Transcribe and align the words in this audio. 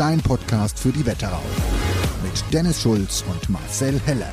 Dein 0.00 0.22
Podcast 0.22 0.78
für 0.78 0.92
die 0.92 1.04
Wetterau. 1.04 1.42
Mit 2.22 2.42
Dennis 2.54 2.80
Schulz 2.80 3.22
und 3.30 3.50
Marcel 3.50 4.00
Heller. 4.06 4.32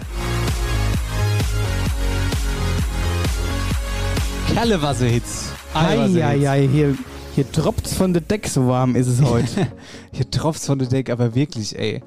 Kerlewasserhits. 4.47 5.51
Eieiei, 5.73 6.69
hier, 6.69 6.97
hier 7.35 7.51
tropft's 7.51 7.93
von 7.95 8.13
der 8.13 8.21
Deck, 8.21 8.47
so 8.47 8.69
warm 8.69 8.95
ist 8.95 9.07
es 9.07 9.21
heute. 9.21 9.67
Hier 10.13 10.31
tropft's 10.31 10.67
von 10.67 10.79
der 10.79 10.87
Deck, 10.87 11.09
aber 11.09 11.35
wirklich, 11.35 11.77
ey. 11.77 12.01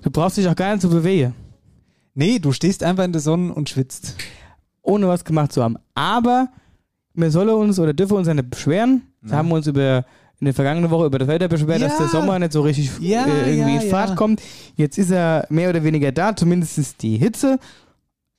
Du 0.00 0.10
brauchst 0.10 0.38
dich 0.38 0.48
auch 0.48 0.56
gar 0.56 0.72
nicht 0.72 0.80
zu 0.80 0.88
bewegen, 0.88 1.34
Nee, 2.14 2.38
du 2.38 2.50
stehst 2.52 2.82
einfach 2.82 3.04
in 3.04 3.12
der 3.12 3.20
Sonne 3.20 3.52
und 3.52 3.68
schwitzt. 3.68 4.16
ohne 4.80 5.06
was 5.06 5.22
gemacht 5.26 5.52
zu 5.52 5.62
haben. 5.62 5.76
Aber 5.94 6.48
wir 7.12 7.30
sollen 7.30 7.50
uns 7.50 7.78
oder 7.78 7.92
dürfen 7.92 8.16
uns 8.16 8.26
ja 8.26 8.32
nicht 8.32 8.48
beschweren. 8.48 9.02
Wir 9.20 9.36
haben 9.36 9.52
uns 9.52 9.66
über 9.66 10.06
in 10.40 10.46
der 10.46 10.54
vergangenen 10.54 10.90
Woche 10.90 11.06
über 11.06 11.18
das 11.18 11.28
Wetter 11.28 11.48
beschwert, 11.48 11.80
dass 11.82 11.92
Ja. 11.92 11.98
der 11.98 12.08
Sommer 12.08 12.38
nicht 12.38 12.52
so 12.52 12.60
richtig 12.62 12.90
Ja, 13.00 13.24
äh, 13.26 13.54
irgendwie 13.56 13.76
ja, 13.76 13.80
in 13.82 13.90
Fahrt 13.90 14.16
kommt. 14.16 14.42
Jetzt 14.76 14.98
ist 14.98 15.10
er 15.10 15.46
mehr 15.48 15.70
oder 15.70 15.82
weniger 15.84 16.12
da, 16.12 16.34
zumindest 16.36 16.76
ist 16.78 17.02
die 17.02 17.16
Hitze. 17.16 17.58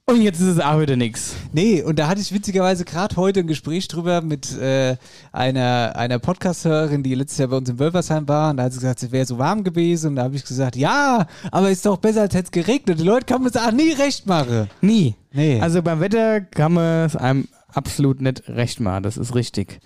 Und 0.07 0.21
jetzt 0.21 0.39
ist 0.39 0.45
es 0.45 0.59
auch 0.59 0.79
wieder 0.79 0.95
nichts. 0.95 1.33
Nee, 1.51 1.81
und 1.81 1.97
da 1.97 2.07
hatte 2.07 2.21
ich 2.21 2.31
witzigerweise 2.31 2.85
gerade 2.85 3.15
heute 3.15 3.39
ein 3.39 3.47
Gespräch 3.47 3.87
drüber 3.87 4.21
mit 4.21 4.55
äh, 4.55 4.97
einer, 5.31 5.93
einer 5.95 6.19
Podcast-Hörerin, 6.19 7.01
die 7.01 7.15
letztes 7.15 7.39
Jahr 7.39 7.47
bei 7.47 7.57
uns 7.57 7.69
in 7.69 7.79
Wölfersheim 7.79 8.27
war. 8.27 8.51
Und 8.51 8.57
da 8.57 8.63
hat 8.65 8.73
sie 8.73 8.81
gesagt, 8.81 9.01
es 9.01 9.11
wäre 9.11 9.25
so 9.25 9.39
warm 9.39 9.63
gewesen. 9.63 10.09
Und 10.09 10.17
da 10.17 10.23
habe 10.25 10.35
ich 10.35 10.45
gesagt, 10.45 10.75
ja, 10.75 11.25
aber 11.51 11.71
ist 11.71 11.87
doch 11.87 11.97
besser, 11.97 12.21
als 12.21 12.35
hätte 12.35 12.45
es 12.45 12.51
geregnet. 12.51 12.99
Die 12.99 13.03
Leute 13.03 13.25
kann 13.25 13.41
man 13.41 13.49
es 13.49 13.57
auch 13.57 13.71
nie 13.71 13.93
recht 13.93 14.27
machen. 14.27 14.69
Nie. 14.79 15.15
Nee. 15.33 15.59
Also 15.59 15.81
beim 15.81 15.99
Wetter 16.01 16.39
kann 16.41 16.73
man 16.73 17.05
es 17.07 17.15
einem 17.15 17.47
absolut 17.73 18.21
nicht 18.21 18.47
recht 18.47 18.79
machen, 18.79 19.01
das 19.01 19.17
ist 19.17 19.33
richtig. 19.33 19.79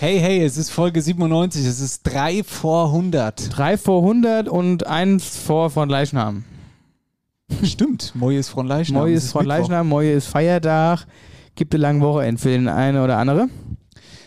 Hey, 0.00 0.18
hey, 0.20 0.44
es 0.44 0.56
ist 0.56 0.70
Folge 0.70 1.00
97. 1.00 1.64
Es 1.64 1.80
ist 1.80 2.02
3 2.04 2.42
vor 2.44 2.86
100. 2.86 3.56
Drei 3.56 3.78
vor 3.78 4.02
100 4.02 4.48
und 4.48 4.86
eins 4.86 5.36
vor 5.36 5.70
von 5.70 5.88
Leichnam. 5.88 6.44
Stimmt. 7.62 8.12
Moje 8.14 8.40
ist 8.40 8.48
von 8.48 8.66
Leichnam. 8.66 9.02
Moje 9.02 9.14
ist 9.14 9.32
von. 9.32 9.46
Leichnam, 9.46 9.88
Moje 9.88 10.12
ist 10.12 10.26
Feiertag. 10.26 11.06
Gibt 11.54 11.74
eine 11.74 11.82
lange 11.82 12.00
Woche 12.00 12.36
für 12.36 12.50
den 12.50 12.68
einen 12.68 13.02
oder 13.02 13.18
andere. 13.18 13.48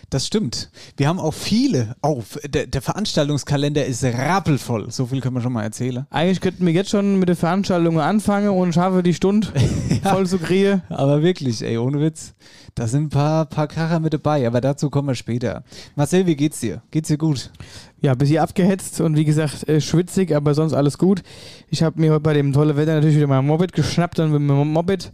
Das 0.09 0.25
stimmt. 0.25 0.71
Wir 0.97 1.07
haben 1.07 1.19
auch 1.19 1.33
viele. 1.33 1.95
Oh, 2.01 2.23
der, 2.43 2.65
der 2.65 2.81
Veranstaltungskalender 2.81 3.85
ist 3.85 4.03
rappelvoll. 4.03 4.89
So 4.89 5.05
viel 5.05 5.21
können 5.21 5.35
wir 5.35 5.41
schon 5.41 5.53
mal 5.53 5.63
erzählen. 5.63 6.07
Eigentlich 6.09 6.41
könnten 6.41 6.65
wir 6.65 6.73
jetzt 6.73 6.89
schon 6.89 7.19
mit 7.19 7.29
der 7.29 7.35
Veranstaltung 7.35 7.99
anfangen 7.99 8.49
und 8.49 8.73
schaffe 8.73 9.03
die 9.03 9.13
Stunde 9.13 9.47
voll 10.03 10.25
zu 10.25 10.39
kriegen. 10.39 10.81
Aber 10.89 11.21
wirklich, 11.21 11.61
ey, 11.61 11.77
ohne 11.77 12.01
Witz. 12.01 12.33
Da 12.79 12.87
sind 12.87 13.07
ein 13.07 13.09
paar, 13.09 13.45
paar 13.45 13.67
Kracher 13.67 13.99
mit 13.99 14.13
dabei, 14.13 14.47
aber 14.47 14.61
dazu 14.61 14.89
kommen 14.89 15.09
wir 15.09 15.15
später. 15.15 15.65
Marcel, 15.97 16.25
wie 16.27 16.37
geht's 16.37 16.61
dir? 16.61 16.81
Geht's 16.91 17.09
dir 17.09 17.17
gut? 17.17 17.51
Ja, 17.99 18.13
bisschen 18.15 18.37
abgehetzt 18.37 19.01
und 19.01 19.17
wie 19.17 19.25
gesagt 19.25 19.67
äh, 19.67 19.81
schwitzig, 19.81 20.33
aber 20.33 20.53
sonst 20.53 20.71
alles 20.71 20.97
gut. 20.97 21.21
Ich 21.67 21.83
habe 21.83 21.99
mir 21.99 22.11
heute 22.11 22.21
bei 22.21 22.33
dem 22.33 22.53
tollen 22.53 22.77
Wetter 22.77 22.93
natürlich 22.93 23.17
wieder 23.17 23.27
mein 23.27 23.45
Moped 23.45 23.73
geschnappt 23.73 24.19
und 24.19 24.31
mit 24.31 24.39
meinem 24.41 24.71
Moped 24.71 25.11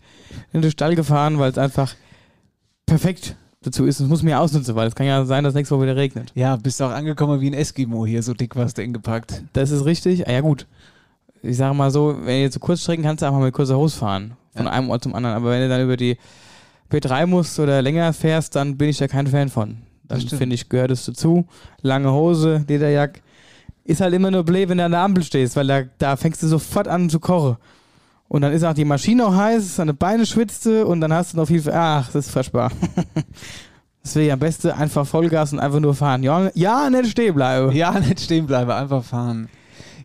in 0.54 0.62
den 0.62 0.70
Stall 0.70 0.94
gefahren, 0.94 1.40
weil 1.40 1.50
es 1.50 1.58
einfach 1.58 1.96
perfekt 2.86 3.36
dazu 3.64 3.86
ist. 3.86 4.00
Es 4.00 4.08
muss 4.08 4.22
mir 4.22 4.40
ausnutzen, 4.40 4.76
weil 4.76 4.88
es 4.88 4.94
kann 4.94 5.08
ja 5.08 5.26
sein, 5.26 5.44
dass 5.44 5.56
nächste 5.56 5.74
Woche 5.76 5.86
wieder 5.86 5.96
regnet. 5.96 6.32
Ja, 6.36 6.58
bist 6.58 6.80
auch 6.84 6.92
angekommen 6.92 7.42
wie 7.42 7.48
ein 7.50 7.56
Eskimo 7.56 8.06
hier, 8.06 8.22
so 8.22 8.36
dick 8.36 8.56
warst 8.56 8.78
du 8.78 8.84
ingepackt. 8.84 9.42
Das 9.54 9.72
ist 9.72 9.86
richtig. 9.86 10.28
Ah, 10.28 10.32
ja, 10.34 10.42
gut. 10.42 10.68
Ich 11.42 11.58
sage 11.58 11.74
mal 11.74 11.90
so, 11.90 12.16
wenn 12.26 12.42
ihr 12.44 12.52
zu 12.52 12.60
Kurzstrecken 12.60 13.04
kannst 13.04 13.24
du 13.24 13.26
einfach 13.26 13.40
mit 13.40 13.56
kurzer 13.56 13.76
Hose 13.76 13.98
fahren. 13.98 14.34
Von 14.56 14.66
Ja. 14.68 14.72
einem 14.72 14.92
Ort 14.92 15.02
zum 15.02 15.16
anderen. 15.16 15.36
Aber 15.36 15.50
wenn 15.50 15.62
du 15.62 15.70
dann 15.70 15.82
über 15.84 15.98
die 15.98 16.18
P3 16.92 17.26
musst 17.26 17.60
oder 17.60 17.82
länger 17.82 18.14
fährst, 18.14 18.56
dann 18.56 18.78
bin 18.78 18.90
ich 18.90 18.98
da 18.98 19.08
kein 19.08 19.28
Fan 19.28 19.50
von. 19.50 19.78
Dann 20.08 20.22
finde 20.22 20.54
ich, 20.54 20.70
gehört 20.70 20.92
es 20.92 21.06
dazu. 21.06 21.48
Lange 21.82 22.12
Hose, 22.12 22.64
Lederjack. 22.68 23.22
Ist 23.84 24.02
halt 24.02 24.14
immer 24.14 24.32
nur 24.32 24.44
blöd, 24.44 24.70
wenn 24.70 24.78
du 24.78 24.86
an 24.86 24.92
der 24.92 25.02
Ampel 25.02 25.24
stehst, 25.24 25.56
weil 25.56 25.68
da, 25.68 25.84
da 25.98 26.16
fängst 26.16 26.42
du 26.44 26.48
sofort 26.48 26.88
an 26.88 27.10
zu 27.10 27.20
kochen. 27.20 27.58
Und 28.28 28.42
dann 28.42 28.54
ist 28.54 28.64
auch 28.64 28.74
die 28.74 28.86
Maschine 28.86 29.26
auch 29.26 29.36
heiß, 29.36 29.76
deine 29.76 29.94
Beine 29.94 30.26
schwitzte 30.26 30.86
und 30.86 31.02
dann 31.02 31.14
hast 31.14 31.34
du 31.34 31.38
noch 31.38 31.48
viel. 31.48 31.64
Ach, 31.72 32.08
das 32.12 32.28
ist 32.28 32.32
furchtbar. 32.32 32.72
Deswegen 34.04 34.34
am 34.34 34.40
besten 34.40 34.70
einfach 34.70 35.06
Vollgas 35.06 35.54
und 35.54 35.60
einfach 35.60 35.80
nur 35.80 35.96
fahren. 35.96 36.22
Ja, 36.22 36.52
ja 36.54 36.90
nicht 36.90 37.12
stehen 37.12 37.34
bleiben. 37.34 37.72
Ja, 37.72 38.00
nicht 38.00 38.20
stehen 38.20 38.46
bleiben, 38.46 38.70
einfach 38.70 39.04
fahren. 39.04 39.50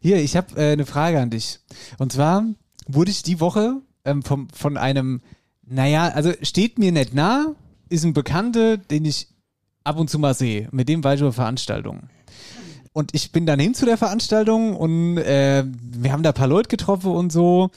Hier, 0.00 0.16
ich 0.16 0.36
habe 0.36 0.56
äh, 0.56 0.72
eine 0.72 0.86
Frage 0.86 1.20
an 1.20 1.30
dich. 1.30 1.60
Und 1.98 2.12
zwar 2.12 2.44
wurde 2.86 3.10
ich 3.10 3.22
die 3.22 3.40
Woche 3.40 3.82
ähm, 4.06 4.22
vom, 4.22 4.48
von 4.50 4.78
einem, 4.78 5.20
naja, 5.70 6.08
also 6.08 6.32
steht 6.42 6.78
mir 6.78 6.92
nicht 6.92 7.14
nah, 7.14 7.54
ist 7.88 8.04
ein 8.04 8.12
Bekannter, 8.12 8.76
den 8.76 9.04
ich 9.04 9.28
ab 9.84 9.98
und 9.98 10.10
zu 10.10 10.18
mal 10.18 10.34
sehe. 10.34 10.68
Mit 10.72 10.88
dem 10.88 11.02
war 11.04 11.14
ich 11.14 11.20
über 11.20 11.32
Veranstaltungen. 11.32 12.10
Und 12.92 13.14
ich 13.14 13.30
bin 13.30 13.46
dann 13.46 13.60
hin 13.60 13.74
zu 13.74 13.86
der 13.86 13.96
Veranstaltung 13.96 14.76
und 14.76 15.18
äh, 15.18 15.64
wir 15.64 16.12
haben 16.12 16.24
da 16.24 16.30
ein 16.30 16.34
paar 16.34 16.48
Leute 16.48 16.68
getroffen 16.68 17.12
und 17.12 17.30
so. 17.30 17.70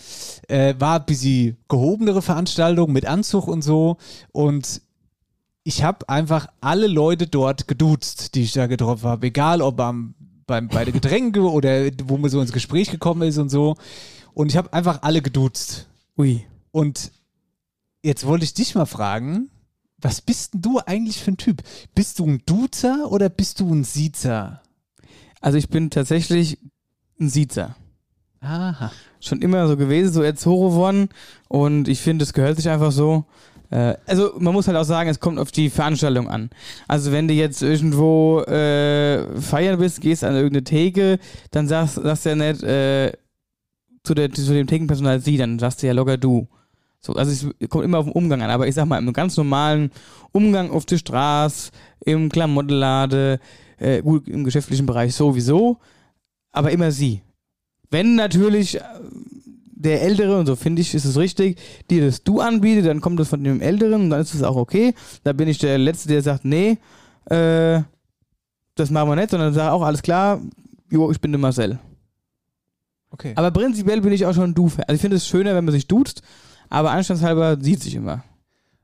Äh, 0.47 0.73
war 0.79 0.99
ein 0.99 1.05
bisschen 1.05 1.57
gehobenere 1.69 2.23
Veranstaltung 2.23 2.91
mit 2.91 3.05
Anzug 3.05 3.47
und 3.47 3.61
so. 3.61 3.97
Und 4.31 4.81
ich 5.63 5.83
habe 5.83 6.09
einfach 6.09 6.47
alle 6.61 6.87
Leute 6.87 7.27
dort 7.27 7.67
geduzt, 7.67 8.33
die 8.33 8.41
ich 8.41 8.53
da 8.53 8.65
getroffen 8.65 9.07
habe. 9.07 9.27
Egal 9.27 9.61
ob 9.61 9.79
am, 9.79 10.15
beim, 10.47 10.67
bei 10.67 10.83
der 10.83 10.93
Getränke 10.93 11.41
oder 11.51 11.91
wo 12.05 12.17
man 12.17 12.31
so 12.31 12.41
ins 12.41 12.51
Gespräch 12.51 12.89
gekommen 12.89 13.21
ist 13.21 13.37
und 13.37 13.49
so. 13.49 13.75
Und 14.33 14.49
ich 14.49 14.57
habe 14.57 14.73
einfach 14.73 15.03
alle 15.03 15.21
geduzt. 15.21 15.87
Ui. 16.17 16.43
Und 16.71 17.11
jetzt 18.03 18.27
wollte 18.27 18.45
ich 18.45 18.53
dich 18.53 18.75
mal 18.75 18.85
fragen, 18.85 19.49
was 19.97 20.21
bist 20.21 20.53
denn 20.53 20.61
du 20.61 20.79
eigentlich 20.79 21.21
für 21.23 21.31
ein 21.31 21.37
Typ? 21.37 21.63
Bist 21.95 22.19
du 22.19 22.27
ein 22.27 22.43
Duzer 22.45 23.11
oder 23.11 23.29
bist 23.29 23.59
du 23.59 23.73
ein 23.73 23.83
Siezer? 23.83 24.61
Also 25.41 25.57
ich 25.57 25.69
bin 25.69 25.89
tatsächlich 25.89 26.59
ein 27.19 27.29
Siezer. 27.29 27.75
Aha. 28.41 28.91
Schon 29.21 29.41
immer 29.41 29.67
so 29.67 29.77
gewesen, 29.77 30.11
so 30.11 30.21
erzogen 30.21 30.75
worden. 30.75 31.09
Und 31.47 31.87
ich 31.87 32.01
finde, 32.01 32.23
es 32.23 32.33
gehört 32.33 32.57
sich 32.57 32.69
einfach 32.69 32.91
so. 32.91 33.25
Äh, 33.69 33.95
also 34.05 34.33
man 34.37 34.53
muss 34.53 34.67
halt 34.67 34.77
auch 34.77 34.83
sagen, 34.83 35.09
es 35.09 35.21
kommt 35.21 35.39
auf 35.39 35.51
die 35.51 35.69
Veranstaltung 35.69 36.27
an. 36.27 36.49
Also 36.89 37.13
wenn 37.13 37.29
du 37.29 37.33
jetzt 37.33 37.61
irgendwo 37.61 38.41
äh, 38.41 39.39
feiern 39.39 39.79
bist, 39.79 40.01
gehst 40.01 40.25
an 40.25 40.35
irgendeine 40.35 40.65
Theke, 40.65 41.19
dann 41.51 41.69
sagst, 41.69 41.95
sagst 41.95 42.25
du 42.25 42.29
ja 42.29 42.35
nicht 42.35 42.63
äh, 42.63 43.13
zu, 44.03 44.13
der, 44.13 44.31
zu 44.33 44.53
dem 44.53 44.67
Thekenpersonal 44.67 45.21
sie, 45.21 45.37
dann 45.37 45.59
sagst 45.59 45.81
du 45.81 45.87
ja 45.87 45.93
locker 45.93 46.17
du. 46.17 46.49
So, 47.05 47.13
also 47.13 47.51
es 47.59 47.69
kommt 47.69 47.83
immer 47.83 47.97
auf 47.97 48.05
den 48.05 48.13
Umgang 48.13 48.41
an, 48.41 48.49
aber 48.49 48.65
ich 48.65 48.75
sag 48.75 48.85
mal, 48.85 48.97
im 48.97 49.11
ganz 49.11 49.35
normalen 49.35 49.91
Umgang 50.31 50.71
auf 50.71 50.85
der 50.85 50.97
Straße, 50.97 51.71
im 52.05 52.29
Klamottenlade, 52.29 53.39
äh, 53.77 54.01
gut, 54.01 54.29
im 54.29 54.45
geschäftlichen 54.45 54.85
Bereich 54.85 55.13
sowieso, 55.13 55.77
aber 56.53 56.71
immer 56.71 56.91
sie. 56.91 57.21
Wenn 57.89 58.15
natürlich 58.15 58.75
äh, 58.75 58.83
der 59.65 60.01
Ältere, 60.01 60.39
und 60.39 60.45
so 60.45 60.55
finde 60.55 60.81
ich, 60.81 60.95
ist 60.95 61.03
es 61.03 61.17
richtig, 61.17 61.59
dir 61.89 62.05
das 62.05 62.23
Du 62.23 62.39
anbietet, 62.39 62.85
dann 62.85 63.01
kommt 63.01 63.19
das 63.19 63.27
von 63.27 63.43
dem 63.43 63.59
Älteren 63.59 64.03
und 64.03 64.09
dann 64.09 64.21
ist 64.21 64.33
es 64.33 64.41
auch 64.41 64.55
okay. 64.55 64.93
Da 65.25 65.33
bin 65.33 65.49
ich 65.49 65.57
der 65.57 65.77
Letzte, 65.77 66.07
der 66.07 66.21
sagt, 66.21 66.45
nee, 66.45 66.77
äh, 67.25 67.81
das 68.75 68.91
machen 68.91 69.09
wir 69.09 69.17
nicht, 69.17 69.29
sondern 69.29 69.53
sage 69.53 69.73
auch, 69.73 69.81
alles 69.81 70.01
klar, 70.01 70.39
jo, 70.89 71.11
ich 71.11 71.19
bin 71.19 71.33
der 71.33 71.39
Marcel. 71.39 71.79
Okay. 73.09 73.33
Aber 73.35 73.51
prinzipiell 73.51 73.99
bin 73.99 74.13
ich 74.13 74.25
auch 74.25 74.33
schon 74.33 74.55
du. 74.55 74.71
Also 74.87 74.93
ich 74.93 75.01
finde 75.01 75.17
es 75.17 75.27
schöner, 75.27 75.53
wenn 75.53 75.65
man 75.65 75.73
sich 75.73 75.87
duzt, 75.87 76.23
aber 76.73 76.89
anstandshalber 76.89 77.59
sieht 77.61 77.83
sich 77.83 77.93
immer. 77.93 78.23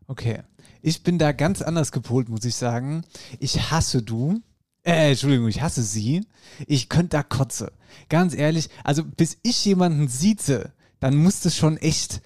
Okay. 0.06 0.44
Ich 0.84 1.02
bin 1.02 1.18
da 1.18 1.32
ganz 1.32 1.64
anders 1.64 1.92
gepolt, 1.92 2.30
muss 2.30 2.46
ich 2.46 2.54
sagen. 2.54 3.04
Ich 3.40 3.72
hasse 3.72 4.04
du. 4.04 4.42
Äh, 4.84 5.10
Entschuldigung, 5.10 5.48
ich 5.48 5.64
hasse 5.64 5.82
sie. 5.82 6.24
Ich 6.68 6.88
könnte 6.88 7.18
da 7.18 7.24
kotze. 7.24 7.72
Ganz 8.08 8.36
ehrlich, 8.36 8.70
also 8.84 9.04
bis 9.04 9.40
ich 9.42 9.66
jemanden 9.66 10.08
sieze, 10.08 10.72
dann 11.00 11.16
muss 11.16 11.42
das 11.42 11.56
schon 11.56 11.78
echt, 11.78 12.22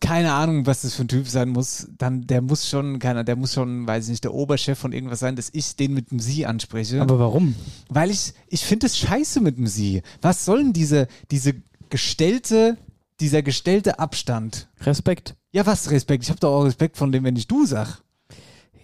keine 0.00 0.32
Ahnung, 0.32 0.66
was 0.66 0.82
das 0.82 0.94
für 0.94 1.02
ein 1.02 1.08
Typ 1.08 1.26
sein 1.26 1.48
muss. 1.48 1.88
Dann, 1.98 2.28
der 2.28 2.40
muss 2.40 2.68
schon, 2.68 3.00
keiner, 3.00 3.24
der 3.24 3.34
muss 3.34 3.52
schon, 3.52 3.88
weiß 3.88 4.04
ich 4.04 4.10
nicht, 4.10 4.24
der 4.24 4.32
Oberchef 4.32 4.78
von 4.78 4.92
irgendwas 4.92 5.18
sein, 5.18 5.34
dass 5.34 5.50
ich 5.52 5.74
den 5.74 5.92
mit 5.92 6.12
dem 6.12 6.20
Sie 6.20 6.46
anspreche. 6.46 7.02
Aber 7.02 7.18
warum? 7.18 7.56
Weil 7.88 8.12
ich, 8.12 8.32
ich 8.46 8.64
finde 8.64 8.86
es 8.86 8.96
scheiße 8.96 9.40
mit 9.40 9.56
dem 9.56 9.66
Sie. 9.66 10.02
Was 10.22 10.44
soll 10.44 10.62
denn 10.62 10.72
diese, 10.72 11.08
diese 11.32 11.54
gestellte, 11.88 12.78
dieser 13.20 13.42
gestellte 13.42 13.98
Abstand? 13.98 14.68
Respekt. 14.80 15.34
Ja, 15.52 15.66
was 15.66 15.90
Respekt? 15.90 16.24
Ich 16.24 16.30
habe 16.30 16.40
doch 16.40 16.52
auch 16.52 16.64
Respekt 16.64 16.96
von 16.96 17.12
dem, 17.12 17.24
wenn 17.24 17.36
ich 17.36 17.46
du 17.46 17.66
sag. 17.66 18.02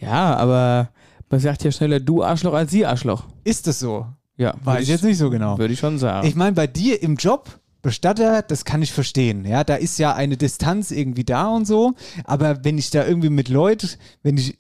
Ja, 0.01 0.37
aber 0.37 0.91
man 1.31 1.41
sagt 1.41 1.65
ja 1.65 1.73
schneller 1.73 2.01
du 2.01 2.23
Arschloch 2.23 2.55
als 2.55 2.71
sie 2.71 2.85
Arschloch. 2.85 3.25
Ist 3.45 3.67
das 3.67 3.79
so? 3.79 4.07
Ja, 4.37 4.55
Weiß 4.63 4.83
ich 4.83 4.89
jetzt 4.89 5.05
nicht 5.05 5.19
so 5.19 5.31
genau. 5.31 5.59
Würde 5.59 5.73
ich 5.73 5.81
schon 5.81 5.99
sagen. 5.99 6.27
Ich 6.27 6.35
meine, 6.35 6.53
bei 6.53 6.67
dir 6.67 7.03
im 7.03 7.17
Job, 7.17 7.59
Bestatter, 7.81 8.43
das 8.43 8.65
kann 8.65 8.83
ich 8.83 8.93
verstehen. 8.93 9.45
Ja, 9.45 9.65
da 9.65 9.77
ist 9.77 9.99
ja 9.99 10.15
eine 10.15 10.37
Distanz 10.37 10.91
irgendwie 10.91 11.25
da 11.25 11.49
und 11.49 11.67
so. 11.67 11.95
Aber 12.25 12.65
wenn 12.65 12.79
ich 12.79 12.91
da 12.91 13.07
irgendwie 13.07 13.31
mit 13.31 13.49
Leuten, 13.49 13.91
wenn 14.23 14.37
ich 14.37 14.59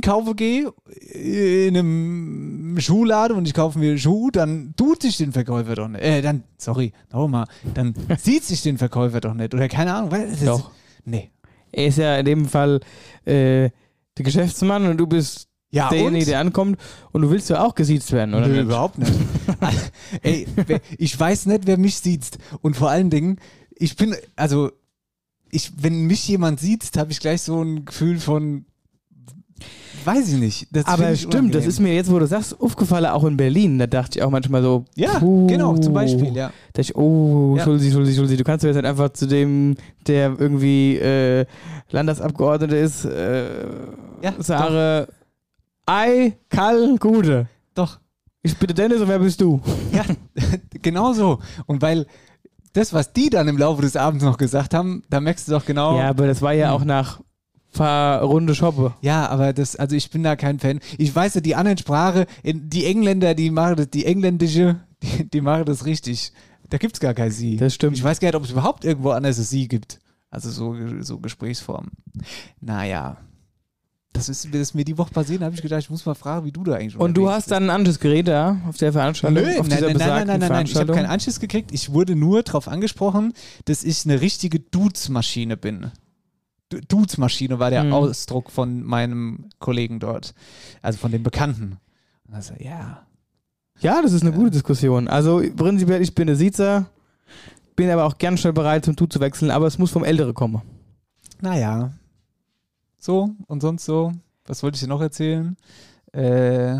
Kaufe 0.00 0.34
gehe, 0.34 0.72
in 1.12 1.76
einem 1.76 2.76
Schuhladen 2.80 3.36
und 3.36 3.46
ich 3.46 3.54
kaufe 3.54 3.78
mir 3.78 3.98
Schuh, 3.98 4.30
dann 4.30 4.74
tut 4.76 5.02
sich 5.02 5.16
den 5.16 5.32
Verkäufer 5.32 5.74
doch 5.74 5.88
nicht. 5.88 6.02
Äh, 6.02 6.22
dann, 6.22 6.44
sorry, 6.56 6.92
nochmal, 7.12 7.46
dann 7.74 7.94
sieht 8.18 8.44
sich 8.44 8.62
den 8.62 8.78
Verkäufer 8.78 9.20
doch 9.20 9.34
nicht. 9.34 9.54
Oder 9.54 9.68
keine 9.68 9.94
Ahnung. 9.94 10.10
Weil 10.10 10.30
das 10.30 10.44
Doch. 10.44 10.70
Nee. 11.04 11.30
er 11.72 11.86
ist 11.86 11.98
ja 11.98 12.16
in 12.16 12.24
dem 12.24 12.46
Fall 12.46 12.80
äh, 13.24 13.70
der 14.16 14.24
Geschäftsmann 14.24 14.86
und 14.86 14.98
du 14.98 15.06
bist 15.06 15.48
Ja, 15.70 15.88
derjenige, 15.88 16.26
der 16.26 16.40
ankommt 16.40 16.78
und 17.12 17.22
du 17.22 17.30
willst 17.30 17.50
ja 17.50 17.64
auch 17.64 17.74
gesiezt 17.74 18.12
werden, 18.12 18.34
oder? 18.34 18.46
Nö, 18.46 18.54
nicht? 18.54 18.62
überhaupt 18.64 18.98
nicht. 18.98 19.12
Ey, 20.22 20.46
ich 20.98 21.18
weiß 21.18 21.46
nicht, 21.46 21.66
wer 21.66 21.78
mich 21.78 21.96
sieht. 21.98 22.38
Und 22.60 22.76
vor 22.76 22.90
allen 22.90 23.10
Dingen, 23.10 23.38
ich 23.74 23.96
bin, 23.96 24.14
also, 24.36 24.70
ich, 25.50 25.72
wenn 25.76 26.06
mich 26.06 26.26
jemand 26.28 26.60
sieht, 26.60 26.88
habe 26.96 27.12
ich 27.12 27.20
gleich 27.20 27.42
so 27.42 27.62
ein 27.62 27.84
Gefühl 27.84 28.18
von, 28.18 28.64
weiß 30.04 30.28
ich 30.32 30.38
nicht. 30.40 30.66
Das 30.72 30.86
Aber 30.86 31.14
stimmt, 31.14 31.34
das 31.34 31.34
unangenehm. 31.64 31.68
ist 31.68 31.80
mir 31.80 31.94
jetzt, 31.94 32.10
wo 32.10 32.18
du 32.18 32.26
sagst, 32.26 32.60
aufgefallen, 32.60 33.06
auch 33.06 33.24
in 33.24 33.36
Berlin. 33.36 33.78
Da 33.78 33.86
dachte 33.86 34.18
ich 34.18 34.24
auch 34.24 34.30
manchmal 34.30 34.62
so, 34.62 34.84
Ja, 34.96 35.18
puh. 35.20 35.46
genau, 35.46 35.76
zum 35.78 35.92
Beispiel, 35.92 36.34
ja. 36.34 36.50
Da 36.72 36.80
ich, 36.80 36.96
oh, 36.96 37.54
Ja. 37.56 37.64
Schulzi, 37.64 37.90
Schulzi, 37.92 38.36
du 38.36 38.44
kannst 38.44 38.64
jetzt 38.64 38.76
einfach 38.82 39.10
zu 39.12 39.26
dem, 39.26 39.76
der 40.06 40.34
irgendwie 40.38 40.96
äh, 40.96 41.46
Landesabgeordneter 41.90 42.76
ist, 42.78 43.04
äh, 43.04 43.44
Ja, 44.22 44.32
sage, 44.38 45.08
Ei, 45.86 46.36
Kall, 46.48 46.96
Gute. 46.98 47.46
Doch, 47.74 47.98
Ich 48.42 48.56
bitte 48.56 48.74
Dennis 48.74 49.00
und 49.00 49.08
wer 49.08 49.18
bist 49.18 49.40
du? 49.40 49.60
ja, 49.92 50.04
genau 50.82 51.12
so. 51.12 51.38
Und 51.66 51.82
weil 51.82 52.06
das, 52.72 52.92
was 52.92 53.12
die 53.12 53.28
dann 53.30 53.46
im 53.48 53.58
Laufe 53.58 53.82
des 53.82 53.96
Abends 53.96 54.24
noch 54.24 54.38
gesagt 54.38 54.74
haben, 54.74 55.02
da 55.10 55.20
merkst 55.20 55.46
du 55.46 55.52
doch 55.52 55.66
genau. 55.66 55.98
Ja, 55.98 56.08
aber 56.08 56.26
das 56.26 56.40
war 56.40 56.52
ja 56.54 56.72
auch 56.72 56.84
nach 56.84 57.20
paar 57.72 58.22
Runde 58.22 58.54
Shoppe. 58.54 58.94
Ja, 59.00 59.28
aber 59.28 59.52
das, 59.52 59.76
also 59.76 59.96
ich 59.96 60.10
bin 60.10 60.22
da 60.22 60.36
kein 60.36 60.58
Fan. 60.58 60.80
Ich 60.98 61.14
weiß 61.14 61.34
ja, 61.34 61.40
die 61.40 61.54
anderen 61.54 61.78
Sprache, 61.78 62.26
die 62.44 62.84
Engländer, 62.86 63.34
die 63.34 63.50
machen 63.50 63.76
das, 63.76 63.90
die 63.90 64.04
engländische, 64.04 64.80
die, 65.02 65.28
die 65.28 65.40
machen 65.40 65.64
das 65.64 65.84
richtig. 65.84 66.32
Da 66.68 66.78
gibt's 66.78 67.00
gar 67.00 67.14
kein 67.14 67.30
Sie. 67.30 67.56
Das 67.56 67.74
stimmt. 67.74 67.96
Ich 67.96 68.04
weiß 68.04 68.20
gar 68.20 68.28
nicht, 68.28 68.36
ob 68.36 68.44
es 68.44 68.50
überhaupt 68.50 68.84
irgendwo 68.84 69.10
anders 69.10 69.38
ein 69.38 69.44
Sie 69.44 69.68
gibt. 69.68 69.98
Also 70.30 70.50
so, 70.50 70.74
so 71.00 71.18
Gesprächsformen. 71.18 71.90
Naja. 72.60 73.18
Das 74.14 74.28
ist, 74.28 74.46
das 74.46 74.60
ist 74.60 74.74
mir 74.74 74.84
die 74.84 74.96
Woche 74.98 75.10
passiert, 75.10 75.40
da 75.40 75.46
habe 75.46 75.54
ich 75.54 75.62
gedacht, 75.62 75.80
ich 75.82 75.90
muss 75.90 76.04
mal 76.04 76.14
fragen, 76.14 76.44
wie 76.44 76.52
du 76.52 76.62
da 76.64 76.74
eigentlich 76.74 76.98
Und 76.98 77.16
du 77.16 77.30
hast 77.30 77.50
dann 77.50 77.64
ein 77.64 77.70
Anschlussgerät 77.70 78.28
da 78.28 78.58
auf 78.68 78.76
der 78.76 78.92
Veranstaltung? 78.92 79.42
Nö, 79.42 79.58
auf 79.58 79.68
nein, 79.68 79.80
nein, 79.80 79.96
nein, 79.96 79.96
nein, 79.96 80.26
nein, 80.26 80.40
nein, 80.40 80.48
nein. 80.50 80.66
Ich 80.66 80.76
habe 80.76 80.92
keinen 80.92 81.06
Anschluss 81.06 81.40
gekriegt. 81.40 81.72
Ich 81.72 81.92
wurde 81.92 82.14
nur 82.14 82.42
darauf 82.42 82.68
angesprochen, 82.68 83.32
dass 83.64 83.84
ich 83.84 84.04
eine 84.04 84.20
richtige 84.20 84.60
Dudes-Maschine 84.60 85.56
bin. 85.56 85.92
Du- 86.72 86.80
Dudes-Maschine 86.80 87.58
war 87.58 87.70
der 87.70 87.84
Mhm. 87.84 87.92
Ausdruck 87.92 88.50
von 88.50 88.82
meinem 88.82 89.50
Kollegen 89.58 90.00
dort. 90.00 90.34
Also 90.80 90.98
von 90.98 91.12
dem 91.12 91.22
Bekannten. 91.22 91.78
Also, 92.30 92.54
ja. 92.58 93.06
Ja, 93.80 94.00
das 94.00 94.12
ist 94.12 94.22
eine 94.22 94.32
gute 94.32 94.50
Diskussion. 94.52 95.08
Also 95.08 95.42
prinzipiell, 95.56 96.00
ich 96.02 96.14
bin 96.14 96.26
der 96.28 96.36
Siezer, 96.36 96.86
bin 97.76 97.90
aber 97.90 98.04
auch 98.04 98.18
gern 98.18 98.36
schnell 98.38 98.52
bereit, 98.52 98.84
zum 98.84 98.96
Du 98.96 99.06
zu 99.06 99.20
wechseln, 99.20 99.50
aber 99.50 99.66
es 99.66 99.78
muss 99.78 99.90
vom 99.90 100.04
Ältere 100.04 100.32
kommen. 100.32 100.62
Naja. 101.40 101.92
So 102.98 103.34
und 103.48 103.60
sonst 103.60 103.84
so. 103.84 104.12
Was 104.46 104.62
wollte 104.62 104.76
ich 104.76 104.80
dir 104.82 104.88
noch 104.88 105.00
erzählen? 105.00 105.56
Äh, 106.12 106.78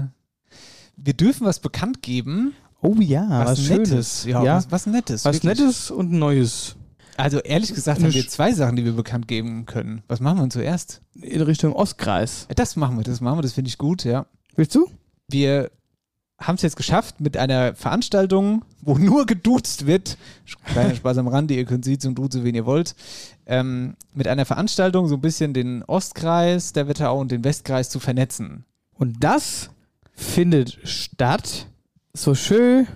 wir 0.96 1.14
dürfen 1.14 1.46
was 1.46 1.58
bekannt 1.60 2.02
geben. 2.02 2.54
Oh 2.80 2.94
ja, 2.98 3.28
was, 3.46 3.58
Nettes. 3.68 3.88
Schönes. 3.88 4.24
Ja, 4.24 4.42
Ja, 4.44 4.56
Was, 4.56 4.70
was 4.70 4.86
Nettes. 4.86 5.24
was 5.24 5.36
wirklich. 5.42 5.58
Nettes 5.60 5.90
und 5.90 6.12
Neues. 6.12 6.76
Also 7.16 7.40
ehrlich 7.40 7.74
gesagt 7.74 8.02
haben 8.02 8.14
wir 8.14 8.28
zwei 8.28 8.52
Sachen, 8.52 8.76
die 8.76 8.84
wir 8.84 8.92
bekannt 8.92 9.28
geben 9.28 9.66
können. 9.66 10.02
Was 10.08 10.20
machen 10.20 10.38
wir 10.38 10.42
denn 10.42 10.50
zuerst? 10.50 11.02
In 11.20 11.42
Richtung 11.42 11.74
Ostkreis. 11.74 12.46
Das 12.54 12.76
machen 12.76 12.96
wir, 12.96 13.04
das 13.04 13.20
machen 13.20 13.38
wir, 13.38 13.42
das 13.42 13.52
finde 13.52 13.68
ich 13.68 13.78
gut, 13.78 14.04
ja. 14.04 14.26
Willst 14.56 14.74
du? 14.74 14.88
Wir 15.28 15.70
haben 16.38 16.56
es 16.56 16.62
jetzt 16.62 16.76
geschafft 16.76 17.20
mit 17.20 17.36
einer 17.36 17.74
Veranstaltung, 17.74 18.64
wo 18.80 18.96
nur 18.98 19.26
geduzt 19.26 19.86
wird. 19.86 20.16
Kleiner 20.64 20.94
Spaß 20.94 21.18
am 21.18 21.28
Rande, 21.28 21.54
ihr 21.54 21.64
könnt 21.64 21.84
sie 21.84 21.98
zum 21.98 22.14
Duzen, 22.14 22.44
wen 22.44 22.54
ihr 22.54 22.66
wollt. 22.66 22.94
Ähm, 23.46 23.94
mit 24.14 24.28
einer 24.28 24.44
Veranstaltung 24.44 25.08
so 25.08 25.16
ein 25.16 25.20
bisschen 25.20 25.54
den 25.54 25.82
Ostkreis 25.84 26.72
der 26.72 26.88
Wetterau 26.88 27.18
und 27.20 27.30
den 27.30 27.44
Westkreis 27.44 27.90
zu 27.90 28.00
vernetzen. 28.00 28.64
Und 28.94 29.22
das 29.22 29.70
findet 30.14 30.78
statt, 30.84 31.66
so 32.12 32.34
schön 32.34 32.86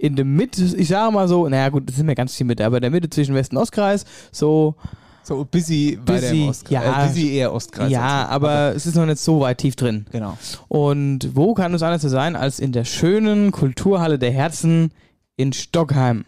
in 0.00 0.16
der 0.16 0.24
Mitte, 0.24 0.62
ich 0.76 0.88
sage 0.88 1.12
mal 1.12 1.28
so, 1.28 1.46
naja 1.46 1.68
gut, 1.68 1.86
das 1.88 1.96
sind 1.96 2.06
wir 2.08 2.14
ganz 2.14 2.34
viel 2.34 2.46
Mitte, 2.46 2.64
aber 2.64 2.78
in 2.78 2.82
der 2.82 2.90
Mitte 2.90 3.10
zwischen 3.10 3.34
Westen 3.34 3.56
und 3.56 3.62
Ostkreis, 3.62 4.06
so, 4.32 4.74
So 5.22 5.44
busy, 5.44 5.98
weiter 6.06 6.30
im 6.30 6.36
Busy, 6.38 6.48
Ostkreis. 6.48 6.82
ja. 6.82 7.04
Äh, 7.04 7.08
busy 7.08 7.30
eher 7.34 7.52
Ostkreis. 7.52 7.90
ja, 7.92 8.26
aber 8.26 8.74
es 8.74 8.86
ist 8.86 8.94
noch 8.96 9.04
nicht 9.04 9.18
so 9.20 9.40
weit 9.40 9.58
tief 9.58 9.76
drin. 9.76 10.06
Genau. 10.10 10.38
Und 10.68 11.36
wo 11.36 11.52
kann 11.52 11.74
es 11.74 11.82
anders 11.82 12.00
sein 12.02 12.34
als 12.34 12.58
in 12.58 12.72
der 12.72 12.84
schönen 12.86 13.50
Kulturhalle 13.52 14.18
der 14.18 14.32
Herzen 14.32 14.90
in 15.36 15.52
Stockheim? 15.52 16.24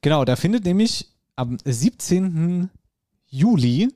Genau, 0.00 0.24
da 0.24 0.34
findet 0.36 0.64
nämlich 0.64 1.08
am 1.36 1.58
17. 1.64 2.70
Juli, 3.28 3.88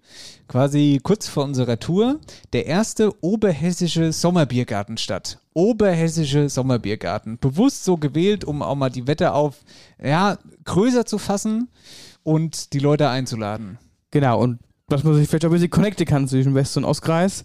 quasi 0.48 1.00
kurz 1.02 1.28
vor 1.28 1.44
unserer 1.44 1.78
Tour, 1.78 2.18
der 2.52 2.66
erste 2.66 3.12
oberhessische 3.22 4.12
Sommerbiergarten 4.12 4.96
statt. 4.96 5.38
Oberhessische 5.54 6.48
Sommerbiergarten. 6.48 7.38
Bewusst 7.38 7.84
so 7.84 7.96
gewählt, 7.96 8.44
um 8.44 8.62
auch 8.62 8.74
mal 8.74 8.90
die 8.90 9.06
Wette 9.06 9.32
auf, 9.32 9.60
ja, 10.02 10.38
größer 10.64 11.06
zu 11.06 11.18
fassen 11.18 11.68
und 12.22 12.72
die 12.72 12.80
Leute 12.80 13.08
einzuladen. 13.08 13.78
Genau, 14.10 14.40
und 14.40 14.58
dass 14.88 15.04
man 15.04 15.14
sich 15.14 15.28
vielleicht 15.28 15.44
auch 15.44 15.50
ein 15.50 15.54
bisschen 15.54 15.70
connecten 15.70 16.06
kann 16.06 16.26
zwischen 16.26 16.54
West- 16.54 16.76
und 16.76 16.84
Ostkreis 16.84 17.44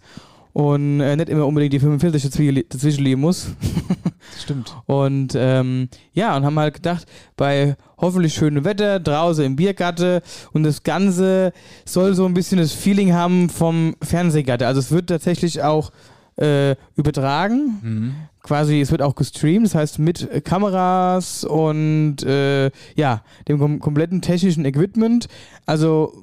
und 0.55 1.01
äh, 1.01 1.17
nicht 1.17 1.27
immer 1.27 1.45
unbedingt 1.45 1.73
die 1.73 1.81
45 1.81 2.23
dazwischen 2.23 2.63
dazwischen 2.69 3.03
liegen 3.03 3.19
muss. 3.19 3.47
Stimmt. 4.41 4.73
Und 4.85 5.33
ähm, 5.35 5.89
ja, 6.13 6.37
und 6.37 6.45
haben 6.45 6.57
halt 6.57 6.75
gedacht, 6.75 7.05
bei 7.35 7.75
hoffentlich 7.97 8.35
schönem 8.35 8.63
Wetter, 8.63 9.01
draußen 9.01 9.43
im 9.43 9.57
Biergatte 9.57 10.21
und 10.53 10.63
das 10.63 10.83
Ganze 10.83 11.51
soll 11.83 12.15
so 12.15 12.25
ein 12.25 12.33
bisschen 12.33 12.57
das 12.57 12.71
Feeling 12.71 13.11
haben 13.11 13.49
vom 13.49 13.97
Fernsehgatte. 14.01 14.65
Also 14.65 14.79
es 14.79 14.91
wird 14.91 15.09
tatsächlich 15.09 15.61
auch 15.61 15.91
äh, 16.37 16.77
übertragen. 16.95 17.79
Mhm. 17.81 18.15
Quasi, 18.41 18.79
es 18.79 18.91
wird 18.91 19.01
auch 19.01 19.15
gestreamt, 19.15 19.65
das 19.65 19.75
heißt 19.75 19.99
mit 19.99 20.31
äh, 20.31 20.39
Kameras 20.39 21.43
und 21.43 22.23
äh, 22.23 22.71
ja, 22.95 23.23
dem 23.49 23.59
kom 23.59 23.79
kompletten 23.81 24.21
technischen 24.21 24.63
Equipment. 24.63 25.27
Also 25.65 26.13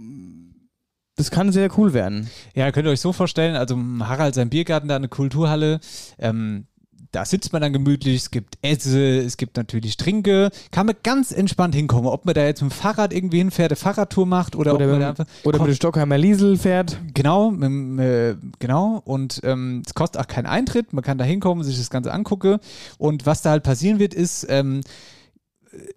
das 1.17 1.31
kann 1.31 1.53
sehr 1.53 1.71
cool 1.79 1.93
werden. 1.93 2.29
Ja, 2.55 2.71
könnt 2.73 2.87
ihr 2.87 2.91
euch 2.91 3.01
so 3.01 3.13
vorstellen, 3.13 3.57
also 3.57 3.77
Harald 4.01 4.35
sein 4.35 4.51
Biergarten 4.51 4.89
da 4.89 4.97
eine 4.97 5.09
Kulturhalle, 5.09 5.81
ähm, 6.19 6.67
da 7.13 7.27
sitzt 7.27 7.53
man 7.53 7.61
dann 7.61 7.75
gemütlich, 7.75 8.17
es 8.17 8.31
gibt 8.31 8.57
Esse, 8.63 9.19
es 9.19 9.37
gibt 9.37 9.59
natürlich 9.59 9.99
Trinke, 9.99 10.51
kann 10.71 10.87
man 10.87 10.97
ganz 11.03 11.31
entspannt 11.31 11.75
hinkommen. 11.75 12.07
Ob 12.07 12.25
man 12.25 12.35
da 12.35 12.43
jetzt 12.45 12.63
mit 12.63 12.73
dem 12.73 12.75
Fahrrad 12.75 13.13
irgendwie 13.13 13.37
hinfährt, 13.39 13.71
eine 13.71 13.77
Fahrradtour 13.77 14.27
macht 14.27 14.57
oder, 14.57 14.75
Oder, 14.75 14.87
ob 14.87 14.91
man 14.93 15.01
da 15.01 15.09
einfach. 15.11 15.27
oder 15.45 15.59
mit 15.59 15.69
dem 15.69 15.75
Stockheimer 15.75 16.17
Liesel 16.17 16.57
fährt. 16.57 16.99
Genau, 17.13 17.51
mit, 17.51 18.01
äh, 18.01 18.37
genau. 18.59 19.03
Und 19.05 19.43
ähm, 19.45 19.83
es 19.87 19.93
kostet 19.93 20.23
auch 20.23 20.27
keinen 20.27 20.47
Eintritt. 20.47 20.95
Man 20.95 21.05
kann 21.05 21.19
da 21.19 21.25
hinkommen, 21.25 21.63
sich 21.65 21.77
das 21.77 21.91
Ganze 21.91 22.13
angucken. 22.13 22.59
Und 22.97 23.27
was 23.27 23.43
da 23.43 23.51
halt 23.51 23.63
passieren 23.63 23.99
wird, 23.99 24.15
ist, 24.15 24.47
ähm, 24.49 24.81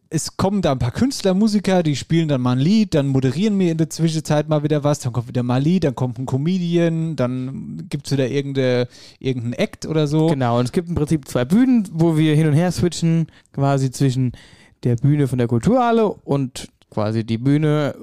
es 0.09 0.37
kommen 0.37 0.61
da 0.61 0.71
ein 0.71 0.79
paar 0.79 0.91
Künstler, 0.91 1.33
Musiker, 1.33 1.83
die 1.83 1.95
spielen 1.95 2.27
dann 2.27 2.41
mal 2.41 2.53
ein 2.53 2.59
Lied, 2.59 2.93
dann 2.93 3.07
moderieren 3.07 3.59
wir 3.59 3.71
in 3.71 3.77
der 3.77 3.89
Zwischenzeit 3.89 4.47
mal 4.47 4.63
wieder 4.63 4.83
was, 4.83 4.99
dann 4.99 5.11
kommt 5.11 5.27
wieder 5.27 5.43
mal 5.43 5.55
ein 5.55 5.63
Lied, 5.63 5.83
dann 5.83 5.95
kommt 5.95 6.17
ein 6.17 6.25
Comedian, 6.25 7.15
dann 7.15 7.85
gibt 7.89 8.05
es 8.05 8.13
wieder 8.13 8.29
irgendeine, 8.29 8.87
irgendeinen 9.19 9.53
Act 9.53 9.85
oder 9.85 10.07
so. 10.07 10.27
Genau, 10.27 10.59
und 10.59 10.65
es 10.65 10.71
gibt 10.71 10.87
im 10.87 10.95
Prinzip 10.95 11.27
zwei 11.27 11.43
Bühnen, 11.43 11.87
wo 11.91 12.17
wir 12.17 12.35
hin 12.35 12.47
und 12.47 12.53
her 12.53 12.71
switchen, 12.71 13.27
quasi 13.51 13.91
zwischen 13.91 14.31
der 14.83 14.95
Bühne 14.95 15.27
von 15.27 15.37
der 15.37 15.47
Kulturhalle 15.47 16.07
und 16.07 16.69
quasi 16.89 17.25
die 17.25 17.37
Bühne 17.37 17.95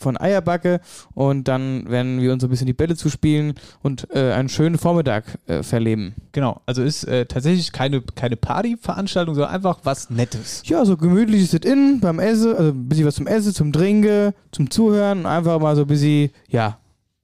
von 0.00 0.16
Eierbacke 0.16 0.80
und 1.14 1.46
dann 1.46 1.88
werden 1.88 2.20
wir 2.20 2.32
uns 2.32 2.42
ein 2.42 2.50
bisschen 2.50 2.66
die 2.66 2.72
Bälle 2.72 2.96
zuspielen 2.96 3.54
und 3.82 4.08
äh, 4.14 4.32
einen 4.32 4.48
schönen 4.48 4.78
Vormittag 4.78 5.38
äh, 5.46 5.62
verleben. 5.62 6.14
Genau, 6.32 6.60
also 6.66 6.82
ist 6.82 7.04
äh, 7.04 7.26
tatsächlich 7.26 7.70
keine, 7.72 8.00
keine 8.00 8.36
Partyveranstaltung, 8.36 9.34
sondern 9.34 9.54
einfach 9.54 9.80
was 9.84 10.10
Nettes. 10.10 10.62
Ja, 10.64 10.84
so 10.84 10.96
gemütliches 10.96 11.50
Sit-In 11.50 12.00
beim 12.00 12.18
Essen, 12.18 12.54
also 12.54 12.70
ein 12.70 12.88
bisschen 12.88 13.06
was 13.06 13.14
zum 13.14 13.26
Essen, 13.26 13.54
zum 13.54 13.72
Trinken, 13.72 14.32
zum 14.52 14.70
Zuhören, 14.70 15.26
einfach 15.26 15.60
mal 15.60 15.76
so 15.76 15.82
ein 15.82 15.88
bisschen, 15.88 16.30
ja, 16.48 16.78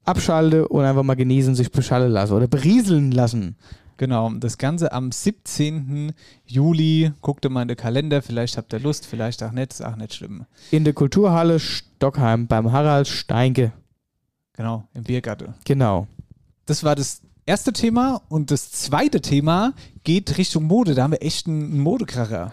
abschalte 0.04 0.68
und 0.68 0.84
einfach 0.84 1.02
mal 1.02 1.14
genießen, 1.14 1.54
sich 1.54 1.70
beschallen 1.70 2.12
lassen 2.12 2.32
oder 2.32 2.46
berieseln 2.46 3.10
lassen. 3.10 3.56
Genau, 3.96 4.30
das 4.30 4.58
Ganze 4.58 4.92
am 4.92 5.10
17. 5.10 6.12
Juli. 6.44 7.12
Guckt 7.22 7.48
mal 7.48 7.62
in 7.62 7.68
den 7.68 7.76
Kalender, 7.76 8.20
vielleicht 8.20 8.56
habt 8.56 8.72
ihr 8.72 8.80
Lust, 8.80 9.06
vielleicht 9.06 9.42
auch 9.42 9.52
nicht, 9.52 9.72
ist 9.72 9.84
auch 9.84 9.96
nicht 9.96 10.14
schlimm. 10.14 10.44
In 10.70 10.84
der 10.84 10.92
Kulturhalle 10.92 11.58
Stockheim 11.58 12.46
beim 12.46 12.72
Harald 12.72 13.08
Steinke. 13.08 13.72
Genau, 14.52 14.84
im 14.94 15.04
Biergarten. 15.04 15.54
Genau. 15.64 16.06
Das 16.66 16.84
war 16.84 16.94
das 16.94 17.22
erste 17.46 17.72
Thema 17.72 18.22
und 18.28 18.50
das 18.50 18.72
zweite 18.72 19.20
Thema 19.20 19.72
geht 20.04 20.36
Richtung 20.36 20.64
Mode. 20.64 20.94
Da 20.94 21.04
haben 21.04 21.12
wir 21.12 21.22
echt 21.22 21.46
einen 21.46 21.78
Modekracher. 21.78 22.52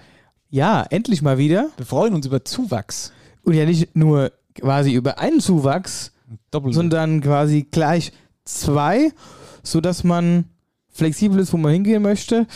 Ja, 0.49 0.83
endlich 0.83 1.21
mal 1.21 1.37
wieder. 1.37 1.69
Wir 1.77 1.85
freuen 1.85 2.13
uns 2.13 2.25
über 2.25 2.45
Zuwachs. 2.45 3.11
Und 3.43 3.55
ja 3.55 3.65
nicht 3.65 3.95
nur 3.95 4.31
quasi 4.55 4.93
über 4.93 5.17
einen 5.17 5.39
Zuwachs, 5.39 6.11
Doppelt. 6.51 6.75
sondern 6.75 7.21
quasi 7.21 7.63
gleich 7.63 8.13
zwei, 8.45 9.11
sodass 9.63 10.03
man 10.03 10.45
flexibel 10.93 11.39
ist, 11.39 11.51
wo 11.51 11.57
man 11.57 11.73
hingehen 11.73 12.01
möchte. 12.01 12.47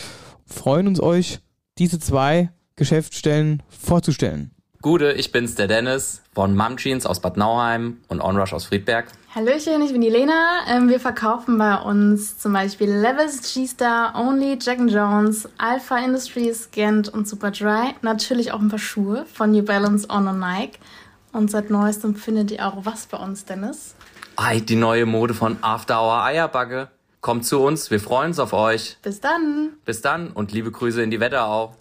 Freuen 0.46 0.86
uns 0.86 1.00
euch, 1.00 1.40
diese 1.76 1.98
zwei 1.98 2.50
Geschäftsstellen 2.76 3.62
vorzustellen. 3.68 4.52
Gute, 4.80 5.12
ich 5.12 5.32
bin's, 5.32 5.56
der 5.56 5.66
Dennis 5.66 6.22
von 6.32 6.56
Mum 6.56 6.76
Jeans 6.76 7.04
aus 7.04 7.20
Bad 7.20 7.36
Nauheim 7.36 7.98
und 8.06 8.20
Onrush 8.20 8.52
aus 8.52 8.66
Friedberg. 8.66 9.06
Hallöchen, 9.34 9.82
ich 9.82 9.90
bin 9.90 10.00
die 10.00 10.08
Lena. 10.08 10.60
Ähm, 10.70 10.88
wir 10.88 11.00
verkaufen 11.00 11.58
bei 11.58 11.76
uns 11.76 12.38
zum 12.38 12.52
Beispiel 12.52 12.88
Levis, 12.88 13.52
G-Star, 13.52 14.14
Only, 14.14 14.56
Jack 14.60 14.78
Jones, 14.86 15.48
Alpha 15.58 15.98
Industries, 15.98 16.70
Gent 16.70 17.08
und 17.08 17.26
Superdry. 17.26 17.94
Natürlich 18.02 18.52
auch 18.52 18.60
ein 18.60 18.68
paar 18.68 18.78
Schuhe 18.78 19.26
von 19.26 19.50
New 19.50 19.64
Balance, 19.64 20.06
On 20.08 20.28
und 20.28 20.38
Nike. 20.38 20.78
Und 21.32 21.50
seit 21.50 21.70
neuestem 21.70 22.14
findet 22.14 22.52
ihr 22.52 22.64
auch 22.64 22.84
was 22.84 23.06
bei 23.06 23.18
uns, 23.18 23.44
Dennis. 23.44 23.96
Ei, 24.36 24.60
die 24.60 24.76
neue 24.76 25.06
Mode 25.06 25.34
von 25.34 25.58
After 25.60 26.00
Hour 26.00 26.22
Eierbacke. 26.22 26.88
Kommt 27.20 27.44
zu 27.44 27.60
uns, 27.60 27.90
wir 27.90 27.98
freuen 27.98 28.28
uns 28.28 28.38
auf 28.38 28.52
euch. 28.52 28.96
Bis 29.02 29.20
dann. 29.20 29.70
Bis 29.84 30.00
dann 30.02 30.30
und 30.30 30.52
liebe 30.52 30.70
Grüße 30.70 31.02
in 31.02 31.10
die 31.10 31.20
Wetterau. 31.20 31.74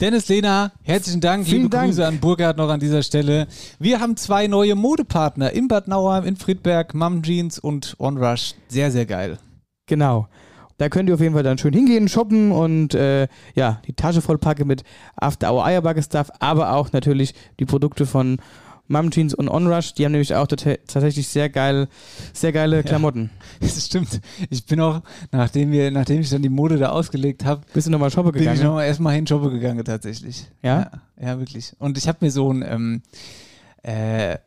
Dennis 0.00 0.28
Lena, 0.28 0.72
herzlichen 0.82 1.20
Dank. 1.20 1.44
Vielen 1.44 1.64
Liebe 1.64 1.76
Dank. 1.76 1.88
Grüße 1.90 2.06
an 2.06 2.20
Burkhard 2.20 2.56
noch 2.56 2.70
an 2.70 2.80
dieser 2.80 3.02
Stelle. 3.02 3.46
Wir 3.78 4.00
haben 4.00 4.16
zwei 4.16 4.46
neue 4.46 4.74
Modepartner 4.74 5.52
in 5.52 5.68
Bad 5.68 5.88
Nauheim, 5.88 6.24
in 6.24 6.36
Friedberg, 6.36 6.94
Mum 6.94 7.22
Jeans 7.22 7.58
und 7.58 7.94
Onrush. 7.98 8.54
Sehr, 8.68 8.90
sehr 8.90 9.04
geil. 9.04 9.38
Genau. 9.86 10.26
Da 10.78 10.88
könnt 10.88 11.10
ihr 11.10 11.14
auf 11.14 11.20
jeden 11.20 11.34
Fall 11.34 11.42
dann 11.42 11.58
schön 11.58 11.74
hingehen, 11.74 12.08
shoppen 12.08 12.50
und 12.50 12.94
äh, 12.94 13.28
ja, 13.54 13.82
die 13.86 13.92
Tasche 13.92 14.22
vollpacken 14.22 14.66
mit 14.66 14.82
After 15.14 15.52
Hour 15.52 15.66
Eierbacke 15.66 16.02
Stuff, 16.02 16.30
aber 16.40 16.72
auch 16.72 16.92
natürlich 16.92 17.34
die 17.58 17.66
Produkte 17.66 18.06
von 18.06 18.38
Mum 18.90 19.10
Jeans 19.10 19.32
und 19.34 19.48
Onrush. 19.48 19.94
Die 19.94 20.04
haben 20.04 20.12
nämlich 20.12 20.34
auch 20.34 20.46
tat- 20.46 20.80
tatsächlich 20.86 21.28
sehr 21.28 21.48
geil, 21.48 21.88
sehr 22.32 22.52
geile 22.52 22.82
Klamotten. 22.82 23.30
Das 23.60 23.86
stimmt. 23.86 24.20
Ich 24.50 24.64
bin 24.66 24.80
auch, 24.80 25.02
nachdem, 25.32 25.70
wir, 25.70 25.90
nachdem 25.90 26.20
ich 26.20 26.30
dann 26.30 26.42
die 26.42 26.48
Mode 26.48 26.76
da 26.78 26.90
ausgelegt 26.90 27.44
habe, 27.44 27.62
Bist 27.72 27.86
du 27.86 27.90
nochmal 27.90 28.10
shoppen 28.10 28.32
bin 28.32 28.42
ich 28.42 28.48
gegangen? 28.48 28.64
nochmal 28.66 28.86
erstmal 28.86 29.14
hin 29.14 29.26
shoppen 29.26 29.50
gegangen 29.50 29.84
tatsächlich. 29.84 30.46
Ja? 30.62 30.90
Ja, 31.20 31.26
ja, 31.28 31.38
wirklich. 31.38 31.72
Und 31.78 31.96
ich 31.98 32.08
habe 32.08 32.18
mir 32.22 32.30
so 32.30 32.52
ein, 32.52 32.62
ähm, 32.62 33.02
äh, 33.82 34.38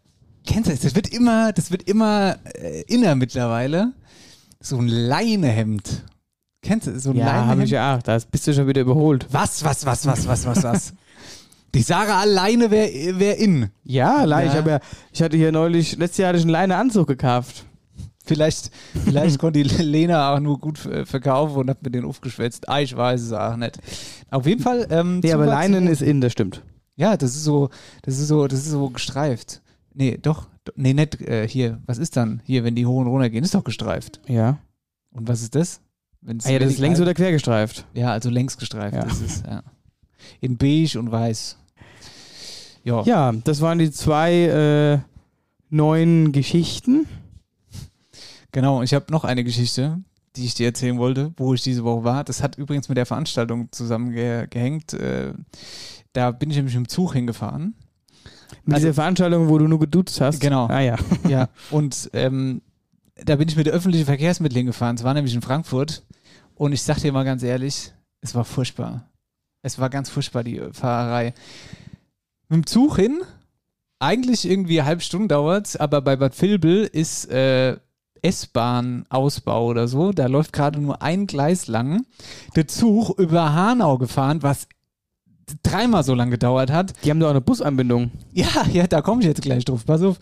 kennst 0.45 0.67
du 0.67 0.71
das? 0.73 0.81
Das 0.81 0.95
wird 0.95 1.07
immer, 1.13 1.53
das 1.53 1.71
wird 1.71 1.83
immer 1.83 2.37
äh, 2.55 2.81
inner 2.87 3.15
mittlerweile. 3.15 3.93
So 4.59 4.77
ein 4.77 4.87
Leinehemd. 4.87 6.03
Kennst 6.61 6.87
du 6.87 6.97
so 6.99 7.09
ein 7.11 7.17
Ja, 7.17 7.25
habe 7.25 7.37
Leinehemd? 7.39 7.63
ich 7.65 7.71
ja. 7.71 7.97
Da 7.99 8.17
bist 8.31 8.47
du 8.47 8.53
schon 8.53 8.67
wieder 8.67 8.81
überholt. 8.81 9.27
Was, 9.31 9.63
was, 9.63 9.85
was, 9.85 10.05
was, 10.05 10.27
was, 10.27 10.45
was, 10.45 10.63
was? 10.63 10.93
Die 11.75 11.81
Sarah 11.81 12.21
alleine 12.21 12.69
wäre 12.71 13.19
wär 13.19 13.37
in. 13.37 13.69
Ja, 13.83 14.25
Ja. 14.25 14.41
Ich, 14.43 14.53
ja, 14.53 14.79
ich 15.11 15.21
hatte 15.21 15.37
hier 15.37 15.51
neulich, 15.51 15.97
letztes 15.97 16.17
Jahr 16.19 16.29
hatte 16.29 16.37
ich 16.37 16.43
einen 16.43 16.51
Leineanzug 16.51 17.07
gekauft. 17.07 17.65
Vielleicht, 18.25 18.71
vielleicht 19.05 19.37
konnte 19.39 19.61
die 19.63 19.83
Lena 19.83 20.33
auch 20.33 20.39
nur 20.39 20.57
gut 20.59 20.77
verkaufen 20.77 21.57
und 21.57 21.69
hat 21.69 21.83
mir 21.83 21.91
den 21.91 22.05
aufgeschwätzt. 22.05 22.69
Ah, 22.69 22.79
ich 22.79 22.95
weiß 22.95 23.21
es 23.21 23.33
auch 23.33 23.57
nicht. 23.57 23.79
Auf 24.31 24.45
jeden 24.45 24.61
Fall. 24.61 24.87
Ähm, 24.91 25.19
Nee, 25.19 25.33
aber 25.33 25.45
Leinen 25.45 25.87
ist 25.87 26.01
in, 26.01 26.21
das 26.21 26.31
stimmt. 26.31 26.63
Ja, 26.95 27.17
das 27.17 27.35
ist 27.35 27.43
so, 27.43 27.69
das 28.03 28.17
ist 28.19 28.27
so, 28.29 28.47
das 28.47 28.59
ist 28.59 28.69
so 28.69 28.89
gestreift. 28.91 29.61
Nee, 29.93 30.17
doch. 30.21 30.47
do- 30.63 30.71
Nee, 30.75 30.93
nicht 30.93 31.19
äh, 31.21 31.47
hier. 31.49 31.81
Was 31.85 31.97
ist 31.97 32.15
dann? 32.15 32.41
Hier, 32.45 32.63
wenn 32.63 32.75
die 32.75 32.85
hoch 32.85 33.01
und 33.01 33.07
runter 33.07 33.29
gehen, 33.29 33.43
ist 33.43 33.55
doch 33.55 33.63
gestreift. 33.63 34.21
Ja. 34.27 34.57
Und 35.11 35.27
was 35.27 35.41
ist 35.41 35.53
das? 35.55 35.81
Wenn's 36.21 36.45
Ah 36.45 36.51
ja, 36.51 36.59
das 36.59 36.67
wenn 36.67 36.73
ist 36.75 36.79
längs 36.79 37.01
oder 37.01 37.13
quer 37.13 37.31
gestreift. 37.31 37.85
Ja, 37.93 38.11
also 38.11 38.29
längs 38.29 38.57
gestreift 38.57 38.95
Ja. 38.95 39.03
ist 39.03 39.21
es, 39.21 39.43
ja. 39.45 39.63
In 40.39 40.55
beige 40.57 40.97
und 40.97 41.11
weiß. 41.11 41.57
Ja. 42.83 43.03
Ja, 43.03 43.31
das 43.31 43.61
waren 43.61 43.79
die 43.79 43.91
zwei 43.91 44.33
äh, 44.33 44.99
neuen 45.69 46.31
Geschichten. 46.31 47.07
Genau, 48.51 48.83
ich 48.83 48.93
habe 48.93 49.05
noch 49.11 49.23
eine 49.23 49.43
Geschichte, 49.43 49.99
die 50.35 50.45
ich 50.45 50.53
dir 50.53 50.67
erzählen 50.67 50.97
wollte, 50.97 51.33
wo 51.37 51.53
ich 51.53 51.61
diese 51.63 51.83
Woche 51.83 52.03
war. 52.03 52.23
Das 52.23 52.43
hat 52.43 52.57
übrigens 52.57 52.89
mit 52.89 52.97
der 52.97 53.05
Veranstaltung 53.05 53.71
zusammengehängt. 53.71 54.93
Äh, 54.93 55.33
da 56.13 56.31
bin 56.31 56.49
ich 56.51 56.57
nämlich 56.57 56.75
im 56.75 56.87
Zug 56.87 57.13
hingefahren. 57.13 57.73
Mit 58.65 58.75
Also- 58.75 58.87
dieser 58.87 58.93
Veranstaltung, 58.93 59.49
wo 59.49 59.57
du 59.57 59.67
nur 59.67 59.79
geduzt 59.79 60.21
hast. 60.21 60.39
Genau. 60.39 60.67
Ah 60.67 60.81
ja. 60.81 60.95
Ja, 61.27 61.49
und 61.71 62.09
ähm, 62.13 62.61
da 63.15 63.35
bin 63.37 63.47
ich 63.47 63.55
mit 63.55 63.67
öffentlichen 63.67 64.05
Verkehrsmitteln 64.05 64.57
hingefahren. 64.59 64.95
Es 64.97 65.03
war 65.03 65.13
nämlich 65.13 65.33
in 65.33 65.41
Frankfurt. 65.41 66.03
Und 66.55 66.73
ich 66.73 66.83
sag 66.83 66.99
dir 66.99 67.11
mal 67.11 67.23
ganz 67.25 67.41
ehrlich, 67.41 67.91
es 68.21 68.35
war 68.35 68.43
furchtbar. 68.45 69.09
Es 69.63 69.79
war 69.79 69.89
ganz 69.89 70.09
furchtbar, 70.09 70.43
die 70.43 70.61
Fahrerei. 70.71 71.33
Mit 72.53 72.65
dem 72.65 72.67
Zug 72.67 72.97
hin, 72.97 73.21
eigentlich 73.97 74.47
irgendwie 74.47 74.79
eine 74.79 74.87
halbe 74.87 75.01
Stunde 75.01 75.29
dauert 75.29 75.79
aber 75.81 76.01
bei 76.01 76.15
Bad 76.15 76.39
Vilbel 76.39 76.83
ist 76.83 77.25
äh, 77.31 77.77
S-Bahn-Ausbau 78.21 79.65
oder 79.65 79.87
so. 79.87 80.11
Da 80.11 80.27
läuft 80.27 80.53
gerade 80.53 80.79
nur 80.79 81.01
ein 81.01 81.25
Gleis 81.25 81.65
lang. 81.65 82.05
Der 82.55 82.67
Zug 82.67 83.17
über 83.17 83.53
Hanau 83.53 83.97
gefahren, 83.97 84.43
was 84.43 84.67
dreimal 85.63 86.03
so 86.03 86.13
lange 86.13 86.29
gedauert 86.29 86.71
hat. 86.71 86.93
Die 87.03 87.09
haben 87.09 87.19
da 87.19 87.25
auch 87.25 87.31
eine 87.31 87.41
Busanbindung. 87.41 88.11
Ja, 88.33 88.67
ja, 88.71 88.85
da 88.85 89.01
komme 89.01 89.21
ich 89.21 89.27
jetzt 89.27 89.41
gleich 89.41 89.65
drauf. 89.65 89.83
Pass 89.83 90.03
auf. 90.03 90.19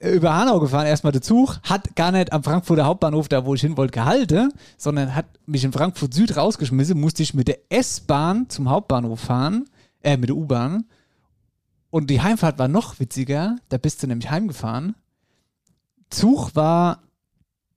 Über 0.00 0.34
Hanau 0.34 0.58
gefahren, 0.58 0.86
erstmal 0.86 1.12
der 1.12 1.20
Zug, 1.20 1.60
hat 1.64 1.94
gar 1.96 2.12
nicht 2.12 2.32
am 2.32 2.42
Frankfurter 2.42 2.86
Hauptbahnhof, 2.86 3.28
da 3.28 3.44
wo 3.44 3.54
ich 3.54 3.60
hin 3.60 3.76
wollte, 3.76 3.92
gehalten, 3.92 4.54
sondern 4.78 5.14
hat 5.14 5.26
mich 5.44 5.64
in 5.64 5.72
Frankfurt 5.72 6.14
Süd 6.14 6.34
rausgeschmissen, 6.34 6.98
musste 6.98 7.22
ich 7.22 7.34
mit 7.34 7.46
der 7.46 7.58
S-Bahn 7.68 8.48
zum 8.48 8.70
Hauptbahnhof 8.70 9.20
fahren, 9.20 9.66
äh, 10.02 10.16
mit 10.16 10.30
der 10.30 10.36
U-Bahn. 10.36 10.86
Und 11.92 12.08
die 12.08 12.22
Heimfahrt 12.22 12.58
war 12.58 12.68
noch 12.68 13.00
witziger, 13.00 13.58
da 13.68 13.76
bist 13.76 14.02
du 14.02 14.06
nämlich 14.06 14.30
heimgefahren. 14.30 14.94
Zug 16.08 16.56
war 16.56 17.02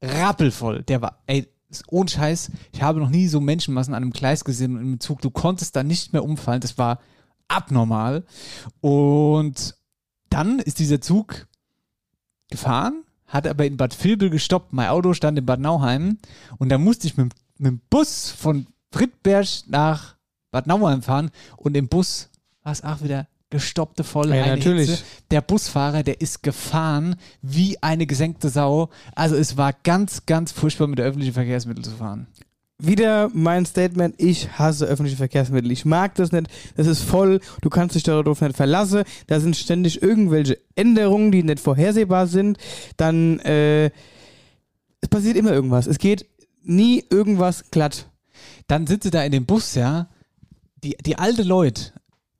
rappelvoll, 0.01 0.84
der 0.84 1.01
war, 1.01 1.22
ey, 1.27 1.50
ohne 1.88 2.10
Scheiß, 2.10 2.50
ich 2.72 2.81
habe 2.81 3.01
noch 3.01 3.10
nie 3.10 3.27
so 3.27 3.41
Menschenmassen 3.41 3.93
an 3.93 4.03
einem 4.03 4.13
Gleis 4.13 4.45
gesehen 4.45 4.77
und 4.77 4.84
im 4.84 5.00
Zug, 5.01 5.19
du 5.19 5.29
konntest 5.31 5.75
da 5.75 5.84
nicht 5.84 6.13
mehr 6.13 6.24
umfallen, 6.24 6.62
das 6.62 6.77
war 6.77 7.01
abnormal. 7.50 8.24
Und 8.79 9.75
dann 10.29 10.60
ist 10.60 10.79
dieser 10.79 11.01
Zug 11.01 11.50
gefahren, 12.50 13.03
hat 13.27 13.45
aber 13.45 13.65
in 13.65 13.75
Bad 13.75 14.01
Vilbel 14.01 14.29
gestoppt. 14.29 14.72
Mein 14.72 14.88
Auto 14.88 15.13
stand 15.13 15.38
in 15.38 15.45
Bad 15.45 15.60
Nauheim 15.60 16.19
und 16.57 16.69
da 16.69 16.77
musste 16.77 17.07
ich 17.07 17.17
mit, 17.17 17.34
mit 17.57 17.67
dem 17.69 17.81
Bus 17.89 18.29
von 18.29 18.67
Friedberg 18.93 19.48
nach 19.67 20.15
Bad 20.51 20.67
Nauheim 20.67 21.01
fahren 21.01 21.31
und 21.57 21.75
im 21.75 21.89
Bus 21.89 22.29
war 22.63 22.72
es 22.72 22.81
auch 22.81 23.01
wieder 23.01 23.27
gestoppte 23.49 24.03
volle 24.03 24.37
Ja, 24.37 24.43
eine 24.43 24.57
natürlich. 24.57 24.89
Hitze. 24.89 25.03
Der 25.31 25.41
Busfahrer, 25.41 26.03
der 26.03 26.21
ist 26.21 26.43
gefahren 26.43 27.15
wie 27.41 27.81
eine 27.81 28.07
gesenkte 28.07 28.49
Sau. 28.49 28.89
Also 29.15 29.35
es 29.35 29.57
war 29.57 29.73
ganz, 29.73 30.25
ganz 30.25 30.51
furchtbar 30.51 30.87
mit 30.87 30.99
öffentlichen 30.99 31.33
Verkehrsmittel 31.33 31.83
zu 31.83 31.91
fahren. 31.91 32.27
Wieder 32.77 33.29
mein 33.33 33.65
Statement, 33.65 34.15
ich 34.17 34.59
hasse 34.59 34.85
öffentliche 34.85 35.15
Verkehrsmittel. 35.15 35.71
Ich 35.71 35.85
mag 35.85 36.15
das 36.15 36.33
nicht. 36.33 36.47
Das 36.75 36.87
ist 36.87 37.03
voll. 37.03 37.39
Du 37.61 37.69
kannst 37.69 37.95
dich 37.95 38.03
darauf 38.03 38.41
nicht 38.41 38.57
verlassen. 38.57 39.03
Da 39.27 39.39
sind 39.39 39.55
ständig 39.55 40.01
irgendwelche 40.01 40.59
Änderungen, 40.75 41.31
die 41.31 41.43
nicht 41.43 41.61
vorhersehbar 41.61 42.27
sind. 42.27 42.57
Dann, 42.97 43.39
äh, 43.39 43.91
es 44.99 45.07
passiert 45.09 45.37
immer 45.37 45.53
irgendwas. 45.53 45.87
Es 45.87 45.99
geht 45.99 46.25
nie 46.63 47.05
irgendwas 47.09 47.71
glatt. 47.71 48.07
Dann 48.67 48.87
sitze 48.87 49.09
da 49.09 49.23
in 49.23 49.31
dem 49.31 49.45
Bus, 49.45 49.75
ja, 49.75 50.09
die, 50.83 50.97
die 51.05 51.17
alte 51.17 51.43
Leute, 51.43 51.93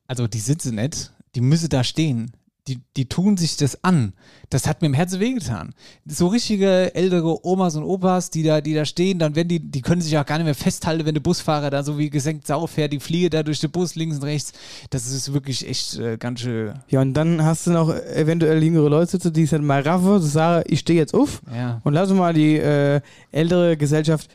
also 0.08 0.28
die 0.28 0.40
sitzen 0.40 0.76
nicht, 0.76 1.12
die 1.36 1.42
müssen 1.42 1.70
da 1.70 1.84
stehen. 1.84 2.32
Die, 2.68 2.80
die 2.98 3.08
tun 3.08 3.38
sich 3.38 3.58
das 3.58 3.84
an. 3.84 4.14
Das 4.50 4.66
hat 4.66 4.82
mir 4.82 4.88
im 4.88 4.96
Herzen 4.96 5.20
wehgetan. 5.20 5.76
So 6.08 6.26
richtige 6.26 6.96
ältere 6.96 7.46
Omas 7.46 7.76
und 7.76 7.84
Opas, 7.84 8.32
die 8.32 8.42
da, 8.42 8.60
die 8.60 8.74
da 8.74 8.86
stehen, 8.86 9.20
dann 9.20 9.36
werden 9.36 9.50
die, 9.50 9.60
die 9.60 9.82
können 9.84 10.02
sich 10.02 10.18
auch 10.18 10.26
gar 10.26 10.38
nicht 10.40 10.46
mehr 10.46 10.56
festhalten, 10.56 11.06
wenn 11.06 11.14
der 11.14 11.22
Busfahrer 11.22 11.70
da 11.70 11.84
so 11.84 12.00
wie 12.00 12.10
gesenkt 12.10 12.48
Sau 12.48 12.66
fährt, 12.66 12.92
die 12.92 13.00
fliege 13.00 13.30
da 13.30 13.44
durch 13.44 13.60
den 13.60 13.70
Bus 13.70 13.94
links 13.94 14.16
und 14.16 14.24
rechts. 14.24 14.52
Das 14.90 15.06
ist 15.06 15.32
wirklich 15.32 15.68
echt 15.70 16.00
äh, 16.00 16.18
ganz 16.18 16.40
schön. 16.40 16.74
Ja, 16.90 17.02
und 17.02 17.14
dann 17.14 17.44
hast 17.44 17.68
du 17.68 17.72
noch 17.72 17.94
eventuell 17.94 18.64
jüngere 18.64 18.90
Leute 18.90 19.12
sitzen, 19.12 19.32
die 19.32 19.46
sind 19.46 19.64
mal 19.64 19.82
raffe, 19.84 20.20
sagen, 20.20 20.64
ich 20.68 20.80
stehe 20.80 20.98
jetzt 20.98 21.14
auf 21.14 21.44
Ja. 21.56 21.82
und 21.84 21.94
lass 21.94 22.10
mal 22.10 22.34
die 22.34 22.56
äh, 22.58 23.00
ältere 23.32 23.78
Gesellschaft 23.78 24.28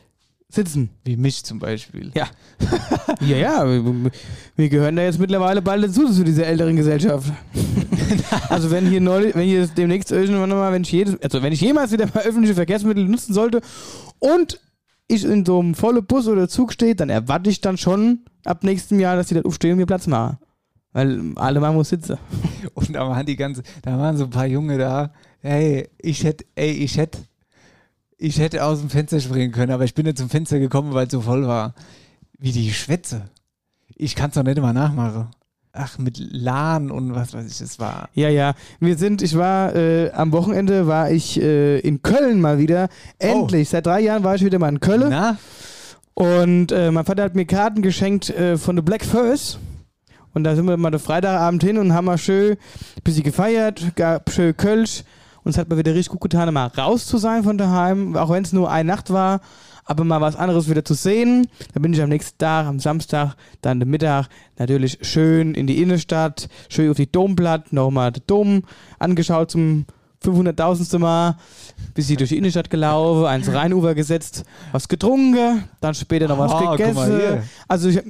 sitzen. 0.53 0.89
Wie 1.03 1.17
mich 1.17 1.43
zum 1.43 1.59
Beispiel. 1.59 2.11
Ja. 2.13 2.27
ja, 3.21 3.37
ja, 3.37 3.65
wir, 3.65 4.11
wir 4.55 4.69
gehören 4.69 4.95
da 4.95 5.03
jetzt 5.03 5.19
mittlerweile 5.19 5.61
bald 5.61 5.83
dazu, 5.83 6.11
zu 6.11 6.23
dieser 6.23 6.45
älteren 6.45 6.75
Gesellschaft. 6.75 7.31
also 8.49 8.71
wenn 8.71 8.87
hier 8.87 9.01
neulich, 9.01 9.35
wenn 9.35 9.47
hier 9.47 9.67
demnächst 9.67 10.11
irgendwann 10.11 10.49
mal, 10.49 10.71
wenn 10.71 10.83
ich 10.83 10.91
jedes, 10.91 11.21
also 11.21 11.41
wenn 11.41 11.53
ich 11.53 11.61
jemals 11.61 11.91
wieder 11.91 12.07
mal 12.13 12.23
öffentliche 12.23 12.55
Verkehrsmittel 12.55 13.07
nutzen 13.07 13.33
sollte 13.33 13.61
und 14.19 14.59
ich 15.07 15.25
in 15.25 15.45
so 15.45 15.59
einem 15.59 15.75
vollen 15.75 16.05
Bus 16.05 16.27
oder 16.27 16.47
Zug 16.47 16.73
stehe, 16.73 16.95
dann 16.95 17.09
erwarte 17.09 17.49
ich 17.49 17.61
dann 17.61 17.77
schon 17.77 18.19
ab 18.45 18.63
nächstem 18.63 18.99
Jahr, 18.99 19.15
dass 19.15 19.27
die 19.27 19.35
da 19.35 19.41
aufstehen 19.41 19.73
und 19.73 19.77
mir 19.77 19.85
Platz 19.85 20.07
machen. 20.07 20.37
Weil 20.93 21.33
alle 21.35 21.59
mal 21.59 21.71
muss 21.71 21.89
sitzen. 21.89 22.17
Und 22.73 22.93
da 22.93 23.07
waren 23.07 23.25
die 23.25 23.37
ganze, 23.37 23.63
da 23.81 23.97
waren 23.97 24.17
so 24.17 24.25
ein 24.25 24.29
paar 24.29 24.45
Junge 24.45 24.77
da. 24.77 25.13
Hey, 25.39 25.87
ich 25.97 26.25
hätte, 26.25 26.43
ey, 26.55 26.71
ich 26.71 26.97
hätte, 26.97 27.19
ich 28.21 28.39
hätte 28.39 28.63
aus 28.63 28.79
dem 28.79 28.89
Fenster 28.91 29.19
springen 29.19 29.51
können, 29.51 29.71
aber 29.71 29.83
ich 29.83 29.95
bin 29.95 30.05
nicht 30.05 30.19
zum 30.19 30.29
Fenster 30.29 30.59
gekommen, 30.59 30.93
weil 30.93 31.07
es 31.07 31.11
so 31.11 31.21
voll 31.21 31.47
war. 31.47 31.73
Wie 32.37 32.51
die 32.51 32.71
Schwätze. 32.71 33.23
Ich 33.95 34.15
kann 34.15 34.29
es 34.29 34.35
doch 34.35 34.43
nicht 34.43 34.59
immer 34.59 34.73
nachmachen. 34.73 35.29
Ach, 35.73 35.97
mit 35.97 36.19
Lahn 36.19 36.91
und 36.91 37.15
was 37.15 37.33
weiß 37.33 37.51
ich, 37.51 37.59
es 37.61 37.79
war. 37.79 38.09
Ja, 38.13 38.29
ja. 38.29 38.53
Wir 38.79 38.95
sind, 38.97 39.23
ich 39.23 39.35
war, 39.35 39.75
äh, 39.75 40.11
am 40.11 40.33
Wochenende 40.33 40.85
war 40.85 41.09
ich 41.09 41.41
äh, 41.41 41.79
in 41.79 42.03
Köln 42.03 42.41
mal 42.41 42.59
wieder. 42.59 42.89
Endlich. 43.17 43.69
Seit 43.69 43.87
drei 43.87 44.01
Jahren 44.01 44.23
war 44.23 44.35
ich 44.35 44.45
wieder 44.45 44.59
mal 44.59 44.69
in 44.69 44.79
Köln. 44.79 45.07
Na? 45.09 45.37
Und 46.13 46.71
äh, 46.71 46.91
mein 46.91 47.05
Vater 47.05 47.23
hat 47.23 47.35
mir 47.35 47.45
Karten 47.45 47.81
geschenkt 47.81 48.29
äh, 48.29 48.57
von 48.57 48.75
The 48.75 48.83
Black 48.83 49.03
First. 49.03 49.57
Und 50.35 50.43
da 50.43 50.55
sind 50.55 50.67
wir 50.67 50.77
mal 50.77 50.91
den 50.91 50.99
Freitagabend 50.99 51.63
hin 51.63 51.79
und 51.79 51.93
haben 51.93 52.05
mal 52.05 52.19
schön 52.19 52.51
ein 52.51 53.03
bisschen 53.03 53.23
gefeiert, 53.23 53.95
gab 53.95 54.29
schön 54.29 54.55
Kölsch. 54.55 55.05
Und 55.43 55.51
es 55.51 55.57
hat 55.57 55.69
mir 55.69 55.77
wieder 55.77 55.93
richtig 55.93 56.11
gut 56.11 56.21
getan, 56.21 56.53
mal 56.53 56.67
raus 56.67 57.05
zu 57.05 57.17
sein 57.17 57.43
von 57.43 57.57
daheim, 57.57 58.15
auch 58.15 58.29
wenn 58.29 58.43
es 58.43 58.53
nur 58.53 58.69
eine 58.71 58.87
Nacht 58.87 59.11
war, 59.11 59.41
aber 59.85 60.03
mal 60.03 60.21
was 60.21 60.35
anderes 60.35 60.69
wieder 60.69 60.85
zu 60.85 60.93
sehen. 60.93 61.47
Da 61.73 61.79
bin 61.79 61.93
ich 61.93 62.01
am 62.01 62.09
nächsten 62.09 62.37
Tag, 62.37 62.67
am 62.67 62.79
Samstag, 62.79 63.35
dann 63.61 63.79
den 63.79 63.89
Mittag 63.89 64.27
natürlich 64.57 64.99
schön 65.01 65.55
in 65.55 65.67
die 65.67 65.81
Innenstadt, 65.81 66.47
schön 66.69 66.89
auf 66.91 66.97
die 66.97 67.11
Domplatte, 67.11 67.73
nochmal 67.75 68.11
den 68.11 68.23
Dom 68.27 68.63
angeschaut 68.99 69.51
zum 69.51 69.85
500.000. 70.23 70.99
Mal, 70.99 71.37
bisschen 71.93 72.17
durch 72.17 72.29
die 72.29 72.37
Innenstadt 72.37 72.69
gelaufen, 72.69 73.25
ans 73.25 73.51
Rheinufer 73.51 73.95
gesetzt, 73.95 74.43
was 74.71 74.87
getrunken, 74.87 75.63
dann 75.81 75.95
später 75.95 76.27
noch 76.27 76.37
was 76.37 76.51
mal 76.51 76.77
gegessen. 76.77 77.43
Also 77.67 77.89
ich, 77.89 78.01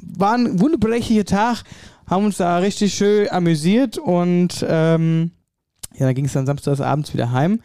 war 0.00 0.34
ein 0.34 0.60
wunderbarer 0.60 1.24
Tag, 1.24 1.64
haben 2.06 2.24
uns 2.24 2.38
da 2.38 2.58
richtig 2.58 2.94
schön 2.94 3.30
amüsiert 3.30 3.98
und 3.98 4.64
ähm, 4.68 5.32
ja, 5.98 6.06
dann 6.06 6.14
ging 6.14 6.24
es 6.26 6.32
dann 6.32 6.46
samstagsabends 6.46 7.12
wieder 7.14 7.32
heim. 7.32 7.60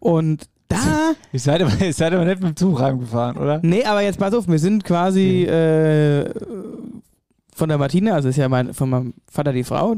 Und 0.00 0.48
da, 0.68 0.76
Ich 1.32 1.42
seid 1.42 1.62
aber, 1.62 1.72
ihr 1.84 1.92
seid 1.92 2.12
aber 2.12 2.24
nicht 2.24 2.40
mit 2.40 2.50
dem 2.50 2.56
Zug 2.56 2.80
heimgefahren, 2.80 3.36
oder? 3.36 3.60
nee, 3.62 3.84
aber 3.84 4.02
jetzt 4.02 4.18
pass 4.18 4.34
auf, 4.34 4.46
wir 4.48 4.58
sind 4.58 4.84
quasi 4.84 5.44
äh, 5.44 6.30
von 7.54 7.68
der 7.68 7.78
Martina, 7.78 8.12
also 8.14 8.28
ist 8.28 8.36
ja 8.36 8.48
mein, 8.48 8.72
von 8.74 8.88
meinem 8.90 9.14
Vater 9.30 9.52
die 9.52 9.64
Frau, 9.64 9.96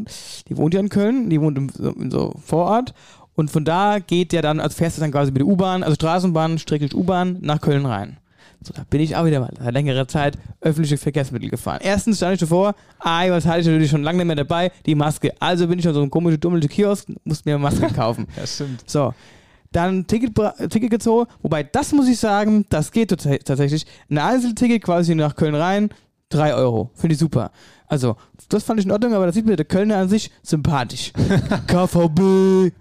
die 0.49 0.57
wohnt 0.57 0.73
ja 0.75 0.81
in 0.81 0.89
Köln, 0.89 1.29
die 1.29 1.41
wohnt 1.41 1.59
im, 1.59 1.69
so- 1.69 1.91
in 1.91 2.11
so 2.11 2.35
Vorort. 2.45 2.95
Und 3.35 3.51
von 3.51 3.65
da 3.65 3.99
geht 3.99 4.33
ja 4.33 4.43
dann, 4.43 4.61
also 4.61 4.77
fährst 4.77 4.97
du 4.97 5.01
dann 5.01 5.13
quasi 5.13 5.31
mit 5.31 5.41
der 5.41 5.47
U-Bahn, 5.47 5.83
also 5.83 5.95
Straßenbahn, 5.95 6.59
Strecke 6.59 6.95
U-Bahn 6.95 7.39
nach 7.41 7.61
Köln 7.61 7.87
rein. 7.87 8.17
So, 8.63 8.75
da 8.75 8.85
bin 8.91 9.01
ich 9.01 9.17
auch 9.17 9.25
wieder 9.25 9.41
mal 9.41 9.51
seit 9.59 9.73
längerer 9.73 10.07
Zeit 10.07 10.37
öffentliche 10.61 10.99
Verkehrsmittel 10.99 11.49
gefahren. 11.49 11.81
Erstens 11.83 12.19
stand 12.19 12.35
ich 12.35 12.41
davor, 12.41 12.75
ah, 12.99 13.23
was 13.31 13.47
hatte 13.47 13.61
ich 13.61 13.67
natürlich 13.67 13.91
schon 13.91 14.03
lange 14.03 14.19
nicht 14.19 14.27
mehr 14.27 14.37
dabei, 14.37 14.71
die 14.85 14.95
Maske. 14.95 15.33
Also 15.41 15.67
bin 15.67 15.79
ich 15.79 15.89
an 15.89 15.95
so 15.95 16.01
einem 16.03 16.11
komischen, 16.11 16.41
dummelnden 16.41 16.69
Kiosk, 16.69 17.09
musste 17.25 17.49
mir 17.49 17.55
eine 17.55 17.63
Maske 17.63 17.87
kaufen. 17.95 18.27
Ja, 18.37 18.47
stimmt. 18.47 18.83
So, 18.89 19.15
dann 19.73 20.07
Ticket, 20.07 20.35
Ticket 20.69 20.91
gezogen, 20.91 21.31
wobei 21.43 21.63
das 21.63 21.93
muss 21.93 22.07
ich 22.09 22.19
sagen, 22.19 22.67
das 22.69 22.93
geht 22.93 23.13
tats- 23.13 23.45
tatsächlich. 23.45 23.87
Ein 24.11 24.19
Einzelticket 24.19 24.83
quasi 24.83 25.15
nach 25.15 25.37
Köln 25.37 25.55
rein, 25.55 25.89
3 26.29 26.53
Euro. 26.55 26.91
Finde 26.95 27.15
ich 27.15 27.19
super. 27.19 27.53
Also, 27.87 28.17
das 28.51 28.63
fand 28.65 28.79
ich 28.79 28.87
in 28.87 28.93
Ordnung, 28.93 29.15
aber 29.15 29.27
das 29.27 29.35
sieht 29.35 29.47
mir 29.47 29.57
der 29.57 29.65
Kölner 29.65 29.97
an 29.97 30.09
sich 30.11 30.31
sympathisch. 30.43 31.13
KVB. 31.67 32.73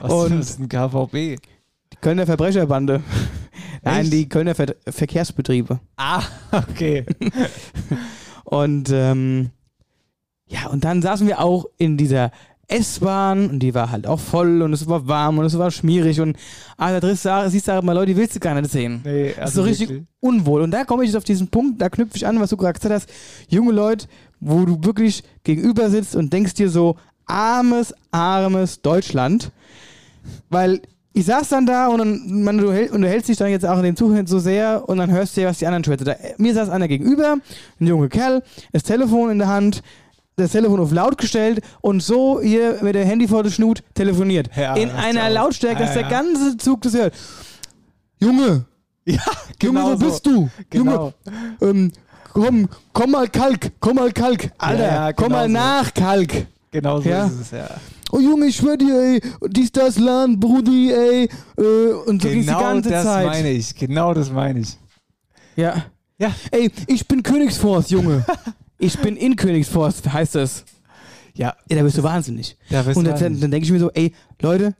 Was 0.00 0.12
Und- 0.12 0.40
ist 0.40 0.58
ein 0.60 0.68
KVB? 0.68 1.12
Die 1.92 1.96
Kölner 2.00 2.24
Verbrecherbande. 2.26 3.02
Nein, 3.82 4.10
die 4.10 4.28
Kölner 4.28 4.54
Ver 4.54 4.74
Verkehrsbetriebe. 4.88 5.80
Ah, 5.96 6.22
okay. 6.52 7.04
Und 8.44 8.90
ähm, 8.92 9.50
ja, 10.46 10.66
und 10.66 10.84
dann 10.84 11.00
saßen 11.00 11.26
wir 11.26 11.40
auch 11.40 11.64
in 11.78 11.96
dieser 11.96 12.30
S-Bahn 12.68 13.48
und 13.48 13.60
die 13.60 13.74
war 13.74 13.90
halt 13.90 14.06
auch 14.06 14.20
voll 14.20 14.62
und 14.62 14.72
es 14.72 14.86
war 14.86 15.06
warm 15.08 15.38
und 15.38 15.46
es 15.46 15.56
war 15.58 15.70
schmierig 15.70 16.20
und 16.20 16.36
ah, 16.76 16.90
da 16.90 17.00
drin 17.00 17.16
siehst 17.16 17.68
du 17.68 17.72
halt 17.72 17.84
mal 17.84 17.92
Leute, 17.92 18.06
die 18.12 18.16
willst 18.16 18.36
du 18.36 18.40
gar 18.40 18.54
nicht 18.60 18.70
sehen. 18.70 19.00
Nee, 19.04 19.28
Das 19.28 19.32
ist 19.32 19.38
also 19.40 19.62
so 19.62 19.68
richtig 19.68 19.88
wirklich. 19.88 20.06
unwohl. 20.20 20.60
Und 20.62 20.70
da 20.70 20.84
komme 20.84 21.04
ich 21.04 21.08
jetzt 21.10 21.16
auf 21.16 21.24
diesen 21.24 21.48
Punkt, 21.48 21.80
da 21.80 21.88
knüpfe 21.88 22.16
ich 22.16 22.26
an, 22.26 22.40
was 22.40 22.50
du 22.50 22.56
gerade 22.56 22.78
gesagt 22.78 22.94
hast. 22.94 23.08
Junge 23.48 23.72
Leute, 23.72 24.06
wo 24.40 24.64
du 24.64 24.78
wirklich 24.84 25.22
gegenüber 25.44 25.88
sitzt 25.90 26.14
und 26.16 26.32
denkst 26.32 26.54
dir 26.54 26.68
so, 26.68 26.96
armes, 27.26 27.94
armes 28.10 28.82
Deutschland. 28.82 29.50
Weil 30.50 30.82
ich 31.14 31.26
saß 31.26 31.48
dann 31.50 31.66
da 31.66 31.88
und 31.88 31.98
dann, 31.98 32.42
man, 32.42 32.58
du, 32.58 32.72
hält, 32.72 32.90
und 32.92 33.02
du 33.02 33.08
hältst 33.08 33.28
dich 33.28 33.36
dann 33.36 33.48
jetzt 33.50 33.66
auch 33.66 33.76
in 33.78 33.82
den 33.84 33.96
Zuhören 33.96 34.26
so 34.26 34.38
sehr 34.38 34.88
und 34.88 34.98
dann 34.98 35.10
hörst 35.10 35.36
du 35.36 35.42
ja, 35.42 35.48
was 35.48 35.58
die 35.58 35.66
anderen 35.66 35.84
schwätzen. 35.84 36.04
Da, 36.06 36.16
mir 36.38 36.54
saß 36.54 36.68
einer 36.70 36.88
gegenüber, 36.88 37.36
ein 37.80 37.86
junger 37.86 38.08
Kerl, 38.08 38.42
das 38.72 38.82
Telefon 38.82 39.30
in 39.30 39.38
der 39.38 39.48
Hand, 39.48 39.82
das 40.36 40.52
Telefon 40.52 40.80
auf 40.80 40.92
laut 40.92 41.18
gestellt 41.18 41.60
und 41.82 42.02
so 42.02 42.40
hier 42.40 42.78
mit 42.82 42.94
dem 42.94 43.06
Handy 43.06 43.28
vor 43.28 43.42
der 43.42 43.50
Schnut 43.50 43.82
telefoniert. 43.94 44.48
Ja, 44.56 44.74
in 44.76 44.90
einer 44.90 45.24
auch- 45.26 45.30
Lautstärke, 45.30 45.80
dass 45.80 45.94
Ja, 45.94 46.00
der 46.02 46.10
ganze 46.10 46.56
Zug 46.56 46.80
das 46.82 46.94
hört. 46.94 47.12
Junge, 48.18 48.64
Ja, 49.04 49.14
Junge, 49.14 49.24
genau 49.58 49.86
wo 49.92 49.96
so. 49.96 50.06
bist 50.06 50.26
du? 50.26 50.48
Genau. 50.70 51.12
Junge, 51.60 51.70
ähm, 51.78 51.92
komm, 52.32 52.68
komm 52.92 53.10
mal 53.10 53.28
Kalk, 53.28 53.72
komm 53.80 53.96
mal 53.96 54.12
Kalk. 54.12 54.50
Alter, 54.58 54.82
Ja, 54.86 54.94
ja, 55.08 55.12
komm 55.12 55.26
genau 55.28 55.38
mal 55.38 55.46
so. 55.48 55.52
nach 55.52 55.92
Kalk. 55.94 56.46
Genau 56.70 57.00
so 57.00 57.08
ist 57.10 57.40
es, 57.40 57.50
ja. 57.50 57.68
Oh 58.12 58.20
Junge, 58.20 58.46
ich 58.46 58.56
schwör 58.56 58.76
dir, 58.76 58.94
ey, 58.94 59.20
dies, 59.48 59.72
das, 59.72 59.98
Land, 59.98 60.38
Brudi, 60.38 60.92
ey. 60.92 61.28
Äh, 61.56 61.62
und 62.06 62.20
so 62.22 62.28
ging's 62.28 62.44
die 62.46 62.52
Genau 62.52 62.60
ganze 62.60 62.90
das 62.90 63.04
Zeit. 63.04 63.26
meine 63.26 63.50
ich. 63.50 63.74
Genau 63.74 64.12
das 64.14 64.30
meine 64.30 64.60
ich. 64.60 64.76
Ja. 65.56 65.86
Ja. 66.18 66.32
Ey, 66.50 66.70
ich 66.86 67.08
bin 67.08 67.22
Königsforst, 67.22 67.90
Junge. 67.90 68.24
ich 68.78 68.98
bin 68.98 69.16
in 69.16 69.34
Königsforst, 69.34 70.12
heißt 70.12 70.34
das. 70.34 70.64
Ja, 71.34 71.54
Ja, 71.70 71.76
da 71.78 71.82
bist 71.82 71.96
du 71.96 72.02
wahnsinnig. 72.02 72.56
da 72.68 72.82
bist 72.82 72.96
Und 72.98 73.06
dann, 73.06 73.40
dann 73.40 73.50
denke 73.50 73.64
ich 73.64 73.72
mir 73.72 73.78
so, 73.80 73.90
ey, 73.92 74.12
Leute, 74.40 74.74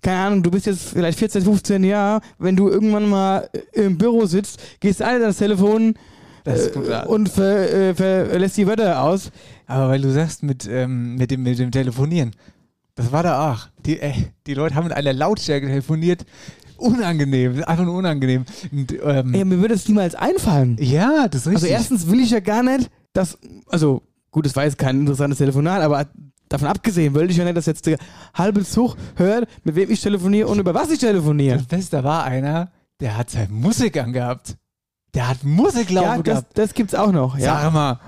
keine 0.00 0.18
Ahnung, 0.18 0.42
du 0.44 0.50
bist 0.50 0.66
jetzt 0.66 0.90
vielleicht 0.90 1.18
14, 1.18 1.42
15 1.42 1.82
Jahre, 1.84 2.20
wenn 2.38 2.54
du 2.56 2.68
irgendwann 2.68 3.08
mal 3.08 3.48
äh, 3.72 3.82
im 3.82 3.98
Büro 3.98 4.24
sitzt, 4.26 4.60
gehst 4.80 5.02
alle 5.02 5.18
das 5.20 5.38
Telefon 5.38 5.94
äh, 6.44 7.06
und 7.06 7.28
ver, 7.28 7.72
äh, 7.72 7.94
verlässt 7.94 8.56
die 8.56 8.66
Wörter 8.66 9.02
aus. 9.02 9.30
Aber 9.72 9.88
weil 9.88 10.00
du 10.02 10.12
sagst, 10.12 10.42
mit, 10.42 10.68
ähm, 10.70 11.16
mit, 11.16 11.30
dem, 11.30 11.42
mit 11.42 11.58
dem 11.58 11.70
Telefonieren, 11.70 12.32
das 12.94 13.10
war 13.10 13.22
da 13.22 13.50
auch. 13.52 13.68
Die, 13.86 13.98
ey, 14.00 14.28
die 14.46 14.54
Leute 14.54 14.74
haben 14.74 14.86
in 14.86 14.92
einer 14.92 15.12
Lautstärke 15.14 15.66
telefoniert. 15.66 16.26
Unangenehm, 16.76 17.62
einfach 17.64 17.84
nur 17.84 17.94
unangenehm. 17.94 18.44
Und, 18.72 18.92
ähm, 19.04 19.34
Ey, 19.34 19.44
mir 19.44 19.60
würde 19.60 19.74
es 19.74 19.86
niemals 19.88 20.14
einfallen. 20.14 20.76
ja, 20.80 21.28
das 21.28 21.42
ist 21.42 21.46
richtig. 21.46 21.62
Also 21.62 21.66
erstens 21.68 22.06
will 22.10 22.20
ich 22.20 22.30
ja 22.30 22.40
gar 22.40 22.62
nicht, 22.62 22.90
dass, 23.12 23.38
also 23.68 24.02
gut, 24.30 24.46
das 24.46 24.56
war 24.56 24.64
jetzt 24.64 24.78
kein 24.78 25.00
interessantes 25.00 25.38
Telefonat, 25.38 25.80
aber 25.80 26.06
davon 26.48 26.66
abgesehen 26.68 27.14
wollte 27.14 27.30
ich 27.32 27.38
ja 27.38 27.44
nicht, 27.44 27.56
dass 27.56 27.66
jetzt 27.66 27.86
der 27.86 27.98
halbe 28.34 28.64
Zug 28.64 28.96
hört, 29.16 29.48
mit 29.62 29.76
wem 29.76 29.90
ich 29.90 30.00
telefoniere 30.00 30.48
und 30.48 30.58
über 30.58 30.74
was 30.74 30.90
ich 30.90 30.98
telefoniere. 30.98 31.58
das 31.58 31.66
Beste 31.66 32.02
war 32.02 32.24
einer, 32.24 32.72
der 33.00 33.16
hat 33.16 33.30
seine 33.30 33.48
Musik 33.52 33.96
angehabt. 33.98 34.56
Der 35.14 35.28
hat 35.28 35.44
Musik 35.44 35.88
Ja, 35.90 36.02
laufen 36.02 36.24
das, 36.24 36.34
gehabt. 36.40 36.58
das 36.58 36.74
gibt's 36.74 36.94
auch 36.94 37.12
noch. 37.12 37.38
Ja. 37.38 37.60
Sag 37.62 37.72
mal. 37.72 38.00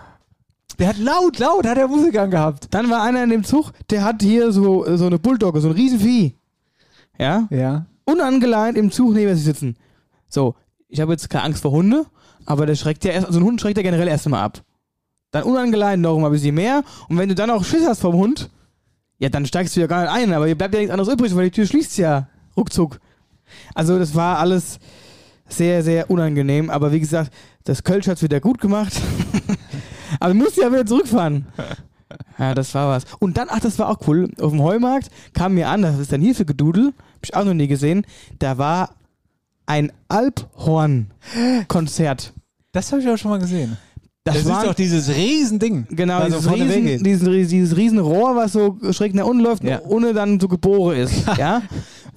Der 0.78 0.88
hat 0.88 0.98
laut, 0.98 1.38
laut, 1.38 1.66
hat 1.66 1.78
er 1.78 1.88
Musik 1.88 2.18
angehabt. 2.18 2.66
Dann 2.70 2.90
war 2.90 3.02
einer 3.02 3.22
in 3.22 3.30
dem 3.30 3.44
Zug, 3.44 3.72
der 3.90 4.04
hat 4.04 4.22
hier 4.22 4.52
so, 4.52 4.96
so 4.96 5.06
eine 5.06 5.18
Bulldogge, 5.18 5.60
so 5.60 5.68
ein 5.68 5.74
Riesenvieh. 5.74 6.34
Ja? 7.18 7.46
Ja. 7.50 7.86
Unangeleint 8.04 8.76
im 8.76 8.90
Zug 8.90 9.14
neben 9.14 9.34
sich 9.34 9.44
sitzen. 9.44 9.76
So, 10.28 10.54
ich 10.88 11.00
habe 11.00 11.12
jetzt 11.12 11.30
keine 11.30 11.44
Angst 11.44 11.62
vor 11.62 11.70
Hunde, 11.70 12.06
aber 12.44 12.66
der 12.66 12.74
schreckt 12.74 13.04
ja 13.04 13.12
erst, 13.12 13.26
also 13.26 13.38
ein 13.38 13.44
Hund 13.44 13.60
schreckt 13.60 13.76
ja 13.76 13.82
generell 13.82 14.08
erst 14.08 14.28
mal 14.28 14.42
ab. 14.42 14.62
Dann 15.30 15.44
unangeleint 15.44 16.02
noch 16.02 16.18
mal 16.18 16.26
ein 16.26 16.32
bisschen 16.32 16.54
mehr 16.54 16.82
und 17.08 17.18
wenn 17.18 17.28
du 17.28 17.34
dann 17.34 17.50
auch 17.50 17.64
Schiss 17.64 17.86
hast 17.86 18.00
vom 18.00 18.14
Hund, 18.14 18.50
ja, 19.18 19.28
dann 19.28 19.46
steigst 19.46 19.76
du 19.76 19.80
ja 19.80 19.86
gar 19.86 20.02
nicht 20.02 20.12
ein, 20.12 20.32
aber 20.32 20.46
hier 20.46 20.56
bleibt 20.56 20.74
ja 20.74 20.80
nichts 20.80 20.92
anderes 20.92 21.12
übrig, 21.12 21.34
weil 21.34 21.46
die 21.46 21.50
Tür 21.52 21.66
schließt 21.66 21.98
ja 21.98 22.28
ruckzuck. 22.56 23.00
Also 23.74 23.98
das 23.98 24.14
war 24.14 24.38
alles 24.38 24.78
sehr, 25.48 25.82
sehr 25.82 26.10
unangenehm, 26.10 26.70
aber 26.70 26.92
wie 26.92 27.00
gesagt, 27.00 27.32
das 27.64 27.84
Kölsch 27.84 28.08
hat's 28.08 28.22
wieder 28.22 28.40
gut 28.40 28.60
gemacht. 28.60 28.92
Aber 30.24 30.32
du 30.34 30.40
musst 30.40 30.56
ja 30.56 30.70
wieder 30.72 30.86
zurückfahren. 30.86 31.46
Ja, 32.38 32.54
das 32.54 32.74
war 32.74 32.88
was. 32.90 33.04
Und 33.18 33.36
dann, 33.36 33.48
ach, 33.50 33.58
das 33.60 33.78
war 33.78 33.88
auch 33.88 33.98
cool. 34.06 34.30
Auf 34.40 34.52
dem 34.52 34.62
Heumarkt 34.62 35.08
kam 35.32 35.54
mir 35.54 35.68
an, 35.68 35.82
das 35.82 35.98
ist 35.98 36.12
dann 36.12 36.20
hier 36.20 36.34
für 36.34 36.44
Gedudel, 36.44 36.88
hab 36.96 37.24
ich 37.24 37.34
auch 37.34 37.44
noch 37.44 37.54
nie 37.54 37.66
gesehen. 37.66 38.06
Da 38.38 38.58
war 38.58 38.90
ein 39.66 39.90
Alphorn-Konzert. 40.08 42.32
Das 42.72 42.92
habe 42.92 43.00
ich 43.02 43.08
auch 43.08 43.16
schon 43.16 43.30
mal 43.30 43.38
gesehen. 43.38 43.76
Das, 44.24 44.36
Das, 44.36 44.44
waren- 44.46 44.60
ist 44.62 44.66
doch 44.68 44.74
dieses 44.74 45.08
Riesending. 45.14 45.86
Genau, 45.90 46.20
was 46.20 46.42
so 46.42 46.50
dieses, 46.50 46.74
riesen, 46.76 47.04
dieses, 47.04 47.48
dieses 47.50 47.76
riesen 47.76 47.98
Rohr, 47.98 48.36
was 48.36 48.52
so 48.52 48.78
schräg 48.92 49.14
nach 49.14 49.26
unten 49.26 49.42
läuft, 49.42 49.64
Ja. 49.64 49.80
ohne 49.82 50.12
dann 50.14 50.40
so 50.40 50.48
geboren 50.48 50.96
ist. 50.96 51.24
ja? 51.38 51.62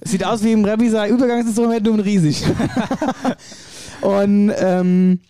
Sieht 0.04 0.24
aus 0.24 0.42
wie 0.42 0.52
im 0.52 0.64
Rabbi 0.64 0.88
sei 0.88 1.10
Übergangsinstrument, 1.10 1.84
nur 1.84 2.02
riesig. 2.04 2.44
und, 4.00 4.52
ähm, 4.58 5.20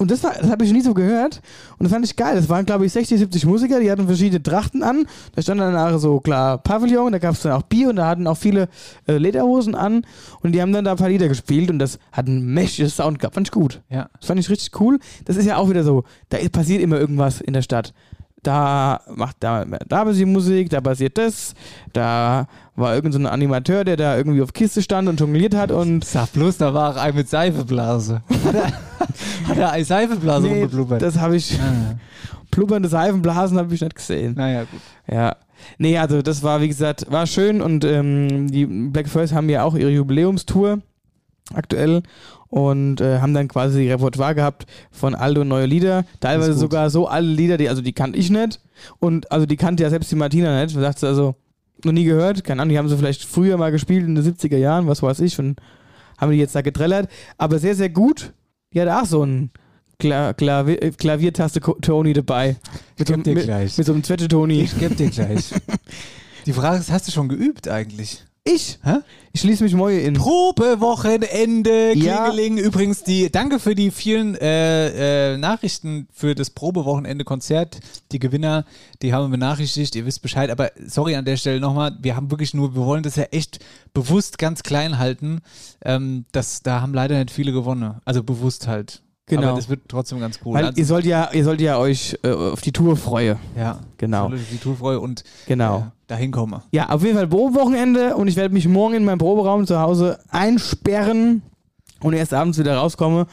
und 0.00 0.12
das, 0.12 0.22
war- 0.22 0.34
das 0.40 0.48
habe 0.48 0.64
ich 0.64 0.70
noch 0.70 0.76
nie 0.76 0.82
so 0.82 0.94
gehört. 0.94 1.40
Und 1.78 1.84
das 1.84 1.92
fand 1.92 2.04
ich 2.04 2.14
geil. 2.14 2.36
Das 2.36 2.48
waren, 2.48 2.64
glaube 2.64 2.86
ich, 2.86 2.92
60, 2.92 3.18
70 3.18 3.44
Musiker, 3.46 3.80
die 3.80 3.90
hatten 3.90 4.06
verschiedene 4.06 4.40
Trachten 4.42 4.84
an. 4.84 5.06
Da 5.34 5.42
stand 5.42 5.60
dann 5.60 5.72
nachher 5.72 5.98
so 5.98 6.20
klar 6.20 6.58
Pavillon, 6.58 7.10
da 7.10 7.18
gab 7.18 7.34
es 7.34 7.42
dann 7.42 7.50
auch 7.52 7.62
Bier 7.62 7.88
und 7.90 7.96
da 7.96 8.06
hatten 8.06 8.26
auch 8.28 8.36
viele 8.36 8.68
äh, 9.08 9.18
Lederhosen 9.18 9.74
an. 9.74 10.06
Und 10.40 10.52
die 10.52 10.62
haben 10.62 10.72
dann 10.72 10.84
da 10.84 10.92
ein 10.92 10.96
paar 10.98 11.08
Lieder 11.08 11.26
gespielt 11.26 11.68
und 11.68 11.80
das 11.80 11.98
hat 12.12 12.28
ein 12.28 12.44
mächtiges 12.54 12.94
Sound 12.96 13.18
gehabt. 13.18 13.34
Fand 13.34 13.48
ich 13.48 13.52
gut. 13.52 13.82
Ja. 13.90 14.08
Das 14.18 14.28
fand 14.28 14.38
ich 14.38 14.48
richtig 14.48 14.80
cool. 14.80 15.00
Das 15.24 15.36
ist 15.36 15.46
ja 15.46 15.56
auch 15.56 15.68
wieder 15.68 15.82
so, 15.82 16.04
da 16.28 16.38
passiert 16.50 16.80
immer 16.80 16.98
irgendwas 17.00 17.40
in 17.40 17.52
der 17.52 17.62
Stadt. 17.62 17.92
Da 18.42 19.00
macht 19.14 19.36
da, 19.40 19.64
da 19.64 20.04
passiert 20.04 20.28
Musik, 20.28 20.70
da 20.70 20.80
passiert 20.80 21.18
das, 21.18 21.54
da 21.92 22.46
war 22.76 22.94
irgendein 22.94 23.22
so 23.22 23.28
ein 23.28 23.32
Animateur, 23.32 23.84
der 23.84 23.96
da 23.96 24.16
irgendwie 24.16 24.40
auf 24.42 24.52
Kiste 24.52 24.80
stand 24.80 25.08
und 25.08 25.18
jongliert 25.18 25.54
hat 25.56 25.72
und 25.72 26.04
Sag 26.04 26.32
bloß, 26.32 26.56
da 26.58 26.72
war 26.72 26.92
auch 26.92 26.96
ein 26.96 27.14
mit 27.16 27.28
Seifeblase. 27.28 28.22
Hat 29.48 29.58
er, 29.58 29.72
eine 29.72 29.84
Seifeblase 29.84 30.46
nee, 30.46 30.52
rumgeblubbert? 30.60 31.02
das 31.02 31.18
habe 31.18 31.36
ich, 31.36 31.58
Ah, 31.60 31.96
blubbernde 32.50 32.88
Seifenblasen 32.88 33.58
habe 33.58 33.74
ich 33.74 33.80
nicht 33.80 33.96
gesehen. 33.96 34.34
naja, 34.36 34.60
gut. 34.62 34.80
Ja. 35.10 35.36
Nee, 35.78 35.98
also 35.98 36.22
das 36.22 36.42
war, 36.44 36.60
wie 36.60 36.68
gesagt, 36.68 37.10
war 37.10 37.26
schön 37.26 37.60
und 37.60 37.84
ähm, 37.84 38.48
die 38.48 38.66
Black 38.66 39.08
First 39.08 39.34
haben 39.34 39.48
ja 39.48 39.64
auch 39.64 39.74
ihre 39.74 39.90
Jubiläumstour 39.90 40.78
aktuell 41.54 42.02
und 42.48 43.00
äh, 43.00 43.20
haben 43.20 43.34
dann 43.34 43.48
quasi 43.48 43.90
Repertoire 43.90 44.34
gehabt 44.34 44.66
von 44.90 45.14
alte 45.14 45.42
und 45.42 45.48
neue 45.48 45.66
Lieder. 45.66 46.04
Teilweise 46.20 46.54
sogar 46.54 46.90
so 46.90 47.06
alle 47.06 47.28
Lieder, 47.28 47.56
die, 47.56 47.68
also 47.68 47.82
die 47.82 47.92
kannte 47.92 48.18
ich 48.18 48.30
nicht 48.30 48.60
und 48.98 49.30
also 49.30 49.46
die 49.46 49.56
kannte 49.56 49.82
ja 49.82 49.90
selbst 49.90 50.10
die 50.10 50.16
Martina 50.16 50.62
nicht. 50.62 50.74
Da 50.74 50.80
sagt 50.80 51.00
sie 51.00 51.06
also, 51.06 51.34
noch 51.84 51.92
nie 51.92 52.04
gehört, 52.04 52.44
keine 52.44 52.62
Ahnung, 52.62 52.72
die 52.72 52.78
haben 52.78 52.88
sie 52.88 52.96
vielleicht 52.96 53.24
früher 53.24 53.56
mal 53.56 53.70
gespielt 53.70 54.04
in 54.06 54.14
den 54.14 54.24
70er 54.24 54.56
Jahren, 54.56 54.86
was 54.86 55.02
weiß 55.02 55.20
ich, 55.20 55.38
und 55.38 55.60
haben 56.18 56.32
die 56.32 56.38
jetzt 56.38 56.54
da 56.54 56.62
getrellert. 56.62 57.08
Aber 57.36 57.58
sehr, 57.58 57.74
sehr 57.74 57.88
gut. 57.88 58.32
Die 58.72 58.80
hat 58.80 58.88
auch 58.88 59.06
so 59.06 59.24
ein 59.24 59.50
Kla 59.98 60.32
Klavier, 60.32 60.82
äh, 60.82 60.90
Klaviertaste 60.90 61.60
Tony 61.60 62.12
dabei. 62.12 62.56
Mit, 62.98 63.08
so, 63.08 63.14
geb 63.14 63.24
dir 63.24 63.34
mit, 63.34 63.44
gleich. 63.44 63.78
mit 63.78 63.86
so 63.86 63.92
einem 63.92 64.04
Zwetsche 64.04 64.28
Tony. 64.28 64.60
Ich 64.62 64.78
geb 64.78 64.96
dir 64.96 65.10
gleich. 65.10 65.50
Die 66.46 66.52
Frage 66.52 66.78
ist, 66.78 66.90
hast 66.90 67.08
du 67.08 67.12
schon 67.12 67.28
geübt 67.28 67.68
eigentlich? 67.68 68.24
Ich? 68.48 68.78
Hä? 68.82 68.96
Ich 69.32 69.42
schließe 69.42 69.62
mich 69.62 69.74
Moje 69.74 70.00
in. 70.00 70.14
Probewochenende, 70.14 71.92
Ja. 71.94 72.24
Klingeling. 72.30 72.58
Übrigens, 72.58 73.02
die, 73.04 73.30
danke 73.30 73.58
für 73.58 73.74
die 73.74 73.90
vielen 73.90 74.34
äh, 74.36 75.34
äh, 75.34 75.36
Nachrichten 75.36 76.08
für 76.12 76.34
das 76.34 76.50
Probewochenende-Konzert. 76.50 77.78
Die 78.12 78.18
Gewinner, 78.18 78.64
die 79.02 79.12
haben 79.12 79.26
wir 79.26 79.30
benachrichtigt, 79.38 79.94
ihr 79.94 80.06
wisst 80.06 80.22
Bescheid. 80.22 80.50
Aber 80.50 80.70
sorry 80.86 81.14
an 81.14 81.24
der 81.24 81.36
Stelle 81.36 81.60
nochmal, 81.60 81.96
wir 82.00 82.16
haben 82.16 82.30
wirklich 82.30 82.54
nur, 82.54 82.74
wir 82.74 82.84
wollen 82.84 83.02
das 83.02 83.16
ja 83.16 83.24
echt 83.24 83.58
bewusst 83.92 84.38
ganz 84.38 84.62
klein 84.62 84.98
halten. 84.98 85.40
Ähm, 85.84 86.24
das, 86.32 86.62
da 86.62 86.80
haben 86.80 86.94
leider 86.94 87.18
nicht 87.18 87.30
viele 87.30 87.52
gewonnen. 87.52 87.96
Also 88.04 88.22
bewusst 88.22 88.66
halt. 88.66 89.02
Genau. 89.26 89.48
Aber 89.48 89.56
das 89.56 89.68
wird 89.68 89.82
trotzdem 89.88 90.20
ganz 90.20 90.40
cool. 90.44 90.54
Weil 90.54 90.64
Also, 90.64 90.78
ihr 90.78 90.86
sollt 90.86 91.04
ja, 91.04 91.30
ihr 91.32 91.44
sollt 91.44 91.60
ja 91.60 91.76
euch 91.78 92.18
äh, 92.22 92.30
auf 92.30 92.62
die 92.62 92.72
Tour 92.72 92.96
freuen. 92.96 93.36
ja, 93.56 93.78
Genau. 93.98 94.30
Euch 94.30 94.40
die 94.50 94.56
Tour 94.56 94.74
freuen 94.76 95.00
und 95.00 95.22
Genau. 95.46 95.92
Dahin 96.08 96.32
kommen. 96.32 96.60
Ja, 96.72 96.88
auf 96.88 97.04
jeden 97.04 97.16
Fall 97.16 97.28
Probewochenende 97.28 98.16
und 98.16 98.26
ich 98.26 98.36
werde 98.36 98.52
mich 98.52 98.66
morgen 98.66 98.94
in 98.94 99.04
meinem 99.04 99.18
Proberaum 99.18 99.66
zu 99.66 99.78
Hause 99.78 100.18
einsperren 100.30 101.42
und 102.00 102.14
erst 102.14 102.34
abends 102.34 102.58
wieder 102.58 102.76
rauskomme 102.76 103.26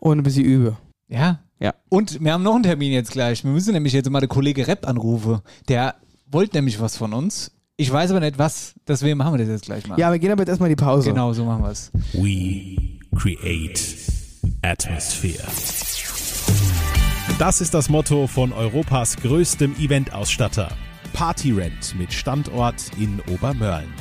und 0.00 0.18
ein 0.18 0.22
bisschen 0.24 0.44
übe. 0.44 0.76
Ja. 1.08 1.40
Ja. 1.60 1.74
Und 1.88 2.22
wir 2.22 2.32
haben 2.32 2.42
noch 2.42 2.54
einen 2.54 2.62
Termin 2.62 2.92
jetzt 2.92 3.10
gleich. 3.10 3.44
Wir 3.44 3.50
müssen 3.50 3.72
nämlich 3.72 3.92
jetzt 3.92 4.08
mal 4.10 4.20
den 4.20 4.28
Kollege 4.28 4.66
Repp 4.66 4.86
anrufen. 4.86 5.40
Der 5.68 5.96
wollte 6.30 6.56
nämlich 6.56 6.80
was 6.80 6.96
von 6.96 7.12
uns. 7.12 7.50
Ich 7.76 7.92
weiß 7.92 8.10
aber 8.10 8.20
nicht 8.20 8.38
was, 8.38 8.74
deswegen 8.88 9.18
machen 9.18 9.34
wir 9.34 9.38
das 9.38 9.48
jetzt 9.48 9.64
gleich 9.66 9.86
mal. 9.86 9.98
Ja, 9.98 10.10
wir 10.10 10.18
gehen 10.18 10.32
aber 10.32 10.42
jetzt 10.42 10.48
erstmal 10.48 10.68
die 10.68 10.76
Pause. 10.76 11.10
Genau, 11.10 11.32
so 11.32 11.44
machen 11.44 11.62
wir 11.62 11.70
es. 11.70 11.92
We 12.12 12.76
create 13.16 13.80
atmosphere. 14.62 15.44
Das 17.38 17.60
ist 17.60 17.74
das 17.74 17.88
Motto 17.88 18.26
von 18.26 18.52
Europas 18.52 19.16
größtem 19.16 19.76
Eventausstatter. 19.78 20.70
Partyrent 21.18 21.96
mit 21.98 22.12
Standort 22.12 22.92
in 22.96 23.20
Obermörlen. 23.28 23.92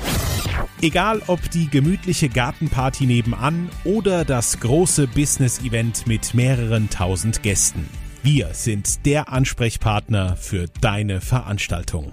Egal 0.84 1.20
ob 1.26 1.50
die 1.50 1.68
gemütliche 1.68 2.30
Gartenparty 2.30 3.08
nebenan 3.08 3.70
oder 3.86 4.24
das 4.24 4.60
große 4.60 5.08
Business-Event 5.08 6.06
mit 6.06 6.36
mehreren 6.36 6.92
tausend 6.92 7.42
Gästen. 7.42 7.90
Wir 8.22 8.54
sind 8.54 9.04
der 9.08 9.34
Ansprechpartner 9.34 10.36
für 10.36 10.68
deine 10.80 11.20
Veranstaltung. 11.20 12.12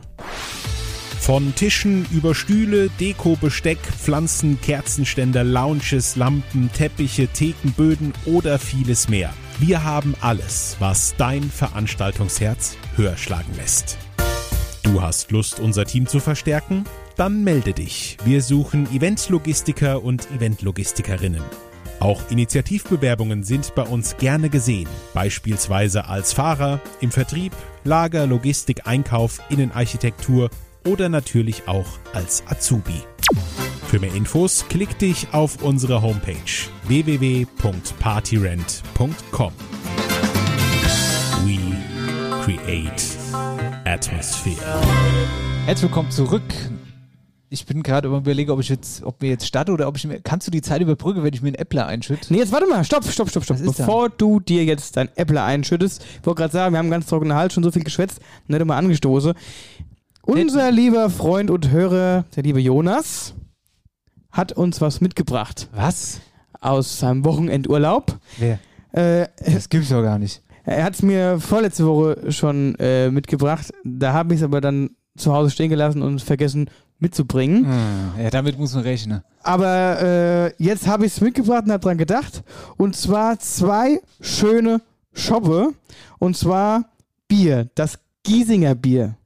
Von 1.21 1.55
Tischen 1.55 2.07
über 2.11 2.35
Stühle, 2.35 2.89
Deko, 2.99 3.37
Besteck, 3.37 3.81
Pflanzen, 3.81 4.59
Kerzenständer, 4.63 5.45
Lounges, 5.45 6.17
Lampen, 6.17 6.73
Teppiche, 6.73 7.29
Theken, 7.29 7.73
Böden 7.73 8.15
oder 8.25 8.59
vieles 8.59 9.11
mehr. 9.11 9.35
Wir 9.59 9.85
haben 9.85 10.15
alles, 10.23 10.77
was 10.79 11.15
dein 11.19 11.43
Veranstaltungsherz 11.43 12.79
höher 12.97 13.19
schlagen 13.19 13.55
lässt. 13.59 13.99
Du 14.85 15.01
hast 15.01 15.33
Lust, 15.33 15.61
unser 15.61 15.87
Team 15.87 16.07
zu 16.07 16.21
verstärken? 16.21 16.85
Dann 17.17 17.43
melde 17.43 17.73
dich. 17.73 18.19
Wir 18.27 18.43
suchen 18.43 18.87
Eventlogistiker 18.95 20.05
und 20.05 20.31
Eventlogistikerinnen. 20.31 21.41
Auch 22.01 22.31
Initiativbewerbungen 22.31 23.45
sind 23.45 23.75
bei 23.75 23.83
uns 23.83 24.19
gerne 24.19 24.51
gesehen, 24.51 24.91
beispielsweise 25.15 26.07
als 26.07 26.35
Fahrer, 26.35 26.83
im 27.01 27.11
Vertrieb, 27.11 27.55
Lager, 27.85 28.27
Logistik, 28.27 28.87
Einkauf, 28.87 29.41
Innenarchitektur 29.49 30.51
oder 30.87 31.09
natürlich 31.09 31.67
auch 31.67 31.87
als 32.13 32.43
Azubi. 32.47 33.01
Für 33.89 34.01
mehr 34.01 34.15
Infos 34.15 34.67
klick 34.69 34.99
dich 34.99 35.29
auf 35.33 35.63
unsere 35.63 36.03
Homepage 36.03 36.37
www.partyrent.com. 36.89 39.53
We 41.47 41.59
create 42.45 43.14
atmosphere. 43.95 44.57
Herzlich 45.67 45.89
willkommen 45.89 46.11
zurück. 46.11 46.43
Ich 47.49 47.65
bin 47.65 47.85
gerade 47.85 48.09
über 48.09 48.17
überlege, 48.17 48.53
ob 48.53 48.59
ich 48.59 48.69
jetzt, 48.69 49.05
ob 49.05 49.23
mir 49.23 49.29
jetzt 49.29 49.47
starte 49.47 49.71
oder 49.71 49.87
ob 49.87 49.97
ich 49.97 50.05
mir. 50.05 50.21
Kannst 50.21 50.49
du 50.49 50.51
die 50.51 50.63
Zeit 50.63 50.81
überbrücken, 50.83 51.23
wenn 51.23 51.33
ich 51.33 51.43
mir 51.43 51.49
einen 51.51 51.55
Äppler 51.55 51.87
einschütte? 51.87 52.33
Nee, 52.33 52.41
jetzt 52.41 52.51
warte 52.51 52.67
mal, 52.67 52.83
stopp, 52.83 53.05
stopp, 53.05 53.31
stopp, 53.31 53.45
stopp. 53.45 53.59
Bevor 53.65 54.09
du 54.11 54.41
dir 54.41 54.65
jetzt 54.65 54.97
dein 54.97 55.09
Äpple 55.17 55.41
einschüttest, 55.41 56.03
ich 56.21 56.27
wollte 56.27 56.41
gerade 56.41 56.53
sagen, 56.53 56.75
wir 56.75 56.81
haben 56.81 56.91
ganz 56.91 57.07
trockenen 57.07 57.37
Hals, 57.37 57.53
schon 57.55 57.63
so 57.63 57.71
viel 57.71 57.85
geschwätzt, 57.85 58.19
nicht 58.49 58.65
mal 58.65 58.77
angestoßen. 58.77 59.35
Unser 60.23 60.73
lieber 60.73 61.09
Freund 61.09 61.49
und 61.53 61.71
Hörer, 61.71 62.25
der 62.35 62.43
liebe 62.43 62.61
Jonas, 62.61 63.35
hat 64.33 64.51
uns 64.51 64.81
was 64.81 65.01
mitgebracht 65.03 65.69
Was? 65.73 66.19
aus 66.61 66.99
seinem 66.99 67.25
Wochenendurlaub. 67.25 68.19
Wer? 68.39 68.59
Äh, 68.91 69.29
Das 69.53 69.69
gibt's 69.69 69.91
doch 69.91 70.03
gar 70.03 70.19
nicht. 70.19 70.43
Er 70.65 70.85
hat 70.85 70.95
es 70.95 71.03
mir 71.03 71.39
vorletzte 71.41 71.87
Woche 71.87 72.33
schon 72.33 72.75
äh, 72.77 73.11
mitgebracht. 73.11 73.73
Da 73.85 74.13
habe 74.13 74.35
ich 74.35 74.41
es 74.41 74.45
aber 74.45 74.61
dann 74.61 74.91
zu 75.17 75.33
Hause 75.33 75.51
stehen 75.51 75.71
gelassen 75.71 76.03
und 76.03 76.21
vergessen 76.23 76.71
mitzubringen. 76.99 77.67
Hm, 77.67 78.23
ja, 78.25 78.31
damit 78.31 78.59
muss 78.59 78.75
man 78.75 78.83
rechnen. 78.83 79.23
Aber 79.43 80.01
äh, 80.01 80.63
jetzt 80.63 80.87
habe 80.87 81.07
ich 81.07 81.13
es 81.13 81.21
mitgebracht 81.21 81.65
und 81.67 81.73
habe 81.73 81.83
dran 81.83 81.99
gedacht. 81.99 82.43
Und 82.77 82.97
zwar 82.97 83.39
zwei 83.39 84.01
schöne 84.21 84.81
Schoppe. 85.13 85.75
Und 86.19 86.37
zwar 86.37 86.87
Bier. 87.29 87.69
Das 87.75 87.99
Giesinger 88.23 88.75
Bier. 88.75 89.17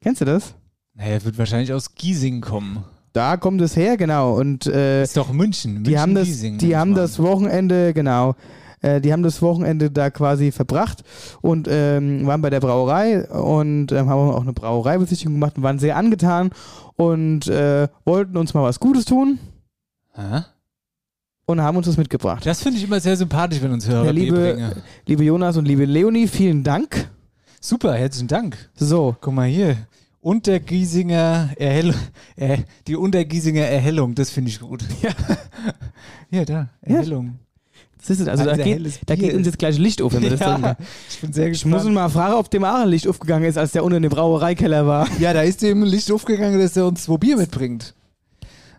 Kennst 0.00 0.20
du 0.20 0.24
das? 0.24 0.54
Naja, 0.94 1.22
wird 1.24 1.38
wahrscheinlich 1.38 1.72
aus 1.72 1.94
Giesing 1.94 2.40
kommen. 2.40 2.84
Da 3.12 3.36
kommt 3.36 3.60
es 3.60 3.76
her, 3.76 3.96
genau. 3.96 4.34
Und 4.34 4.66
äh, 4.66 5.02
Ist 5.02 5.16
doch 5.16 5.32
München. 5.32 5.74
München 5.74 5.84
die 5.84 5.98
haben 5.98 6.14
das, 6.14 6.26
Giesing, 6.26 6.58
die 6.58 6.76
haben 6.76 6.94
das 6.94 7.18
Wochenende, 7.18 7.92
genau. 7.92 8.34
Äh, 8.82 9.00
die 9.00 9.12
haben 9.12 9.22
das 9.22 9.40
Wochenende 9.40 9.90
da 9.90 10.10
quasi 10.10 10.52
verbracht 10.52 11.02
und 11.40 11.68
ähm, 11.70 12.26
waren 12.26 12.42
bei 12.42 12.50
der 12.50 12.60
Brauerei 12.60 13.26
und 13.28 13.92
ähm, 13.92 14.08
haben 14.08 14.30
auch 14.30 14.42
eine 14.42 14.52
Brauereibesichtigung 14.52 15.34
gemacht 15.34 15.56
und 15.56 15.62
waren 15.62 15.78
sehr 15.78 15.96
angetan 15.96 16.50
und 16.96 17.46
äh, 17.46 17.88
wollten 18.04 18.36
uns 18.36 18.52
mal 18.54 18.62
was 18.62 18.80
Gutes 18.80 19.04
tun 19.04 19.38
Hä? 20.14 20.42
und 21.46 21.60
haben 21.62 21.76
uns 21.76 21.86
das 21.86 21.96
mitgebracht. 21.96 22.44
Das 22.44 22.62
finde 22.62 22.78
ich 22.78 22.84
immer 22.84 23.00
sehr 23.00 23.16
sympathisch, 23.16 23.62
wenn 23.62 23.72
uns 23.72 23.88
Hörer 23.88 24.06
Ja, 24.06 24.10
liebe, 24.10 24.74
liebe 25.06 25.24
Jonas 25.24 25.56
und 25.56 25.66
liebe 25.66 25.84
Leonie, 25.84 26.26
vielen 26.26 26.62
Dank. 26.62 27.08
Super, 27.60 27.94
herzlichen 27.94 28.28
Dank. 28.28 28.70
So, 28.74 29.16
Guck 29.20 29.32
mal 29.32 29.46
hier. 29.46 29.76
Untergiesinger 30.20 31.50
Erhellung. 31.56 31.96
Äh, 32.36 32.58
die 32.86 32.96
Untergiesinger 32.96 33.62
Erhellung, 33.62 34.14
das 34.14 34.30
finde 34.30 34.50
ich 34.50 34.60
gut. 34.60 34.84
Ja. 35.02 35.10
ja, 36.30 36.44
da. 36.44 36.68
Erhellung. 36.80 37.38
Das 38.06 38.18
ist, 38.18 38.28
also 38.28 38.44
da 38.44 38.56
geht, 38.56 39.00
da 39.06 39.14
geht 39.14 39.32
uns 39.34 39.46
jetzt 39.46 39.58
gleich 39.58 39.78
Licht 39.78 40.02
auf, 40.02 40.12
wenn 40.12 40.22
wir 40.22 40.30
das 40.30 40.40
Ja, 40.40 40.58
trinken. 40.58 40.76
ich 41.08 41.20
bin 41.20 41.32
sehr 41.32 41.46
Ich 41.48 41.64
muss 41.64 41.72
gespannt. 41.72 41.90
ihn 41.90 41.94
mal 41.94 42.08
fragen, 42.08 42.34
ob 42.34 42.50
dem 42.50 42.64
auch 42.64 42.80
ein 42.82 42.88
Licht 42.88 43.06
aufgegangen 43.06 43.44
ist, 43.44 43.56
als 43.58 43.72
der 43.72 43.84
unten 43.84 43.96
in 43.98 44.02
dem 44.02 44.10
Brauereikeller 44.10 44.86
war. 44.86 45.08
Ja, 45.20 45.32
da 45.32 45.42
ist 45.42 45.62
dem 45.62 45.82
Licht 45.84 46.10
aufgegangen, 46.10 46.58
dass 46.58 46.76
er 46.76 46.86
uns 46.86 47.04
zwei 47.04 47.16
Bier 47.16 47.36
mitbringt. 47.36 47.94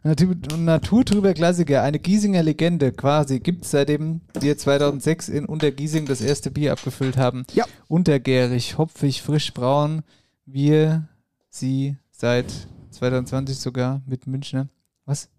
Natur, 0.06 0.36
naturtrüber 0.58 1.34
Klassiker, 1.34 1.82
eine 1.82 1.98
Giesinger 1.98 2.44
Legende 2.44 2.92
quasi, 2.92 3.40
gibt 3.40 3.64
es 3.64 3.72
seitdem 3.72 4.20
wir 4.38 4.58
2006 4.58 5.30
in 5.30 5.46
Untergiesing 5.46 6.06
das 6.06 6.20
erste 6.20 6.52
Bier 6.52 6.74
abgefüllt 6.74 7.16
haben. 7.16 7.46
Ja. 7.54 7.64
Untergärig, 7.88 8.78
hopfig, 8.78 9.22
frisch 9.22 9.54
braun. 9.54 10.02
Wir 10.46 11.08
sie 11.50 11.96
seit 12.12 12.48
2020 12.92 13.58
sogar 13.58 14.02
mit 14.06 14.28
Münchner. 14.28 14.68
Was? 15.06 15.30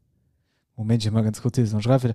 Moment, 0.76 1.04
ich 1.04 1.10
mal 1.12 1.22
ganz 1.22 1.42
kurz 1.42 1.56
hier 1.56 1.66
so 1.66 1.76
ein 1.76 1.82
Schreibfehler. 1.82 2.14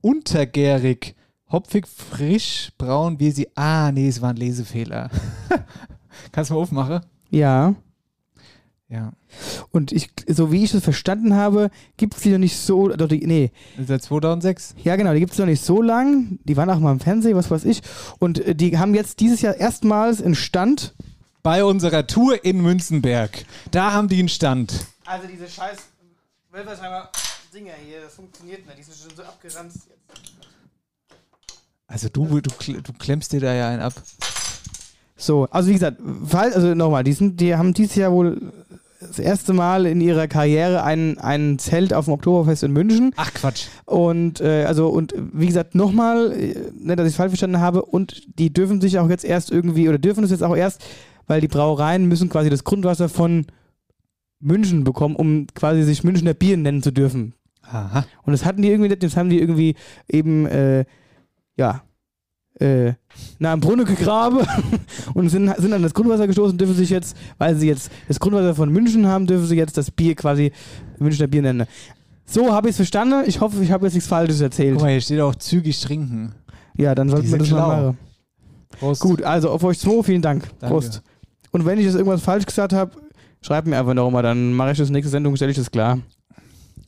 Untergärig, 0.00 1.14
hopfig, 1.50 1.86
frisch, 1.86 2.72
braun, 2.78 3.18
wir 3.18 3.32
sie. 3.32 3.48
Ah, 3.54 3.90
nee, 3.92 4.08
es 4.08 4.20
war 4.20 4.30
ein 4.30 4.36
Lesefehler. 4.36 5.10
Kannst 6.32 6.50
du 6.50 6.54
mal 6.54 6.60
aufmachen? 6.60 7.00
Ja. 7.30 7.74
Ja. 8.88 9.12
Und 9.72 9.90
ich, 9.90 10.10
so 10.28 10.52
wie 10.52 10.62
ich 10.62 10.72
es 10.72 10.84
verstanden 10.84 11.34
habe, 11.34 11.70
gibt 11.96 12.14
es 12.14 12.22
die 12.22 12.30
noch 12.30 12.38
nicht 12.38 12.56
so. 12.56 12.88
Doch 12.88 13.08
die, 13.08 13.26
nee. 13.26 13.50
Seit 13.84 14.02
2006. 14.02 14.76
Ja, 14.84 14.94
genau, 14.94 15.12
die 15.12 15.20
gibt 15.20 15.32
es 15.32 15.38
noch 15.38 15.46
nicht 15.46 15.64
so 15.64 15.82
lang. 15.82 16.38
Die 16.44 16.56
waren 16.56 16.70
auch 16.70 16.78
mal 16.78 16.92
im 16.92 17.00
Fernsehen, 17.00 17.36
was 17.36 17.50
weiß 17.50 17.64
ich. 17.64 17.82
Und 18.20 18.38
äh, 18.38 18.54
die 18.54 18.78
haben 18.78 18.94
jetzt 18.94 19.18
dieses 19.18 19.40
Jahr 19.42 19.56
erstmals 19.56 20.22
einen 20.22 20.36
Stand. 20.36 20.94
Bei 21.42 21.64
unserer 21.64 22.08
Tour 22.08 22.44
in 22.44 22.60
Münzenberg. 22.60 23.44
Da 23.70 23.92
haben 23.92 24.08
die 24.08 24.18
einen 24.18 24.28
Stand. 24.28 24.86
Also 25.04 25.28
diese 25.28 25.48
scheiß 25.48 25.78
Dinger 27.56 27.72
hier, 27.86 28.02
das 28.02 28.14
funktioniert 28.14 28.66
nicht. 28.66 28.78
Die 28.78 28.82
sind 28.82 28.96
schon 28.96 29.16
so 29.16 29.22
abgeranzt 29.22 29.88
jetzt. 29.88 30.20
Also 31.86 32.08
du, 32.10 32.40
du, 32.40 32.50
du 32.82 32.92
klemmst 32.98 33.32
dir 33.32 33.40
da 33.40 33.54
ja 33.54 33.70
einen 33.70 33.80
ab. 33.80 33.94
So, 35.16 35.46
also 35.50 35.70
wie 35.70 35.72
gesagt, 35.72 35.98
fall, 36.26 36.52
also 36.52 36.74
nochmal, 36.74 37.02
die, 37.02 37.14
sind, 37.14 37.40
die 37.40 37.56
haben 37.56 37.72
dieses 37.72 37.94
Jahr 37.94 38.12
wohl 38.12 38.52
das 39.00 39.18
erste 39.18 39.54
Mal 39.54 39.86
in 39.86 40.02
ihrer 40.02 40.28
Karriere 40.28 40.82
ein, 40.82 41.16
ein 41.16 41.58
Zelt 41.58 41.94
auf 41.94 42.04
dem 42.04 42.14
Oktoberfest 42.14 42.64
in 42.64 42.72
München. 42.72 43.14
Ach 43.16 43.32
Quatsch. 43.32 43.68
Und 43.86 44.40
äh, 44.42 44.64
also 44.64 44.88
und 44.88 45.14
wie 45.16 45.46
gesagt, 45.46 45.74
nochmal, 45.74 46.32
äh, 46.32 46.70
nicht, 46.74 46.98
dass 46.98 47.06
ich 47.06 47.12
es 47.12 47.16
falsch 47.16 47.30
verstanden 47.30 47.60
habe, 47.60 47.82
und 47.82 48.22
die 48.38 48.52
dürfen 48.52 48.82
sich 48.82 48.98
auch 48.98 49.08
jetzt 49.08 49.24
erst 49.24 49.50
irgendwie, 49.50 49.88
oder 49.88 49.98
dürfen 49.98 50.24
es 50.24 50.30
jetzt 50.30 50.42
auch 50.42 50.56
erst, 50.56 50.84
weil 51.26 51.40
die 51.40 51.48
Brauereien 51.48 52.06
müssen 52.06 52.28
quasi 52.28 52.50
das 52.50 52.64
Grundwasser 52.64 53.08
von 53.08 53.46
München 54.40 54.84
bekommen, 54.84 55.16
um 55.16 55.46
quasi 55.54 55.82
sich 55.84 56.04
Münchner 56.04 56.34
Bier 56.34 56.58
nennen 56.58 56.82
zu 56.82 56.90
dürfen. 56.90 57.32
Aha. 57.70 58.04
Und 58.22 58.32
das 58.32 58.44
hatten 58.44 58.62
die 58.62 58.70
irgendwie 58.70 58.88
nicht, 58.88 59.02
das 59.02 59.16
haben 59.16 59.30
die 59.30 59.40
irgendwie 59.40 59.74
eben, 60.08 60.46
äh, 60.46 60.84
ja, 61.56 61.82
äh, 62.60 62.94
na, 63.38 63.52
im 63.52 63.60
Brunnen 63.60 63.84
gegraben 63.84 64.38
und 65.14 65.28
sind, 65.28 65.54
sind 65.58 65.72
an 65.72 65.82
das 65.82 65.92
Grundwasser 65.92 66.26
gestoßen, 66.26 66.56
dürfen 66.56 66.74
sich 66.74 66.90
jetzt, 66.90 67.16
weil 67.38 67.54
sie 67.56 67.68
jetzt 67.68 67.90
das 68.08 68.18
Grundwasser 68.18 68.54
von 68.54 68.70
München 68.70 69.06
haben, 69.06 69.26
dürfen 69.26 69.46
sie 69.46 69.56
jetzt 69.56 69.76
das 69.76 69.90
Bier 69.90 70.14
quasi 70.14 70.52
Münchner 70.98 71.26
Bier 71.26 71.42
nennen. 71.42 71.66
So 72.24 72.52
habe 72.52 72.68
ich 72.68 72.72
es 72.72 72.76
verstanden. 72.76 73.24
Ich 73.26 73.40
hoffe, 73.40 73.62
ich 73.62 73.70
habe 73.70 73.86
jetzt 73.86 73.94
nichts 73.94 74.08
Falsches 74.08 74.40
erzählt. 74.40 74.74
Guck 74.74 74.82
mal, 74.82 74.90
hier 74.90 75.00
steht 75.00 75.20
auch 75.20 75.34
zügig 75.34 75.80
trinken. 75.80 76.34
Ja, 76.76 76.94
dann 76.94 77.08
sollten 77.08 77.30
wir 77.30 77.38
das 77.38 77.48
sind 77.48 77.56
mal 77.56 77.64
schlau. 77.64 77.82
machen. 77.82 77.98
Prost. 78.78 79.00
Gut, 79.00 79.22
also 79.22 79.50
auf 79.50 79.62
euch 79.64 79.78
zwei, 79.78 80.02
vielen 80.02 80.22
Dank. 80.22 80.48
Danke. 80.58 80.74
Prost. 80.74 81.02
Und 81.52 81.64
wenn 81.64 81.78
ich 81.78 81.84
jetzt 81.84 81.94
irgendwas 81.94 82.22
falsch 82.22 82.44
gesagt 82.44 82.72
habe, 82.72 82.92
schreibt 83.40 83.66
mir 83.66 83.78
einfach 83.78 83.94
noch 83.94 84.10
mal, 84.10 84.22
dann 84.22 84.52
mache 84.52 84.72
ich 84.72 84.78
das 84.78 84.90
nächste 84.90 85.10
Sendung, 85.10 85.36
stelle 85.36 85.52
ich 85.52 85.56
das 85.56 85.70
klar. 85.70 85.98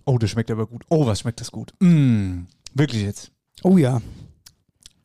Oh, 0.08 0.16
das 0.16 0.30
schmeckt 0.30 0.50
aber 0.50 0.66
gut. 0.66 0.86
Oh, 0.88 1.04
was 1.06 1.20
schmeckt 1.20 1.38
das 1.42 1.52
gut. 1.52 1.74
Mm, 1.80 2.44
wirklich 2.72 3.02
jetzt. 3.02 3.30
Oh 3.62 3.76
ja. 3.76 4.00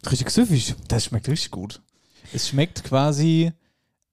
Richtig 0.09 0.29
süffig. 0.29 0.75
Das 0.87 1.03
schmeckt 1.03 1.27
richtig 1.27 1.51
gut. 1.51 1.81
Es 2.31 2.47
schmeckt 2.47 2.85
quasi 2.85 3.51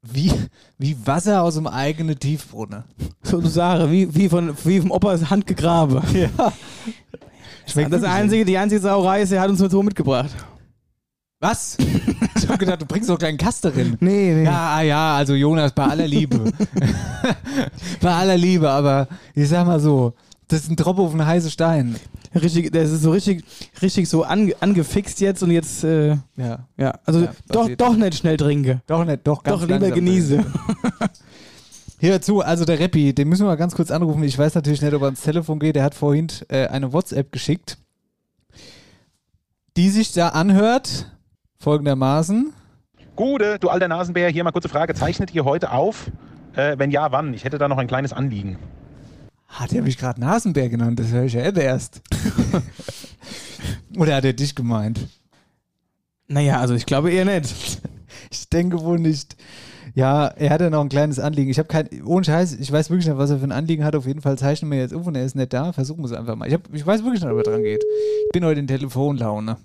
wie, 0.03 0.33
wie 0.79 0.97
Wasser 1.07 1.45
aus 1.45 1.55
dem 1.55 1.69
eigenen 1.69 2.19
Tiefbrunnen. 2.19 2.83
Sozusagen, 3.23 3.93
wie, 3.93 4.13
wie, 4.13 4.29
von, 4.29 4.57
wie 4.65 4.81
vom 4.81 4.91
Opas 4.91 5.31
Hand 5.31 5.47
gegraben. 5.47 6.03
Ja. 6.13 6.53
Schmeckt 7.69 7.93
das 7.93 8.03
einzige, 8.03 8.45
die 8.45 8.59
einzige 8.59 8.81
Sauerei 8.81 9.23
ist, 9.23 9.31
er 9.31 9.43
hat 9.43 9.51
uns 9.51 9.61
mit 9.61 9.71
so 9.71 9.85
mitgebracht. 9.85 10.35
Was? 11.39 11.79
Ich 12.37 12.49
hab 12.49 12.59
gedacht, 12.59 12.83
du 12.83 12.87
bringst 12.87 13.09
doch 13.09 13.17
gleich 13.17 13.29
einen 13.29 13.39
Kasterin. 13.39 13.97
Nee, 14.01 14.35
nee. 14.35 14.45
Ja, 14.45 14.75
ah, 14.75 14.83
ja, 14.83 15.17
also 15.17 15.35
Jonas, 15.35 15.73
bei 15.73 15.85
aller 15.85 16.09
Liebe. 16.09 16.53
bei 18.01 18.13
aller 18.13 18.37
Liebe, 18.37 18.69
aber 18.69 19.07
ich 19.37 19.49
sag 19.49 19.67
mal 19.69 19.79
so, 19.79 20.15
das 20.51 20.63
ist 20.63 20.71
ein 20.71 20.77
Tropfen 20.77 21.05
auf 21.05 21.13
einen 21.13 21.27
heißen 21.27 21.51
Stein. 21.51 21.97
Richtig, 22.35 22.73
das 22.73 22.91
ist 22.91 23.03
so 23.03 23.11
richtig, 23.13 23.45
richtig 23.81 24.09
so 24.09 24.25
ange, 24.25 24.55
angefixt 24.61 25.21
jetzt 25.21 25.43
und 25.43 25.51
jetzt, 25.51 25.85
äh, 25.85 26.17
Ja. 26.37 26.67
ja, 26.77 26.99
also 27.05 27.21
Ja, 27.21 27.33
doch, 27.49 27.69
doch 27.77 27.97
nicht 27.97 28.15
schnell 28.17 28.37
trinke. 28.37 28.83
Doch 28.87 29.05
nicht, 29.05 29.27
doch 29.27 29.43
ganz 29.43 29.61
Doch 29.61 29.67
lieber 29.69 29.81
langsam. 29.81 29.95
genieße. 30.05 30.45
Hör 31.99 32.21
zu, 32.23 32.41
also 32.41 32.65
der 32.65 32.79
Reppi, 32.79 33.13
den 33.15 33.29
müssen 33.29 33.43
wir 33.43 33.49
mal 33.49 33.57
ganz 33.57 33.75
kurz 33.75 33.91
anrufen. 33.91 34.23
Ich 34.25 34.39
weiß 34.39 34.55
natürlich 34.55 34.81
nicht, 34.81 34.95
ob 34.95 35.03
er 35.03 35.07
ans 35.07 35.21
Telefon 35.23 35.59
geht. 35.59 35.77
Der 35.77 35.85
hat 35.85 35.95
vorhin 35.95 36.29
äh, 36.49 36.67
eine 36.67 36.93
WhatsApp 36.93 37.31
geschickt, 37.31 37.77
die 39.77 39.91
sich 39.91 40.13
da 40.13 40.29
anhört, 40.29 41.11
folgendermaßen. 41.59 42.53
Gude, 43.17 43.59
du 43.59 43.69
alter 43.69 43.89
Nasenbär, 43.89 44.31
hier 44.31 44.45
mal 44.45 44.53
kurze 44.53 44.69
Frage. 44.71 44.95
Zeichnet 44.95 45.35
ihr 45.35 45.45
heute 45.45 45.73
auf? 45.73 46.11
Äh, 46.55 46.79
wenn 46.79 46.91
ja, 46.91 47.13
wann? 47.13 47.35
Ich 47.35 47.45
hätte 47.45 47.59
da 47.59 47.69
noch 47.69 47.79
ein 47.79 47.87
kleines 47.87 48.13
Anliegen. 48.13 48.57
Hat 49.51 49.73
er 49.73 49.83
mich 49.83 49.99
gerade 49.99 50.21
Nasenbär 50.21 50.69
genannt? 50.69 50.99
Das 50.99 51.09
höre 51.09 51.25
ich 51.25 51.33
ja 51.35 51.45
eben 51.47 51.59
erst. 51.59 52.01
Oder 53.97 54.17
hat 54.17 54.25
er 54.25 54.33
dich 54.33 54.55
gemeint? 54.55 55.01
Naja, 56.29 56.61
also 56.61 56.75
ich 56.75 56.87
glaube 56.87 57.11
eher 57.11 57.25
nicht. 57.25 57.81
Ich 58.31 58.49
denke 58.49 58.81
wohl 58.81 58.99
nicht. 58.99 59.37
Ja, 59.95 60.29
er 60.29 60.51
hat 60.51 60.61
ja 60.61 60.71
noch 60.71 60.81
ein 60.81 60.89
kleines 60.89 61.19
Anliegen. 61.19 61.51
Ich 61.51 61.59
habe 61.59 61.67
kein, 61.67 61.89
ohne 62.05 62.25
Scheiß, 62.25 62.55
ich 62.61 62.71
weiß 62.71 62.91
wirklich 62.91 63.09
nicht, 63.09 63.19
was 63.19 63.31
er 63.31 63.39
für 63.39 63.45
ein 63.45 63.53
Anliegen 63.53 63.85
hat. 63.85 63.97
Auf 63.97 64.07
jeden 64.07 64.21
Fall 64.21 64.39
zeichnen 64.39 64.71
wir 64.71 64.79
jetzt 64.79 64.95
auf 64.95 65.05
und 65.07 65.17
er 65.17 65.25
ist 65.25 65.35
nicht 65.35 65.53
da. 65.53 65.73
Versuchen 65.73 66.01
wir 66.01 66.07
es 66.07 66.13
einfach 66.13 66.37
mal. 66.37 66.47
Ich, 66.47 66.55
hab, 66.55 66.73
ich 66.73 66.87
weiß 66.87 67.03
wirklich 67.03 67.21
nicht, 67.23 67.31
ob 67.31 67.39
er 67.39 67.43
dran 67.43 67.63
geht. 67.63 67.83
Ich 68.27 68.33
bin 68.33 68.45
heute 68.45 68.61
in 68.61 68.69
Telefonlaune. 68.69 69.57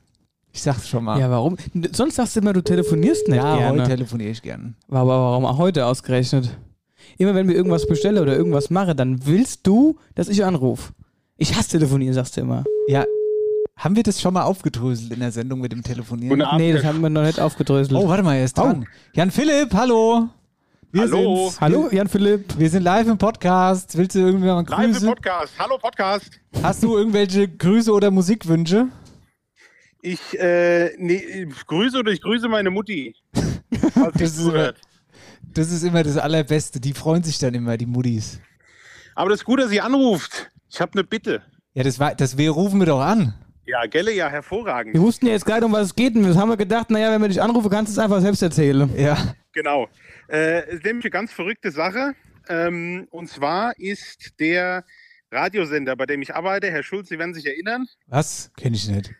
Ich 0.52 0.64
sag's 0.64 0.88
schon 0.90 1.04
mal. 1.04 1.20
Ja, 1.20 1.30
warum? 1.30 1.58
Sonst 1.92 2.16
sagst 2.16 2.36
du 2.36 2.40
immer, 2.40 2.54
du 2.54 2.64
telefonierst 2.64 3.28
nicht 3.28 3.38
Ja, 3.38 3.58
gerne. 3.58 3.82
heute 3.82 3.92
telefoniere 3.92 4.32
ich 4.32 4.42
gern. 4.42 4.76
Aber 4.90 5.08
warum 5.10 5.46
auch 5.46 5.58
heute 5.60 5.86
ausgerechnet? 5.86 6.58
Immer 7.18 7.36
wenn 7.36 7.48
wir 7.48 7.56
irgendwas 7.56 7.88
bestelle 7.88 8.22
oder 8.22 8.36
irgendwas 8.36 8.70
mache, 8.70 8.96
dann 8.96 9.26
willst 9.26 9.66
du, 9.68 9.98
dass 10.16 10.28
ich 10.28 10.44
anrufe. 10.44 10.94
Ich 11.38 11.56
hasse 11.56 11.72
telefonieren, 11.72 12.14
sagst 12.14 12.38
du 12.38 12.42
immer. 12.42 12.64
Ja, 12.88 13.06
haben 13.78 13.96
wir 13.96 14.04
das 14.04 14.22
schon 14.22 14.34
mal 14.34 14.44
aufgedröselt 14.44 15.12
in 15.12 15.20
der 15.20 15.32
Sendung 15.32 15.60
mit 15.60 15.72
dem 15.72 15.84
Telefonieren? 15.84 16.30
Guten 16.30 16.42
Abend, 16.44 16.62
Nee, 16.62 16.74
das 16.74 16.86
haben 16.86 17.02
wir 17.02 17.10
noch 17.10 17.24
nicht 17.24 17.40
aufgedröselt. 17.40 17.98
Oh, 18.00 18.08
warte 18.08 18.24
mal, 18.24 18.36
er 18.36 18.46
ist 18.46 18.58
dran. 18.58 18.88
Jan 19.14 19.32
Philipp, 19.32 19.74
hallo. 19.74 20.30
Wir 20.92 21.02
Hallo. 21.02 21.48
sind's. 21.48 21.60
Hallo, 21.60 21.90
Jan 21.92 22.08
Philipp. 22.08 22.58
Wir 22.58 22.70
sind 22.70 22.84
live 22.84 23.08
im 23.08 23.18
Podcast. 23.18 23.98
Willst 23.98 24.16
du 24.16 24.20
irgendwie 24.20 24.46
mal 24.48 24.64
Live 24.66 25.02
im? 25.02 25.08
Podcast. 25.10 25.52
Hallo 25.60 25.78
Podcast. 25.78 26.32
Hast 26.64 26.84
du 26.84 26.98
irgendwelche 26.98 27.50
Grüße 27.50 27.92
oder 27.92 28.12
Musikwünsche? 28.12 28.88
Ich 30.02 30.40
äh, 30.40 30.96
nee, 30.98 31.16
ich 31.50 31.68
grüße 31.68 31.98
oder 31.98 32.14
ich 32.14 32.22
grüße 32.22 32.48
meine 32.48 32.70
Mutti. 32.70 33.14
Das 34.14 34.38
ist. 34.38 34.52
Das 35.58 35.72
ist 35.72 35.84
immer 35.84 36.04
das 36.04 36.18
Allerbeste. 36.18 36.80
Die 36.80 36.94
freuen 36.94 37.24
sich 37.24 37.40
dann 37.40 37.54
immer, 37.54 37.78
die 37.78 37.86
Muttis. 37.86 38.40
Aber 39.16 39.30
das 39.30 39.40
ist 39.40 39.46
gut, 39.46 39.60
dass 39.60 39.70
sie 39.70 39.82
anruft. 39.82 40.52
Ich 40.70 40.80
habe 40.82 40.92
eine 40.94 41.04
Bitte. 41.04 41.42
Ja, 41.74 41.84
das, 41.84 42.00
war, 42.00 42.16
das 42.16 42.38
wir 42.38 42.52
rufen 42.52 42.80
wir 42.80 42.86
doch 42.86 43.02
an. 43.02 43.34
Ja, 43.66 43.86
Gelle, 43.88 44.14
ja, 44.14 44.30
hervorragend. 44.30 44.94
Wir 44.94 45.02
wussten 45.02 45.26
ja 45.26 45.32
jetzt 45.32 45.46
gerade, 45.46 45.66
um 45.66 45.72
was 45.72 45.88
es 45.88 45.96
geht. 45.96 46.16
Und 46.16 46.26
wir 46.26 46.36
haben 46.36 46.50
wir 46.50 46.58
gedacht, 46.58 46.92
naja, 46.92 47.12
wenn 47.12 47.22
wir 47.22 47.30
dich 47.30 47.42
anrufen, 47.42 47.70
kannst 47.70 47.92
du 47.92 48.00
es 48.00 48.04
einfach 48.04 48.22
selbst 48.22 48.42
erzählen. 48.42 48.90
Ja. 48.96 49.36
Genau. 49.54 49.88
Äh, 50.28 50.66
es 50.68 50.74
ist 50.76 50.86
nämlich 50.86 51.06
eine 51.06 51.12
ganz 51.12 51.32
verrückte 51.32 51.72
Sache. 51.72 52.14
Ähm, 52.48 53.08
und 53.10 53.28
zwar 53.28 53.78
ist 53.80 54.40
der 54.40 54.84
Radiosender, 55.32 55.96
bei 55.96 56.06
dem 56.06 56.22
ich 56.22 56.36
arbeite, 56.36 56.70
Herr 56.70 56.84
Schulz, 56.84 57.10
Sie 57.10 57.18
werden 57.18 57.34
sich 57.34 57.46
erinnern. 57.46 57.88
Was? 58.08 58.52
Kenn 58.58 58.74
ich 58.74 58.88
nicht. 58.88 59.14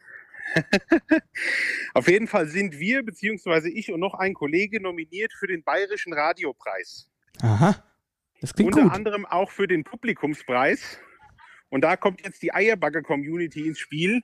Auf 1.94 2.08
jeden 2.08 2.28
Fall 2.28 2.48
sind 2.48 2.80
wir, 2.80 3.04
beziehungsweise 3.04 3.70
ich 3.70 3.92
und 3.92 4.00
noch 4.00 4.14
ein 4.14 4.34
Kollege, 4.34 4.82
nominiert 4.82 5.34
für 5.34 5.48
den 5.48 5.64
Bayerischen 5.64 6.14
Radiopreis. 6.14 7.10
Aha. 7.42 7.76
Das 8.42 8.54
klingt 8.54 8.74
Unter 8.74 8.84
gut. 8.84 8.94
anderem 8.94 9.26
auch 9.26 9.50
für 9.50 9.68
den 9.68 9.84
Publikumspreis. 9.84 11.00
Und 11.70 11.82
da 11.82 11.98
kommt 11.98 12.22
jetzt 12.24 12.42
die 12.42 12.54
Eierbagger-Community 12.54 13.68
ins 13.68 13.80
Spiel. 13.80 14.22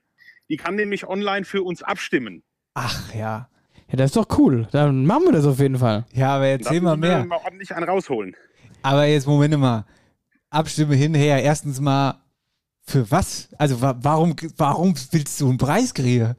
Die 0.50 0.58
kann 0.58 0.76
nämlich 0.76 1.08
online 1.08 1.46
für 1.46 1.64
uns 1.64 1.82
abstimmen. 1.82 2.44
Ach 2.74 3.14
ja. 3.14 3.50
Ja, 3.88 3.98
das 3.98 4.12
ist 4.12 4.16
doch 4.16 4.38
cool. 4.38 4.68
Dann 4.72 5.06
machen 5.06 5.26
wir 5.26 5.32
das 5.34 5.46
auf 5.46 5.60
jeden 5.60 5.78
Fall. 5.78 6.06
Ja, 6.14 6.36
aber 6.36 6.48
erzähl 6.48 6.80
mal 6.80 6.96
müssen 6.96 7.12
wir 7.12 7.18
mehr. 7.18 7.26
Mal 7.26 7.40
ordentlich 7.44 7.76
einen 7.76 7.88
rausholen. 7.88 8.36
Aber 8.84 9.06
jetzt 9.06 9.28
Moment 9.28 9.58
mal. 9.58 9.86
Abstimme 10.50 10.96
hinher. 10.96 11.42
Erstens 11.44 11.80
mal, 11.80 12.21
für 12.84 13.10
was? 13.12 13.50
Also 13.58 13.82
wa 13.82 13.98
warum, 14.02 14.36
warum 14.58 14.96
willst 15.12 15.40
du 15.42 15.50
einen 15.50 15.58
Preis 15.58 15.94
kriegen? 15.94 16.36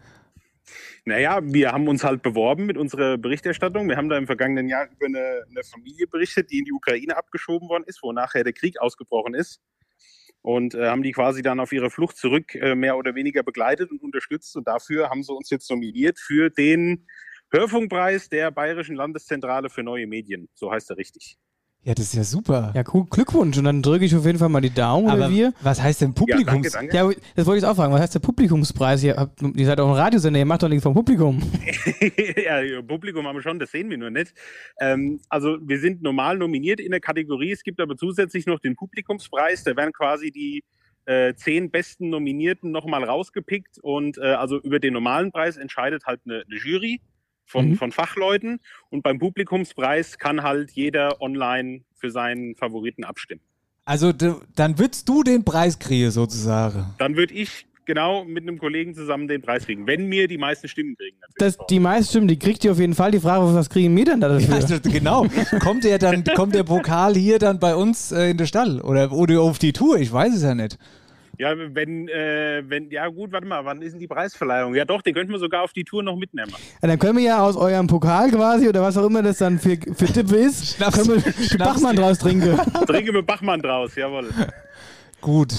Naja, 1.05 1.41
wir 1.43 1.73
haben 1.73 1.89
uns 1.89 2.05
halt 2.05 2.23
beworben 2.23 2.67
mit 2.67 2.77
unserer 2.77 3.19
Berichterstattung. 3.19 3.89
Wir 3.89 3.97
haben 3.97 4.09
da 4.09 4.17
im 4.17 4.27
vergangenen 4.27 4.69
Jahr 4.69 4.87
über 4.91 5.07
eine, 5.07 5.43
eine 5.51 5.65
Familie 5.65 6.07
berichtet, 6.07 6.51
die 6.51 6.59
in 6.61 6.65
die 6.65 6.73
Ukraine 6.73 7.17
abgeschoben 7.17 7.69
worden 7.69 7.85
ist, 7.87 8.03
wo 8.03 8.13
nachher 8.13 8.45
der 8.45 8.53
Krieg 8.53 8.81
ausgebrochen 8.81 9.35
ist. 9.35 9.61
und 10.43 10.75
äh, 10.75 10.89
haben 10.89 11.03
die 11.03 11.13
quasi 11.13 11.43
dann 11.43 11.61
auf 11.61 11.73
ihre 11.73 11.91
Flucht 11.91 12.17
zurück 12.17 12.55
äh, 12.55 12.75
mehr 12.75 12.97
oder 12.97 13.15
weniger 13.15 13.43
begleitet 13.43 13.91
und 13.91 14.03
unterstützt. 14.03 14.57
Und 14.57 14.67
dafür 14.69 15.09
haben 15.11 15.23
sie 15.23 15.33
uns 15.33 15.51
jetzt 15.51 15.71
nominiert 15.71 16.19
für 16.19 16.51
den 16.51 17.07
Hörfunkpreis 17.51 18.29
der 18.29 18.51
Bayerischen 18.51 18.97
Landeszentrale 18.97 19.71
für 19.71 19.83
neue 19.83 20.07
Medien. 20.07 20.49
So 20.55 20.73
heißt 20.73 20.91
er 20.91 20.97
richtig. 20.97 21.39
Ja, 21.85 21.95
das 21.95 22.07
ist 22.07 22.15
ja 22.15 22.23
super. 22.23 22.73
Ja, 22.77 22.85
cool. 22.95 23.07
Glückwunsch. 23.11 23.59
Und 23.59 23.65
dann 23.65 23.83
drücke 23.83 24.05
ich 24.05 24.15
auf 24.15 24.25
jeden 24.25 24.39
Fall 24.39 24.49
mal 24.49 24.61
die 24.61 24.73
Daumen 24.73 25.09
Aber 25.09 25.27
oder 25.27 25.31
wir. 25.31 25.53
was 25.63 25.83
heißt 25.83 26.01
denn 26.01 26.15
Publikums? 26.15 26.73
Ja, 26.73 26.81
danke, 26.81 26.93
danke. 26.93 26.97
Ja, 26.97 27.25
das 27.35 27.45
wollte 27.45 27.59
ich 27.59 27.65
auch 27.65 27.75
fragen. 27.75 27.93
Was 27.93 28.01
heißt 28.03 28.15
der 28.15 28.21
Publikumspreis? 28.21 29.03
Ihr, 29.03 29.17
habt, 29.17 29.43
ihr 29.43 29.67
seid 29.67 29.81
auch 29.81 29.89
ein 29.89 29.97
Radiosender, 29.97 30.39
ihr 30.39 30.47
macht 30.47 30.63
doch 30.63 30.69
nichts 30.69 30.85
vom 30.85 30.95
Publikum. 30.95 31.43
ja, 32.45 32.83
Publikum 32.83 33.27
haben 33.27 33.35
wir 33.35 33.43
schon, 33.43 33.59
das 33.59 33.73
sehen 33.73 33.91
wir 33.91 33.99
nur 33.99 34.11
nicht. 34.11 34.33
Ähm, 34.79 35.21
also 35.29 35.59
wir 35.61 35.81
sind 35.81 36.03
normal 36.03 36.39
nominiert 36.39 36.79
in 36.79 36.93
der 36.93 37.01
Kategorie. 37.01 37.51
Es 37.51 37.65
gibt 37.65 37.81
aber 37.81 37.97
zusätzlich 37.97 38.47
noch 38.47 38.61
den 38.61 38.77
Publikumspreis. 38.77 39.65
Da 39.65 39.75
werden 39.75 39.93
quasi 39.93 40.31
die 40.31 40.63
äh, 41.07 41.35
zehn 41.35 41.73
besten 41.73 42.11
Nominierten 42.11 42.71
nochmal 42.71 43.03
rausgepickt. 43.03 43.81
Und 43.83 44.19
äh, 44.19 44.35
also 44.35 44.61
über 44.61 44.79
den 44.79 44.93
normalen 44.93 45.33
Preis 45.33 45.57
entscheidet 45.57 46.05
halt 46.07 46.21
eine, 46.27 46.45
eine 46.49 46.57
Jury 46.57 47.01
von, 47.53 47.71
Mhm. 47.71 47.77
von 47.77 47.93
Fachleuten. 47.93 48.59
Und 48.91 49.03
beim 49.03 49.19
Publikumspreis 49.19 50.19
kann 50.19 50.43
halt 50.43 50.73
jeder 50.73 51.21
online 51.23 51.83
für 51.95 52.11
seinen 52.11 52.57
Favoriten 52.57 53.05
abstimmen. 53.05 53.43
Also 53.85 54.13
dann 54.13 54.79
würdest 54.79 55.09
du 55.09 55.23
den 55.23 55.45
Preis 55.45 55.79
kriegen 55.79 56.11
sozusagen. 56.11 56.87
Dann 56.99 57.17
würde 57.17 57.35
ich 57.35 57.67
genau 57.85 58.25
mit 58.25 58.45
einem 58.45 58.59
Kollegen 58.59 58.95
zusammen 58.95 59.27
den 59.27 59.43
Preis 59.43 59.67
kriegen, 59.67 59.87
wenn 59.89 60.09
wir 60.11 60.29
die 60.29 60.39
meisten 60.39 60.69
Stimmen 60.69 60.97
kriegen. 60.97 61.17
Das, 61.37 61.59
die 61.69 61.81
meisten 61.81 62.11
Stimmen, 62.11 62.29
die 62.29 62.39
kriegt 62.39 62.65
ihr 62.65 62.73
auf 62.73 62.79
jeden 62.79 62.95
Fall. 62.95 63.11
Die 63.11 63.19
Frage, 63.21 63.45
ist, 63.49 63.55
was 63.55 63.69
kriegen 63.69 63.95
wir 63.97 64.05
denn 64.05 64.21
da 64.21 64.29
dafür? 64.29 64.55
Also, 64.55 64.79
genau. 64.81 65.27
Kommt 65.61 65.83
der 65.85 65.99
dann, 65.99 66.23
kommt 66.25 66.55
der 66.55 66.63
Pokal 66.63 67.15
hier 67.17 67.39
dann 67.41 67.59
bei 67.59 67.75
uns 67.75 68.13
äh, 68.13 68.31
in 68.31 68.37
den 68.37 68.47
Stall 68.47 68.81
oder, 68.81 69.11
oder 69.13 69.41
auf 69.41 69.59
die 69.59 69.73
Tour? 69.73 69.99
Ich 69.99 70.13
weiß 70.13 70.33
es 70.35 70.43
ja 70.43 70.55
nicht. 70.55 70.79
Ja, 71.39 71.55
wenn, 71.57 72.09
äh, 72.09 72.63
wenn, 72.67 72.91
ja 72.91 73.09
gut, 73.09 73.33
warte 73.33 73.47
mal, 73.47 73.65
wann 73.65 73.81
ist 73.83 73.93
denn 73.93 74.01
die 74.01 74.07
Preisverleihung? 74.07 74.75
Ja 74.75 74.85
doch, 74.85 75.01
den 75.03 75.15
könnten 75.15 75.33
wir 75.33 75.39
sogar 75.39 75.63
auf 75.63 75.73
die 75.73 75.83
Tour 75.85 76.03
noch 76.03 76.17
mitnehmen. 76.17 76.53
Ja, 76.83 76.89
dann 76.89 76.99
können 76.99 77.17
wir 77.17 77.25
ja 77.25 77.43
aus 77.43 77.57
eurem 77.57 77.87
Pokal 77.87 78.31
quasi 78.31 78.69
oder 78.69 78.83
was 78.83 78.97
auch 78.99 79.07
immer 79.07 79.23
das 79.23 79.39
dann 79.39 79.59
für, 79.59 79.77
für 79.95 80.07
Tippe 80.07 80.37
ist, 80.37 80.77
Schnaps- 80.77 80.97
können 81.09 81.25
wir 81.25 81.33
Schnaps- 81.33 81.59
Bachmann 81.59 81.97
draus 81.97 82.19
trinken. 82.19 82.57
Trinken 82.87 83.15
wir 83.15 83.23
Bachmann 83.23 83.61
draus, 83.61 83.95
jawohl. 83.97 84.29
Gut, 85.21 85.53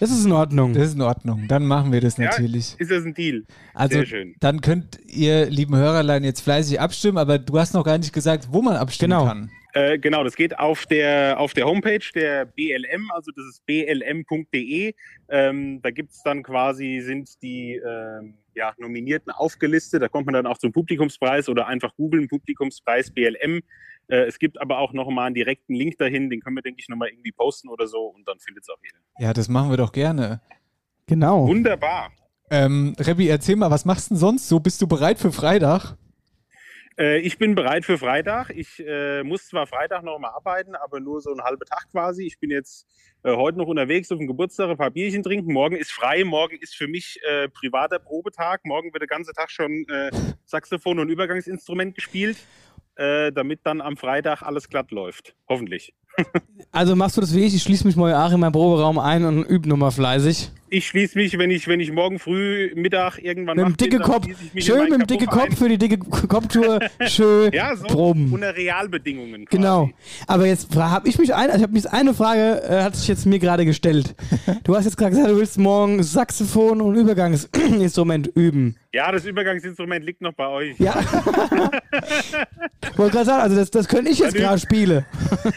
Das 0.00 0.10
ist 0.10 0.24
in 0.24 0.32
Ordnung. 0.32 0.72
das 0.74 0.88
ist 0.88 0.94
in 0.96 1.02
Ordnung. 1.02 1.44
Dann 1.46 1.64
machen 1.64 1.92
wir 1.92 2.00
das 2.00 2.16
Ja, 2.16 2.24
natürlich. 2.24 2.74
Ist 2.76 2.90
das 2.90 3.04
ein 3.04 3.14
Deal? 3.14 3.44
Also 3.72 3.94
Sehr 3.98 4.06
schön. 4.06 4.34
dann 4.40 4.60
könnt 4.60 4.98
ihr, 5.06 5.46
lieben 5.46 5.76
Hörerlein, 5.76 6.24
jetzt 6.24 6.40
fleißig 6.40 6.80
abstimmen, 6.80 7.16
aber 7.18 7.38
du 7.38 7.56
hast 7.58 7.72
noch 7.72 7.84
gar 7.84 7.98
nicht 7.98 8.12
gesagt, 8.12 8.48
wo 8.50 8.62
man 8.62 8.76
abstimmen 8.76 9.12
Genau. 9.12 9.24
kann. 9.26 9.50
Äh, 9.76 9.98
genau, 9.98 10.24
das 10.24 10.36
geht 10.36 10.58
auf 10.58 10.86
der, 10.86 11.38
auf 11.38 11.52
der 11.52 11.66
Homepage 11.66 12.00
der 12.14 12.46
BLM, 12.46 13.10
also 13.10 13.30
das 13.30 13.44
ist 13.44 13.66
blm.de. 13.66 14.94
Ähm, 15.28 15.82
da 15.82 15.90
gibt 15.90 16.12
es 16.12 16.22
dann 16.22 16.42
quasi, 16.42 17.00
sind 17.00 17.42
die 17.42 17.74
ähm, 17.74 18.38
ja, 18.54 18.72
Nominierten 18.78 19.30
aufgelistet. 19.30 20.00
Da 20.00 20.08
kommt 20.08 20.24
man 20.24 20.32
dann 20.32 20.46
auch 20.46 20.56
zum 20.56 20.72
Publikumspreis 20.72 21.50
oder 21.50 21.66
einfach 21.66 21.94
googeln, 21.94 22.26
Publikumspreis 22.26 23.10
BLM. 23.10 23.60
Äh, 24.08 24.24
es 24.24 24.38
gibt 24.38 24.58
aber 24.58 24.78
auch 24.78 24.94
nochmal 24.94 25.26
einen 25.26 25.34
direkten 25.34 25.74
Link 25.74 25.98
dahin, 25.98 26.30
den 26.30 26.40
können 26.40 26.56
wir, 26.56 26.62
denke 26.62 26.80
ich, 26.80 26.88
nochmal 26.88 27.10
irgendwie 27.10 27.32
posten 27.32 27.68
oder 27.68 27.86
so 27.86 28.06
und 28.06 28.26
dann 28.26 28.38
findet 28.38 28.62
es 28.62 28.70
auch 28.70 28.78
jeder. 28.82 28.96
Ja, 29.18 29.34
das 29.34 29.50
machen 29.50 29.68
wir 29.68 29.76
doch 29.76 29.92
gerne. 29.92 30.40
Genau. 31.06 31.48
Wunderbar. 31.48 32.12
Ähm, 32.50 32.96
Rebbi, 32.98 33.28
erzähl 33.28 33.56
mal, 33.56 33.70
was 33.70 33.84
machst 33.84 34.08
du 34.08 34.14
denn 34.14 34.20
sonst 34.20 34.48
so? 34.48 34.58
Bist 34.58 34.80
du 34.80 34.86
bereit 34.86 35.18
für 35.18 35.32
Freitag? 35.32 35.98
Äh, 36.98 37.18
ich 37.18 37.38
bin 37.38 37.54
bereit 37.54 37.84
für 37.84 37.98
Freitag. 37.98 38.50
Ich 38.50 38.82
äh, 38.84 39.22
muss 39.22 39.48
zwar 39.48 39.66
Freitag 39.66 40.02
noch 40.02 40.18
mal 40.18 40.30
arbeiten, 40.30 40.74
aber 40.74 41.00
nur 41.00 41.20
so 41.20 41.30
einen 41.30 41.42
halben 41.42 41.64
Tag 41.64 41.90
quasi. 41.90 42.24
Ich 42.24 42.38
bin 42.38 42.50
jetzt 42.50 42.86
äh, 43.22 43.34
heute 43.34 43.58
noch 43.58 43.66
unterwegs 43.66 44.10
auf 44.10 44.18
dem 44.18 44.26
Geburtstag, 44.26 44.70
ein 44.70 44.76
paar 44.76 44.90
Bierchen 44.90 45.22
trinken. 45.22 45.52
Morgen 45.52 45.76
ist 45.76 45.92
frei. 45.92 46.24
Morgen 46.24 46.56
ist 46.60 46.74
für 46.74 46.88
mich 46.88 47.20
äh, 47.28 47.48
privater 47.48 47.98
Probetag. 47.98 48.64
Morgen 48.64 48.92
wird 48.92 49.02
der 49.02 49.08
ganze 49.08 49.32
Tag 49.32 49.50
schon 49.50 49.84
äh, 49.88 50.10
Saxophon 50.46 50.98
und 50.98 51.08
Übergangsinstrument 51.08 51.94
gespielt, 51.94 52.38
damit 52.98 53.60
dann 53.64 53.82
am 53.82 53.98
Freitag 53.98 54.40
alles 54.40 54.70
glatt 54.70 54.90
läuft. 54.90 55.34
Hoffentlich. 55.50 55.92
Also 56.72 56.96
machst 56.96 57.16
du 57.16 57.20
das 57.20 57.34
wie 57.34 57.44
ich, 57.44 57.54
ich 57.54 57.62
schließe 57.62 57.86
mich 57.86 57.96
mal 57.96 58.14
auch 58.14 58.32
in 58.32 58.40
meinen 58.40 58.52
Proberaum 58.52 58.98
ein 58.98 59.24
und 59.24 59.44
übe 59.44 59.68
nochmal 59.68 59.90
fleißig. 59.90 60.50
Ich 60.76 60.88
schließe 60.88 61.16
mich, 61.16 61.38
wenn 61.38 61.50
ich, 61.50 61.68
wenn 61.68 61.80
ich 61.80 61.90
morgen 61.90 62.18
früh, 62.18 62.70
Mittag 62.74 63.18
irgendwann 63.18 63.56
Mit 63.56 63.66
dem 63.66 63.76
dicke 63.78 63.98
Kopf. 63.98 64.26
Schön 64.58 64.90
mit 64.90 65.00
dem 65.00 65.06
dicke 65.06 65.24
Kopf 65.24 65.56
für 65.56 65.70
die 65.70 65.78
dicke 65.78 65.96
Kopftour. 65.96 66.80
Schön 67.06 67.46
ein. 67.46 67.52
Ja, 67.54 67.74
so 67.74 67.86
proben. 67.86 68.30
unter 68.30 68.54
Realbedingungen. 68.54 69.46
Quasi. 69.46 69.56
Genau. 69.56 69.88
Aber 70.26 70.46
jetzt 70.46 70.76
habe 70.76 71.08
ich 71.08 71.18
mich 71.18 71.34
ein, 71.34 71.48
ich 71.48 71.62
habe 71.62 71.72
mich 71.72 71.90
eine 71.90 72.12
Frage 72.12 72.62
äh, 72.68 72.82
hat 72.82 72.94
sich 72.94 73.08
jetzt 73.08 73.24
mir 73.24 73.38
gerade 73.38 73.64
gestellt. 73.64 74.14
Du 74.64 74.74
hast 74.76 74.84
jetzt 74.84 74.96
gerade 74.96 75.12
gesagt, 75.12 75.30
du 75.30 75.36
willst 75.36 75.58
morgen 75.58 76.02
Saxophon 76.02 76.80
und 76.80 76.96
Übergangsinstrument 76.96 78.26
üben. 78.34 78.76
Ja, 78.96 79.12
das 79.12 79.26
Übergangsinstrument 79.26 80.02
liegt 80.06 80.22
noch 80.22 80.32
bei 80.32 80.48
euch. 80.48 80.78
Ja. 80.80 80.94
Wollte 82.96 83.12
gerade 83.12 83.26
sagen, 83.26 83.42
also 83.42 83.56
das, 83.56 83.70
das 83.70 83.88
könnte 83.88 84.10
ich 84.10 84.18
jetzt 84.18 84.34
gerade 84.34 84.58
spielen. 84.58 85.04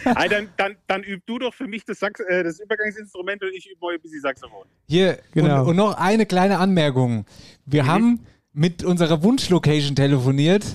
Dann, 0.03 0.49
dann, 0.57 0.75
dann 0.87 1.03
üb 1.03 1.25
du 1.25 1.39
doch 1.39 1.53
für 1.53 1.65
mich 1.67 1.85
das, 1.85 1.99
Sax 1.99 2.19
äh, 2.19 2.43
das 2.43 2.59
Übergangsinstrument 2.59 3.41
und 3.41 3.53
ich 3.53 3.65
übe 3.71 3.79
mal 3.79 3.93
ein 3.93 4.01
bisschen 4.01 4.19
Saxophon. 4.19 4.65
Hier, 4.89 5.19
Genau. 5.33 5.61
und, 5.61 5.69
und 5.69 5.75
noch 5.77 5.97
eine 5.97 6.25
kleine 6.25 6.57
Anmerkung. 6.59 7.25
Wir 7.65 7.87
haben 7.87 8.25
mit 8.51 8.83
unserer 8.83 9.23
Wunschlocation 9.23 9.95
telefoniert. 9.95 10.65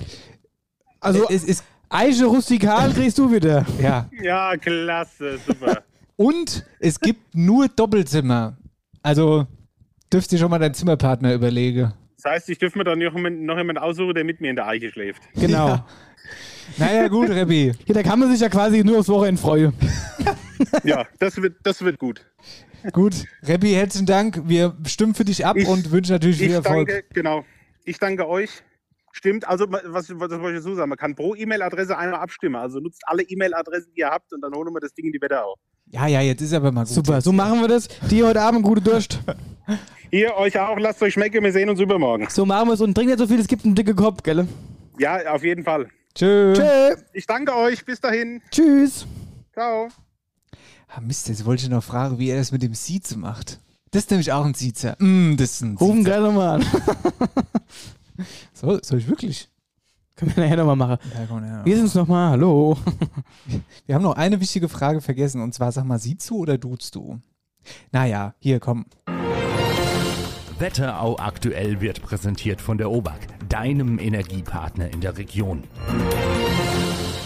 Also 0.99 1.27
es 1.29 1.43
ist, 1.43 1.63
Eiche 1.89 2.25
rustikal 2.25 2.91
kriegst 2.93 3.19
du 3.19 3.31
wieder. 3.31 3.63
ja. 3.79 4.09
Ja, 4.23 4.57
klasse, 4.57 5.37
super. 5.45 5.83
Und 6.15 6.65
es 6.79 6.99
gibt 6.99 7.35
nur 7.35 7.67
Doppelzimmer. 7.67 8.57
Also 9.03 9.45
dürfst 10.11 10.31
du 10.31 10.37
schon 10.39 10.49
mal 10.49 10.57
deinen 10.57 10.73
Zimmerpartner 10.73 11.35
überlegen. 11.35 11.93
Das 12.25 12.33
heißt, 12.33 12.49
ich 12.49 12.57
dürfte 12.57 12.79
mir 12.79 12.83
dann 12.83 12.97
noch, 12.97 13.13
jemand- 13.13 13.41
noch 13.43 13.55
jemanden 13.55 13.77
aussuchen, 13.81 14.15
der 14.15 14.23
mit 14.23 14.41
mir 14.41 14.49
in 14.49 14.55
der 14.55 14.65
Eiche 14.67 14.89
schläft. 14.91 15.21
Genau. 15.35 15.67
Ja. 15.69 15.87
Naja, 16.79 17.07
gut, 17.07 17.29
Rebbi. 17.29 17.73
Hier, 17.85 17.93
da 17.93 18.01
kann 18.01 18.17
man 18.19 18.31
sich 18.31 18.39
ja 18.41 18.49
quasi 18.49 18.83
nur 18.83 18.97
aufs 18.97 19.07
Wochenende 19.09 19.39
freuen. 19.39 19.73
Ja, 20.83 21.05
das 21.19 21.39
wird, 21.39 21.57
das 21.61 21.83
wird 21.83 21.99
gut. 21.99 22.25
Gut, 22.91 23.13
Rebbi, 23.47 23.73
herzlichen 23.73 24.07
Dank. 24.07 24.41
Wir 24.45 24.75
stimmen 24.87 25.13
für 25.13 25.23
dich 25.25 25.45
ab 25.45 25.55
Ich- 25.57 25.67
und 25.67 25.91
wünschen 25.91 26.13
natürlich 26.13 26.37
viel 26.37 26.47
Ich 26.47 26.53
Erfolg. 26.55 26.87
danke, 26.87 27.05
genau. 27.13 27.45
Ich 27.83 27.99
danke 27.99 28.27
euch. 28.27 28.49
Stimmt, 29.11 29.47
also 29.47 29.67
was, 29.69 30.09
was 30.09 30.31
wollte 30.41 30.57
ich 30.57 30.63
so 30.63 30.73
sagen, 30.73 30.89
man 30.89 30.97
kann 30.97 31.13
pro 31.13 31.35
E-Mail-Adresse 31.35 31.95
einmal 31.95 32.19
abstimmen. 32.21 32.55
Also 32.55 32.79
nutzt 32.79 33.03
alle 33.05 33.21
E-Mail-Adressen, 33.21 33.91
die 33.95 33.99
ihr 33.99 34.09
habt 34.09 34.33
und 34.33 34.41
dann 34.41 34.51
holen 34.53 34.73
wir 34.73 34.79
das 34.79 34.93
Ding 34.95 35.05
in 35.05 35.11
die 35.11 35.21
Wette 35.21 35.43
auf. 35.45 35.59
Ja, 35.87 36.07
ja, 36.07 36.21
jetzt 36.21 36.41
ist 36.41 36.53
aber 36.53 36.71
mal 36.71 36.83
gut. 36.83 36.93
Super, 36.93 37.21
so 37.21 37.31
machen 37.31 37.61
wir 37.61 37.67
das. 37.67 37.87
Dir 38.09 38.27
heute 38.27 38.41
Abend 38.41 38.63
gute 38.63 38.81
Durst. 38.81 39.19
Ihr 40.11 40.33
euch 40.35 40.57
auch, 40.59 40.77
lasst 40.77 41.01
euch 41.01 41.13
schmecken, 41.13 41.43
wir 41.43 41.51
sehen 41.51 41.69
uns 41.69 41.79
übermorgen. 41.79 42.27
So 42.29 42.45
machen 42.45 42.67
wir 42.69 42.73
es 42.73 42.81
und 42.81 42.93
trink 42.95 43.07
nicht 43.09 43.19
so 43.19 43.27
viel, 43.27 43.39
es 43.39 43.47
gibt 43.47 43.65
einen 43.65 43.75
dicken 43.75 43.95
Kopf, 43.95 44.23
gell? 44.23 44.47
Ja, 44.99 45.33
auf 45.33 45.43
jeden 45.43 45.63
Fall. 45.63 45.87
Tschö. 46.13 46.53
Tschö. 46.55 46.95
Ich 47.13 47.25
danke 47.25 47.55
euch, 47.55 47.83
bis 47.85 47.99
dahin. 47.99 48.41
Tschüss. 48.51 49.05
Ciao. 49.53 49.89
Ah, 50.87 51.01
Mist, 51.01 51.27
jetzt 51.27 51.45
wollte 51.45 51.63
ich 51.63 51.69
noch 51.69 51.83
fragen, 51.83 52.19
wie 52.19 52.29
er 52.29 52.37
das 52.37 52.51
mit 52.51 52.61
dem 52.61 52.73
Siezen 52.73 53.19
macht. 53.19 53.59
Das 53.91 54.03
ist 54.03 54.11
nämlich 54.11 54.31
auch 54.31 54.45
ein 54.45 54.53
Siezer. 54.53 54.95
Mm, 54.99 55.35
das 55.35 55.51
ist 55.53 55.61
ein 55.61 55.75
Rufen 55.75 55.97
Siezer. 55.97 56.09
gleich 56.11 56.21
nochmal 56.21 56.61
an. 56.61 56.65
So, 58.53 58.79
soll 58.81 58.99
ich 58.99 59.09
wirklich? 59.09 59.49
Können 60.15 60.33
wir 60.35 60.43
nachher 60.43 60.57
nochmal 60.57 60.75
machen. 60.77 60.97
Ja, 61.13 61.25
komm, 61.27 61.43
ja. 61.43 61.65
Wir 61.65 61.75
sind's 61.75 61.93
nochmal, 61.93 62.31
hallo. 62.31 62.77
Wir 63.85 63.95
haben 63.95 64.03
noch 64.03 64.15
eine 64.15 64.39
wichtige 64.39 64.69
Frage 64.69 65.01
vergessen 65.01 65.41
und 65.41 65.53
zwar, 65.53 65.73
sag 65.73 65.83
mal, 65.83 65.99
siehst 65.99 66.29
du 66.29 66.37
oder 66.37 66.57
duzt 66.57 66.95
du? 66.95 67.19
Naja, 67.91 68.33
hier, 68.39 68.61
komm. 68.61 68.85
Wetterau 70.57 71.17
aktuell 71.19 71.81
wird 71.81 72.01
präsentiert 72.01 72.61
von 72.61 72.77
der 72.77 72.89
OBAK, 72.91 73.27
deinem 73.49 73.99
Energiepartner 73.99 74.89
in 74.93 75.01
der 75.01 75.17
Region. 75.17 75.65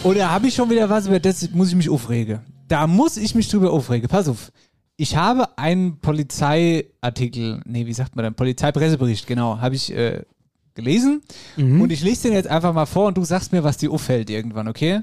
Oder 0.03 0.31
habe 0.31 0.47
ich 0.47 0.55
schon 0.55 0.71
wieder 0.71 0.89
was, 0.89 1.05
über 1.05 1.19
das 1.19 1.51
muss 1.51 1.69
ich 1.69 1.75
mich 1.75 1.89
aufregen? 1.89 2.39
Da 2.67 2.87
muss 2.87 3.17
ich 3.17 3.35
mich 3.35 3.49
drüber 3.49 3.71
aufregen. 3.71 4.09
Pass 4.09 4.27
auf. 4.27 4.51
Ich 4.97 5.15
habe 5.15 5.57
einen 5.59 5.99
Polizeiartikel, 5.99 7.61
nee, 7.65 7.85
wie 7.85 7.93
sagt 7.93 8.15
man 8.15 8.23
denn? 8.23 8.33
Polizeipressebericht, 8.33 9.27
genau, 9.27 9.59
habe 9.59 9.75
ich 9.75 9.93
äh, 9.95 10.23
gelesen. 10.79 11.21
Und 11.81 11.91
ich 11.91 12.01
lese 12.01 12.23
den 12.23 12.33
jetzt 12.33 12.47
einfach 12.47 12.73
mal 12.73 12.85
vor 12.85 13.07
und 13.07 13.17
du 13.17 13.23
sagst 13.23 13.51
mir, 13.51 13.63
was 13.63 13.77
dir 13.77 13.91
auffällt 13.91 14.29
irgendwann, 14.29 14.67
okay? 14.67 15.01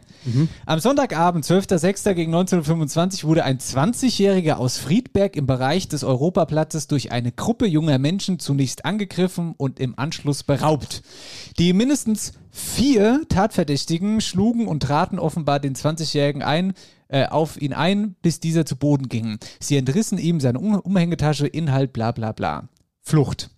Am 0.65 0.81
Sonntagabend, 0.81 1.45
12.06. 1.45 2.15
gegen 2.15 2.35
1925, 2.35 3.25
wurde 3.25 3.45
ein 3.45 3.59
20-Jähriger 3.59 4.55
aus 4.55 4.79
Friedberg 4.79 5.37
im 5.37 5.47
Bereich 5.47 5.89
des 5.89 6.03
Europaplatzes 6.05 6.87
durch 6.87 7.13
eine 7.13 7.33
Gruppe 7.33 7.67
junger 7.67 7.99
Menschen 7.99 8.39
zunächst 8.39 8.85
angegriffen 8.85 9.55
und 9.57 9.79
im 9.81 9.99
Anschluss 9.99 10.43
beraubt. 10.43 11.03
Die 11.59 11.73
mindestens 11.73 12.33
vier 12.51 13.23
Tatverdächtigen 13.29 14.21
schlugen 14.21 14.67
und 14.67 14.83
traten 14.83 15.19
offenbar 15.19 15.61
den 15.61 15.75
20-Jährigen 15.75 16.43
ein, 16.43 16.73
äh, 17.09 17.27
auf 17.27 17.61
ihn 17.61 17.73
ein, 17.73 18.17
bis 18.23 18.41
dieser 18.41 18.65
zu 18.67 18.77
Boden 18.77 19.09
ging. 19.09 19.39
Sie 19.61 19.77
entrissen 19.77 20.19
ihm 20.19 20.41
seine 20.41 20.59
um 20.59 20.75
Umhängetasche, 20.75 21.47
Inhalt, 21.47 21.93
bla 21.93 22.13
bla 22.13 22.33
bla. 22.33 22.69
Flucht. 23.03 23.51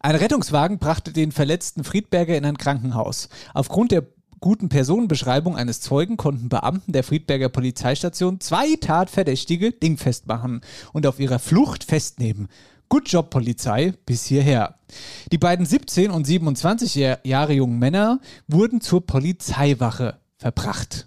Ein 0.00 0.16
Rettungswagen 0.16 0.78
brachte 0.78 1.12
den 1.12 1.32
verletzten 1.32 1.84
Friedberger 1.84 2.36
in 2.36 2.44
ein 2.44 2.58
Krankenhaus. 2.58 3.28
Aufgrund 3.54 3.92
der 3.92 4.06
guten 4.40 4.68
Personenbeschreibung 4.68 5.56
eines 5.56 5.80
Zeugen 5.80 6.16
konnten 6.16 6.48
Beamten 6.48 6.92
der 6.92 7.04
Friedberger 7.04 7.48
Polizeistation 7.48 8.40
zwei 8.40 8.76
Tatverdächtige 8.80 9.72
dingfest 9.72 10.26
machen 10.26 10.62
und 10.92 11.06
auf 11.06 11.20
ihrer 11.20 11.38
Flucht 11.38 11.84
festnehmen. 11.84 12.48
Good 12.88 13.08
Job, 13.08 13.30
Polizei, 13.30 13.92
bis 14.04 14.24
hierher. 14.24 14.76
Die 15.30 15.38
beiden 15.38 15.64
17 15.64 16.10
und 16.10 16.26
27 16.26 17.18
Jahre 17.22 17.52
jungen 17.52 17.78
Männer 17.78 18.20
wurden 18.48 18.80
zur 18.80 19.06
Polizeiwache 19.06 20.18
verbracht. 20.38 21.06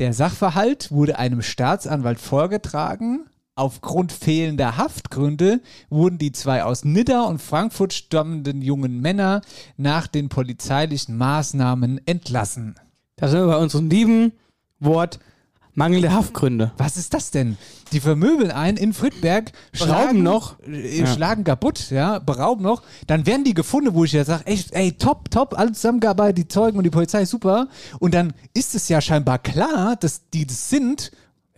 Der 0.00 0.12
Sachverhalt 0.12 0.90
wurde 0.90 1.18
einem 1.18 1.40
Staatsanwalt 1.40 2.18
vorgetragen. 2.18 3.26
Aufgrund 3.56 4.10
fehlender 4.10 4.76
Haftgründe 4.76 5.60
wurden 5.88 6.18
die 6.18 6.32
zwei 6.32 6.64
aus 6.64 6.84
Nidda 6.84 7.22
und 7.22 7.40
Frankfurt 7.40 7.92
stammenden 7.92 8.62
jungen 8.62 9.00
Männer 9.00 9.42
nach 9.76 10.08
den 10.08 10.28
polizeilichen 10.28 11.16
Maßnahmen 11.16 12.00
entlassen. 12.04 12.74
Da 13.14 13.28
sind 13.28 13.40
wir 13.40 13.46
bei 13.46 13.56
unserem 13.58 13.88
lieben 13.88 14.32
Wort 14.80 15.20
mangelnde 15.74 16.12
Haftgründe. 16.12 16.72
Was 16.78 16.96
ist 16.96 17.14
das 17.14 17.30
denn? 17.30 17.56
Die 17.92 18.00
vermöbeln 18.00 18.50
einen 18.50 18.76
in 18.76 18.92
Friedberg, 18.92 19.52
schlagen 19.72 20.24
noch. 20.24 20.56
äh, 20.66 21.00
Ja. 21.00 21.06
schlagen 21.06 21.44
kaputt, 21.44 21.90
ja, 21.90 22.18
berauben 22.18 22.62
noch. 22.62 22.82
Dann 23.06 23.24
werden 23.24 23.44
die 23.44 23.54
gefunden, 23.54 23.94
wo 23.94 24.04
ich 24.04 24.12
ja 24.12 24.24
sage, 24.24 24.46
echt, 24.46 24.72
ey, 24.72 24.92
top, 24.92 25.30
top, 25.30 25.56
alle 25.56 25.70
zusammengearbeitet, 25.72 26.38
die 26.38 26.48
Zeugen 26.48 26.76
und 26.78 26.84
die 26.84 26.90
Polizei, 26.90 27.24
super. 27.24 27.68
Und 28.00 28.14
dann 28.14 28.32
ist 28.52 28.74
es 28.74 28.88
ja 28.88 29.00
scheinbar 29.00 29.38
klar, 29.38 29.94
dass 29.96 30.28
die 30.30 30.44
das 30.46 30.70
sind, 30.70 31.12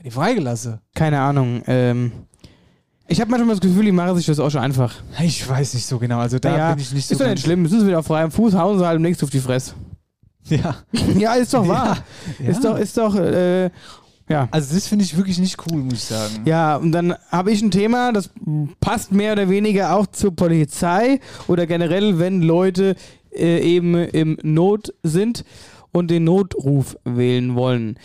die 0.04 0.10
freigelassen. 0.10 0.78
Keine 0.94 1.20
Ahnung. 1.20 1.62
Ähm, 1.66 2.12
ich 3.08 3.20
habe 3.20 3.30
manchmal 3.30 3.54
das 3.56 3.60
Gefühl, 3.60 3.84
die 3.84 3.92
machen 3.92 4.16
sich 4.16 4.26
das 4.26 4.38
auch 4.40 4.50
schon 4.50 4.60
einfach. 4.60 4.94
Ich 5.20 5.48
weiß 5.48 5.74
nicht 5.74 5.86
so 5.86 5.98
genau, 5.98 6.18
also 6.18 6.38
da 6.38 6.50
Naja, 6.50 6.70
bin 6.70 6.82
ich 6.82 6.92
nicht 6.92 7.06
so 7.06 7.14
Ist 7.14 7.20
doch 7.20 7.28
nicht 7.28 7.42
schlimm. 7.44 7.66
Sind 7.66 7.80
sie 7.80 7.86
wieder 7.86 8.00
auf 8.00 8.06
freiem 8.06 8.30
Fuß, 8.30 8.54
hauen 8.54 8.78
sie 8.78 8.86
halt 8.86 8.96
demnächst 8.96 9.22
auf 9.22 9.30
die 9.30 9.40
Fresse. 9.40 9.74
Ja. 10.44 10.76
ja, 11.18 11.34
ist 11.34 11.54
doch 11.54 11.66
wahr. 11.66 11.98
Ja. 12.38 12.50
Ist 12.50 12.64
doch, 12.64 12.78
ist 12.78 12.96
doch, 12.96 13.14
äh, 13.16 13.70
ja. 14.28 14.48
Also 14.50 14.74
das 14.74 14.88
finde 14.88 15.04
ich 15.04 15.16
wirklich 15.16 15.38
nicht 15.38 15.56
cool, 15.66 15.82
muss 15.82 15.94
ich 15.94 16.04
sagen. 16.04 16.42
Ja, 16.44 16.76
und 16.76 16.92
dann 16.92 17.14
habe 17.30 17.52
ich 17.52 17.62
ein 17.62 17.70
Thema, 17.70 18.12
das 18.12 18.30
passt 18.80 19.12
mehr 19.12 19.32
oder 19.32 19.48
weniger 19.48 19.94
auch 19.94 20.06
zur 20.08 20.34
Polizei 20.34 21.20
oder 21.46 21.66
generell, 21.66 22.18
wenn 22.18 22.42
Leute 22.42 22.96
äh, 23.32 23.60
eben 23.60 23.94
im 23.94 24.38
Not 24.42 24.92
sind 25.02 25.44
und 25.92 26.10
den 26.10 26.24
Notruf 26.24 26.96
wählen 27.04 27.54
wollen. 27.54 27.98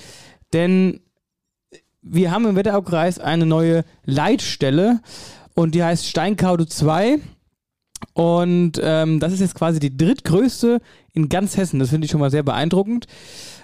Denn 0.53 0.99
wir 2.01 2.31
haben 2.31 2.47
im 2.47 2.55
Wetteraukreis 2.55 3.19
eine 3.19 3.45
neue 3.45 3.83
Leitstelle 4.05 4.99
und 5.53 5.75
die 5.75 5.83
heißt 5.83 6.07
Steinkaude 6.07 6.67
2. 6.67 7.19
Und 8.13 8.81
ähm, 8.83 9.19
das 9.19 9.31
ist 9.31 9.41
jetzt 9.41 9.55
quasi 9.55 9.79
die 9.79 9.95
drittgrößte 9.95 10.81
in 11.13 11.29
ganz 11.29 11.55
Hessen. 11.55 11.79
Das 11.79 11.89
finde 11.89 12.05
ich 12.05 12.11
schon 12.11 12.19
mal 12.19 12.31
sehr 12.31 12.43
beeindruckend. 12.43 13.05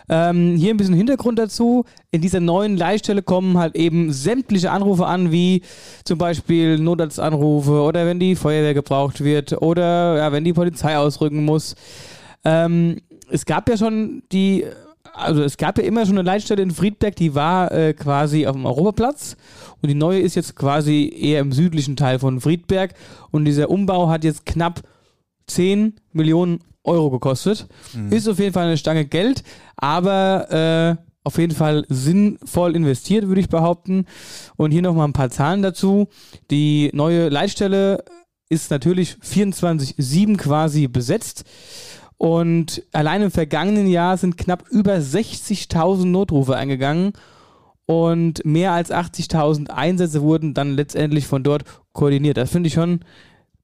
Ähm, 0.10 0.56
hier 0.56 0.74
ein 0.74 0.78
bisschen 0.78 0.94
Hintergrund 0.94 1.40
dazu. 1.40 1.86
In 2.12 2.22
dieser 2.22 2.40
neuen 2.40 2.78
Leitstelle 2.78 3.24
kommen 3.24 3.58
halt 3.58 3.76
eben 3.76 4.14
sämtliche 4.14 4.72
Anrufe 4.72 5.06
an, 5.06 5.32
wie 5.32 5.64
zum 6.06 6.18
Beispiel 6.18 6.80
Notarztanrufe 6.80 7.82
oder 7.82 8.06
wenn 8.06 8.20
die 8.20 8.36
Feuerwehr 8.36 8.74
gebraucht 8.74 9.24
wird 9.24 9.62
oder 9.62 10.18
ja, 10.18 10.32
wenn 10.32 10.46
die 10.46 10.54
Polizei 10.54 10.98
ausrücken 10.98 11.44
muss. 11.44 11.76
Ähm, 12.46 13.02
es 13.30 13.46
gab 13.46 13.68
ja 13.68 13.76
schon 13.76 14.24
die, 14.32 14.66
also 15.18 15.44
es 15.44 15.58
gab 15.58 15.78
ja 15.78 15.84
immer 15.84 16.06
schon 16.06 16.18
eine 16.18 16.26
Leitstelle 16.26 16.62
in 16.62 16.72
Friedberg, 16.72 17.16
die 17.16 17.36
war 17.36 17.72
äh, 17.72 17.94
quasi 17.94 18.48
auf 18.48 18.56
dem 18.56 18.66
Europaplatz 18.66 19.36
und 19.82 19.90
die 19.90 19.96
neue 19.96 20.20
ist 20.20 20.36
jetzt 20.36 20.56
quasi 20.56 21.14
eher 21.16 21.42
im 21.42 21.52
südlichen 21.52 21.96
Teil 21.96 22.20
von 22.20 22.40
Friedberg 22.42 22.94
und 23.32 23.46
dieser 23.46 23.70
Umbau 23.70 24.10
hat 24.10 24.24
jetzt 24.24 24.46
knapp 24.46 24.82
10 25.48 25.96
Millionen 26.14 26.60
Euro 26.84 27.10
gekostet. 27.12 27.68
Ist 28.10 28.28
auf 28.28 28.40
jeden 28.40 28.54
Fall 28.54 28.68
eine 28.68 28.78
Stange 28.78 29.06
Geld, 29.06 29.44
aber 29.76 30.98
äh, 30.98 31.08
auf 31.24 31.38
jeden 31.38 31.54
Fall 31.54 31.86
sinnvoll 31.90 32.76
investiert, 32.76 33.28
würde 33.28 33.42
ich 33.42 33.50
behaupten. 33.50 34.06
Und 34.56 34.72
hier 34.72 34.82
nochmal 34.82 35.08
ein 35.08 35.14
paar 35.14 35.30
Zahlen 35.30 35.62
dazu. 35.62 36.08
Die 36.50 36.90
neue 36.94 37.28
Leitstelle 37.28 38.04
ist 38.50 38.72
natürlich 38.72 39.18
24-7 39.22 40.38
quasi 40.38 40.88
besetzt. 40.88 41.44
Und 42.18 42.84
allein 42.94 43.22
im 43.22 43.32
vergangenen 43.32 43.88
Jahr 43.88 44.18
sind 44.18 44.38
knapp 44.38 44.68
über 44.70 44.96
60.000 44.96 46.06
Notrufe 46.06 46.56
eingegangen 46.56 47.14
und 47.86 48.44
mehr 48.44 48.74
als 48.74 48.92
80.000 48.92 49.70
Einsätze 49.70 50.22
wurden 50.22 50.54
dann 50.54 50.76
letztendlich 50.76 51.26
von 51.26 51.44
dort 51.44 51.64
koordiniert. 51.94 52.38
Das 52.38 52.52
finde 52.52 52.68
ich 52.68 52.74
schon 52.74 53.00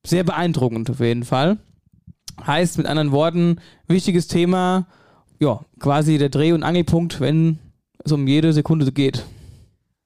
sehr 0.06 0.24
beeindruckend 0.24 0.90
auf 0.90 1.02
jeden 1.02 1.26
Fall. 1.26 1.58
Heißt 2.46 2.78
mit 2.78 2.88
anderen 2.88 3.12
Worten, 3.12 3.58
wichtiges 3.88 4.28
Thema, 4.28 4.88
ja, 5.40 5.60
quasi 5.80 6.18
der 6.18 6.30
Dreh- 6.30 6.54
und 6.54 6.64
Angelpunkt, 6.64 7.20
wenn 7.20 7.60
es 8.04 8.12
um 8.12 8.26
jede 8.28 8.54
Sekunde 8.54 8.92
geht. 8.92 9.26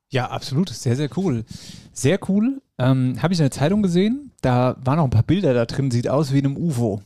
Ja, 0.09 0.29
absolut. 0.29 0.69
Sehr, 0.69 0.95
sehr 0.95 1.09
cool. 1.15 1.45
Sehr 1.93 2.19
cool. 2.27 2.61
Ähm, 2.79 3.21
Habe 3.21 3.33
ich 3.33 3.39
in 3.39 3.43
der 3.43 3.51
Zeitung 3.51 3.83
gesehen. 3.83 4.31
Da 4.41 4.77
waren 4.83 4.97
noch 4.97 5.03
ein 5.03 5.09
paar 5.11 5.23
Bilder 5.23 5.53
da 5.53 5.65
drin. 5.65 5.91
Sieht 5.91 6.07
aus 6.09 6.33
wie 6.33 6.39
in 6.39 6.45
einem 6.45 6.57
UFO. 6.57 7.01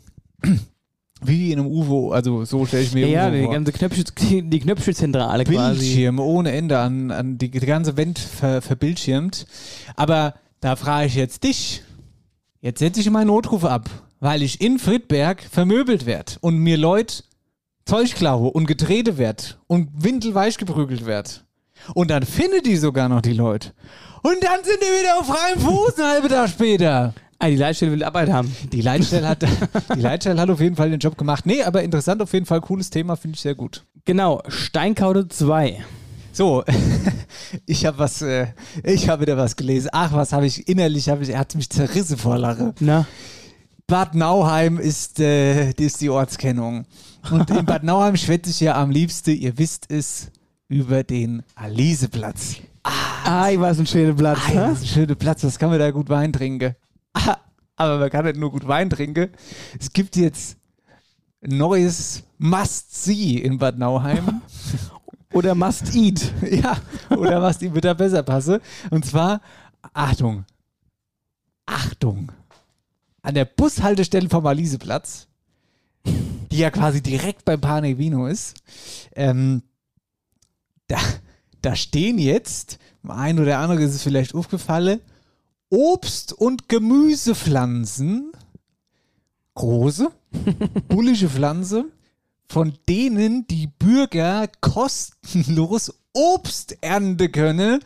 Wie 1.24 1.52
in 1.52 1.60
einem 1.60 1.68
UFO. 1.68 2.12
Also 2.12 2.46
so 2.46 2.66
stelle 2.66 2.84
ich 2.84 2.94
mir 2.94 3.08
Ja, 3.08 3.28
UFO 3.28 3.36
die 3.36 3.44
vor. 3.44 3.54
ganze 3.54 3.72
Knöpfchen, 3.72 4.50
die 4.50 4.60
Knöpfchenzentrale 4.60 5.44
quasi. 5.44 5.80
Bildschirme 5.80 6.22
ohne 6.24 6.52
Ende 6.52 6.80
an, 6.80 7.12
an 7.12 7.38
die, 7.38 7.52
die 7.52 7.60
ganze 7.60 7.96
Wand 7.98 8.18
ver, 8.20 8.62
verbildschirmt. 8.62 9.46
Aber 9.96 10.34
da 10.60 10.76
frage 10.76 11.08
ich 11.08 11.16
jetzt 11.16 11.44
dich. 11.44 11.84
Jetzt 12.60 12.80
setze 12.80 13.00
ich 13.02 13.10
meinen 13.10 13.28
Notruf 13.28 13.66
ab, 13.66 13.90
weil 14.20 14.44
ich 14.44 14.62
in 14.62 14.78
Friedberg 14.80 15.42
vermöbelt 15.44 16.06
werde 16.06 16.34
und 16.42 16.58
mir 16.58 16.78
Leute 16.78 17.24
Zeug 17.86 18.14
klaue 18.16 18.52
und 18.52 18.68
getreten 18.68 19.18
werd 19.18 19.60
und 19.68 19.90
windelweich 19.94 20.58
geprügelt 20.58 21.06
werd. 21.06 21.44
Und 21.96 22.12
dann 22.12 22.24
finde 22.24 22.62
die 22.62 22.78
sogar 22.78 23.10
noch 23.10 23.22
die 23.22 23.34
Leute. 23.34 23.74
Und 24.22 24.38
dann 24.44 24.64
sind 24.64 24.78
die 24.80 25.02
wieder 25.02 25.20
auf 25.20 25.26
freiem 25.26 25.60
Fuß 25.60 25.98
einen 25.98 26.08
halben 26.08 26.30
Tag 26.30 26.50
später. 26.50 27.14
Ah, 27.44 27.50
die 27.50 27.56
Leitstelle 27.56 27.92
will 27.92 28.04
Arbeit 28.04 28.30
haben. 28.30 28.56
Die 28.72 28.82
Leitstelle 28.82 29.28
hat, 29.28 29.42
die 29.42 30.00
Leitstelle 30.00 30.40
hat 30.40 30.52
auf 30.52 30.60
jeden 30.60 30.76
Fall 30.76 30.92
den 30.92 31.00
Job 31.00 31.18
gemacht. 31.18 31.48
Nee, 31.48 31.64
aber 31.64 31.82
interessant 31.82 32.22
auf 32.22 32.32
jeden 32.34 32.46
Fall, 32.46 32.62
cooles 32.62 32.92
Thema, 32.92 33.16
finde 33.16 33.34
ich 33.34 33.42
sehr 33.42 33.56
gut. 33.56 33.84
Genau, 34.06 34.44
Steinkaude 34.48 35.28
2. 35.28 35.84
So, 36.32 36.64
ich 37.66 37.88
habe 37.88 37.98
was, 37.98 38.22
äh, 38.22 38.46
ich 38.84 39.10
habe 39.10 39.24
wieder 39.24 39.38
was 39.38 39.56
gelesen. 39.56 39.90
Ach, 39.92 40.14
was 40.14 40.34
habe 40.34 40.46
ich 40.46 40.68
innerlich, 40.68 41.10
habe 41.10 41.24
ich, 41.24 41.30
er 41.30 41.40
hat 41.40 41.56
mich 41.56 41.68
zerrissen 41.72 42.16
vor 42.16 42.38
Lache. 42.38 42.76
Na? 42.80 43.08
Bad 43.88 44.14
Nauheim 44.14 44.78
ist, 44.78 45.20
äh, 45.20 45.74
die 45.74 45.86
ist 45.86 46.00
die 46.00 46.12
Ortskennung. 46.12 46.86
Und 47.32 47.50
in 47.50 47.66
Bad 47.66 47.84
Nauheim 47.84 48.18
schwätze 48.18 48.52
ich 48.52 48.60
ja 48.60 48.80
am 48.80 48.92
liebsten, 48.92 49.32
ihr 49.32 49.58
wisst 49.58 49.90
es, 49.90 50.30
über 50.68 51.04
den 51.04 51.42
Aliseplatz. 51.56 52.58
Ah, 52.84 53.50
was 53.56 53.80
ein 53.80 53.88
schöner 53.88 54.14
Platz. 54.14 54.38
Ah, 54.56 54.70
ist 54.74 54.84
ein 54.84 54.86
schöner 54.86 55.16
Platz, 55.16 55.42
das 55.42 55.58
kann 55.58 55.72
man 55.72 55.80
da 55.80 55.90
gut 55.90 56.08
Wein 56.08 56.32
trinken. 56.32 56.76
Ah, 57.14 57.38
aber 57.76 58.00
man 58.00 58.10
kann 58.10 58.26
nicht 58.26 58.38
nur 58.38 58.52
gut 58.52 58.68
Wein 58.68 58.90
trinken. 58.90 59.30
Es 59.80 59.92
gibt 59.92 60.16
jetzt 60.16 60.58
ein 61.44 61.58
neues 61.58 62.24
Must-See 62.38 63.38
in 63.38 63.58
Bad 63.58 63.78
Nauheim. 63.78 64.42
Oder 65.34 65.56
Must 65.56 65.96
Eat. 65.96 66.34
ja, 66.52 66.78
oder 67.10 67.42
was 67.42 67.58
die 67.58 67.74
wird 67.74 67.86
da 67.86 67.94
besser 67.94 68.22
passe. 68.22 68.60
Und 68.90 69.06
zwar, 69.06 69.40
Achtung, 69.94 70.44
Achtung, 71.66 72.32
an 73.22 73.36
der 73.36 73.46
Bushaltestelle 73.46 74.30
vom 74.30 74.46
Aliseplatz, 74.46 75.28
die 76.06 76.58
ja 76.58 76.70
quasi 76.70 77.02
direkt 77.02 77.46
beim 77.46 77.62
Pane 77.62 77.98
Vino 77.98 78.28
ist, 78.28 78.58
ähm, 79.16 79.64
da, 80.88 80.98
da 81.62 81.76
stehen 81.76 82.18
jetzt, 82.18 82.80
dem 83.04 83.12
einen 83.12 83.40
oder 83.40 83.60
anderen 83.60 83.82
ist 83.84 83.96
es 83.96 84.04
vielleicht 84.04 84.36
aufgefallen, 84.36 85.00
Obst- 85.72 86.34
und 86.34 86.68
Gemüsepflanzen, 86.68 88.34
große, 89.56 90.12
bullische 90.90 91.30
Pflanze, 91.30 91.86
von 92.50 92.74
denen 92.90 93.48
die 93.48 93.68
Bürger 93.80 94.50
kostenlos 94.60 95.94
Obst 96.12 96.78
ernten 96.82 97.32
können, 97.32 97.80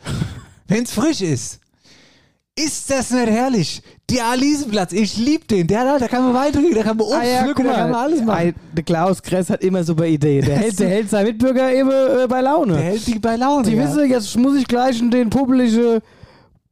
wenn 0.66 0.82
es 0.82 0.90
frisch 0.90 1.20
ist. 1.20 1.60
Ist 2.58 2.90
das 2.90 3.12
nicht 3.12 3.28
herrlich? 3.28 3.82
Der 4.10 4.24
Aliseplatz, 4.30 4.92
ich 4.92 5.16
liebe 5.18 5.44
den. 5.44 5.68
Der, 5.68 5.98
da 5.98 6.08
kann 6.08 6.24
man 6.24 6.34
Wein 6.34 6.52
trinken, 6.52 6.74
da 6.74 6.82
kann 6.82 6.96
man 6.96 7.06
Obst 7.06 7.18
Ah 7.20 7.24
ja, 7.24 7.42
pflücken, 7.42 7.66
da 7.66 7.74
kann 7.74 7.90
man 7.90 8.00
alles 8.00 8.22
machen. 8.24 8.54
Der 8.72 8.82
Klaus 8.82 9.22
Kress 9.22 9.48
hat 9.48 9.62
immer 9.62 9.84
super 9.84 10.06
Ideen. 10.06 10.44
Der 10.44 10.56
hält, 10.58 10.80
der 10.80 10.88
hält 10.88 11.10
seine 11.10 11.28
Mitbürger 11.28 11.72
eben 11.72 11.90
äh, 11.90 12.26
bei 12.26 12.40
Laune. 12.40 12.72
Der 12.72 12.82
hält 12.82 13.06
die 13.06 13.18
bei 13.20 13.36
Laune. 13.36 13.68
Die 13.68 13.76
ja. 13.76 13.84
wissen, 13.84 14.10
jetzt 14.10 14.36
muss 14.36 14.56
ich 14.56 14.66
gleich 14.66 14.98
in 15.00 15.10
den 15.12 15.30
publischen 15.30 16.00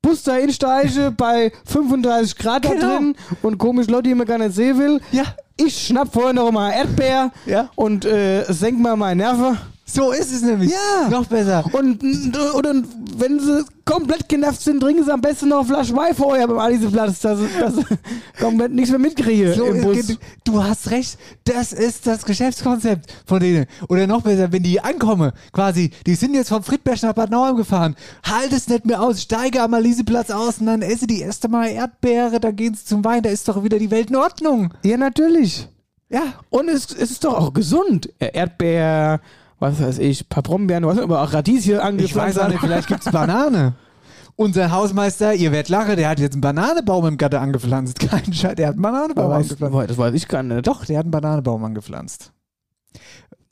Bus 0.05 0.23
da 0.23 0.37
insteigen 0.37 1.15
bei 1.17 1.51
35 1.65 2.37
Grad 2.37 2.65
da 2.65 2.71
Genau. 2.75 2.97
drin 2.97 3.17
und 3.43 3.59
komisch 3.59 3.89
Leute, 3.89 4.05
die 4.11 4.15
man 4.15 4.27
gar 4.27 4.39
nicht 4.39 4.55
sehen 4.55 4.79
will. 4.79 5.01
Ja. 5.13 5.25
Ich 5.57 5.87
schnapp 5.87 6.13
vorher 6.13 6.33
noch 6.33 6.51
mal 6.51 6.71
Erdbeer 6.73 7.31
Ja. 7.47 7.69
und 7.77 8.05
äh, 8.05 8.45
senk 8.53 8.79
mal 8.81 8.97
meine 8.97 9.23
Nerven. 9.23 9.57
So 9.87 10.13
ist 10.13 10.33
es 10.33 10.41
nämlich. 10.43 10.71
Ja. 10.73 11.09
Noch 11.11 11.27
besser. 11.27 11.63
Und, 11.73 12.03
und, 12.03 12.67
und 12.67 12.87
wenn 13.19 13.39
sie 13.39 13.65
komplett 13.85 14.29
genervt 14.31 14.63
sind, 14.63 14.81
trinken 14.81 15.05
sie 15.05 15.13
am 15.13 15.21
besten 15.21 15.49
noch 15.51 15.59
eine 15.59 15.67
Flasche 15.69 15.95
Wein 15.95 16.15
vorher 16.15 16.49
beim 16.49 16.59
Aliseplatz, 16.59 17.21
dass 17.21 17.39
ich 17.41 18.39
komplett 18.41 18.73
nichts 18.73 18.89
mehr 18.91 18.99
mitkriege 18.99 19.53
So, 19.53 19.67
im 19.67 19.83
Bus. 19.83 20.07
geht- 20.07 20.19
du 20.45 20.65
hast 20.65 20.91
recht, 20.91 21.19
das 21.45 21.75
ist 21.75 22.07
das 22.07 22.25
Geschäftskonzept 22.25 23.13
von 23.27 23.41
denen. 23.41 23.67
Oder 23.89 24.07
noch 24.07 24.23
besser, 24.23 24.51
wenn 24.53 24.63
die 24.63 24.81
ankommen, 24.81 25.33
quasi, 25.53 25.91
die 26.07 26.15
sind 26.15 26.33
jetzt 26.35 26.49
vom 26.49 26.63
Friedberg 26.63 27.03
nach 27.03 27.13
Bad 27.13 27.31
Nauheim 27.31 27.57
gefahren, 27.57 27.95
halt 28.25 28.55
es 28.55 28.69
nicht 28.69 28.87
mehr 28.87 29.03
aus, 29.03 29.21
steige 29.21 29.61
am 29.61 29.75
Aliseplatz 29.75 30.31
aus 30.31 30.59
und 30.61 30.67
dann 30.67 30.81
esse 30.81 31.07
die 31.07 31.21
erste 31.21 31.49
Mal 31.49 31.69
Erdbeere, 31.69 32.41
dann 32.41 32.57
gehen 32.57 32.75
sie 32.75 32.87
zum 32.87 33.05
Wein, 33.05 33.23
da 33.23 33.29
ist 33.29 33.47
doch 33.49 33.63
wieder 33.63 33.79
die 33.79 33.91
Welt 33.91 34.09
in 34.09 34.17
Ordnung. 34.17 34.73
Ja, 34.83 34.97
natürlich. 34.97 35.69
Ja. 36.09 36.23
Und 36.49 36.69
es, 36.71 36.87
es 36.91 37.11
ist 37.11 37.25
doch 37.25 37.35
auch 37.35 37.53
gesund. 37.53 38.09
Erdbeer, 38.19 39.21
was 39.59 39.81
weiß 39.81 39.99
ich, 39.99 40.23
ein 40.23 40.29
paar 40.29 40.43
Brombeeren, 40.43 40.85
was 40.87 40.99
aber 40.99 41.23
auch 41.23 41.33
Radieschen 41.33 41.75
Ich 41.77 41.81
angepflanzt. 41.81 42.37
weiß 42.37 42.45
auch 42.45 42.49
nicht, 42.49 42.61
vielleicht 42.61 42.89
gibt's 42.89 43.11
Banane. 43.11 43.75
Unser 44.37 44.73
Hausmeister, 44.73 45.33
ihr 45.35 45.53
werdet 45.53 45.69
lachen, 45.69 45.97
der 45.97 46.09
hat 46.09 46.19
jetzt 46.19 46.33
einen 46.33 46.41
Bananenbaum 46.41 47.07
im 47.07 47.17
Gatter 47.19 47.41
angepflanzt. 47.41 48.01
Kein 48.09 48.33
Scheiß, 48.33 48.57
der 48.57 48.67
hat 48.69 48.75
einen 48.75 48.83
Bananenbaum 48.83 49.31
was, 49.31 49.37
angepflanzt. 49.53 49.91
das 49.91 49.99
weiß 49.99 50.15
ich 50.15 50.27
gar 50.29 50.43
nicht. 50.43 50.67
Doch, 50.67 50.85
der 50.85 50.99
hat 50.99 51.05
einen 51.05 51.13
Bananenbaum 51.13 51.63
angepflanzt. 51.65 52.33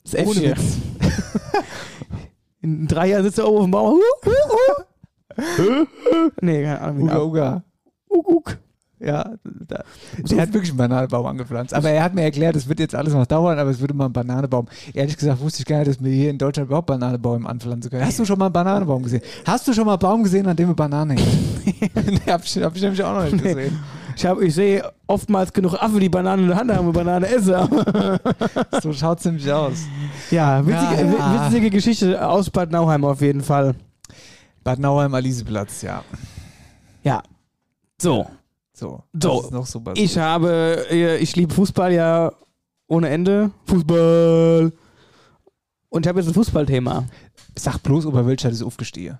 Das 0.03 0.13
Äffchen. 0.13 0.43
Ohne 0.43 0.51
Witz. 0.57 0.77
In 2.61 2.87
drei 2.87 3.07
Jahren 3.09 3.23
sitzt 3.23 3.39
er 3.39 3.47
oben 3.47 3.59
auf 3.59 3.63
dem 3.63 3.71
Baum. 3.71 3.99
Nee, 6.41 6.63
keine 6.63 6.81
Ahnung. 6.81 6.97
wie 6.97 7.03
Uga, 7.03 7.13
der- 7.13 7.23
uga. 7.25 7.63
Uk, 8.09 8.27
uk. 8.29 8.57
Ja, 9.05 9.31
da, 9.43 9.83
der 10.17 10.41
hat 10.41 10.53
wirklich 10.53 10.69
einen 10.69 10.77
Bananenbaum 10.77 11.25
angepflanzt. 11.25 11.73
Aber 11.73 11.89
er 11.89 12.03
hat 12.03 12.15
mir 12.15 12.21
erklärt, 12.21 12.55
es 12.55 12.69
wird 12.69 12.79
jetzt 12.79 12.95
alles 12.95 13.13
noch 13.13 13.25
dauern, 13.25 13.59
aber 13.59 13.69
es 13.69 13.81
würde 13.81 13.93
mal 13.93 14.05
ein 14.05 14.13
Bananenbaum. 14.13 14.67
Ehrlich 14.93 15.17
gesagt 15.17 15.41
wusste 15.41 15.59
ich 15.59 15.65
gar 15.65 15.79
nicht, 15.79 15.89
dass 15.89 16.03
wir 16.03 16.11
hier 16.11 16.29
in 16.29 16.37
Deutschland 16.37 16.67
überhaupt 16.67 16.87
Bananenbäume 16.87 17.47
anpflanzen 17.47 17.91
können. 17.91 18.05
Hast 18.05 18.19
du 18.19 18.25
schon 18.25 18.39
mal 18.39 18.45
einen 18.45 18.53
Bananenbaum 18.53 19.03
gesehen? 19.03 19.21
Hast 19.45 19.67
du 19.67 19.73
schon 19.73 19.85
mal 19.85 19.93
einen 19.93 19.99
Baum 19.99 20.23
gesehen, 20.23 20.47
an 20.47 20.55
dem 20.55 20.67
eine 20.67 20.75
Banane 20.75 21.15
hängt? 21.15 21.95
nee, 22.25 22.31
hab 22.31 22.45
ich, 22.45 22.57
hab 22.57 22.75
ich 22.75 22.81
nämlich 22.81 23.03
auch 23.03 23.13
noch 23.13 23.23
nicht 23.29 23.43
gesehen. 23.43 23.77
Ich, 24.15 24.25
hab, 24.25 24.41
ich 24.41 24.53
sehe 24.55 24.89
oftmals 25.07 25.51
genug 25.51 25.73
Affen, 25.73 25.99
die 25.99 26.09
Bananen 26.09 26.43
in 26.43 26.49
der 26.49 26.57
Hand 26.57 26.71
haben 26.71 26.87
und 26.87 26.93
Banane 26.93 27.27
essen. 27.27 27.55
So 28.81 28.93
schaut's 28.93 29.25
nämlich 29.25 29.51
aus. 29.51 29.85
ja, 30.31 30.65
witzige, 30.65 31.17
ja. 31.17 31.45
witzige 31.45 31.69
Geschichte 31.69 32.27
aus 32.27 32.49
Bad 32.49 32.71
Nauheim 32.71 33.03
auf 33.05 33.21
jeden 33.21 33.41
Fall. 33.41 33.75
Bad 34.63 34.79
Nauheim, 34.79 35.13
Aliseplatz, 35.13 35.81
ja. 35.81 36.03
Ja. 37.03 37.21
So. 38.01 38.27
So. 38.75 39.03
So. 39.21 39.49
Noch 39.51 39.65
so? 39.65 39.83
Ich 39.95 40.17
habe, 40.17 40.85
ich 41.19 41.35
liebe 41.35 41.53
Fußball 41.53 41.93
ja 41.93 42.31
ohne 42.87 43.09
Ende. 43.09 43.51
Fußball. 43.65 44.71
Und 45.89 46.05
ich 46.05 46.07
habe 46.09 46.19
jetzt 46.19 46.27
ein 46.27 46.33
Fußballthema. 46.33 47.05
Sag 47.57 47.83
bloß, 47.83 48.05
Oberwölstadt 48.07 48.51
ist 48.51 48.63
aufgestehe. 48.63 49.19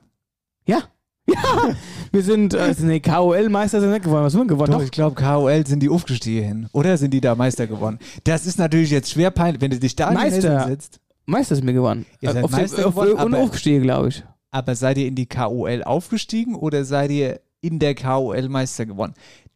Ja. 0.67 0.83
Ja. 1.25 1.73
Wir 2.11 2.21
sind, 2.21 2.53
äh, 2.53 2.75
nee, 2.79 2.99
KOL-Meister 2.99 3.79
sind 3.79 3.91
nicht 3.91 4.03
geworden. 4.03 4.25
Was 4.25 4.33
sind 4.33 4.41
wir 4.41 4.47
geworden? 4.47 4.73
Doch, 4.73 4.83
ich 4.83 4.91
glaube, 4.91 5.15
KOL 5.15 5.65
sind 5.65 5.79
die 5.81 5.87
aufgestehe 5.87 6.43
hin. 6.43 6.67
Oder 6.73 6.97
sind 6.97 7.11
die 7.11 7.21
da 7.21 7.33
Meister 7.33 7.65
geworden? 7.65 7.97
Das 8.25 8.45
ist 8.45 8.59
natürlich 8.59 8.91
jetzt 8.91 9.09
schwer 9.11 9.31
peinlich, 9.31 9.61
wenn 9.61 9.71
du 9.71 9.79
dich 9.79 9.95
da 9.95 10.11
Meister. 10.11 10.67
Setzt. 10.67 10.99
Meister 11.25 11.55
sind 11.55 11.65
wir 11.65 11.73
geworden. 11.73 12.05
Ihr 12.19 12.33
seid 12.33 12.43
auf 12.43 12.51
Meister 12.51 12.85
auf, 12.87 12.95
geworden, 12.95 13.11
und 13.13 13.19
aber- 13.19 13.37
aufgestiegen, 13.37 13.83
glaube 13.83 14.09
ich. 14.09 14.21
Aber 14.51 14.75
seid 14.75 14.97
ihr 14.97 15.07
in 15.07 15.15
die 15.15 15.25
KOL 15.25 15.83
aufgestiegen 15.83 16.55
oder 16.55 16.83
seid 16.83 17.09
ihr 17.09 17.39
in 17.61 17.79
der 17.79 17.95
KOL 17.95 18.49
Meister 18.49 18.85
geworden? 18.85 19.13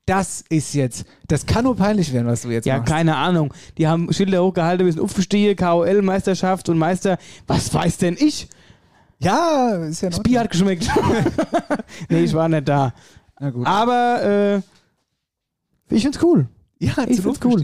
Das 0.07 0.43
ist 0.49 0.73
jetzt, 0.73 1.05
das 1.27 1.45
kann 1.45 1.65
nur 1.65 1.75
peinlich 1.75 2.11
werden, 2.13 2.27
was 2.27 2.41
du 2.43 2.49
jetzt 2.49 2.65
Ja, 2.65 2.77
machst. 2.77 2.89
keine 2.91 3.17
Ahnung. 3.17 3.53
Die 3.77 3.87
haben 3.87 4.11
Schilder 4.13 4.41
hochgehalten, 4.43 4.85
wir 4.85 4.93
sind 4.93 5.01
aufgestiegen, 5.03 5.55
KOL-Meisterschaft 5.55 6.69
und 6.69 6.77
Meister. 6.77 7.17
Was 7.45 7.71
weiß 7.73 7.97
denn 7.97 8.15
ich? 8.17 8.47
Ja, 9.19 9.75
ist 9.83 10.01
ja 10.01 10.09
Das 10.09 10.17
noch. 10.19 10.23
Bier 10.23 10.39
hat 10.39 10.49
geschmeckt. 10.49 10.89
nee, 12.09 12.21
ich 12.23 12.33
war 12.33 12.47
nicht 12.47 12.67
da. 12.69 12.93
Na 13.39 13.49
gut. 13.49 13.67
Aber 13.67 14.61
äh, 15.91 15.93
ich 15.93 16.03
find's 16.03 16.19
cool. 16.23 16.47
ja, 16.79 16.93
ich 17.07 17.19
find's 17.21 17.39
cool. 17.43 17.59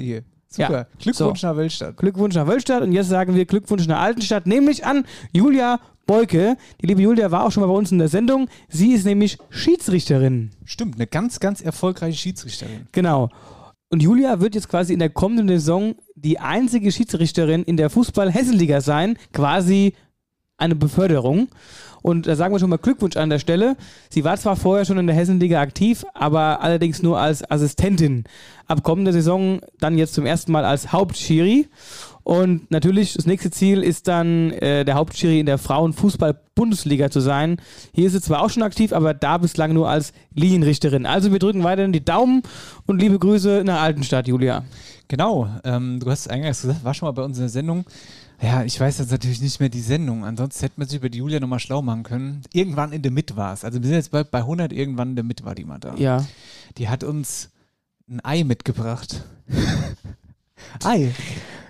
Super. 0.49 0.71
Ja. 0.81 0.87
Glückwunsch 0.99 1.39
So. 1.41 1.47
nach 1.47 1.55
Wölstadt. 1.55 1.97
Glückwunsch 1.97 2.35
nach 2.35 2.45
Wölstadt 2.47 2.83
und 2.83 2.91
jetzt 2.91 3.07
sagen 3.07 3.35
wir 3.35 3.45
Glückwunsch 3.45 3.87
nach 3.87 4.01
Altenstadt, 4.01 4.45
nämlich 4.47 4.85
an 4.85 5.05
Julia 5.31 5.79
Beuke. 6.05 6.57
Die 6.81 6.87
liebe 6.87 7.01
Julia 7.01 7.31
war 7.31 7.45
auch 7.45 7.51
schon 7.51 7.61
mal 7.61 7.67
bei 7.67 7.77
uns 7.77 7.91
in 7.91 7.99
der 7.99 8.09
Sendung. 8.09 8.49
Sie 8.67 8.93
ist 8.93 9.05
nämlich 9.05 9.37
Schiedsrichterin. 9.49 10.51
Stimmt, 10.65 10.95
eine 10.95 11.07
ganz, 11.07 11.39
ganz 11.39 11.61
erfolgreiche 11.61 12.17
Schiedsrichterin. 12.17 12.87
Genau. 12.91 13.29
Und 13.89 14.01
Julia 14.01 14.39
wird 14.39 14.55
jetzt 14.55 14.69
quasi 14.69 14.91
in 14.93 14.99
der 14.99 15.09
kommenden 15.09 15.47
Saison 15.47 15.95
die 16.15 16.39
einzige 16.39 16.91
Schiedsrichterin 16.91 17.63
in 17.63 17.77
der 17.77 17.89
Fußball-Hessenliga 17.89 18.81
sein. 18.81 19.17
Quasi 19.33 19.93
eine 20.57 20.75
Beförderung. 20.75 21.49
Und 22.01 22.27
da 22.27 22.35
sagen 22.35 22.53
wir 22.53 22.59
schon 22.59 22.69
mal 22.69 22.77
Glückwunsch 22.77 23.17
an 23.17 23.29
der 23.29 23.39
Stelle. 23.39 23.77
Sie 24.09 24.23
war 24.23 24.35
zwar 24.37 24.55
vorher 24.55 24.85
schon 24.85 24.97
in 24.97 25.07
der 25.07 25.15
Hessenliga 25.15 25.61
aktiv, 25.61 26.05
aber 26.13 26.61
allerdings 26.61 27.01
nur 27.01 27.19
als 27.19 27.49
Assistentin. 27.49 28.25
Ab 28.67 28.83
kommender 28.83 29.13
Saison 29.13 29.61
dann 29.79 29.97
jetzt 29.97 30.13
zum 30.13 30.25
ersten 30.25 30.51
Mal 30.51 30.65
als 30.65 30.91
Hauptschiri. 30.91 31.69
Und 32.23 32.71
natürlich, 32.71 33.13
das 33.13 33.25
nächste 33.25 33.51
Ziel 33.51 33.83
ist 33.83 34.07
dann, 34.07 34.51
äh, 34.51 34.85
der 34.85 34.95
Hauptschiri 34.95 35.39
in 35.39 35.45
der 35.45 35.57
Frauenfußball-Bundesliga 35.57 37.11
zu 37.11 37.19
sein. 37.19 37.57
Hier 37.93 38.07
ist 38.07 38.13
sie 38.13 38.21
zwar 38.21 38.41
auch 38.41 38.49
schon 38.49 38.63
aktiv, 38.63 38.93
aber 38.93 39.13
da 39.13 39.37
bislang 39.37 39.73
nur 39.73 39.89
als 39.89 40.13
Linienrichterin. 40.33 41.05
Also 41.05 41.31
wir 41.31 41.39
drücken 41.39 41.63
weiterhin 41.63 41.91
die 41.91 42.05
Daumen 42.05 42.43
und 42.85 43.01
liebe 43.01 43.19
Grüße 43.19 43.63
nach 43.65 43.81
Altenstadt, 43.81 44.27
Julia. 44.27 44.63
Genau, 45.09 45.49
ähm, 45.65 45.99
du 45.99 46.09
hast 46.09 46.21
es 46.21 46.27
eingangs 46.29 46.61
gesagt, 46.61 46.83
war 46.83 46.93
schon 46.93 47.07
mal 47.07 47.11
bei 47.11 47.23
uns 47.23 47.37
in 47.37 47.43
der 47.43 47.49
Sendung. 47.49 47.85
Ja, 48.41 48.63
ich 48.63 48.79
weiß 48.79 48.99
jetzt 48.99 49.11
natürlich 49.11 49.41
nicht 49.41 49.59
mehr 49.59 49.69
die 49.69 49.81
Sendung. 49.81 50.25
Ansonsten 50.25 50.61
hätte 50.61 50.75
man 50.77 50.87
sich 50.87 50.99
über 50.99 51.09
die 51.09 51.19
Julia 51.19 51.39
nochmal 51.39 51.59
schlau 51.59 51.81
machen 51.81 52.03
können. 52.03 52.41
Irgendwann 52.51 52.91
in 52.93 53.01
der 53.01 53.11
Mitte 53.11 53.35
war 53.35 53.53
es. 53.53 53.63
Also 53.63 53.81
wir 53.81 53.87
sind 53.87 53.95
jetzt 53.97 54.11
bei, 54.11 54.23
bei 54.23 54.39
100, 54.39 54.71
irgendwann 54.73 55.09
in 55.09 55.15
der 55.15 55.23
Mitte 55.23 55.43
war 55.45 55.55
die 55.55 55.65
mal 55.65 55.79
da. 55.79 55.95
Ja. 55.95 56.25
Die 56.77 56.89
hat 56.89 57.03
uns 57.03 57.49
ein 58.09 58.19
Ei 58.23 58.43
mitgebracht. 58.43 59.23
Ei. 60.83 61.11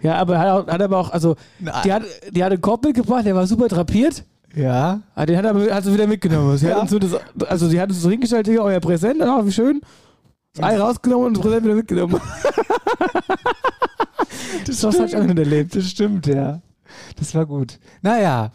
Ja, 0.01 0.15
aber 0.17 0.37
hat, 0.39 0.67
hat 0.67 0.81
aber 0.81 0.97
auch, 0.97 1.09
also, 1.11 1.35
Na, 1.59 1.81
die 1.81 1.93
hat, 1.93 2.03
die 2.31 2.43
hat 2.43 2.51
einen 2.51 2.61
Korb 2.61 2.83
mitgebracht, 2.83 3.25
der 3.25 3.35
war 3.35 3.47
super 3.47 3.67
drapiert. 3.67 4.23
Ja. 4.55 5.01
Ah, 5.15 5.25
Den 5.25 5.37
hat, 5.37 5.45
aber, 5.45 5.73
hat 5.73 5.83
sie 5.83 5.93
wieder 5.93 6.07
mitgenommen. 6.07 6.57
Sie 6.57 6.67
Ja. 6.67 6.75
hat 6.75 6.81
uns 6.83 6.91
so 6.91 6.99
das, 6.99 7.15
also 7.47 7.67
sie 7.67 7.79
hat 7.79 7.89
uns 7.89 8.01
so 8.01 8.09
hingestellt, 8.09 8.47
hier, 8.47 8.61
euer 8.63 8.79
Präsent, 8.79 9.21
oh, 9.21 9.45
wie 9.45 9.51
schön. 9.51 9.81
Das 10.55 10.63
Ei 10.65 10.77
rausgenommen 10.77 11.27
und 11.27 11.37
das 11.37 11.41
Präsent 11.43 11.63
wieder 11.65 11.75
mitgenommen. 11.75 12.21
das 14.67 14.83
was 14.83 14.95
habe 14.99 15.07
ich 15.07 15.15
auch 15.17 15.23
nicht 15.23 15.39
erlebt. 15.39 15.75
Das 15.75 15.85
stimmt, 15.89 16.27
ja. 16.27 16.61
Das 17.17 17.33
war 17.33 17.45
gut. 17.45 17.79
Naja. 18.01 18.51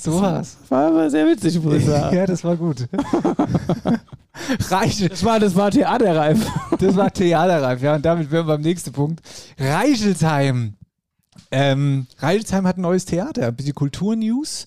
So 0.00 0.20
war's. 0.20 0.56
War 0.68 0.88
aber 0.88 1.10
sehr 1.10 1.26
witzig, 1.26 1.60
muss 1.62 1.74
ich 1.74 1.84
sagen. 1.86 2.16
Ja, 2.16 2.26
das 2.26 2.44
war 2.44 2.56
gut. 2.56 2.86
Reichel, 4.70 5.08
Das 5.08 5.24
war, 5.24 5.38
das 5.40 5.54
war 5.54 5.70
theaterreif. 5.70 6.44
das 6.78 6.96
war 6.96 7.12
theaterreif, 7.12 7.82
ja. 7.82 7.94
Und 7.94 8.04
damit 8.04 8.30
wären 8.30 8.46
wir 8.46 8.54
beim 8.54 8.62
nächsten 8.62 8.92
Punkt. 8.92 9.20
Reichelsheim. 9.58 10.74
Ähm, 11.50 12.06
Reichelsheim 12.18 12.66
hat 12.66 12.78
ein 12.78 12.82
neues 12.82 13.04
Theater, 13.04 13.48
ein 13.48 13.56
bisschen 13.56 13.74
Kulturnews. 13.74 14.66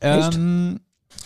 Ähm, 0.00 0.80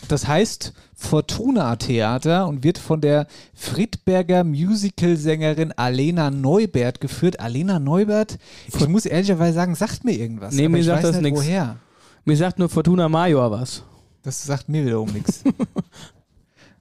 das 0.09 0.27
heißt 0.27 0.73
Fortuna 0.95 1.77
Theater 1.77 2.47
und 2.49 2.65
wird 2.65 2.79
von 2.79 3.01
der 3.01 3.27
Friedberger 3.55 4.45
Musicalsängerin 4.45 5.73
Alena 5.73 6.31
Neubert 6.31 7.01
geführt. 7.01 7.41
Alena 7.41 7.79
Neubert, 7.79 8.39
ich 8.69 8.89
muss 8.89 9.07
ehrlicherweise 9.07 9.55
sagen, 9.55 9.75
sagt 9.75 10.05
mir 10.05 10.13
irgendwas. 10.13 10.55
Nee, 10.55 10.65
aber 10.65 10.73
mir 10.73 10.79
ich 10.79 10.87
sagt 10.87 11.03
weiß 11.03 11.13
das 11.13 11.21
nicht, 11.21 11.33
nix. 11.33 11.39
woher. 11.39 11.77
Mir 12.29 12.37
sagt 12.37 12.59
nur 12.59 12.69
Fortuna 12.69 13.09
Major 13.09 13.53
was. 13.53 13.85
Das 14.23 14.43
sagt 14.43 14.69
mir 14.69 14.85
wiederum 14.85 15.11
nichts. 15.13 15.45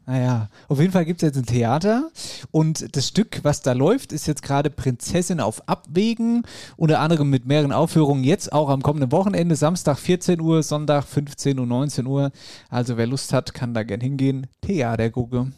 Naja, 0.08 0.50
auf 0.68 0.80
jeden 0.80 0.92
Fall 0.92 1.04
gibt 1.04 1.24
es 1.24 1.30
jetzt 1.30 1.38
ein 1.38 1.48
Theater 1.48 2.12
und 2.52 2.96
das 2.96 3.08
Stück, 3.08 3.40
was 3.42 3.64
da 3.64 3.72
läuft, 3.74 4.12
ist 4.12 4.28
jetzt 4.28 4.44
gerade 4.44 4.70
Prinzessin 4.70 5.40
auf 5.40 5.68
Abwägen, 5.68 6.44
unter 6.78 7.00
anderem 7.00 7.32
mit 7.32 7.48
mehreren 7.48 7.72
Aufführungen, 7.72 8.24
jetzt 8.24 8.54
auch 8.54 8.70
am 8.70 8.84
kommenden 8.84 9.12
Wochenende, 9.12 9.56
Samstag 9.56 9.98
14 9.98 10.40
Uhr, 10.42 10.62
Sonntag 10.62 11.06
15 11.06 11.58
und 11.58 11.70
19 11.70 12.06
Uhr. 12.06 12.32
Also 12.70 12.98
wer 12.98 13.08
Lust 13.08 13.34
hat, 13.34 13.56
kann 13.56 13.74
da 13.74 13.82
gern 13.82 14.00
hingehen. 14.00 14.46
Theater 14.62 15.10
gucke. 15.10 15.52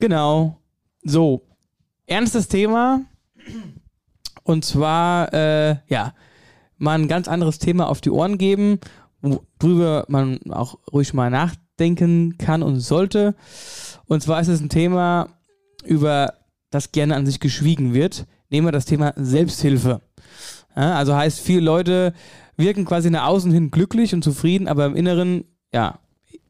Genau. 0.00 0.58
So, 1.04 1.46
ernstes 2.06 2.48
Thema. 2.48 3.02
Und 4.42 4.64
zwar, 4.64 5.32
äh, 5.32 5.76
ja, 5.86 6.12
mal 6.78 6.98
ein 6.98 7.08
ganz 7.08 7.28
anderes 7.28 7.58
Thema 7.58 7.88
auf 7.88 8.00
die 8.00 8.10
Ohren 8.10 8.38
geben, 8.38 8.78
worüber 9.20 10.04
man 10.08 10.38
auch 10.50 10.78
ruhig 10.92 11.12
mal 11.14 11.30
nachdenken 11.30 12.38
kann 12.38 12.62
und 12.62 12.80
sollte. 12.80 13.34
Und 14.06 14.22
zwar 14.22 14.40
ist 14.40 14.48
es 14.48 14.60
ein 14.60 14.68
Thema, 14.68 15.28
über 15.84 16.34
das 16.70 16.92
gerne 16.92 17.16
an 17.16 17.26
sich 17.26 17.40
geschwiegen 17.40 17.94
wird. 17.94 18.26
Nehmen 18.50 18.66
wir 18.66 18.72
das 18.72 18.84
Thema 18.84 19.12
Selbsthilfe. 19.16 20.00
Ja, 20.74 20.94
also 20.94 21.14
heißt, 21.14 21.40
viele 21.40 21.60
Leute 21.60 22.14
wirken 22.56 22.84
quasi 22.84 23.10
nach 23.10 23.26
außen 23.26 23.52
hin 23.52 23.70
glücklich 23.70 24.14
und 24.14 24.22
zufrieden, 24.22 24.68
aber 24.68 24.86
im 24.86 24.96
Inneren, 24.96 25.44
ja, 25.72 25.98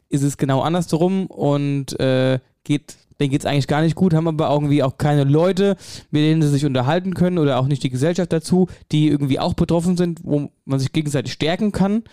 ist 0.08 0.22
es 0.22 0.36
genau 0.36 0.62
andersrum 0.62 1.26
und 1.26 1.98
äh, 2.00 2.38
geht, 2.64 2.96
denen 3.20 3.30
geht 3.30 3.40
es 3.40 3.46
eigentlich 3.46 3.66
gar 3.66 3.82
nicht 3.82 3.96
gut, 3.96 4.14
haben 4.14 4.28
aber 4.28 4.50
irgendwie 4.50 4.82
auch 4.82 4.98
keine 4.98 5.24
Leute, 5.24 5.76
mit 6.10 6.22
denen 6.22 6.42
sie 6.42 6.48
sich 6.48 6.64
unterhalten 6.64 7.14
können 7.14 7.38
oder 7.38 7.58
auch 7.58 7.66
nicht 7.66 7.82
die 7.82 7.90
Gesellschaft 7.90 8.32
dazu, 8.32 8.68
die 8.92 9.08
irgendwie 9.08 9.40
auch 9.40 9.54
betroffen 9.54 9.96
sind, 9.96 10.20
wo 10.24 10.50
man 10.64 10.78
sich 10.78 10.92
gegenseitig 10.92 11.32
stärken 11.32 11.72
kann. 11.72 12.04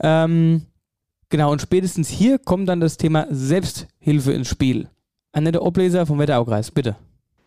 Ähm, 0.00 0.62
genau, 1.28 1.52
und 1.52 1.62
spätestens 1.62 2.08
hier 2.08 2.38
kommt 2.38 2.68
dann 2.68 2.80
das 2.80 2.96
Thema 2.96 3.26
Selbsthilfe 3.30 4.32
ins 4.32 4.48
Spiel. 4.48 4.88
Annette 5.32 5.62
Obleser 5.62 6.06
vom 6.06 6.18
Wetteraukreis, 6.18 6.70
bitte. 6.70 6.96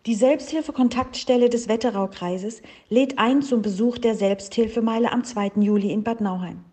Die 0.06 0.14
Selbsthilfe-Kontaktstelle 0.14 1.50
des 1.50 1.68
Wetteraukreises 1.68 2.62
lädt 2.88 3.18
ein 3.18 3.42
zum 3.42 3.60
Besuch 3.60 3.98
der 3.98 4.14
Selbsthilfemeile 4.14 5.12
am 5.12 5.24
2. 5.24 5.52
Juli 5.56 5.90
in 5.90 6.04
Bad 6.04 6.22
Nauheim. 6.22 6.64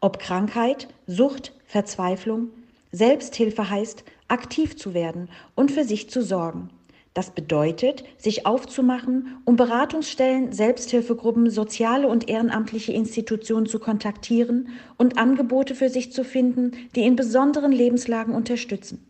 Ob 0.00 0.18
Krankheit, 0.18 0.88
Sucht, 1.06 1.52
Verzweiflung, 1.66 2.48
Selbsthilfe 2.90 3.68
heißt, 3.68 4.04
aktiv 4.32 4.76
zu 4.76 4.94
werden 4.94 5.28
und 5.54 5.70
für 5.70 5.84
sich 5.84 6.10
zu 6.10 6.22
sorgen. 6.22 6.70
Das 7.14 7.30
bedeutet, 7.30 8.04
sich 8.16 8.46
aufzumachen, 8.46 9.36
um 9.44 9.56
Beratungsstellen, 9.56 10.52
Selbsthilfegruppen, 10.52 11.50
soziale 11.50 12.08
und 12.08 12.30
ehrenamtliche 12.30 12.92
Institutionen 12.92 13.66
zu 13.66 13.78
kontaktieren 13.78 14.70
und 14.96 15.18
Angebote 15.18 15.74
für 15.74 15.90
sich 15.90 16.12
zu 16.12 16.24
finden, 16.24 16.72
die 16.96 17.02
in 17.02 17.16
besonderen 17.16 17.70
Lebenslagen 17.70 18.34
unterstützen. 18.34 19.06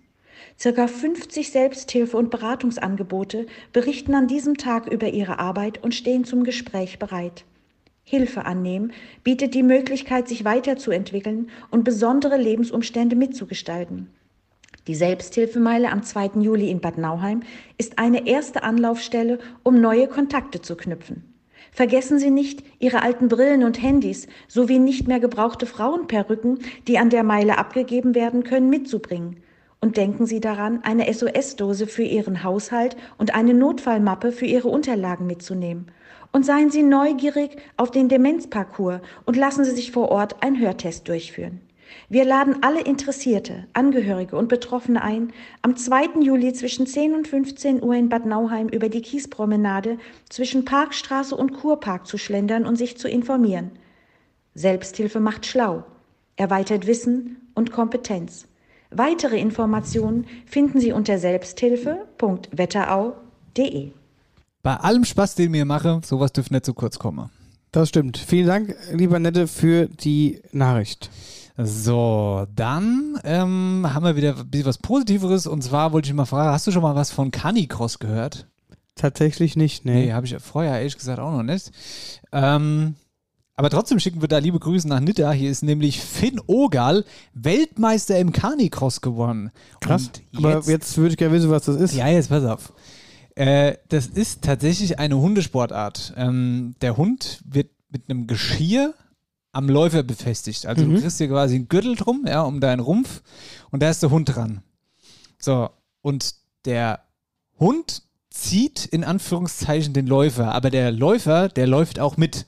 Circa 0.58 0.88
50 0.88 1.50
Selbsthilfe- 1.50 2.16
und 2.16 2.30
Beratungsangebote 2.30 3.46
berichten 3.72 4.14
an 4.16 4.26
diesem 4.26 4.56
Tag 4.56 4.90
über 4.90 5.08
ihre 5.08 5.38
Arbeit 5.38 5.82
und 5.84 5.94
stehen 5.94 6.24
zum 6.24 6.42
Gespräch 6.42 6.98
bereit. 6.98 7.44
Hilfe 8.02 8.44
annehmen 8.44 8.92
bietet 9.22 9.54
die 9.54 9.62
Möglichkeit, 9.62 10.28
sich 10.28 10.44
weiterzuentwickeln 10.44 11.50
und 11.70 11.84
besondere 11.84 12.36
Lebensumstände 12.36 13.14
mitzugestalten. 13.14 14.08
Die 14.88 14.96
Selbsthilfemeile 14.96 15.92
am 15.92 16.02
2. 16.02 16.40
Juli 16.40 16.68
in 16.68 16.80
Bad 16.80 16.98
Nauheim 16.98 17.44
ist 17.78 18.00
eine 18.00 18.26
erste 18.26 18.64
Anlaufstelle, 18.64 19.38
um 19.62 19.80
neue 19.80 20.08
Kontakte 20.08 20.60
zu 20.60 20.76
knüpfen. 20.76 21.32
Vergessen 21.70 22.18
Sie 22.18 22.32
nicht, 22.32 22.64
Ihre 22.80 23.02
alten 23.02 23.28
Brillen 23.28 23.62
und 23.62 23.80
Handys 23.80 24.26
sowie 24.48 24.80
nicht 24.80 25.06
mehr 25.06 25.20
gebrauchte 25.20 25.66
Frauenperücken, 25.66 26.58
die 26.88 26.98
an 26.98 27.10
der 27.10 27.22
Meile 27.22 27.58
abgegeben 27.58 28.16
werden 28.16 28.42
können, 28.42 28.70
mitzubringen. 28.70 29.36
Und 29.80 29.96
denken 29.96 30.26
Sie 30.26 30.40
daran, 30.40 30.80
eine 30.82 31.12
SOS-Dose 31.12 31.86
für 31.86 32.02
Ihren 32.02 32.42
Haushalt 32.42 32.96
und 33.18 33.36
eine 33.36 33.54
Notfallmappe 33.54 34.32
für 34.32 34.46
Ihre 34.46 34.68
Unterlagen 34.68 35.26
mitzunehmen. 35.26 35.92
Und 36.32 36.44
seien 36.44 36.70
Sie 36.70 36.82
neugierig 36.82 37.56
auf 37.76 37.92
den 37.92 38.08
Demenzparcours 38.08 39.00
und 39.26 39.36
lassen 39.36 39.64
Sie 39.64 39.72
sich 39.72 39.92
vor 39.92 40.10
Ort 40.10 40.42
einen 40.42 40.58
Hörtest 40.58 41.06
durchführen. 41.06 41.60
Wir 42.08 42.24
laden 42.24 42.62
alle 42.62 42.82
Interessierte, 42.82 43.66
Angehörige 43.72 44.36
und 44.36 44.48
Betroffene 44.48 45.02
ein, 45.02 45.32
am 45.62 45.76
2. 45.76 46.20
Juli 46.20 46.52
zwischen 46.52 46.86
10 46.86 47.14
und 47.14 47.28
15 47.28 47.82
Uhr 47.82 47.94
in 47.94 48.08
Bad 48.08 48.26
Nauheim 48.26 48.68
über 48.68 48.88
die 48.88 49.02
Kiespromenade 49.02 49.98
zwischen 50.28 50.64
Parkstraße 50.64 51.36
und 51.36 51.52
Kurpark 51.52 52.06
zu 52.06 52.18
schlendern 52.18 52.66
und 52.66 52.76
sich 52.76 52.98
zu 52.98 53.08
informieren. 53.08 53.72
Selbsthilfe 54.54 55.20
macht 55.20 55.46
schlau, 55.46 55.84
erweitert 56.36 56.86
Wissen 56.86 57.48
und 57.54 57.72
Kompetenz. 57.72 58.46
Weitere 58.90 59.38
Informationen 59.38 60.26
finden 60.46 60.80
Sie 60.80 60.92
unter 60.92 61.18
selbsthilfe.wetterau.de. 61.18 63.90
Bei 64.62 64.76
allem 64.76 65.04
Spaß, 65.04 65.34
den 65.34 65.52
wir 65.52 65.64
machen, 65.64 66.02
sowas 66.02 66.32
dürfte 66.32 66.54
nicht 66.54 66.66
zu 66.66 66.74
kurz 66.74 66.98
kommen. 66.98 67.30
Das 67.72 67.88
stimmt. 67.88 68.18
Vielen 68.18 68.46
Dank, 68.46 68.76
lieber 68.92 69.18
Nette, 69.18 69.48
für 69.48 69.86
die 69.86 70.42
Nachricht. 70.52 71.10
So, 71.56 72.46
dann 72.54 73.18
ähm, 73.24 73.86
haben 73.92 74.04
wir 74.04 74.16
wieder 74.16 74.36
ein 74.38 74.48
bisschen 74.48 74.66
was 74.66 74.78
Positiveres. 74.78 75.46
Und 75.46 75.62
zwar 75.62 75.92
wollte 75.92 76.08
ich 76.08 76.14
mal 76.14 76.24
fragen, 76.24 76.52
hast 76.52 76.66
du 76.66 76.72
schon 76.72 76.82
mal 76.82 76.94
was 76.94 77.10
von 77.10 77.30
Canicross 77.30 77.98
gehört? 77.98 78.46
Tatsächlich 78.94 79.56
nicht, 79.56 79.84
nee. 79.84 80.06
Nee, 80.06 80.12
habe 80.12 80.26
ich 80.26 80.36
vorher 80.38 80.78
ehrlich 80.78 80.96
gesagt 80.96 81.18
auch 81.18 81.30
noch 81.30 81.42
nicht. 81.42 81.70
Ähm, 82.32 82.94
aber 83.54 83.70
trotzdem 83.70 84.00
schicken 84.00 84.20
wir 84.20 84.28
da 84.28 84.38
liebe 84.38 84.58
Grüße 84.58 84.88
nach 84.88 85.00
Nidda. 85.00 85.32
Hier 85.32 85.50
ist 85.50 85.62
nämlich 85.62 86.00
Finn 86.00 86.40
Ogal 86.46 87.04
Weltmeister 87.34 88.18
im 88.18 88.32
Canicross 88.32 89.00
geworden. 89.00 89.50
Krass. 89.80 90.10
Und 90.32 90.44
Aber 90.44 90.62
jetzt 90.70 90.96
würde 90.96 91.10
ich 91.10 91.16
gerne 91.16 91.34
wissen, 91.34 91.50
was 91.50 91.64
das 91.66 91.76
ist. 91.76 91.94
Ja, 91.94 92.08
jetzt 92.08 92.30
pass 92.30 92.44
auf. 92.44 92.72
Äh, 93.34 93.76
das 93.88 94.06
ist 94.06 94.42
tatsächlich 94.42 94.98
eine 94.98 95.16
Hundesportart. 95.18 96.14
Ähm, 96.16 96.74
der 96.80 96.96
Hund 96.96 97.42
wird 97.44 97.70
mit 97.90 98.08
einem 98.08 98.26
Geschirr 98.26 98.94
am 99.52 99.68
Läufer 99.68 100.02
befestigt. 100.02 100.66
Also 100.66 100.84
Mhm. 100.84 100.94
du 100.94 101.00
kriegst 101.00 101.18
hier 101.18 101.28
quasi 101.28 101.56
einen 101.56 101.68
Gürtel 101.68 101.94
drum, 101.94 102.24
ja, 102.26 102.42
um 102.42 102.60
deinen 102.60 102.80
Rumpf 102.80 103.22
und 103.70 103.82
da 103.82 103.90
ist 103.90 104.02
der 104.02 104.10
Hund 104.10 104.34
dran. 104.34 104.62
So, 105.38 105.70
und 106.00 106.34
der 106.64 107.00
Hund 107.58 108.02
zieht 108.30 108.86
in 108.86 109.04
Anführungszeichen 109.04 109.92
den 109.92 110.06
Läufer, 110.06 110.52
aber 110.54 110.70
der 110.70 110.90
Läufer, 110.90 111.48
der 111.48 111.66
läuft 111.66 111.98
auch 112.00 112.16
mit. 112.16 112.46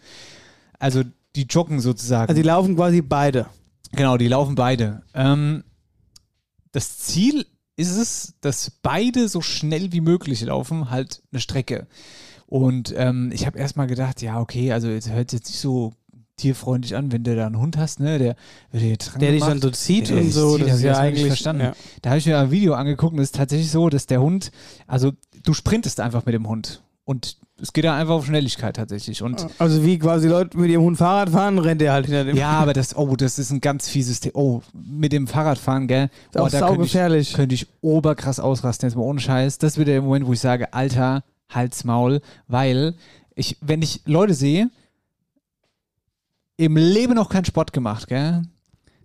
Also 0.78 1.02
die 1.36 1.42
joggen 1.42 1.80
sozusagen. 1.80 2.28
Also 2.28 2.40
die 2.40 2.46
laufen 2.46 2.76
quasi 2.76 3.02
beide. 3.02 3.46
Genau, 3.92 4.16
die 4.16 4.28
laufen 4.28 4.54
beide. 4.54 5.02
Ähm, 5.12 5.62
das 6.72 6.98
Ziel 6.98 7.46
ist 7.76 7.96
es, 7.96 8.34
dass 8.40 8.70
beide 8.70 9.28
so 9.28 9.40
schnell 9.40 9.92
wie 9.92 10.00
möglich 10.00 10.40
laufen, 10.42 10.90
halt 10.90 11.22
eine 11.32 11.40
Strecke. 11.40 11.86
Und 12.46 12.94
ähm, 12.96 13.30
ich 13.32 13.46
habe 13.46 13.58
erstmal 13.58 13.86
gedacht, 13.88 14.22
ja, 14.22 14.40
okay, 14.40 14.72
also 14.72 14.88
jetzt 14.88 15.10
hört 15.10 15.32
jetzt 15.32 15.48
nicht 15.48 15.58
so 15.60 15.92
tierfreundlich 16.36 16.96
an, 16.96 17.12
wenn 17.12 17.24
du 17.24 17.34
da 17.36 17.46
einen 17.46 17.58
Hund 17.58 17.76
hast, 17.76 18.00
ne, 18.00 18.18
der 18.18 18.36
wird 18.72 18.82
dir 18.82 18.96
dran 18.96 19.20
Der 19.20 19.30
dich 19.30 19.40
gemacht, 19.40 19.52
dann 19.52 19.60
so 19.62 19.70
zieht 19.70 20.08
der 20.08 20.16
und 20.16 20.24
dich 20.24 20.34
so, 20.34 20.56
zieht, 20.56 20.66
das 20.66 20.74
ist 20.74 20.80
ich 20.80 20.86
ja 20.86 20.98
eigentlich- 20.98 21.26
verstanden. 21.26 21.62
ja. 21.62 21.72
Da 22.02 22.10
habe 22.10 22.18
ich 22.18 22.26
mir 22.26 22.38
ein 22.38 22.50
Video 22.50 22.74
angeguckt 22.74 23.12
und 23.12 23.20
es 23.20 23.28
ist 23.28 23.36
tatsächlich 23.36 23.70
so, 23.70 23.88
dass 23.88 24.06
der 24.06 24.20
Hund, 24.20 24.50
also 24.86 25.12
du 25.42 25.52
sprintest 25.54 26.00
einfach 26.00 26.26
mit 26.26 26.34
dem 26.34 26.48
Hund 26.48 26.82
und 27.04 27.36
es 27.62 27.72
geht 27.72 27.84
da 27.84 27.96
einfach 27.96 28.14
auf 28.14 28.26
Schnelligkeit 28.26 28.74
tatsächlich 28.74 29.22
und 29.22 29.46
Also 29.58 29.84
wie 29.84 29.96
quasi 29.98 30.26
Leute 30.26 30.58
mit 30.58 30.70
ihrem 30.70 30.82
Hund 30.82 30.98
Fahrrad 30.98 31.30
fahren, 31.30 31.58
rennt 31.60 31.80
er 31.82 31.92
halt 31.92 32.06
hinter 32.06 32.24
dem. 32.24 32.36
ja, 32.36 32.50
aber 32.50 32.72
das, 32.72 32.96
oh, 32.96 33.14
das 33.14 33.38
ist 33.38 33.52
ein 33.52 33.60
ganz 33.60 33.88
fieses 33.88 34.18
Thema. 34.20 34.34
Oh, 34.36 34.62
mit 34.72 35.12
dem 35.12 35.28
Fahrradfahren, 35.28 35.86
gell? 35.86 36.10
Ist 36.30 36.36
auch 36.40 36.46
oh, 36.46 36.48
da 36.50 36.66
könnte 36.74 37.16
ich, 37.16 37.32
könnte 37.32 37.54
ich 37.54 37.68
oberkrass 37.80 38.40
ausrasten, 38.40 38.88
jetzt 38.88 38.96
mal 38.96 39.02
ohne 39.02 39.20
Scheiß. 39.20 39.58
Das 39.58 39.78
wird 39.78 39.86
der 39.86 40.02
Moment, 40.02 40.26
wo 40.26 40.32
ich 40.32 40.40
sage, 40.40 40.72
Alter, 40.74 41.22
halt's 41.48 41.84
Maul, 41.84 42.20
weil 42.48 42.94
ich, 43.36 43.56
wenn 43.60 43.82
ich 43.82 44.00
Leute 44.04 44.34
sehe, 44.34 44.68
im 46.56 46.76
Leben 46.76 47.14
noch 47.14 47.28
keinen 47.28 47.44
Sport 47.44 47.72
gemacht, 47.72 48.08
gell? 48.08 48.42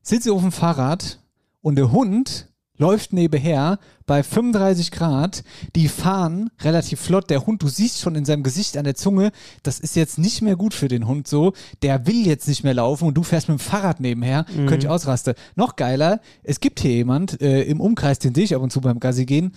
Sitze 0.01 0.31
auf 0.31 0.41
dem 0.41 0.51
Fahrrad 0.51 1.19
und 1.61 1.75
der 1.75 1.91
Hund 1.91 2.49
läuft 2.79 3.13
nebenher 3.13 3.77
bei 4.05 4.23
35 4.23 4.91
Grad. 4.91 5.43
Die 5.75 5.87
fahren 5.87 6.49
relativ 6.61 6.99
flott. 6.99 7.29
Der 7.29 7.45
Hund, 7.45 7.61
du 7.61 7.67
siehst 7.67 7.99
schon 7.99 8.15
in 8.15 8.25
seinem 8.25 8.41
Gesicht 8.41 8.77
an 8.77 8.85
der 8.85 8.95
Zunge, 8.95 9.31
das 9.61 9.79
ist 9.79 9.95
jetzt 9.95 10.17
nicht 10.17 10.41
mehr 10.41 10.55
gut 10.55 10.73
für 10.73 10.87
den 10.87 11.05
Hund 11.05 11.27
so. 11.27 11.53
Der 11.83 12.07
will 12.07 12.25
jetzt 12.25 12.47
nicht 12.47 12.63
mehr 12.63 12.73
laufen 12.73 13.07
und 13.07 13.15
du 13.15 13.23
fährst 13.23 13.49
mit 13.49 13.59
dem 13.59 13.61
Fahrrad 13.61 13.99
nebenher. 13.99 14.45
Mhm. 14.49 14.65
Könnte 14.65 14.87
ich 14.87 14.89
ausrasten. 14.89 15.35
Noch 15.55 15.75
geiler, 15.75 16.21
es 16.41 16.59
gibt 16.59 16.79
hier 16.79 16.93
jemand 16.93 17.41
äh, 17.41 17.63
im 17.63 17.81
Umkreis, 17.81 18.17
den 18.19 18.33
sehe 18.33 18.45
ich 18.45 18.55
ab 18.55 18.61
und 18.61 18.71
zu 18.71 18.81
beim 18.81 18.99
Gassi 18.99 19.25
gehen, 19.25 19.51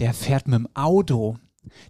der 0.00 0.14
fährt 0.14 0.48
mit 0.48 0.58
dem 0.58 0.68
Auto. 0.74 1.36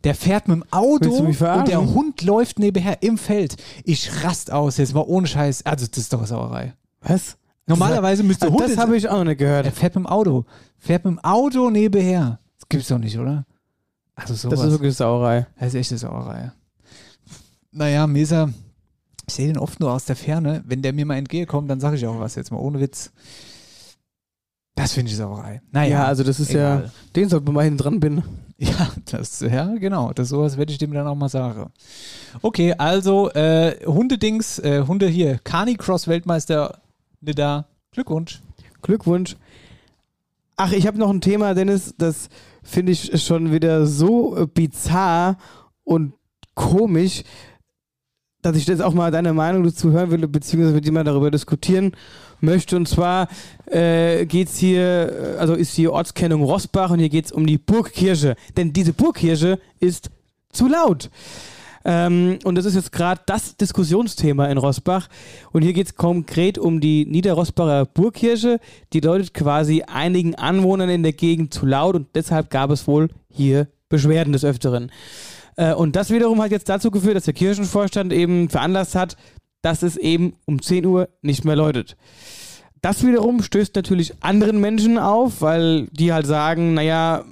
Der 0.04 0.14
fährt 0.14 0.48
mit 0.48 0.56
dem 0.56 0.64
Auto 0.70 1.10
und 1.12 1.40
der? 1.40 1.80
Hund 1.80 2.22
läuft 2.22 2.58
nebenher 2.58 3.02
im 3.02 3.18
Feld. 3.18 3.56
Ich 3.84 4.24
rast 4.24 4.50
aus, 4.52 4.76
jetzt 4.76 4.94
mal 4.94 5.04
ohne 5.06 5.26
Scheiß. 5.26 5.64
Also, 5.66 5.86
das 5.86 5.98
ist 5.98 6.12
doch 6.12 6.18
eine 6.18 6.26
Sauerei. 6.26 6.74
Was? 7.00 7.36
Normalerweise 7.66 8.22
müsste 8.22 8.46
Also 8.46 8.58
Hund. 8.58 8.68
Das 8.70 8.76
habe 8.76 8.96
ich 8.96 9.08
auch 9.08 9.18
noch 9.18 9.24
nicht 9.24 9.38
gehört. 9.38 9.66
Er 9.66 9.72
fährt 9.72 9.94
mit 9.94 10.04
dem 10.04 10.06
Auto. 10.06 10.44
Fährt 10.78 11.04
mit 11.04 11.14
dem 11.14 11.18
Auto 11.24 11.70
nebenher. 11.70 12.38
Das 12.58 12.68
gibt's 12.68 12.88
doch 12.88 12.98
nicht, 12.98 13.18
oder? 13.18 13.46
Also 14.14 14.34
sowas. 14.34 14.58
Das 14.58 14.66
ist 14.66 14.72
wirklich 14.72 14.94
Sauerei. 14.94 15.46
Das 15.58 15.68
ist 15.68 15.74
echte 15.74 15.98
Sauerei. 15.98 16.52
Naja, 17.72 18.06
Mesa, 18.06 18.50
ich 19.26 19.34
sehe 19.34 19.46
den 19.48 19.58
oft 19.58 19.80
nur 19.80 19.92
aus 19.92 20.04
der 20.04 20.16
Ferne. 20.16 20.62
Wenn 20.66 20.82
der 20.82 20.92
mir 20.92 21.06
mal 21.06 21.16
entgegenkommt, 21.16 21.70
dann 21.70 21.80
sage 21.80 21.96
ich 21.96 22.06
auch 22.06 22.20
was 22.20 22.34
jetzt 22.34 22.52
mal 22.52 22.58
ohne 22.58 22.80
Witz. 22.80 23.10
Das 24.76 24.92
finde 24.92 25.10
ich 25.10 25.16
Sauerei. 25.16 25.62
Naja, 25.72 25.90
ja, 25.90 26.04
also 26.04 26.22
das 26.24 26.40
ist 26.40 26.50
egal. 26.50 26.84
ja, 26.84 26.90
den 27.16 27.28
sollte 27.28 27.46
man 27.46 27.54
mal 27.54 27.64
hinten 27.64 27.78
dran 27.78 28.00
binden. 28.00 28.22
Ja, 28.58 28.88
das, 29.10 29.40
ja, 29.40 29.74
genau. 29.74 30.12
Das 30.12 30.28
sowas 30.28 30.56
werde 30.56 30.72
ich 30.72 30.78
dem 30.78 30.92
dann 30.92 31.06
auch 31.06 31.16
mal 31.16 31.28
sagen. 31.28 31.72
Okay, 32.40 32.72
also 32.78 33.30
äh, 33.30 33.84
Hundedings, 33.84 34.58
äh, 34.60 34.84
Hunde 34.86 35.08
hier, 35.08 35.38
Canicross 35.42 36.06
Weltmeister 36.06 36.78
Nida, 37.20 37.66
Glückwunsch. 37.90 38.40
Glückwunsch. 38.82 39.36
Ach, 40.56 40.70
ich 40.70 40.86
habe 40.86 40.98
noch 40.98 41.10
ein 41.10 41.20
Thema, 41.20 41.54
Dennis, 41.54 41.94
das 41.98 42.28
finde 42.62 42.92
ich 42.92 43.24
schon 43.24 43.50
wieder 43.50 43.86
so 43.86 44.46
bizarr 44.54 45.36
und 45.82 46.12
komisch, 46.54 47.24
dass 48.40 48.56
ich 48.56 48.66
jetzt 48.66 48.82
auch 48.82 48.94
mal 48.94 49.10
deine 49.10 49.32
Meinung 49.32 49.64
dazu 49.64 49.90
hören 49.90 50.10
will, 50.10 50.28
beziehungsweise 50.28 50.74
mit 50.74 50.92
mal 50.92 51.02
darüber 51.02 51.30
diskutieren 51.30 51.92
möchte. 52.44 52.76
Und 52.76 52.88
zwar 52.88 53.28
äh, 53.66 54.26
geht 54.26 54.48
es 54.48 54.56
hier, 54.56 55.36
also 55.38 55.54
ist 55.54 55.76
die 55.76 55.88
Ortskennung 55.88 56.42
Rossbach 56.42 56.90
und 56.90 56.98
hier 56.98 57.08
geht 57.08 57.26
es 57.26 57.32
um 57.32 57.46
die 57.46 57.58
Burgkirche. 57.58 58.36
Denn 58.56 58.72
diese 58.72 58.92
Burgkirche 58.92 59.58
ist 59.80 60.10
zu 60.52 60.68
laut. 60.68 61.10
Ähm, 61.84 62.38
und 62.44 62.54
das 62.56 62.64
ist 62.64 62.74
jetzt 62.74 62.92
gerade 62.92 63.20
das 63.26 63.56
Diskussionsthema 63.56 64.46
in 64.46 64.58
Rossbach. 64.58 65.08
Und 65.52 65.62
hier 65.62 65.74
geht 65.74 65.86
es 65.88 65.94
konkret 65.94 66.58
um 66.58 66.80
die 66.80 67.04
Niederrossbacher 67.06 67.84
Burgkirche. 67.84 68.58
Die 68.92 69.00
deutet 69.00 69.34
quasi 69.34 69.82
einigen 69.82 70.34
Anwohnern 70.34 70.88
in 70.88 71.02
der 71.02 71.12
Gegend 71.12 71.52
zu 71.52 71.66
laut 71.66 71.94
und 71.94 72.08
deshalb 72.14 72.50
gab 72.50 72.70
es 72.70 72.86
wohl 72.86 73.08
hier 73.28 73.68
Beschwerden 73.88 74.32
des 74.32 74.44
Öfteren. 74.44 74.90
Äh, 75.56 75.74
und 75.74 75.94
das 75.94 76.10
wiederum 76.10 76.42
hat 76.42 76.50
jetzt 76.50 76.68
dazu 76.68 76.90
geführt, 76.90 77.16
dass 77.16 77.24
der 77.24 77.34
Kirchenvorstand 77.34 78.12
eben 78.12 78.48
veranlasst 78.48 78.94
hat, 78.94 79.16
dass 79.64 79.82
es 79.82 79.96
eben 79.96 80.34
um 80.44 80.60
10 80.60 80.84
Uhr 80.84 81.08
nicht 81.22 81.46
mehr 81.46 81.56
läutet. 81.56 81.96
Das 82.82 83.06
wiederum 83.06 83.42
stößt 83.42 83.74
natürlich 83.74 84.12
anderen 84.20 84.60
Menschen 84.60 84.98
auf, 84.98 85.40
weil 85.40 85.86
die 85.86 86.12
halt 86.12 86.26
sagen, 86.26 86.74
naja, 86.74 87.24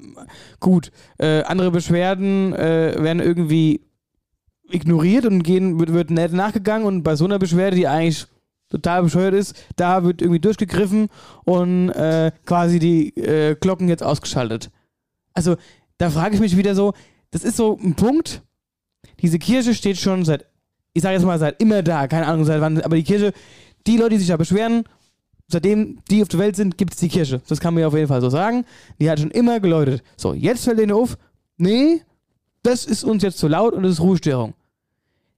gut, 0.59 0.93
äh, 1.19 1.43
andere 1.43 1.71
Beschwerden 1.71 2.55
äh, 2.55 2.95
werden 2.99 3.21
irgendwie 3.21 3.83
ignoriert 4.71 5.27
und 5.27 5.43
gehen, 5.43 5.79
wird, 5.79 5.93
wird 5.93 6.11
nett 6.11 6.33
nachgegangen 6.33 6.87
und 6.87 7.03
bei 7.03 7.17
so 7.17 7.27
einer 7.27 7.39
Beschwerde, 7.39 7.77
die 7.77 7.87
eigentlich 7.87 8.27
total 8.71 9.03
bescheuert 9.03 9.35
ist, 9.35 9.55
da 9.77 10.03
wird 10.03 10.23
irgendwie 10.23 10.41
durchgegriffen 10.41 11.11
und 11.45 11.91
äh, 11.91 12.33
quasi 12.47 12.79
die 12.79 13.15
äh, 13.19 13.57
Glocken 13.61 13.91
jetzt 13.91 14.03
ausgeschaltet. 14.03 14.71
Also 15.35 15.57
da 15.99 16.09
frage 16.09 16.35
ich 16.35 16.41
mich 16.41 16.57
wieder 16.57 16.75
so, 16.75 16.95
das 17.31 17.45
ist 17.45 17.59
so 17.59 17.79
ein 17.79 17.95
Punkt, 17.95 18.41
diese 19.21 19.39
Kirche 19.39 19.75
steht 19.75 19.99
schon 19.99 20.25
seit, 20.25 20.47
ich 20.93 21.03
sage 21.03 21.15
jetzt 21.15 21.25
mal 21.25 21.39
seit 21.39 21.61
immer 21.61 21.83
da, 21.83 22.07
keine 22.07 22.27
Ahnung 22.27 22.45
seit 22.45 22.61
wann, 22.61 22.81
aber 22.81 22.97
die 22.97 23.03
Kirche, 23.03 23.33
die 23.87 23.97
Leute, 23.97 24.11
die 24.11 24.19
sich 24.19 24.29
da 24.29 24.37
beschweren, 24.37 24.85
seitdem 25.49 25.99
die 26.11 26.23
auf 26.23 26.29
der 26.29 26.41
Welt 26.41 26.57
sind, 26.57 26.79
gibt 26.79 26.95
es 26.95 27.01
die 27.01 27.09
Kirche. 27.09 27.41
Das 27.49 27.61
kann 27.61 27.75
man 27.75 27.83
ja 27.83 27.89
auf 27.89 27.95
jeden 27.95 28.09
Fall 28.09 28.21
so 28.21 28.31
sagen. 28.31 28.65
Die 29.01 29.11
hat 29.11 29.21
schon 29.21 29.31
immer 29.31 29.61
geläutet. 29.61 30.03
So, 30.17 30.35
jetzt 30.35 30.65
fällt 30.65 30.79
denen 30.79 30.93
auf, 30.93 31.19
nee, 31.57 32.03
das 32.63 32.85
ist 32.85 33.05
uns 33.05 33.23
jetzt 33.23 33.39
zu 33.39 33.49
laut 33.49 33.75
und 33.75 33.83
das 33.83 33.93
ist 33.93 34.01
Ruhestörung. 34.01 34.55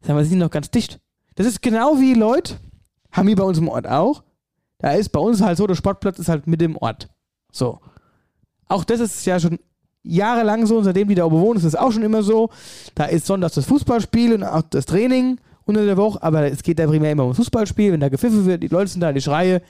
Sagen 0.01 0.19
wir, 0.19 0.25
sie 0.25 0.31
sind 0.31 0.39
noch 0.39 0.51
ganz 0.51 0.71
dicht. 0.71 1.01
Das 1.35 1.47
ist 1.47 1.63
genau 1.63 1.99
wie 1.99 2.15
Leute, 2.15 2.57
haben 3.11 3.29
wir 3.29 3.37
bei 3.37 3.45
uns 3.45 3.59
im 3.59 3.69
Ort 3.69 3.87
auch. 3.87 4.23
Da 4.79 4.93
ist 4.93 5.11
bei 5.11 5.21
uns 5.21 5.41
halt 5.41 5.57
so, 5.57 5.67
der 5.67 5.75
Sportplatz 5.75 6.19
ist 6.19 6.29
halt 6.29 6.47
mit 6.47 6.61
dem 6.61 6.77
Ort. 6.77 7.09
So. 7.51 7.81
Auch 8.67 8.85
das 8.85 9.01
ist 9.01 9.25
ja 9.25 9.41
schon 9.41 9.59
jahrelang 10.05 10.67
so 10.67 10.79
und 10.79 10.85
seitdem 10.85 11.09
die 11.09 11.15
da 11.15 11.25
oben 11.25 11.41
wohnen, 11.41 11.57
ist 11.57 11.65
das 11.65 11.75
auch 11.75 11.91
schon 11.91 12.03
immer 12.03 12.23
so. 12.23 12.51
Da 12.95 13.07
ist 13.07 13.27
sonntags 13.27 13.55
das 13.55 13.67
Fußballspiel 13.67 14.35
und 14.35 14.45
auch 14.45 14.63
das 14.71 14.87
Training 14.87 15.39
unter 15.65 15.85
der 15.85 15.97
Woche, 15.97 16.23
aber 16.23 16.51
es 16.51 16.63
geht 16.63 16.79
da 16.79 16.87
primär 16.87 17.13
immer 17.13 17.23
ums 17.25 17.39
Fußballspiel, 17.39 17.93
wenn 17.93 18.01
da 18.01 18.11
gepfiffen 18.11 18.45
wird, 18.45 18.63
die 18.63 18.69
Leute 18.69 18.91
sind 18.91 19.01
da, 19.01 19.13
die 19.13 19.23
Schreie, 19.23 19.63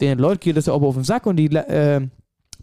den 0.00 0.18
Leuten 0.18 0.40
geht 0.40 0.56
das 0.56 0.66
ja 0.66 0.72
auch 0.72 0.82
auf 0.82 0.94
den 0.94 1.04
Sack 1.04 1.26
und 1.26 1.36
die 1.36 1.46
äh, 1.54 2.00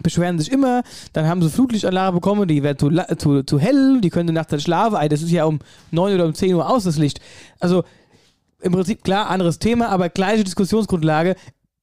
beschweren 0.02 0.40
sich 0.40 0.52
immer, 0.52 0.84
dann 1.14 1.28
haben 1.28 1.42
sie 1.42 1.50
Flutlichtanlage 1.50 2.14
bekommen, 2.14 2.48
die 2.48 2.64
werden 2.64 2.78
zu, 2.78 3.18
zu, 3.18 3.44
zu 3.44 3.60
hell, 3.60 4.02
die 4.02 4.10
können 4.10 4.34
nachts 4.34 4.50
dann 4.50 4.60
schlafen, 4.60 4.98
das 5.10 5.22
ist 5.22 5.32
ja 5.32 5.46
um 5.46 5.60
9 5.92 6.16
oder 6.16 6.26
um 6.26 6.34
10 6.34 6.56
Uhr 6.56 6.68
aus, 6.68 6.84
das 6.84 6.98
Licht. 6.98 7.22
Also 7.60 7.84
im 8.62 8.74
Prinzip 8.74 9.04
klar, 9.04 9.30
anderes 9.30 9.60
Thema, 9.60 9.90
aber 9.90 10.10
gleiche 10.10 10.44
Diskussionsgrundlage 10.44 11.36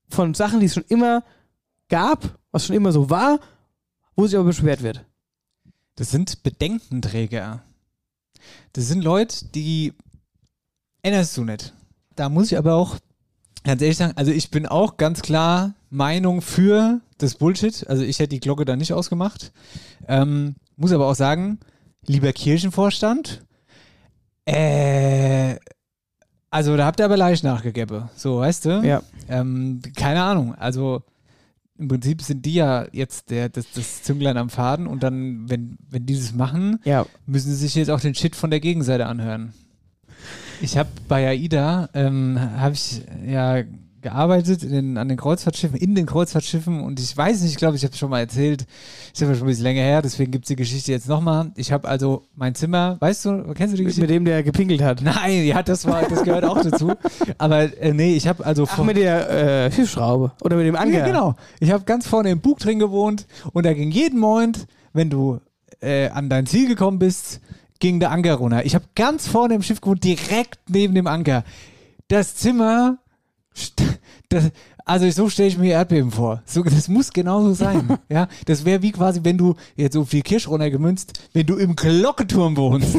von 0.08 0.34
Sachen, 0.34 0.60
die 0.60 0.66
es 0.66 0.74
schon 0.74 0.84
immer 0.88 1.22
gab, 1.88 2.38
was 2.50 2.66
schon 2.66 2.76
immer 2.76 2.92
so 2.92 3.08
war, 3.08 3.38
wo 4.16 4.26
sich 4.26 4.36
aber 4.36 4.46
beschwert 4.46 4.82
wird. 4.82 5.04
Das 5.96 6.10
sind 6.10 6.42
Bedenkenträger. 6.42 7.62
Das 8.72 8.88
sind 8.88 9.02
Leute, 9.04 9.46
die 9.46 9.92
erinnerst 11.02 11.36
du 11.36 11.44
nicht. 11.44 11.74
Da 12.16 12.28
muss 12.28 12.50
ich 12.50 12.58
aber 12.58 12.74
auch 12.74 12.98
ganz 13.64 13.82
ehrlich 13.82 13.96
sagen, 13.96 14.14
also 14.16 14.32
ich 14.32 14.50
bin 14.50 14.66
auch 14.66 14.96
ganz 14.96 15.22
klar 15.22 15.74
Meinung 15.90 16.42
für 16.42 17.00
das 17.18 17.34
Bullshit. 17.34 17.86
Also 17.88 18.02
ich 18.02 18.18
hätte 18.18 18.30
die 18.30 18.40
Glocke 18.40 18.64
da 18.64 18.76
nicht 18.76 18.92
ausgemacht. 18.92 19.52
Ähm, 20.08 20.56
muss 20.76 20.92
aber 20.92 21.06
auch 21.06 21.14
sagen, 21.14 21.60
lieber 22.06 22.32
Kirchenvorstand, 22.32 23.44
äh, 24.44 25.56
also 26.50 26.76
da 26.76 26.84
habt 26.84 27.00
ihr 27.00 27.06
aber 27.06 27.16
leicht 27.16 27.44
nachgegeben. 27.44 28.10
So, 28.14 28.38
weißt 28.38 28.66
du? 28.66 28.82
Ja. 28.84 29.02
Ähm, 29.28 29.80
keine 29.96 30.22
Ahnung. 30.22 30.54
Also 30.54 31.02
im 31.82 31.88
Prinzip 31.88 32.22
sind 32.22 32.46
die 32.46 32.54
ja 32.54 32.86
jetzt 32.92 33.30
der, 33.30 33.48
das, 33.48 33.66
das 33.72 34.02
Zünglein 34.02 34.36
am 34.36 34.50
Faden 34.50 34.86
und 34.86 35.02
dann, 35.02 35.50
wenn, 35.50 35.76
wenn 35.90 36.06
die 36.06 36.14
das 36.14 36.32
machen, 36.32 36.78
ja. 36.84 37.06
müssen 37.26 37.50
sie 37.50 37.56
sich 37.56 37.74
jetzt 37.74 37.90
auch 37.90 38.00
den 38.00 38.14
Shit 38.14 38.36
von 38.36 38.50
der 38.50 38.60
Gegenseite 38.60 39.06
anhören. 39.06 39.52
Ich 40.60 40.78
habe 40.78 40.88
bei 41.08 41.28
AIDA, 41.28 41.88
ähm, 41.92 42.38
habe 42.38 42.74
ich 42.74 43.02
ja 43.26 43.62
gearbeitet 44.02 44.62
in 44.62 44.72
den, 44.72 44.98
an 44.98 45.08
den 45.08 45.16
Kreuzfahrtschiffen, 45.16 45.78
in 45.78 45.94
den 45.94 46.06
Kreuzfahrtschiffen 46.06 46.80
und 46.80 47.00
ich 47.00 47.16
weiß 47.16 47.40
nicht, 47.42 47.52
ich 47.52 47.56
glaube, 47.56 47.76
ich 47.76 47.84
habe 47.84 47.92
es 47.92 47.98
schon 47.98 48.10
mal 48.10 48.20
erzählt, 48.20 48.66
ist 49.12 49.22
aber 49.22 49.34
schon 49.34 49.44
ein 49.44 49.48
bisschen 49.48 49.62
länger 49.64 49.82
her, 49.82 50.02
deswegen 50.02 50.32
gibt 50.32 50.44
es 50.44 50.48
die 50.48 50.56
Geschichte 50.56 50.92
jetzt 50.92 51.08
nochmal. 51.08 51.52
Ich 51.56 51.72
habe 51.72 51.88
also 51.88 52.24
mein 52.34 52.54
Zimmer, 52.54 52.96
weißt 53.00 53.24
du, 53.24 53.54
kennst 53.54 53.72
du 53.72 53.78
die 53.78 53.84
Geschichte? 53.84 54.02
Mit 54.02 54.10
dem, 54.10 54.24
der 54.24 54.42
gepinkelt 54.42 54.82
hat. 54.82 55.00
Nein, 55.02 55.44
ja, 55.44 55.62
das 55.62 55.86
war, 55.86 56.02
das 56.02 56.24
gehört 56.24 56.44
auch 56.44 56.62
dazu. 56.62 56.92
Aber 57.38 57.76
äh, 57.80 57.92
nee, 57.92 58.14
ich 58.14 58.26
habe 58.26 58.44
also 58.44 58.66
Ach, 58.68 58.82
mit 58.84 58.96
der 58.96 59.66
äh, 59.66 59.72
Schiffsschraube 59.72 60.32
oder 60.42 60.56
mit 60.56 60.66
dem 60.66 60.76
Anker. 60.76 60.98
Ja, 60.98 61.06
genau. 61.06 61.34
Ich 61.60 61.70
habe 61.70 61.84
ganz 61.84 62.06
vorne 62.06 62.30
im 62.30 62.40
Bug 62.40 62.58
drin 62.58 62.78
gewohnt 62.78 63.26
und 63.52 63.64
da 63.64 63.72
ging 63.72 63.90
jeden 63.90 64.18
Moment, 64.18 64.66
wenn 64.92 65.10
du 65.10 65.40
äh, 65.80 66.08
an 66.08 66.28
dein 66.28 66.46
Ziel 66.46 66.68
gekommen 66.68 66.98
bist, 66.98 67.40
ging 67.78 67.98
der 67.98 68.10
Anker 68.12 68.34
runter. 68.34 68.64
Ich 68.64 68.74
habe 68.74 68.84
ganz 68.94 69.26
vorne 69.26 69.54
im 69.54 69.62
Schiff 69.62 69.80
gewohnt, 69.80 70.04
direkt 70.04 70.58
neben 70.68 70.94
dem 70.94 71.06
Anker. 71.06 71.44
Das 72.08 72.36
Zimmer, 72.36 72.98
das, 74.28 74.50
also 74.84 75.08
so 75.10 75.28
stelle 75.28 75.48
ich 75.48 75.58
mir 75.58 75.72
Erdbeben 75.72 76.10
vor. 76.10 76.42
So, 76.44 76.62
das 76.62 76.88
muss 76.88 77.12
genauso 77.12 77.54
sein. 77.54 77.98
ja, 78.08 78.28
das 78.46 78.64
wäre 78.64 78.82
wie 78.82 78.92
quasi, 78.92 79.20
wenn 79.22 79.38
du 79.38 79.54
jetzt 79.76 79.94
so 79.94 80.04
viel 80.04 80.22
Kirsch 80.22 80.48
runtergemünzt, 80.48 81.28
wenn 81.32 81.46
du 81.46 81.56
im 81.56 81.76
Glockenturm 81.76 82.56
wohnst. 82.56 82.98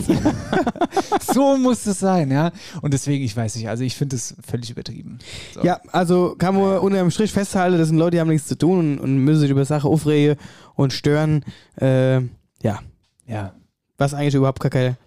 so 1.34 1.58
muss 1.58 1.86
es 1.86 2.00
sein, 2.00 2.32
ja. 2.32 2.52
Und 2.82 2.94
deswegen, 2.94 3.24
ich 3.24 3.36
weiß 3.36 3.56
nicht, 3.56 3.68
also 3.68 3.84
ich 3.84 3.96
finde 3.96 4.16
es 4.16 4.36
völlig 4.46 4.70
übertrieben. 4.70 5.20
So. 5.54 5.64
Ja, 5.64 5.82
also 5.92 6.36
kann 6.38 6.56
man 6.56 6.80
unter 6.80 7.00
dem 7.00 7.12
Strich 7.12 7.32
festhalten, 7.32 7.78
das 7.78 7.90
sind 7.90 7.98
Leute, 7.98 8.12
die 8.12 8.22
haben 8.22 8.30
nichts 8.30 8.48
zu 8.48 8.58
tun 8.58 8.80
und, 8.80 9.00
und 9.00 9.18
müssen 9.18 9.42
sich 9.42 9.50
über 9.50 9.66
Sachen 9.66 9.90
aufregen 9.90 10.38
und 10.76 10.94
stören. 10.94 11.44
Äh, 11.80 12.22
ja. 12.62 12.80
Ja, 13.26 13.54
was 13.98 14.14
eigentlich 14.14 14.36
überhaupt 14.36 14.60
gar 14.60 14.70
kein 14.70 14.98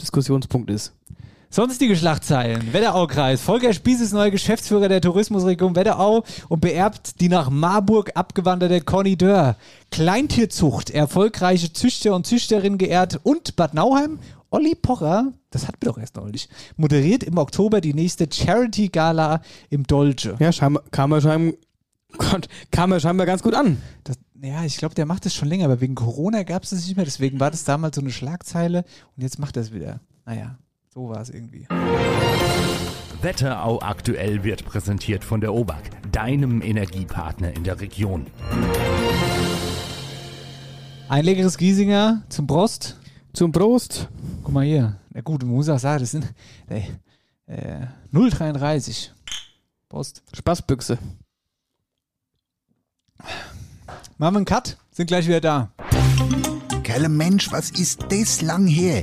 Diskussionspunkt 0.00 0.70
ist. 0.70 0.92
Sonstige 1.50 1.96
Schlagzeilen. 1.96 2.74
Wetteraukreis. 2.74 3.40
Volker 3.40 3.72
Spieß 3.72 4.02
ist 4.02 4.12
neuer 4.12 4.30
Geschäftsführer 4.30 4.88
der 4.88 5.00
Tourismusregion 5.00 5.74
Wetterau 5.76 6.22
und 6.50 6.60
beerbt 6.60 7.22
die 7.22 7.30
nach 7.30 7.48
Marburg 7.48 8.10
abgewanderte 8.14 8.82
Conny 8.82 9.16
Dörr. 9.16 9.56
Kleintierzucht, 9.90 10.90
erfolgreiche 10.90 11.72
Züchter 11.72 12.14
und 12.14 12.26
Züchterin 12.26 12.76
geehrt 12.76 13.18
und 13.22 13.56
Bad 13.56 13.72
Nauheim. 13.72 14.18
Olli 14.50 14.74
Pocher, 14.74 15.32
das 15.50 15.66
hatten 15.66 15.78
wir 15.80 15.88
doch 15.90 15.98
erst 15.98 16.16
neulich, 16.16 16.50
moderiert 16.76 17.22
im 17.22 17.38
Oktober 17.38 17.80
die 17.80 17.94
nächste 17.94 18.28
Charity-Gala 18.30 19.40
im 19.70 19.84
Dolce. 19.84 20.36
Ja, 20.38 20.50
kam 20.90 21.12
er 21.12 21.20
scheinbar, 21.22 21.58
Gott, 22.18 22.48
kam 22.70 22.92
er 22.92 23.00
scheinbar 23.00 23.26
ganz 23.26 23.42
gut 23.42 23.54
an. 23.54 23.80
Das, 24.04 24.18
ja, 24.42 24.64
ich 24.64 24.76
glaube, 24.76 24.94
der 24.94 25.06
macht 25.06 25.24
das 25.24 25.34
schon 25.34 25.48
länger, 25.48 25.64
aber 25.64 25.80
wegen 25.80 25.94
Corona 25.94 26.42
gab 26.42 26.64
es 26.64 26.70
das 26.70 26.86
nicht 26.86 26.96
mehr. 26.96 27.04
Deswegen 27.06 27.40
war 27.40 27.50
das 27.50 27.64
damals 27.64 27.96
so 27.96 28.02
eine 28.02 28.10
Schlagzeile 28.10 28.84
und 29.16 29.22
jetzt 29.22 29.38
macht 29.38 29.56
er 29.56 29.62
es 29.62 29.72
wieder. 29.72 30.00
Naja, 30.24 30.58
so 30.92 31.08
war 31.08 31.20
es 31.20 31.30
irgendwie. 31.30 31.66
Wetterau 33.20 33.80
aktuell 33.80 34.44
wird 34.44 34.64
präsentiert 34.64 35.24
von 35.24 35.40
der 35.40 35.52
OBAK, 35.52 36.12
deinem 36.12 36.62
Energiepartner 36.62 37.54
in 37.54 37.64
der 37.64 37.80
Region. 37.80 38.26
Ein 41.08 41.24
leckeres 41.24 41.56
Giesinger 41.56 42.22
zum 42.28 42.46
Prost. 42.46 42.96
Zum 43.32 43.52
Prost. 43.52 44.08
Guck 44.42 44.52
mal 44.52 44.64
hier. 44.64 44.98
Na 45.12 45.20
gut, 45.20 45.42
man 45.42 45.54
muss 45.54 45.68
auch 45.68 45.78
sagen, 45.78 46.00
das 46.00 46.10
sind 46.10 46.32
äh, 46.68 46.82
äh, 47.46 47.86
0,33. 48.12 49.10
Prost. 49.88 50.22
Spaßbüchse. 50.34 50.98
Machen 54.18 54.34
wir 54.34 54.38
einen 54.38 54.44
Cut, 54.44 54.76
sind 54.90 55.06
gleich 55.06 55.26
wieder 55.26 55.40
da. 55.40 55.72
Kerle 56.82 57.08
Mensch, 57.08 57.50
was 57.52 57.70
ist 57.70 58.06
das 58.10 58.42
lang 58.42 58.66
her? 58.66 59.02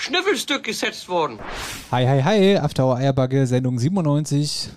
Schnüffelstück 0.00 0.62
gesetzt 0.62 1.08
worden? 1.08 1.40
Hi, 1.90 2.06
hi, 2.06 2.22
hi, 2.22 2.56
After 2.56 2.86
Hour 2.86 2.98
Eierbacke, 2.98 3.48
Sendung 3.48 3.80
97. 3.80 4.70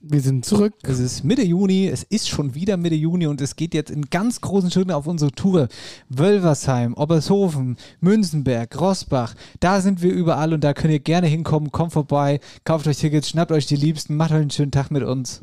Wir 0.00 0.20
sind 0.20 0.44
zurück. 0.44 0.74
Es 0.84 1.00
ist 1.00 1.24
Mitte 1.24 1.42
Juni, 1.42 1.88
es 1.88 2.04
ist 2.04 2.28
schon 2.28 2.54
wieder 2.54 2.76
Mitte 2.76 2.94
Juni 2.94 3.26
und 3.26 3.40
es 3.40 3.56
geht 3.56 3.74
jetzt 3.74 3.90
in 3.90 4.10
ganz 4.10 4.40
großen 4.40 4.70
Schritten 4.70 4.92
auf 4.92 5.08
unsere 5.08 5.32
Tour. 5.32 5.66
Wölversheim, 6.08 6.94
Obershofen, 6.94 7.76
Münzenberg, 7.98 8.80
Rossbach, 8.80 9.34
da 9.58 9.80
sind 9.80 10.02
wir 10.02 10.12
überall 10.12 10.54
und 10.54 10.62
da 10.62 10.72
könnt 10.72 10.92
ihr 10.92 11.00
gerne 11.00 11.26
hinkommen. 11.26 11.72
Kommt 11.72 11.92
vorbei, 11.92 12.38
kauft 12.62 12.86
euch 12.86 12.98
Tickets, 12.98 13.30
schnappt 13.30 13.50
euch 13.50 13.66
die 13.66 13.74
Liebsten, 13.74 14.14
macht 14.14 14.30
euch 14.30 14.40
einen 14.40 14.50
schönen 14.50 14.70
Tag 14.70 14.92
mit 14.92 15.02
uns. 15.02 15.42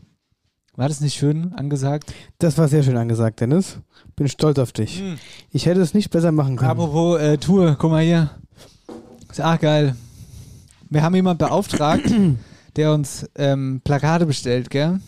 War 0.78 0.88
das 0.88 1.02
nicht 1.02 1.16
schön 1.16 1.52
angesagt? 1.54 2.14
Das 2.40 2.58
war 2.58 2.70
sehr 2.70 2.84
schön 2.84 2.96
angesagt, 2.96 3.42
Dennis. 3.42 3.80
Bin 4.16 4.30
stolz 4.30 4.58
auf 4.58 4.72
dich. 4.72 5.02
Hm. 5.02 5.18
Ich 5.50 5.66
hätte 5.66 5.82
es 5.82 5.94
nicht 5.94 6.12
besser 6.12 6.32
machen 6.32 6.56
können. 6.56 6.72
Apropos 6.72 7.20
äh, 7.20 7.38
Tour, 7.38 7.76
guck 7.78 7.92
mal 7.92 8.04
hier. 8.04 8.30
Ist 9.32 9.42
auch 9.42 9.60
geil. 9.60 9.96
Wir 10.90 11.02
haben 11.04 11.16
jemanden 11.16 11.40
beauftragt, 11.40 12.04
der 12.76 12.94
uns 12.94 13.28
ähm, 13.36 13.82
Plakate 13.84 14.26
bestellt, 14.26 14.70
gell? 14.70 15.00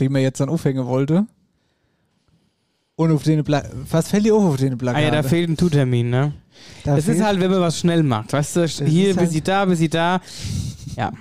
Die 0.00 0.08
man 0.08 0.22
jetzt 0.22 0.40
dann 0.40 0.48
aufhängen 0.48 0.86
wollte. 0.86 1.26
Und 2.96 3.10
auf 3.10 3.22
den 3.24 3.42
Pla 3.42 3.62
Was 3.90 4.08
fällt 4.08 4.24
dir 4.26 4.34
auf 4.34 4.44
auf 4.44 4.56
den 4.56 4.74
Ah 4.74 4.76
Plakate? 4.76 5.04
ja, 5.04 5.10
da 5.10 5.22
fehlt 5.22 5.48
ein 5.48 5.56
Tu-Termin, 5.56 6.10
ne? 6.10 6.32
Da 6.84 6.96
Es 6.96 7.08
ist 7.08 7.22
halt, 7.22 7.40
wenn 7.40 7.50
man 7.50 7.60
was 7.60 7.78
schnell 7.78 8.02
macht, 8.02 8.32
weißt 8.32 8.56
du, 8.56 8.66
hier 8.66 9.08
ist 9.10 9.16
bis 9.16 9.22
halt- 9.24 9.30
sie 9.32 9.40
da, 9.40 9.64
bis 9.64 9.78
sie 9.78 9.88
da. 9.88 10.20
Ja. 10.96 11.12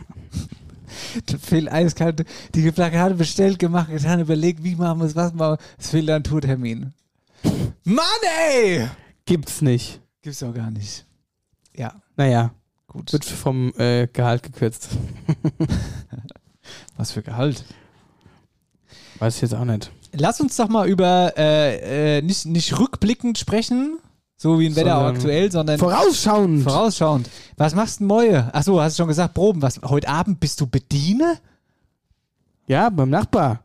Da 1.26 1.38
fehlt 1.38 1.72
eiskalt. 1.72 2.26
Die 2.54 2.72
Plakate 2.72 3.16
bestellt, 3.16 3.58
gemacht, 3.58 3.90
getan, 3.90 4.20
überlegt, 4.20 4.64
wie 4.64 4.76
machen 4.76 5.00
wir 5.00 5.06
es, 5.06 5.16
was 5.16 5.34
machen 5.34 5.54
wir. 5.54 5.58
Es 5.80 5.90
fehlt 5.90 6.10
ein 6.10 6.24
Tourtermin. 6.24 6.94
Mann, 7.84 8.06
ey! 8.54 8.88
Gibt's 9.26 9.62
nicht. 9.62 10.00
Gibt's 10.22 10.40
doch 10.40 10.54
gar 10.54 10.70
nicht. 10.70 11.06
Ja, 11.76 11.94
Naja, 12.22 12.52
gut. 12.86 13.12
wird 13.14 13.26
vom 13.26 13.74
äh, 13.80 14.06
Gehalt 14.06 14.44
gekürzt. 14.44 14.90
Was 16.98 17.12
für 17.12 17.24
Gehalt. 17.24 17.66
Weiß 19.18 19.38
ich 19.38 19.42
jetzt 19.42 19.56
auch 19.56 19.66
nicht. 19.66 19.92
Lass 20.14 20.40
uns 20.40 20.56
doch 20.56 20.70
mal 20.70 20.88
über 20.88 21.34
äh, 21.36 22.18
äh, 22.18 22.22
nicht, 22.22 22.46
nicht 22.46 22.78
rückblickend 22.78 23.40
sprechen, 23.40 23.98
so 24.38 24.60
wie 24.60 24.68
ein 24.68 24.76
Wetter 24.76 24.98
Sondern 24.98 25.16
aktuell, 25.16 25.52
sondern 25.52 25.80
Vorausschauend. 25.80 26.62
vorausschauend. 26.64 27.28
Was 27.58 27.74
machst 27.74 28.02
du 28.02 28.04
Moje? 28.04 28.54
Achso, 28.54 28.80
hast 28.80 29.00
du 29.00 29.02
schon 29.02 29.08
gesagt, 29.08 29.34
Proben. 29.34 29.64
Was, 29.64 29.82
heute 29.84 30.08
Abend 30.08 30.40
bist 30.40 30.62
du 30.62 30.68
Bediener? 30.68 31.38
Ja, 32.68 32.90
beim 32.90 33.10
Nachbar. 33.10 33.64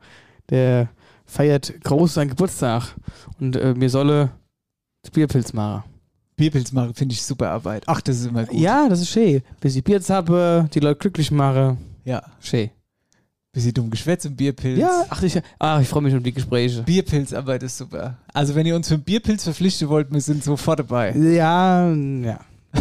Der 0.48 0.88
feiert 1.26 1.74
groß 1.84 2.14
seinen 2.14 2.30
Geburtstag. 2.30 2.94
Und 3.38 3.54
äh, 3.57 3.74
mir 3.74 3.90
solle 3.90 4.30
Bierpilz 5.12 5.52
machen. 5.52 5.84
Bierpilz 6.37 6.72
machen, 6.72 6.95
finde 6.95 7.14
ich 7.14 7.22
super 7.22 7.51
Arbeit. 7.51 7.84
Ach, 7.87 8.01
das 8.01 8.20
ist 8.20 8.26
immer 8.26 8.45
gut. 8.45 8.61
Ja, 8.61 8.89
das 8.89 9.01
ist 9.01 9.09
schön. 9.09 9.43
Bis 9.61 9.74
ich 9.74 9.82
Bier 9.82 10.01
habe, 10.09 10.68
die 10.72 10.80
Leute 10.80 10.99
glücklich 10.99 11.30
mache. 11.30 11.78
Ja. 12.05 12.22
Schön. 12.41 12.70
Bisschen 13.53 13.72
dumm 13.72 13.91
Geschwätz 13.91 14.26
im 14.26 14.37
Bierpilz. 14.37 14.78
Ja, 14.78 15.07
ach, 15.09 15.22
ich, 15.22 15.41
ach, 15.59 15.80
ich 15.80 15.89
freue 15.89 16.03
mich 16.03 16.14
um 16.14 16.22
die 16.22 16.34
Gespräche. 16.34 16.82
Bierpilzarbeit 16.82 17.62
ist 17.62 17.78
super. 17.78 18.18
Also, 18.34 18.55
wenn 18.55 18.66
ihr 18.66 18.76
uns 18.76 18.89
für 18.89 18.95
einen 18.95 19.03
Bierpilz 19.05 19.45
verpflichten 19.45 19.89
wollt, 19.89 20.12
wir 20.12 20.20
sind 20.20 20.45
sofort 20.45 20.80
dabei. 20.80 21.16
Ja, 21.16 21.91
ja. 21.91 22.39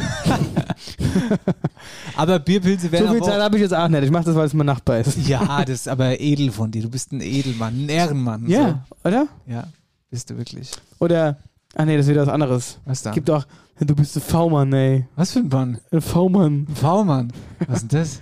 Aber 2.17 2.39
Bierpilze 2.39 2.87
So 2.87 2.91
werden 2.91 3.07
viel 3.07 3.17
aber 3.17 3.25
Zeit 3.25 3.41
habe 3.41 3.55
ich 3.55 3.61
jetzt 3.61 3.73
auch 3.73 3.87
nicht. 3.87 4.03
Ich 4.03 4.11
mache 4.11 4.25
das, 4.25 4.35
weil 4.35 4.47
es 4.47 4.53
mein 4.53 4.65
Nachbar 4.65 4.99
ist. 4.99 5.17
Ja, 5.27 5.63
das 5.63 5.69
ist 5.81 5.87
aber 5.87 6.19
edel 6.19 6.51
von 6.51 6.69
dir. 6.71 6.81
Du 6.81 6.89
bist 6.89 7.13
ein 7.13 7.21
Edelmann, 7.21 7.85
ein 7.85 7.89
Ehrenmann. 7.89 8.45
Ja, 8.47 8.85
oder? 9.05 9.27
So. 9.45 9.53
Ja, 9.53 9.67
bist 10.09 10.29
du 10.29 10.37
wirklich. 10.37 10.71
Oder, 10.99 11.37
ach 11.75 11.85
nee, 11.85 11.97
das 11.97 12.05
ist 12.05 12.11
wieder 12.11 12.21
was 12.21 12.29
anderes. 12.29 12.79
Was 12.85 13.03
da? 13.03 13.11
Gibt 13.11 13.29
auch, 13.29 13.45
du 13.79 13.95
bist 13.95 14.15
ein 14.15 14.21
V-Mann, 14.21 14.73
ey. 14.73 15.07
Was 15.15 15.33
für 15.33 15.39
ein 15.39 15.47
Mann? 15.49 15.79
Ein 15.91 16.01
V-Mann. 16.01 16.67
Ein 16.69 16.75
V-Mann. 16.75 17.33
Was 17.67 17.83
ist 17.83 17.91
denn 17.91 17.99
das? 17.99 18.21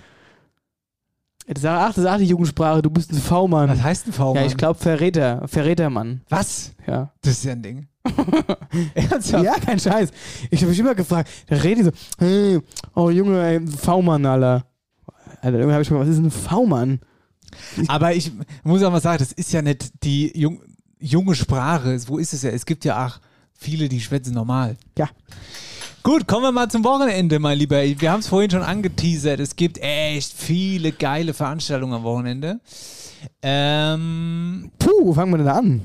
Das 1.46 1.58
ist, 1.58 1.66
ach, 1.66 1.88
das 1.88 1.98
ist 1.98 2.06
auch 2.06 2.16
die 2.16 2.24
Jugendsprache, 2.24 2.80
du 2.80 2.90
bist 2.90 3.12
ein 3.12 3.18
V-Mann. 3.18 3.68
Was 3.68 3.82
heißt 3.82 4.06
ein 4.06 4.12
V-Mann? 4.12 4.42
Ja, 4.42 4.46
ich 4.46 4.56
glaube 4.56 4.78
Verräter. 4.78 5.46
Verrätermann. 5.46 6.22
Was? 6.28 6.72
Ja. 6.86 7.12
Das 7.20 7.34
ist 7.34 7.44
ja 7.44 7.52
ein 7.52 7.62
Ding. 7.62 7.88
Ernsthaft? 8.94 9.44
Ja, 9.44 9.54
kein 9.54 9.78
Scheiß. 9.78 10.10
Ich 10.50 10.60
habe 10.60 10.70
mich 10.70 10.78
immer 10.78 10.94
gefragt, 10.94 11.28
da 11.46 11.56
rede 11.56 11.80
ich 11.80 11.86
so, 11.86 11.92
hey, 12.18 12.60
oh 12.94 13.10
Junge, 13.10 13.42
ey, 13.42 13.56
ein 13.56 13.68
V-Mann, 13.68 14.24
Alter. 14.24 14.64
Alter, 15.42 15.58
irgendwann 15.58 15.74
habe 15.74 15.82
ich 15.82 15.90
mal, 15.90 16.00
was 16.00 16.08
ist 16.08 16.18
ein 16.18 16.30
V-Mann? 16.30 17.00
Aber 17.88 18.14
ich 18.14 18.32
muss 18.62 18.82
auch 18.82 18.90
mal 18.90 19.00
sagen, 19.00 19.18
das 19.18 19.32
ist 19.32 19.52
ja 19.52 19.62
nicht 19.62 20.02
die 20.02 20.32
jung, 20.38 20.62
junge 20.98 21.34
Sprache. 21.34 21.98
Wo 22.06 22.18
ist 22.18 22.32
es 22.32 22.42
ja? 22.42 22.50
Es 22.50 22.66
gibt 22.66 22.84
ja 22.84 23.06
auch 23.06 23.20
viele, 23.64 23.88
die 23.88 24.00
schwätzen 24.00 24.34
normal. 24.34 24.76
Ja. 24.98 25.08
Gut, 26.02 26.28
kommen 26.28 26.42
wir 26.42 26.52
mal 26.52 26.70
zum 26.70 26.84
Wochenende, 26.84 27.38
mein 27.38 27.56
Lieber. 27.58 27.82
Wir 27.82 28.12
haben 28.12 28.20
es 28.20 28.28
vorhin 28.28 28.50
schon 28.50 28.62
angeteasert. 28.62 29.40
Es 29.40 29.56
gibt 29.56 29.78
echt 29.80 30.32
viele 30.34 30.92
geile 30.92 31.32
Veranstaltungen 31.32 31.94
am 31.94 32.02
Wochenende. 32.02 32.60
Ähm, 33.42 34.70
Puh, 34.78 34.90
wo 35.06 35.12
fangen 35.14 35.32
wir 35.32 35.38
denn 35.38 35.46
da 35.46 35.54
an? 35.58 35.80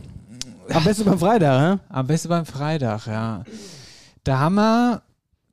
Am 0.71 0.83
besten 0.83 1.05
beim 1.05 1.17
Freitag, 1.19 1.77
hä? 1.77 1.79
am 1.89 2.05
besten 2.07 2.29
beim 2.29 2.45
Freitag, 2.45 3.07
ja. 3.07 3.43
Da 4.23 4.39
haben 4.39 4.55
wir 4.55 5.01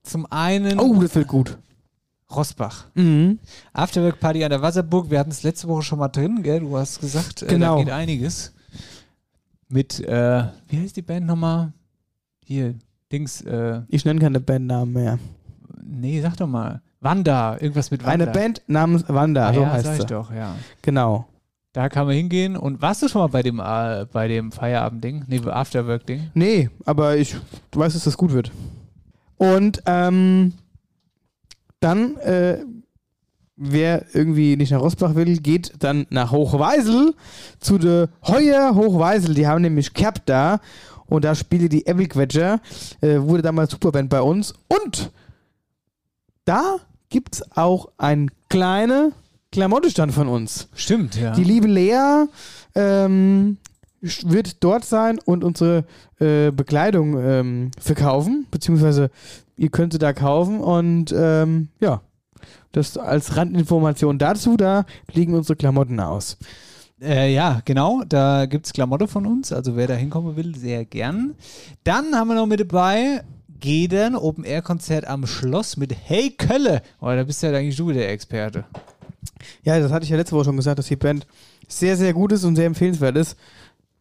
zum 0.02 0.26
einen 0.30 0.78
Oh, 0.80 1.00
das 1.00 1.14
wird 1.14 1.28
gut. 1.28 1.56
Rossbach. 2.34 2.86
Mhm. 2.94 3.38
Afterwork 3.72 4.18
Party 4.18 4.42
an 4.42 4.50
der 4.50 4.60
Wasserburg. 4.62 5.08
Wir 5.10 5.20
hatten 5.20 5.30
es 5.30 5.44
letzte 5.44 5.68
Woche 5.68 5.82
schon 5.82 6.00
mal 6.00 6.08
drin, 6.08 6.42
gell? 6.42 6.58
Du 6.60 6.76
hast 6.76 7.00
gesagt, 7.00 7.42
äh, 7.42 7.46
Genau. 7.46 7.76
da 7.78 7.84
geht 7.84 7.92
einiges. 7.92 8.52
Mit, 9.68 10.00
äh, 10.00 10.44
wie 10.68 10.80
heißt 10.80 10.96
die 10.96 11.02
Band 11.02 11.26
nochmal? 11.26 11.72
Hier, 12.48 12.74
Dings, 13.10 13.40
äh, 13.40 13.80
Ich 13.88 14.04
nenne 14.04 14.20
keine 14.20 14.38
Bandnamen 14.38 14.92
mehr. 14.94 15.18
nee, 15.82 16.20
sag 16.20 16.36
doch 16.36 16.46
mal. 16.46 16.80
Wanda, 17.00 17.54
irgendwas 17.58 17.90
mit 17.90 18.04
Wanda. 18.04 18.24
Eine 18.24 18.32
Band 18.32 18.62
namens 18.68 19.04
Wanda, 19.08 19.48
ah, 19.48 19.52
so 19.54 19.62
ja, 19.62 19.72
heißt 19.72 19.84
sag 19.84 19.94
ich 19.94 20.00
sie. 20.02 20.06
doch, 20.06 20.32
ja. 20.32 20.54
Genau. 20.80 21.26
Da 21.72 21.88
kann 21.88 22.06
man 22.06 22.14
hingehen. 22.14 22.56
Und 22.56 22.80
warst 22.80 23.02
du 23.02 23.08
schon 23.08 23.20
mal 23.20 23.26
bei 23.26 23.42
dem, 23.42 23.58
äh, 23.58 24.06
bei 24.12 24.28
dem 24.28 24.52
Feierabendding? 24.52 25.24
Nee, 25.26 25.40
Afterwork-Ding? 25.44 26.30
Nee, 26.34 26.70
aber 26.84 27.16
ich 27.16 27.34
weiß, 27.72 27.94
dass 27.94 28.04
das 28.04 28.16
gut 28.16 28.32
wird. 28.32 28.52
Und 29.38 29.82
ähm, 29.86 30.52
dann, 31.80 32.16
äh, 32.18 32.58
wer 33.56 34.04
irgendwie 34.14 34.56
nicht 34.56 34.70
nach 34.70 34.80
Rosbach 34.80 35.16
will, 35.16 35.36
geht 35.38 35.72
dann 35.80 36.06
nach 36.10 36.30
Hochweisel 36.30 37.12
zu 37.58 37.76
der 37.78 38.08
Heuer 38.24 38.76
Hochweisel. 38.76 39.34
Die 39.34 39.48
haben 39.48 39.62
nämlich 39.62 39.92
Cap 39.94 40.24
da 40.26 40.60
und 41.08 41.24
da 41.24 41.34
spiele 41.34 41.68
die 41.68 41.86
Evil 41.86 42.08
Quetscher. 42.08 42.60
Äh, 43.00 43.20
wurde 43.20 43.42
damals 43.42 43.70
Superband 43.70 44.10
bei 44.10 44.20
uns. 44.20 44.54
Und 44.68 45.10
da 46.44 46.76
gibt 47.08 47.36
es 47.36 47.56
auch 47.56 47.88
einen 47.98 48.30
kleinen 48.48 49.12
Klamottenstand 49.52 50.12
von 50.12 50.28
uns. 50.28 50.68
Stimmt, 50.74 51.16
ja. 51.16 51.32
Die 51.32 51.44
liebe 51.44 51.66
Lea 51.66 52.26
ähm, 52.74 53.58
wird 54.00 54.62
dort 54.62 54.84
sein 54.84 55.18
und 55.24 55.44
unsere 55.44 55.84
äh, 56.18 56.50
Bekleidung 56.50 57.18
ähm, 57.18 57.70
verkaufen, 57.80 58.46
beziehungsweise 58.50 59.10
ihr 59.56 59.70
könnt 59.70 59.92
sie 59.92 59.98
da 59.98 60.12
kaufen 60.12 60.60
und 60.60 61.14
ähm, 61.16 61.68
ja, 61.80 62.02
das 62.72 62.98
als 62.98 63.36
Randinformation 63.36 64.18
dazu, 64.18 64.56
da 64.56 64.84
liegen 65.12 65.34
unsere 65.34 65.56
Klamotten 65.56 65.98
aus. 66.00 66.36
Äh, 67.00 67.34
ja, 67.34 67.60
genau. 67.64 68.02
Da 68.08 68.46
gibt 68.46 68.66
es 68.66 68.72
Klamotte 68.72 69.06
von 69.08 69.26
uns. 69.26 69.52
Also 69.52 69.76
wer 69.76 69.86
da 69.86 69.94
hinkommen 69.94 70.36
will, 70.36 70.56
sehr 70.56 70.84
gern. 70.84 71.34
Dann 71.84 72.14
haben 72.14 72.28
wir 72.28 72.34
noch 72.34 72.46
mit 72.46 72.60
dabei 72.60 73.22
Gedern 73.60 74.16
Open 74.16 74.44
Air 74.44 74.62
Konzert 74.62 75.06
am 75.06 75.26
Schloss 75.26 75.76
mit 75.76 75.94
Hey 76.04 76.30
Kölle. 76.30 76.82
Oh, 77.00 77.06
da 77.06 77.24
bist 77.24 77.42
ja 77.42 77.50
eigentlich 77.50 77.76
du 77.76 77.92
der 77.92 78.10
Experte. 78.10 78.64
Ja, 79.62 79.78
das 79.78 79.92
hatte 79.92 80.04
ich 80.04 80.10
ja 80.10 80.16
letzte 80.16 80.34
Woche 80.34 80.44
schon 80.46 80.56
gesagt, 80.56 80.78
dass 80.78 80.86
die 80.86 80.96
Band 80.96 81.26
sehr, 81.68 81.96
sehr 81.96 82.12
gut 82.12 82.32
ist 82.32 82.44
und 82.44 82.56
sehr 82.56 82.66
empfehlenswert 82.66 83.16
ist. 83.16 83.36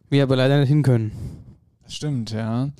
Wir 0.08 0.22
aber 0.22 0.36
leider 0.36 0.58
nicht 0.58 0.68
hin 0.68 0.82
können. 0.82 1.12
Das 1.84 1.94
stimmt, 1.94 2.32
ja. 2.32 2.70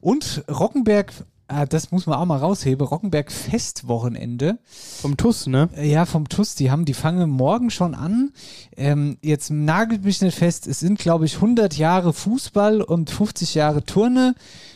Und 0.00 0.44
Rockenberg, 0.48 1.12
ah, 1.48 1.66
das 1.66 1.90
muss 1.90 2.06
man 2.06 2.18
auch 2.18 2.24
mal 2.24 2.38
rausheben, 2.38 2.86
Rockenberg 2.86 3.30
Festwochenende. 3.30 4.58
Vom 5.00 5.16
TUS, 5.16 5.46
ne? 5.46 5.68
Ja, 5.80 6.06
vom 6.06 6.28
TUS. 6.28 6.54
Die 6.54 6.70
haben, 6.70 6.84
die 6.84 6.94
fangen 6.94 7.30
morgen 7.30 7.70
schon 7.70 7.94
an. 7.94 8.32
Ähm, 8.76 9.18
jetzt 9.22 9.50
nagelt 9.50 10.04
mich 10.04 10.20
nicht 10.20 10.38
fest. 10.38 10.66
Es 10.66 10.80
sind, 10.80 10.98
glaube 10.98 11.26
ich, 11.26 11.36
100 11.36 11.76
Jahre 11.76 12.12
Fußball 12.12 12.82
und 12.82 13.10
50 13.10 13.54
Jahre 13.54 13.84
Turne. 13.84 14.34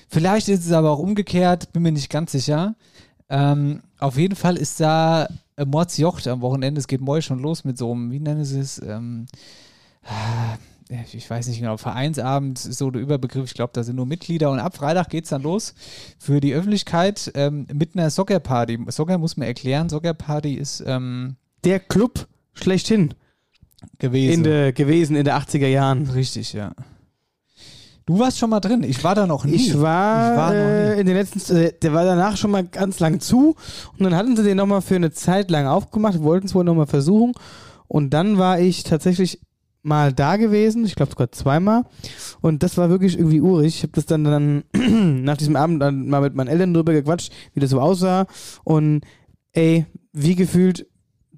Vielleicht 0.08 0.48
ist 0.48 0.64
es 0.64 0.72
aber 0.72 0.90
auch 0.90 0.98
umgekehrt, 0.98 1.72
bin 1.72 1.82
mir 1.82 1.92
nicht 1.92 2.10
ganz 2.10 2.32
sicher. 2.32 2.74
Ähm, 3.28 3.82
auf 3.98 4.16
jeden 4.16 4.36
Fall 4.36 4.56
ist 4.56 4.80
da 4.80 5.28
äh, 5.56 5.64
Mordsjocht 5.64 6.26
am 6.28 6.40
Wochenende. 6.40 6.78
Es 6.78 6.86
geht 6.86 7.00
morgen 7.00 7.22
schon 7.22 7.40
los 7.40 7.64
mit 7.64 7.76
so 7.76 7.92
einem, 7.92 8.10
wie 8.10 8.20
nennen 8.20 8.44
sie 8.44 8.60
es? 8.60 8.80
Ähm, 8.80 9.26
ich 11.12 11.28
weiß 11.28 11.48
nicht 11.48 11.58
genau, 11.60 11.76
Vereinsabend 11.76 12.64
ist 12.64 12.78
so 12.78 12.90
der 12.90 13.02
Überbegriff. 13.02 13.44
Ich 13.46 13.54
glaube, 13.54 13.72
da 13.74 13.82
sind 13.82 13.96
nur 13.96 14.06
Mitglieder 14.06 14.50
und 14.50 14.58
ab 14.58 14.76
Freitag 14.76 15.10
geht 15.10 15.24
es 15.24 15.30
dann 15.30 15.42
los 15.42 15.74
für 16.18 16.40
die 16.40 16.54
Öffentlichkeit 16.54 17.30
ähm, 17.34 17.66
mit 17.72 17.94
einer 17.94 18.10
Soccer-Party. 18.10 18.78
Soccer 18.88 19.18
muss 19.18 19.36
man 19.36 19.46
erklären. 19.46 19.88
Soccer-Party 19.88 20.54
ist, 20.54 20.82
ähm, 20.86 21.36
Der 21.64 21.80
Club 21.80 22.26
schlechthin. 22.54 23.14
gewesen. 23.98 24.32
In 24.32 24.42
de, 24.44 24.72
gewesen 24.72 25.16
in 25.16 25.24
den 25.24 25.34
80er 25.34 25.66
Jahren. 25.68 26.08
Richtig, 26.10 26.52
ja. 26.52 26.72
Du 28.06 28.18
warst 28.18 28.38
schon 28.38 28.48
mal 28.48 28.60
drin. 28.60 28.82
Ich 28.84 29.04
war 29.04 29.14
da 29.14 29.26
noch 29.26 29.44
nie. 29.44 29.52
Ich 29.52 29.78
war, 29.78 30.32
Ich 30.32 30.36
war 30.38 30.48
noch 30.52 30.56
äh, 30.56 31.00
in 31.00 31.06
den 31.06 31.14
letzten, 31.14 31.54
äh, 31.54 31.72
der 31.82 31.92
war 31.92 32.06
danach 32.06 32.38
schon 32.38 32.50
mal 32.50 32.64
ganz 32.64 33.00
lang 33.00 33.20
zu 33.20 33.54
und 33.98 34.04
dann 34.04 34.14
hatten 34.14 34.34
sie 34.34 34.42
den 34.42 34.56
nochmal 34.56 34.80
für 34.80 34.94
eine 34.96 35.10
Zeit 35.12 35.50
lang 35.50 35.66
aufgemacht, 35.66 36.22
wollten 36.22 36.46
es 36.46 36.54
wohl 36.54 36.64
nochmal 36.64 36.86
versuchen 36.86 37.34
und 37.86 38.08
dann 38.14 38.38
war 38.38 38.58
ich 38.60 38.82
tatsächlich 38.82 39.40
mal 39.82 40.12
da 40.12 40.36
gewesen, 40.36 40.84
ich 40.84 40.94
glaube 40.94 41.12
sogar 41.12 41.32
zweimal 41.32 41.84
und 42.40 42.62
das 42.62 42.76
war 42.76 42.90
wirklich 42.90 43.18
irgendwie 43.18 43.40
urig. 43.40 43.76
Ich 43.76 43.82
habe 43.82 43.92
das 43.94 44.06
dann, 44.06 44.24
dann 44.24 44.64
nach 45.24 45.36
diesem 45.36 45.56
Abend 45.56 45.80
dann 45.80 46.08
mal 46.08 46.20
mit 46.20 46.34
meinen 46.34 46.48
Eltern 46.48 46.74
drüber 46.74 46.92
gequatscht, 46.92 47.32
wie 47.54 47.60
das 47.60 47.70
so 47.70 47.80
aussah 47.80 48.26
und 48.64 49.02
ey, 49.52 49.86
wie 50.12 50.34
gefühlt 50.34 50.86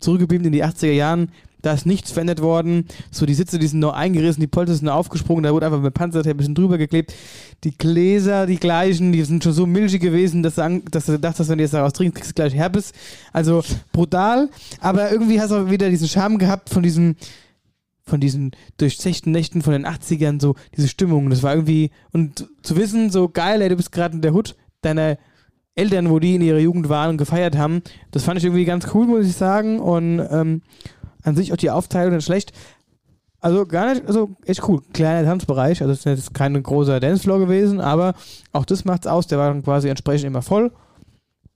zurückgeblieben 0.00 0.46
in 0.46 0.52
die 0.52 0.64
80er 0.64 0.92
Jahren, 0.92 1.30
da 1.62 1.72
ist 1.72 1.86
nichts 1.86 2.10
verändert 2.10 2.40
worden. 2.40 2.86
So, 3.10 3.26
die 3.26 3.34
Sitze, 3.34 3.58
die 3.58 3.66
sind 3.66 3.80
nur 3.80 3.96
eingerissen, 3.96 4.40
die 4.40 4.46
Polster 4.46 4.74
sind 4.74 4.86
nur 4.86 4.94
aufgesprungen, 4.94 5.44
da 5.44 5.52
wurde 5.52 5.66
einfach 5.66 5.80
mit 5.80 5.94
Panzertape 5.94 6.30
ein 6.30 6.36
bisschen 6.36 6.54
drüber 6.54 6.78
geklebt. 6.78 7.12
Die 7.64 7.76
Gläser, 7.76 8.46
die 8.46 8.58
gleichen, 8.58 9.12
die 9.12 9.22
sind 9.22 9.44
schon 9.44 9.52
so 9.52 9.66
milchig 9.66 10.00
gewesen, 10.00 10.42
dass 10.42 10.54
du, 10.56 10.62
an, 10.62 10.82
dass 10.90 11.06
du 11.06 11.18
dachtest, 11.18 11.50
wenn 11.50 11.58
du 11.58 11.64
jetzt 11.64 11.74
daraus 11.74 11.92
trinkst, 11.92 12.16
kriegst 12.16 12.30
du 12.30 12.34
gleich 12.34 12.54
Herpes. 12.54 12.92
Also 13.32 13.62
brutal, 13.92 14.48
aber 14.80 15.10
irgendwie 15.12 15.40
hast 15.40 15.50
du 15.50 15.56
auch 15.56 15.70
wieder 15.70 15.90
diesen 15.90 16.08
Charme 16.08 16.38
gehabt 16.38 16.70
von 16.70 16.82
diesem, 16.82 17.16
von 18.02 18.20
diesen 18.20 18.52
durchzechten 18.78 19.32
Nächten 19.32 19.62
von 19.62 19.72
den 19.72 19.86
80ern, 19.86 20.40
so 20.40 20.54
diese 20.76 20.88
Stimmung. 20.88 21.30
Das 21.30 21.42
war 21.42 21.54
irgendwie, 21.54 21.90
und 22.12 22.48
zu 22.62 22.76
wissen, 22.76 23.10
so 23.10 23.28
geil, 23.28 23.62
ey, 23.62 23.68
du 23.68 23.76
bist 23.76 23.92
gerade 23.92 24.14
in 24.14 24.22
der 24.22 24.32
Hut 24.32 24.56
deiner 24.82 25.18
Eltern, 25.74 26.10
wo 26.10 26.18
die 26.18 26.34
in 26.34 26.42
ihrer 26.42 26.58
Jugend 26.58 26.88
waren 26.88 27.10
und 27.10 27.16
gefeiert 27.16 27.56
haben, 27.56 27.82
das 28.10 28.24
fand 28.24 28.38
ich 28.38 28.44
irgendwie 28.44 28.64
ganz 28.64 28.88
cool, 28.94 29.06
muss 29.06 29.26
ich 29.26 29.36
sagen. 29.36 29.78
Und 29.78 30.20
ähm, 30.30 30.62
an 31.22 31.36
sich 31.36 31.52
auch 31.52 31.56
die 31.56 31.70
Aufteilung 31.70 32.14
nicht 32.14 32.24
schlecht. 32.24 32.52
Also 33.40 33.64
gar 33.64 33.94
nicht, 33.94 34.06
also 34.06 34.30
echt 34.44 34.68
cool. 34.68 34.82
Kleiner 34.92 35.26
Tanzbereich, 35.26 35.80
also 35.80 35.92
es 35.92 36.00
ist 36.00 36.04
jetzt 36.04 36.34
kein 36.34 36.62
großer 36.62 37.00
Dancefloor 37.00 37.38
gewesen, 37.38 37.80
aber 37.80 38.14
auch 38.52 38.66
das 38.66 38.84
macht's 38.84 39.06
aus. 39.06 39.26
Der 39.28 39.38
war 39.38 39.48
dann 39.48 39.62
quasi 39.62 39.88
entsprechend 39.88 40.26
immer 40.26 40.42
voll. 40.42 40.72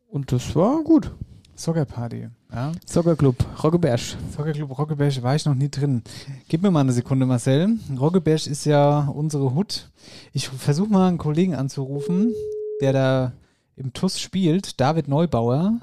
Und 0.09 0.33
das 0.33 0.57
war 0.57 0.83
gut. 0.83 1.11
Soccerparty. 1.57 2.29
Ja. 2.55 2.71
Soccerclub, 2.87 3.37
Roggeberg. 3.65 4.01
Soccerclub 4.31 4.79
Roggeberg 4.79 5.23
war 5.25 5.35
ich 5.35 5.45
noch 5.45 5.57
nie 5.57 5.71
drin. 5.71 6.03
Gib 6.49 6.63
mir 6.63 6.71
mal 6.71 6.81
eine 6.81 6.93
Sekunde, 6.93 7.27
Marcel. 7.27 7.79
Roggeberg 7.99 8.47
ist 8.47 8.65
ja 8.65 9.09
unsere 9.13 9.55
Hut. 9.55 9.91
Ich 10.33 10.49
versuche 10.49 10.89
mal 10.89 11.09
einen 11.09 11.19
Kollegen 11.19 11.57
anzurufen, 11.57 12.33
der 12.81 12.93
da 12.93 13.33
im 13.77 13.93
TUS 13.93 14.21
spielt, 14.21 14.81
David 14.81 15.09
Neubauer. 15.09 15.81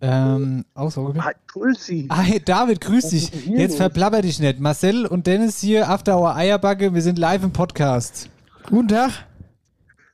Ähm, 0.00 0.64
aus 0.72 0.96
Roggeberg. 0.96 1.36
Grüß 1.48 1.84
Sie. 1.84 2.06
Ah, 2.08 2.22
hey, 2.22 2.40
David, 2.42 2.80
grüß 2.80 3.10
dich. 3.10 3.30
Jetzt 3.46 3.76
verplapper 3.76 4.22
dich 4.22 4.40
nicht. 4.40 4.60
Marcel 4.60 5.04
und 5.04 5.26
Dennis 5.26 5.60
hier, 5.60 5.90
After 5.90 6.18
Hour 6.18 6.34
Eierbacke, 6.34 6.94
wir 6.94 7.02
sind 7.02 7.18
live 7.18 7.42
im 7.42 7.52
Podcast. 7.52 8.30
Guten 8.70 8.88
Tag. 8.88 9.10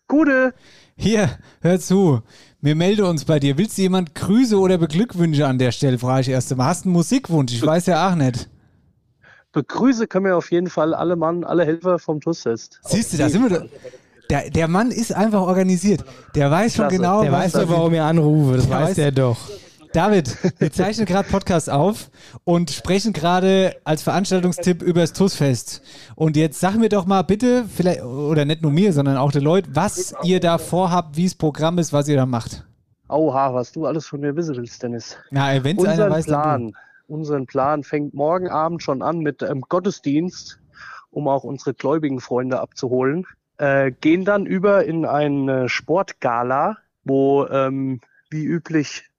Gute. 0.08 0.52
Hier, 1.02 1.30
hör 1.62 1.80
zu. 1.80 2.20
Wir 2.60 2.74
melden 2.74 3.06
uns 3.06 3.24
bei 3.24 3.40
dir. 3.40 3.56
Willst 3.56 3.78
du 3.78 3.82
jemand 3.82 4.14
Grüße 4.14 4.58
oder 4.58 4.76
Beglückwünsche 4.76 5.46
an 5.46 5.56
der 5.58 5.72
Stelle, 5.72 5.98
frage 5.98 6.20
ich 6.20 6.28
erst 6.28 6.52
einmal. 6.52 6.66
Hast 6.68 6.84
du 6.84 6.88
einen 6.90 6.92
Musikwunsch? 6.92 7.54
Ich 7.54 7.64
weiß 7.64 7.86
ja 7.86 8.10
auch 8.10 8.14
nicht. 8.16 8.50
Begrüße 9.52 10.06
können 10.06 10.26
wir 10.26 10.36
auf 10.36 10.50
jeden 10.52 10.68
Fall 10.68 10.92
alle 10.92 11.16
Mann, 11.16 11.42
alle 11.42 11.64
Helfer 11.64 11.98
vom 11.98 12.20
TUS-Fest. 12.20 12.80
Siehst 12.84 13.14
du, 13.14 13.16
da 13.16 13.30
sind 13.30 13.50
wir 13.50 13.60
doch. 13.60 13.66
Der, 14.28 14.50
der 14.50 14.68
Mann 14.68 14.90
ist 14.90 15.12
einfach 15.14 15.40
organisiert. 15.40 16.04
Der 16.34 16.50
weiß 16.50 16.74
schon 16.76 16.84
Klasse. 16.88 16.96
genau, 16.98 17.22
Der 17.22 17.32
was 17.32 17.44
weiß 17.44 17.52
da 17.52 17.60
doch, 17.62 17.70
warum 17.70 17.94
ihr 17.94 18.04
anrufe. 18.04 18.56
Das 18.58 18.68
Der 18.68 18.76
weiß 18.78 18.90
weiß- 18.90 18.94
der 18.96 19.12
doch. 19.12 19.38
David, 19.92 20.60
wir 20.60 20.70
zeichnen 20.70 21.04
gerade 21.04 21.28
Podcast 21.28 21.68
auf 21.68 22.10
und 22.44 22.70
sprechen 22.70 23.12
gerade 23.12 23.74
als 23.82 24.02
Veranstaltungstipp 24.02 24.82
über 24.82 25.00
das 25.00 25.12
TUS-Fest. 25.12 25.82
Und 26.14 26.36
jetzt 26.36 26.60
sag 26.60 26.76
mir 26.76 26.88
doch 26.88 27.06
mal 27.06 27.22
bitte, 27.22 27.64
vielleicht, 27.64 28.02
oder 28.02 28.44
nicht 28.44 28.62
nur 28.62 28.70
mir, 28.70 28.92
sondern 28.92 29.16
auch 29.16 29.32
den 29.32 29.42
Leuten, 29.42 29.74
was 29.74 30.14
ihr 30.22 30.38
da 30.38 30.58
vorhabt, 30.58 31.16
wie 31.16 31.24
das 31.24 31.34
Programm 31.34 31.78
ist, 31.78 31.92
was 31.92 32.06
ihr 32.06 32.16
da 32.16 32.24
macht. 32.24 32.64
Auha, 33.08 33.52
was 33.52 33.72
du 33.72 33.86
alles 33.86 34.06
von 34.06 34.20
mir 34.20 34.36
wissen 34.36 34.56
willst, 34.56 34.80
Dennis. 34.80 35.16
Na, 35.32 35.64
wenn 35.64 35.76
es 35.76 35.84
einer 35.84 36.08
weiß, 36.08 36.26
dann 36.26 36.40
Plan, 36.40 36.76
unseren 37.08 37.46
Plan 37.46 37.82
fängt 37.82 38.14
morgen 38.14 38.48
Abend 38.48 38.84
schon 38.84 39.02
an 39.02 39.18
mit 39.18 39.42
ähm, 39.42 39.62
Gottesdienst, 39.62 40.60
um 41.10 41.26
auch 41.26 41.42
unsere 41.42 41.74
gläubigen 41.74 42.20
Freunde 42.20 42.60
abzuholen. 42.60 43.26
Äh, 43.58 43.90
gehen 43.90 44.24
dann 44.24 44.46
über 44.46 44.84
in 44.84 45.04
eine 45.04 45.68
Sportgala, 45.68 46.76
wo 47.02 47.46
ähm, 47.48 48.00
wie 48.30 48.44
üblich 48.44 49.09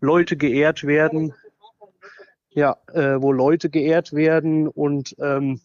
Leute 0.00 0.36
geehrt 0.36 0.84
werden. 0.84 1.34
Ja, 2.50 2.76
äh, 2.92 3.20
wo 3.20 3.32
Leute 3.32 3.68
geehrt 3.68 4.12
werden 4.12 4.68
und 4.68 5.16
ähm, 5.18 5.60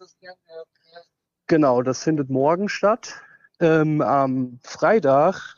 genau, 1.45 1.83
das 1.83 2.03
findet 2.03 2.31
morgen 2.31 2.67
statt. 2.67 3.21
Ähm, 3.59 4.01
am 4.01 4.59
Freitag 4.63 5.57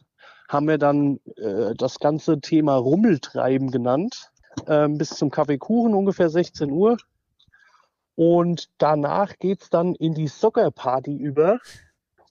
haben 0.49 0.68
wir 0.68 0.78
dann 0.78 1.20
äh, 1.38 1.74
das 1.78 1.99
ganze 1.99 2.41
Thema 2.41 2.76
Rummeltreiben 2.76 3.72
genannt, 3.72 4.32
ähm, 4.68 4.97
bis 4.97 5.12
zum 5.12 5.32
Kaffeekuchen 5.32 5.93
ungefähr 5.93 6.30
16 6.30 6.70
Uhr. 6.70 6.97
Und 8.16 8.70
danach 8.78 9.38
geht's 9.39 9.70
dann 9.70 9.95
in 9.95 10.14
die 10.14 10.28
Soccer-Party 10.28 11.16
über, 11.16 11.60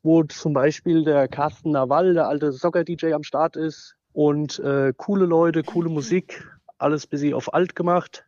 wo 0.02 0.22
zum 0.24 0.52
Beispiel 0.52 1.04
der 1.04 1.26
Carsten 1.28 1.70
Nawal, 1.70 2.12
der 2.12 2.28
alte 2.28 2.52
Soccer-DJ 2.52 3.14
am 3.14 3.22
Start 3.22 3.56
ist 3.56 3.96
und 4.12 4.58
äh, 4.60 4.92
coole 4.96 5.26
Leute, 5.26 5.62
coole 5.62 5.88
Musik, 5.88 6.46
alles 6.78 7.06
busy 7.06 7.34
auf 7.34 7.52
alt 7.54 7.76
gemacht. 7.76 8.26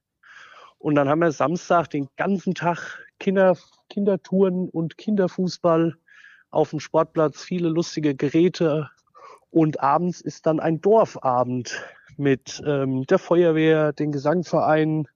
Und 0.79 0.97
dann 0.97 1.09
haben 1.09 1.21
wir 1.21 1.33
Samstag 1.33 1.91
den 1.91 2.09
ganzen 2.17 2.55
Tag 2.55 2.99
Kinder, 3.19 3.57
Kindertouren 3.89 4.69
und 4.69 4.99
Kinderfußball 4.99 5.95
auf 6.51 6.71
dem 6.71 6.81
Sportplatz, 6.81 7.43
viele 7.43 7.69
lustige 7.69 8.15
Geräte. 8.15 8.91
Und 9.51 9.81
abends 9.81 10.21
ist 10.21 10.47
dann 10.47 10.61
ein 10.61 10.81
Dorfabend 10.81 11.83
mit 12.17 12.63
ähm, 12.67 13.07
der 13.07 13.19
Feuerwehr, 13.19 13.93
den 13.93 14.13
Gesangvereinen, 14.13 15.09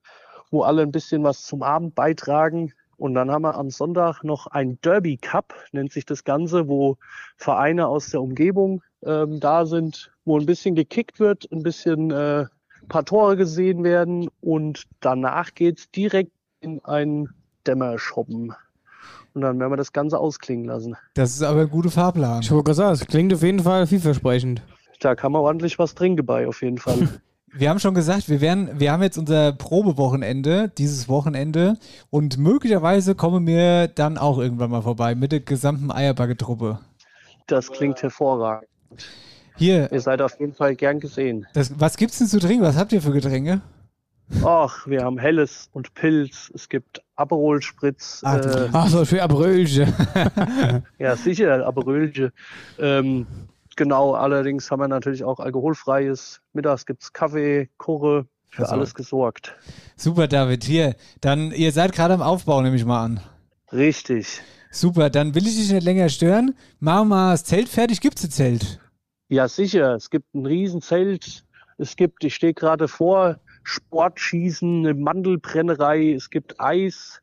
wo 0.50 0.62
alle 0.62 0.82
ein 0.82 0.92
bisschen 0.92 1.24
was 1.24 1.42
zum 1.42 1.62
Abend 1.62 1.94
beitragen. 1.94 2.72
Und 2.96 3.14
dann 3.14 3.30
haben 3.30 3.42
wir 3.42 3.56
am 3.56 3.70
Sonntag 3.70 4.22
noch 4.22 4.46
ein 4.46 4.80
Derby 4.80 5.18
Cup, 5.18 5.54
nennt 5.72 5.92
sich 5.92 6.06
das 6.06 6.24
Ganze, 6.24 6.68
wo 6.68 6.96
Vereine 7.36 7.88
aus 7.88 8.10
der 8.10 8.22
Umgebung 8.22 8.82
ähm, 9.04 9.40
da 9.40 9.66
sind, 9.66 10.15
wo 10.26 10.38
ein 10.38 10.44
bisschen 10.44 10.74
gekickt 10.74 11.18
wird, 11.18 11.50
ein 11.50 11.62
bisschen 11.62 12.10
äh, 12.10 12.44
paar 12.88 13.04
Tore 13.04 13.36
gesehen 13.36 13.84
werden 13.84 14.28
und 14.40 14.84
danach 15.00 15.54
geht's 15.54 15.90
direkt 15.90 16.32
in 16.60 16.84
einen 16.84 17.30
Dämmerschoppen. 17.66 18.54
Und 19.34 19.42
dann 19.42 19.58
werden 19.58 19.72
wir 19.72 19.76
das 19.76 19.92
Ganze 19.92 20.18
ausklingen 20.18 20.64
lassen. 20.64 20.96
Das 21.14 21.30
ist 21.30 21.42
aber 21.42 21.62
ein 21.62 21.70
guter 21.70 21.90
Fahrplan. 21.90 22.40
Ich 22.42 22.50
wollte 22.50 22.64
gerade 22.64 22.74
sagen, 22.74 22.92
es 22.92 23.06
klingt 23.06 23.32
auf 23.34 23.42
jeden 23.42 23.60
Fall 23.60 23.86
vielversprechend. 23.86 24.62
Da 25.00 25.14
kann 25.14 25.32
man 25.32 25.42
ordentlich 25.42 25.78
was 25.78 25.94
trinken 25.94 26.24
bei, 26.24 26.46
auf 26.46 26.62
jeden 26.62 26.78
Fall. 26.78 27.08
Wir 27.58 27.70
haben 27.70 27.78
schon 27.78 27.94
gesagt, 27.94 28.28
wir 28.28 28.42
werden, 28.42 28.68
wir 28.78 28.92
haben 28.92 29.02
jetzt 29.02 29.16
unser 29.16 29.52
Probewochenende, 29.52 30.70
dieses 30.76 31.08
Wochenende, 31.08 31.78
und 32.10 32.36
möglicherweise 32.36 33.14
kommen 33.14 33.46
wir 33.46 33.88
dann 33.88 34.18
auch 34.18 34.38
irgendwann 34.38 34.70
mal 34.70 34.82
vorbei 34.82 35.14
mit 35.14 35.32
der 35.32 35.40
gesamten 35.40 35.90
Eierbacke-Truppe. 35.90 36.80
Das 37.46 37.70
klingt 37.70 38.02
hervorragend. 38.02 38.68
Hier, 39.56 39.90
Ihr 39.92 40.00
seid 40.00 40.20
auf 40.22 40.38
jeden 40.38 40.54
Fall 40.54 40.74
gern 40.76 41.00
gesehen. 41.00 41.46
das, 41.54 41.72
was 41.78 41.96
gibt's 41.96 42.18
denn 42.18 42.26
zu 42.26 42.38
trinken? 42.38 42.62
Was 42.64 42.76
habt 42.76 42.92
ihr 42.92 43.00
für 43.02 43.12
Getränke? 43.12 43.60
Ach, 44.44 44.86
wir 44.88 45.02
haben 45.04 45.18
Helles 45.18 45.68
und 45.72 45.94
Pilz. 45.94 46.50
Es 46.52 46.68
gibt 46.68 47.00
Aperol 47.14 47.62
Spritz. 47.62 48.20
Du- 48.22 48.26
äh, 48.26 48.68
Ach 48.72 48.88
so, 48.88 49.04
für 49.04 49.22
Abrölche. 49.22 49.86
ja, 50.98 51.14
sicher, 51.16 51.64
Aperolche. 51.64 52.32
Ähm, 52.78 53.26
genau, 53.76 54.14
allerdings 54.14 54.68
haben 54.70 54.80
wir 54.80 54.88
natürlich 54.88 55.22
auch 55.22 55.38
alkoholfreies. 55.38 56.40
Mittags 56.54 56.86
gibt's 56.86 57.12
Kaffee, 57.12 57.68
Kurre, 57.78 58.26
für 58.50 58.62
Also- 58.62 58.74
alles 58.74 58.94
gesorgt. 58.94 59.54
Super, 59.96 60.26
David. 60.26 60.64
Hier, 60.64 60.96
dann, 61.20 61.52
ihr 61.52 61.70
seid 61.70 61.92
gerade 61.92 62.14
am 62.14 62.22
Aufbau, 62.22 62.60
nehme 62.62 62.74
ich 62.76 62.84
mal 62.84 63.04
an. 63.04 63.20
Richtig. 63.72 64.40
Super, 64.72 65.08
dann 65.08 65.34
will 65.36 65.46
ich 65.46 65.56
dich 65.56 65.70
nicht 65.72 65.84
länger 65.84 66.08
stören. 66.08 66.54
Machen 66.80 67.08
wir 67.08 67.14
mal 67.16 67.30
das 67.32 67.44
Zelt 67.44 67.68
fertig. 67.68 68.00
Gibt's 68.00 68.24
ein 68.24 68.30
Zelt? 68.30 68.80
Ja, 69.28 69.48
sicher. 69.48 69.94
Es 69.94 70.10
gibt 70.10 70.34
ein 70.34 70.46
Riesenzelt. 70.46 71.44
Es 71.78 71.96
gibt, 71.96 72.24
ich 72.24 72.34
stehe 72.34 72.54
gerade 72.54 72.88
vor, 72.88 73.38
Sportschießen, 73.64 74.86
eine 74.86 74.94
Mandelbrennerei. 74.94 76.12
Es 76.12 76.30
gibt 76.30 76.60
Eis, 76.60 77.20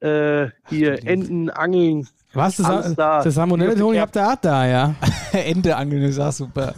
äh, 0.00 0.48
hier 0.68 1.06
Enten, 1.06 1.50
Angeln. 1.50 2.06
Was? 2.34 2.56
Das, 2.56 2.66
Alles 2.66 2.94
da. 2.94 3.22
das 3.22 3.34
Salmonelle, 3.34 3.74
Toni, 3.76 3.96
habt 3.96 4.16
ihr 4.16 4.28
auch 4.28 4.36
da, 4.36 4.66
ja? 4.66 4.94
Ende 5.32 5.74
angeln 5.76 6.02
ist 6.02 6.18
auch 6.18 6.32
super. 6.32 6.74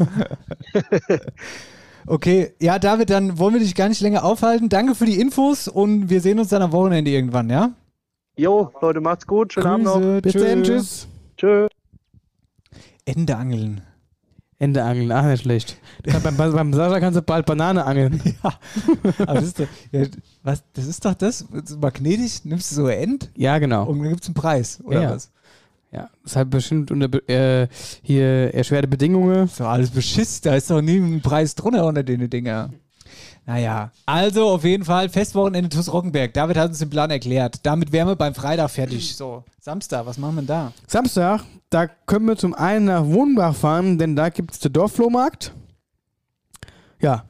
okay, 2.06 2.54
ja, 2.60 2.78
David, 2.78 3.10
dann 3.10 3.38
wollen 3.38 3.54
wir 3.54 3.60
dich 3.60 3.74
gar 3.74 3.88
nicht 3.88 4.00
länger 4.00 4.24
aufhalten. 4.24 4.68
Danke 4.68 4.94
für 4.94 5.06
die 5.06 5.20
Infos 5.20 5.66
und 5.66 6.10
wir 6.10 6.20
sehen 6.20 6.38
uns 6.38 6.48
dann 6.48 6.62
am 6.62 6.70
Wochenende 6.72 7.10
irgendwann, 7.10 7.50
ja? 7.50 7.72
Jo, 8.36 8.70
Leute, 8.80 9.00
macht's 9.00 9.26
gut. 9.26 9.52
Schönen 9.52 9.66
Abend 9.66 9.84
noch. 9.84 10.00
Grüße, 10.00 10.22
Bis 10.22 10.32
tschö. 10.32 10.44
dann, 10.44 10.62
tschüss. 10.62 11.08
Tschö. 11.36 11.66
Ende 13.04 13.36
angeln. 13.36 13.80
Ente 14.60 14.82
angeln, 14.82 15.12
ach 15.12 15.24
nicht 15.24 15.42
schlecht. 15.42 15.76
Beim, 16.22 16.36
beim 16.36 16.72
Sascha 16.72 16.98
kannst 16.98 17.16
du 17.16 17.22
bald 17.22 17.46
Banane 17.46 17.84
angeln. 17.84 18.20
Aber 18.42 19.34
das 19.34 19.44
ist 19.44 19.60
doch, 19.60 19.66
ja, 19.92 20.04
was, 20.42 20.64
das 20.72 20.86
ist 20.86 21.04
doch 21.04 21.14
das, 21.14 21.44
so 21.64 21.78
magnetisch, 21.78 22.44
nimmst 22.44 22.72
du 22.72 22.74
so 22.76 22.86
ein 22.86 22.98
End 22.98 23.30
Ja, 23.36 23.58
genau. 23.58 23.84
und 23.86 24.00
dann 24.00 24.08
gibt 24.08 24.22
es 24.22 24.28
einen 24.28 24.34
Preis, 24.34 24.80
oder 24.84 25.02
Ja. 25.02 25.10
was? 25.10 25.30
Ja, 25.92 26.10
das 26.22 26.36
hat 26.36 26.50
bestimmt 26.50 26.90
unter 26.90 27.08
äh, 27.30 27.66
hier 28.02 28.52
erschwerte 28.54 28.88
Bedingungen. 28.88 29.44
Ist 29.46 29.58
doch 29.60 29.68
alles 29.68 29.90
Beschiss, 29.90 30.40
da 30.42 30.54
ist 30.54 30.70
doch 30.70 30.82
nie 30.82 30.98
ein 30.98 31.22
Preis 31.22 31.54
drunter 31.54 31.86
unter 31.86 32.02
den 32.02 32.28
Dinger. 32.28 32.70
Naja, 33.48 33.92
also 34.04 34.50
auf 34.50 34.62
jeden 34.62 34.84
Fall 34.84 35.08
Festwochenende 35.08 35.70
TuS 35.70 35.90
Rockenberg. 35.90 36.34
David 36.34 36.58
hat 36.58 36.68
uns 36.68 36.80
den 36.80 36.90
Plan 36.90 37.10
erklärt. 37.10 37.60
Damit 37.62 37.92
wären 37.92 38.06
wir 38.06 38.14
beim 38.14 38.34
Freitag 38.34 38.68
fertig. 38.68 39.16
So, 39.16 39.42
Samstag, 39.58 40.04
was 40.04 40.18
machen 40.18 40.34
wir 40.36 40.42
da? 40.42 40.72
Samstag, 40.86 41.44
da 41.70 41.86
können 41.86 42.26
wir 42.26 42.36
zum 42.36 42.52
einen 42.52 42.84
nach 42.84 43.06
Wohnbach 43.06 43.54
fahren, 43.54 43.96
denn 43.96 44.14
da 44.14 44.28
gibt 44.28 44.52
es 44.52 44.58
den 44.58 44.74
Dorfflohmarkt. 44.74 45.54
Ja. 47.00 47.24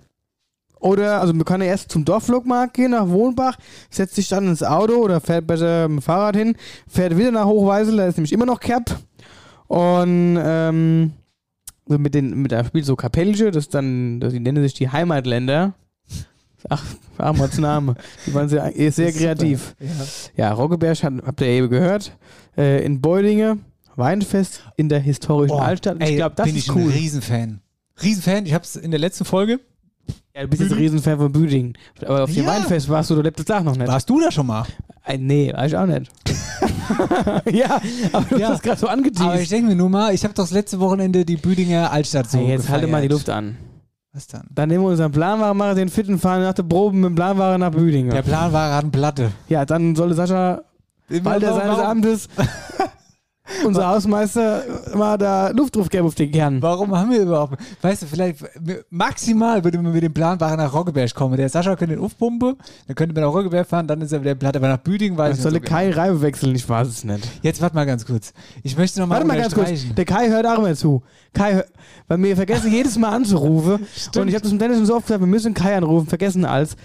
Oder, 0.81 1.21
also 1.21 1.33
man 1.35 1.45
kann 1.45 1.61
ja 1.61 1.69
erst 1.69 1.93
zum 1.93 2.05
Dorfflohmarkt 2.05 2.75
gehen, 2.75 2.91
nach 2.91 3.09
Wohnbach, 3.09 3.57
setzt 3.89 4.17
sich 4.17 4.27
dann 4.27 4.49
ins 4.49 4.65
Auto 4.65 4.95
oder 4.95 5.21
fährt 5.21 5.47
besser 5.47 5.87
mit 5.87 6.01
dem 6.01 6.03
Fahrrad 6.03 6.35
hin, 6.35 6.57
fährt 6.89 7.17
wieder 7.17 7.31
nach 7.31 7.47
Hochweisel, 7.47 7.97
da 7.97 8.09
ist 8.09 8.17
nämlich 8.17 8.33
immer 8.33 8.47
noch 8.47 8.59
Cap. 8.59 8.91
Und, 9.69 10.37
ähm, 10.37 11.13
mit 11.87 12.13
den, 12.13 12.43
mit 12.43 12.51
der 12.51 12.65
spielt 12.65 12.87
so 12.87 12.97
Kapellche, 12.97 13.53
das 13.53 13.69
dann, 13.69 14.19
die 14.19 14.41
nennen 14.41 14.65
sich 14.65 14.75
die 14.75 14.91
Heimatländer. 14.91 15.75
Ach, 16.69 16.83
Ahmads 17.19 17.59
Name. 17.59 17.95
Die 18.27 18.35
waren 18.35 18.49
sehr, 18.49 18.77
eh 18.79 18.91
sehr 18.91 19.13
kreativ. 19.13 19.75
Ja. 20.37 20.47
Ja, 20.49 20.53
Roggeberg 20.53 21.03
hat, 21.03 21.13
habt 21.25 21.41
ihr 21.41 21.47
eben 21.47 21.69
gehört. 21.71 22.17
Äh, 22.57 22.85
in 22.85 23.01
Beudinge, 23.01 23.59
Weinfest 23.97 24.63
in 24.77 24.89
der 24.89 25.01
historischen 25.01 25.55
Oh, 25.57 25.59
Altstadt. 25.61 26.03
Ich 26.03 26.17
glaube, 26.17 26.35
das 26.37 26.47
bin 26.47 26.57
ist 26.57 26.69
ich 26.69 26.75
cool. 26.75 26.83
ein 26.83 26.89
Riesenfan. 26.91 27.61
Riesenfan, 28.03 28.47
ich 28.47 28.55
habe 28.55 28.65
es 28.65 28.77
in 28.77 28.91
der 28.91 29.01
letzten 29.01 29.25
Folge. 29.25 29.61
Ja, 30.35 30.43
du 30.43 30.49
bist 30.49 30.63
jetzt 30.63 30.73
ein 30.73 30.79
Riesenfan 30.79 31.19
von 31.19 31.33
Büdingen. 31.33 31.77
Aber 32.05 32.25
auf 32.25 32.33
dem 32.33 32.45
Ja. 32.45 32.51
Weinfest 32.53 32.89
warst 32.89 33.11
du 33.11 33.15
der 33.15 33.25
letzte 33.25 33.45
Tag 33.45 33.65
noch 33.65 33.77
nicht. 33.77 33.89
Warst 33.89 34.09
du 34.09 34.21
da 34.21 34.31
schon 34.31 34.47
mal? 34.47 34.65
Äh, 35.05 35.19
nee, 35.19 35.53
war 35.53 35.67
ich 35.67 35.77
auch 35.77 35.87
nicht. 35.87 36.11
ja, 37.53 37.81
aber 38.13 38.27
du 38.31 38.39
Ja. 38.39 38.49
hast 38.51 38.63
gerade 38.63 38.79
so 38.81 38.89
Aber 38.89 39.01
ich 39.01 39.07
angeteased. 39.07 39.51
denke 39.53 39.69
mir 39.71 39.77
nur 39.77 39.89
mal, 39.89 40.15
ich 40.15 40.23
habe 40.25 40.35
doch 40.35 40.45
das 40.45 40.51
letzte 40.53 40.81
Wochenende 40.81 41.25
die 41.25 41.37
Büdinger 41.37 41.91
Altstadt 41.91 42.31
so 42.31 42.39
Hey, 42.39 42.49
jetzt 42.49 42.69
halte 42.69 42.87
mal 42.87 43.03
die 43.03 43.09
gefeiert. 43.09 43.27
Luft 43.27 43.31
an. 43.31 43.57
Was 44.19 44.27
dann? 44.27 44.49
Dann 44.51 44.69
nehmen 44.69 44.83
wir 44.83 44.89
unseren 44.89 45.13
Planwagen, 45.13 45.57
machen 45.57 45.77
den 45.77 45.89
Fitten, 45.89 46.19
fahren 46.19 46.43
nach 46.43 46.53
der 46.53 46.65
Probe 46.65 46.97
mit 46.97 47.05
dem 47.05 47.15
Planwagen 47.15 47.61
nach 47.61 47.71
Büdingen. 47.71 48.11
Der 48.11 48.23
Plan 48.23 48.53
war 48.53 48.69
gerade 48.69 48.83
eine 48.83 48.91
Platte. 48.91 49.31
Ja, 49.49 49.65
dann 49.65 49.95
solle 49.95 50.15
Sascha, 50.15 50.63
weil 51.09 51.39
der 51.39 51.55
seines 51.55 51.79
Amtes, 51.79 52.29
unser 53.65 53.89
Hausmeister, 53.89 54.65
mal 54.95 55.17
da 55.19 55.51
Luft 55.51 55.77
drauf 55.77 55.89
geben 55.89 56.07
auf 56.07 56.15
den 56.15 56.31
Kern. 56.31 56.61
Warum 56.63 56.97
haben 56.97 57.11
wir 57.11 57.23
überhaupt, 57.23 57.59
weißt 57.83 58.03
du, 58.03 58.07
vielleicht 58.07 58.45
maximal 58.91 59.63
würde 59.65 59.79
man 59.79 59.93
mit 59.93 60.03
dem 60.03 60.13
Planwagen 60.13 60.57
nach 60.59 60.73
Roggeberg 60.73 61.15
kommen. 61.15 61.37
Der 61.37 61.49
Sascha 61.49 61.77
könnte 61.77 61.95
den 61.97 62.05
aufpumpen, 62.05 62.57
dann 62.87 62.97
könnte 62.97 63.15
man 63.15 63.25
nach 63.25 63.35
Roggeberg 63.35 63.67
fahren, 63.67 63.87
dann 63.87 64.01
ist 64.01 64.13
er 64.13 64.21
wieder 64.21 64.35
platt, 64.35 64.57
aber 64.57 64.69
nach 64.69 64.79
Büdingen 64.79 65.19
weiß 65.19 65.37
Ich 65.37 65.43
solle 65.43 65.57
so 65.57 65.61
Kai 65.61 65.91
Reibe 65.91 66.21
wechseln, 66.23 66.55
ich 66.55 66.69
weiß 66.69 66.89
es 66.89 67.05
nicht. 67.05 67.23
genau. 67.23 67.33
Jetzt 67.43 67.61
warte 67.61 67.75
mal 67.75 67.87
ganz 67.87 68.05
kurz. 68.07 68.33
Ich 68.63 68.77
möchte 68.77 69.01
noch 69.01 69.07
mal 69.07 69.17
Warte 69.17 69.27
mal 69.27 69.39
ganz 69.39 69.55
kurz, 69.55 69.71
der 69.97 70.05
Kai 70.05 70.29
hört 70.29 70.47
auch 70.47 70.59
immer 70.59 70.75
zu. 70.75 71.03
Kai, 71.33 71.65
weil 72.07 72.23
wir 72.23 72.37
vergessen 72.37 72.73
jedes 72.73 72.97
Mal 72.99 73.11
anzurufen. 73.11 73.87
und 74.17 74.29
ich 74.29 74.35
habe 74.35 74.43
das 74.43 74.53
mit 74.53 74.61
Dennis 74.61 74.79
schon 74.79 74.87
so 74.87 74.97
oft 74.97 75.07
gesagt, 75.07 75.21
wir 75.21 75.27
müssen 75.27 75.55
Kai 75.55 75.77
anrufen, 75.77 76.07
vergessen 76.09 76.45
als. 76.45 76.77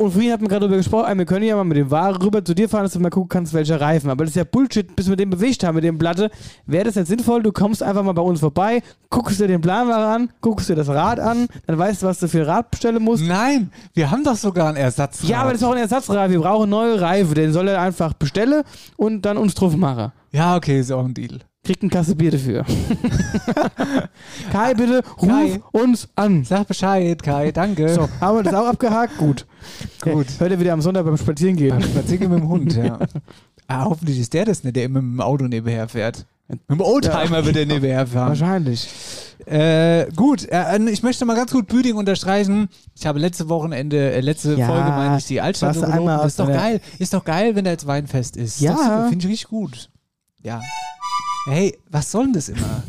Und 0.00 0.12
vorhin 0.12 0.32
hat 0.32 0.40
man 0.40 0.48
gerade 0.48 0.60
darüber 0.60 0.78
gesprochen, 0.78 1.18
wir 1.18 1.26
können 1.26 1.44
ja 1.44 1.54
mal 1.54 1.64
mit 1.64 1.76
dem 1.76 1.90
Ware 1.90 2.18
rüber 2.22 2.42
zu 2.42 2.54
dir 2.54 2.70
fahren, 2.70 2.84
dass 2.84 2.94
du 2.94 3.00
mal 3.00 3.10
gucken 3.10 3.28
kannst, 3.28 3.52
welche 3.52 3.78
Reifen. 3.78 4.08
Aber 4.08 4.24
das 4.24 4.30
ist 4.30 4.36
ja 4.36 4.44
Bullshit, 4.44 4.96
bis 4.96 5.10
wir 5.10 5.16
den 5.16 5.28
bewegt 5.28 5.62
haben 5.62 5.74
mit 5.74 5.84
dem 5.84 5.98
Platte. 5.98 6.30
Wäre 6.64 6.84
das 6.84 6.94
nicht 6.94 7.08
sinnvoll, 7.08 7.42
du 7.42 7.52
kommst 7.52 7.82
einfach 7.82 8.02
mal 8.02 8.12
bei 8.12 8.22
uns 8.22 8.40
vorbei, 8.40 8.82
guckst 9.10 9.38
dir 9.38 9.46
den 9.46 9.60
Planware 9.60 10.06
an, 10.06 10.30
guckst 10.40 10.70
dir 10.70 10.74
das 10.74 10.88
Rad 10.88 11.20
an, 11.20 11.48
dann 11.66 11.76
weißt 11.76 12.02
du, 12.02 12.06
was 12.06 12.18
du 12.18 12.28
für 12.28 12.46
Rad 12.46 12.70
bestellen 12.70 13.02
musst. 13.02 13.24
Nein, 13.26 13.70
wir 13.92 14.10
haben 14.10 14.24
doch 14.24 14.36
sogar 14.36 14.68
einen 14.68 14.78
Ersatz. 14.78 15.20
Ja, 15.28 15.42
aber 15.42 15.50
das 15.50 15.60
ist 15.60 15.66
auch 15.66 15.72
ein 15.72 15.78
Ersatzrad. 15.82 16.30
Wir 16.30 16.40
brauchen 16.40 16.70
neue 16.70 16.98
Reifen. 16.98 17.34
Den 17.34 17.52
soll 17.52 17.68
er 17.68 17.82
einfach 17.82 18.14
bestellen 18.14 18.62
und 18.96 19.26
dann 19.26 19.36
uns 19.36 19.54
drauf 19.54 19.76
machen. 19.76 20.12
Ja, 20.32 20.56
okay, 20.56 20.80
ist 20.80 20.90
auch 20.92 21.04
ein 21.04 21.12
Deal. 21.12 21.40
Kriegt 21.70 21.84
eine 21.84 21.90
Kasse 21.92 22.16
Bier 22.16 22.32
dafür. 22.32 22.64
Kai, 24.50 24.74
bitte 24.74 25.04
ruf 25.22 25.28
Kai. 25.28 25.60
uns 25.70 26.08
an. 26.16 26.42
Sag 26.42 26.66
Bescheid, 26.66 27.22
Kai, 27.22 27.52
danke. 27.52 27.88
So, 27.90 28.08
haben 28.20 28.38
wir 28.38 28.42
das 28.42 28.54
auch 28.54 28.66
abgehakt? 28.66 29.16
Gut. 29.18 29.46
Gut. 30.02 30.26
Hört 30.40 30.50
ihr 30.50 30.58
wieder 30.58 30.72
am 30.72 30.80
Sonntag 30.80 31.04
beim 31.04 31.16
Spazieren 31.16 31.54
gehen. 31.54 31.80
Spazieren 31.80 32.28
mit 32.28 32.40
dem 32.40 32.48
Hund, 32.48 32.74
ja. 32.74 32.98
Ah, 33.68 33.84
hoffentlich 33.84 34.18
ist 34.18 34.34
der 34.34 34.46
das 34.46 34.64
nicht, 34.64 34.74
der 34.74 34.82
immer 34.82 35.00
mit 35.00 35.12
dem 35.12 35.20
Auto 35.20 35.44
nebenher 35.44 35.86
fährt. 35.88 36.26
Mit 36.48 36.60
dem 36.68 36.80
Oldtimer 36.80 37.44
wird 37.46 37.56
er 37.56 37.66
nebenher 37.66 38.04
fahren. 38.04 38.30
Wahrscheinlich. 38.30 38.88
Äh, 39.46 40.10
gut, 40.16 40.48
äh, 40.50 40.76
ich 40.90 41.04
möchte 41.04 41.24
mal 41.24 41.36
ganz 41.36 41.52
gut 41.52 41.68
Büding 41.68 41.94
unterstreichen. 41.94 42.68
Ich 42.96 43.06
habe 43.06 43.20
letzte 43.20 43.48
Wochenende, 43.48 44.10
äh, 44.10 44.18
letzte 44.18 44.56
Ja, 44.56 44.66
Folge 44.66 44.88
meine 44.88 45.18
ich 45.18 45.26
die 45.26 45.40
Altstadt 45.40 45.76
aus 45.76 46.26
Ist 46.26 46.40
doch 46.40 46.48
geil, 46.48 46.80
ist 46.98 47.14
doch 47.14 47.24
geil, 47.24 47.54
wenn 47.54 47.64
da 47.64 47.70
jetzt 47.70 47.86
Weinfest 47.86 48.36
ist. 48.36 48.58
Ja. 48.58 48.72
Das 48.72 49.08
Finde 49.08 49.24
ich 49.24 49.30
richtig 49.30 49.48
gut. 49.48 49.88
Ja. 50.42 50.60
Hey, 51.46 51.78
was 51.88 52.10
soll 52.10 52.24
denn 52.24 52.32
das 52.34 52.48
immer? 52.48 52.82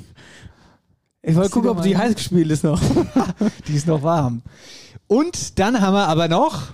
Ich 1.22 1.36
wollte 1.36 1.52
gucken, 1.52 1.70
ob 1.70 1.82
die 1.82 1.95
heiß 1.95 2.16
gespielt 2.16 2.52
ist 2.52 2.64
noch. 2.64 2.82
Die 3.68 3.76
ist 3.76 3.88
noch 3.88 4.02
warm. 4.02 4.41
Und 5.08 5.60
dann 5.60 5.80
haben 5.80 5.93
wir 5.93 6.08
aber 6.08 6.28
noch 6.28 6.74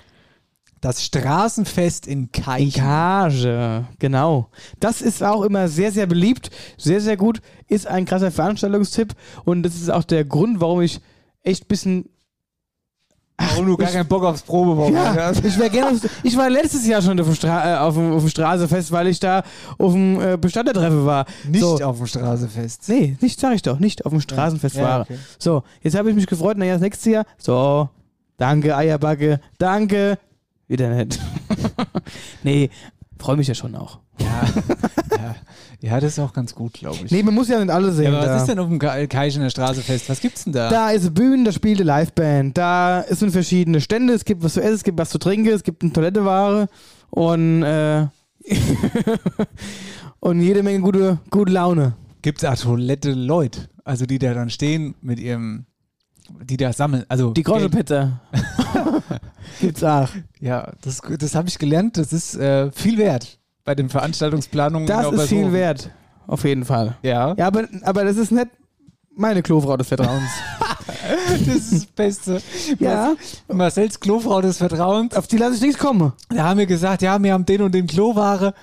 das 0.82 1.04
Straßenfest 1.04 2.08
in 2.08 2.32
Kai. 2.32 2.70
Cage, 2.74 3.84
genau. 4.00 4.50
Das 4.80 5.02
ist 5.02 5.22
auch 5.24 5.44
immer 5.44 5.68
sehr, 5.68 5.92
sehr 5.92 6.06
beliebt. 6.06 6.50
Sehr, 6.78 7.02
sehr 7.02 7.18
gut. 7.18 7.42
Ist 7.68 7.88
ein 7.88 8.06
krasser 8.06 8.32
Veranstaltungstipp. 8.32 9.14
Und 9.44 9.64
das 9.64 9.76
ist 9.76 9.92
auch 9.92 10.04
der 10.04 10.24
Grund, 10.24 10.62
warum 10.62 10.82
ich 10.82 11.02
echt 11.44 11.66
ein 11.66 11.68
bisschen 11.68 12.10
Warum 13.40 13.68
du 13.68 13.78
gar 13.78 13.90
keinen 13.92 14.08
Bock 14.08 14.24
aufs 14.24 14.42
Probewochenende 14.42 15.16
Ja, 15.20 15.32
ich, 15.32 15.60
wär 15.60 15.70
gerne 15.70 15.92
aufs- 15.92 16.10
ich 16.24 16.36
war 16.36 16.50
letztes 16.50 16.88
Jahr 16.88 17.02
schon 17.04 17.20
auf 17.20 17.28
dem, 17.28 17.36
Stra 17.36 17.76
äh, 17.76 17.78
auf 17.78 17.94
dem, 17.94 18.12
auf 18.14 18.22
dem 18.24 18.30
Straßefest, 18.30 18.92
weil 18.92 19.08
ich 19.08 19.20
da 19.20 19.44
auf 19.78 19.94
dem 19.94 20.20
äh, 20.20 20.38
Bestandertreffen 20.38 21.06
war. 21.06 21.26
Nicht 21.48 21.62
so. 21.62 21.76
auf 21.84 21.98
dem 21.98 22.08
Straßenfest. 22.08 22.90
Nee, 22.90 23.16
nicht, 23.22 23.40
sag 23.40 23.54
ich 23.54 23.62
doch, 23.62 23.78
nicht 23.80 24.06
auf 24.06 24.12
dem 24.12 24.22
Straßenfest 24.22 24.76
Ja, 24.78 24.84
war. 24.84 25.02
okay. 25.02 25.18
So, 25.38 25.64
jetzt 25.84 25.96
habe 25.96 26.10
ich 26.10 26.16
mich 26.16 26.26
gefreut, 26.26 26.58
naja, 26.58 26.74
das 26.74 26.82
nächste 26.82 27.12
Jahr. 27.12 27.26
So, 27.38 27.90
danke, 28.38 28.76
Eierbacke, 28.76 29.40
danke. 29.60 30.18
Wieder 30.68 30.90
nicht. 30.90 31.20
nee, 32.44 32.70
freue 33.20 33.38
mich 33.38 33.48
ja 33.48 33.54
schon 33.56 33.76
auch. 33.76 34.00
Ja, 34.20 34.28
ja, 35.16 35.36
das 35.82 36.04
ist 36.04 36.20
auch 36.20 36.34
ganz 36.34 36.56
gut, 36.56 36.74
glaube 36.74 36.98
ich. 37.06 37.12
Nee, 37.12 37.22
man 37.24 37.34
muss 37.36 37.48
ja 37.50 37.60
nicht 37.60 37.70
alle 37.72 37.92
sehen. 37.92 38.12
ja, 38.12 38.18
aber 38.18 38.26
da. 38.28 38.34
was 38.36 38.42
ist 38.42 38.48
denn 38.50 38.60
auf 38.60 38.68
dem 38.68 38.80
Ka- 38.80 39.06
Kaischener 39.08 39.50
Straßefest? 39.50 40.10
Was 40.10 40.20
gibt's 40.22 40.44
denn 40.44 40.54
da? 40.54 40.70
Da 40.70 40.90
ist 40.92 41.02
eine 41.04 41.12
Bühne, 41.12 41.44
da 41.44 41.52
spielt 41.52 41.80
eine 41.82 41.86
Liveband. 42.00 42.58
Da 42.58 43.06
sind 43.10 43.32
verschiedene 43.32 43.80
Stände. 43.82 44.14
Es 44.14 44.26
gibt 44.26 44.44
was 44.44 44.54
zu 44.54 44.62
essen, 44.62 44.74
es 44.76 44.84
gibt 44.84 44.98
was 44.98 45.10
zu 45.10 45.20
trinken, 45.20 45.50
es 45.50 45.64
gibt 45.64 45.84
eine 45.84 45.94
Toiletteware 45.94 46.68
und, 47.12 47.64
äh, 47.64 48.08
und 50.20 50.42
jede 50.42 50.64
Menge 50.64 50.80
gute, 50.82 51.20
gute 51.30 51.52
Laune. 51.52 51.94
Gibt's 52.22 52.44
auch 52.44 52.56
Toilette 52.56 53.12
Leute, 53.14 53.70
also 53.84 54.06
die 54.06 54.20
da 54.20 54.34
dann 54.34 54.50
stehen 54.50 54.96
mit 55.02 55.20
ihrem, 55.20 55.66
die 56.44 56.58
da 56.58 56.74
sammeln, 56.74 57.06
also 57.08 57.32
Die. 57.32 57.44
Groschepizza. 57.44 58.20
Gibt's 59.62 59.84
auch. 59.84 60.10
Ja, 60.40 60.72
das, 60.82 61.02
das 61.20 61.36
habe 61.36 61.48
ich 61.48 61.58
gelernt. 61.58 61.98
Das 61.98 62.12
ist 62.14 62.36
äh, 62.36 62.72
viel 62.72 62.98
wert 62.98 63.40
bei 63.68 63.76
den 63.76 63.90
Veranstaltungsplanungen. 63.90 64.88
Das 64.88 65.08
in 65.08 65.14
ist 65.16 65.28
viel 65.28 65.52
wert. 65.52 65.92
Auf 66.26 66.46
jeden 66.46 66.64
Fall. 66.64 66.96
Ja. 67.04 67.36
Ja, 67.38 67.48
aber, 67.48 67.68
aber 67.84 68.06
das 68.06 68.16
ist 68.16 68.32
nicht 68.32 68.48
meine 69.14 69.44
Klofrau 69.44 69.76
des 69.76 69.90
Vertrauens. 69.90 70.30
das 71.30 71.42
ist 71.42 71.74
das 71.74 71.86
Beste. 71.88 72.42
Ja. 72.80 73.16
Marcells 73.52 74.00
Klofrau 74.00 74.40
des 74.40 74.58
Vertrauens. 74.58 75.14
Auf 75.14 75.28
die 75.28 75.36
lasse 75.36 75.56
ich 75.56 75.62
nichts 75.62 75.80
kommen. 75.80 76.14
Da 76.30 76.46
haben 76.46 76.60
wir 76.60 76.66
gesagt, 76.66 77.02
ja, 77.02 77.22
wir 77.22 77.34
haben 77.34 77.46
den 77.46 77.62
und 77.62 77.76
den 77.76 77.88
Kloware. 77.88 78.54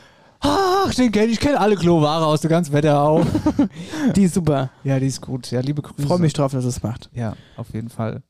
Ach, 0.40 0.94
den 0.94 1.12
kenne 1.12 1.26
ich. 1.26 1.32
Ich 1.32 1.40
kenne 1.40 1.61
alle 1.61 1.76
Kloware 1.76 2.24
aus 2.24 2.40
der 2.40 2.48
ganzen 2.48 2.72
Wetterau. 2.72 3.26
Die 4.16 4.24
ist 4.24 4.34
super. 4.34 4.70
ja, 4.84 4.98
die 4.98 5.07
ist 5.07 5.20
gut. 5.20 5.50
Ja, 5.50 5.61
liebe 5.61 5.82
Grüße. 5.82 6.07
Freue 6.09 6.18
mich 6.18 6.32
drauf, 6.32 6.52
dass 6.52 6.64
es 6.64 6.82
macht. 6.82 7.11
Ja, 7.12 7.34
auf 7.57 7.74
jeden 7.74 7.90
Fall. 7.90 8.22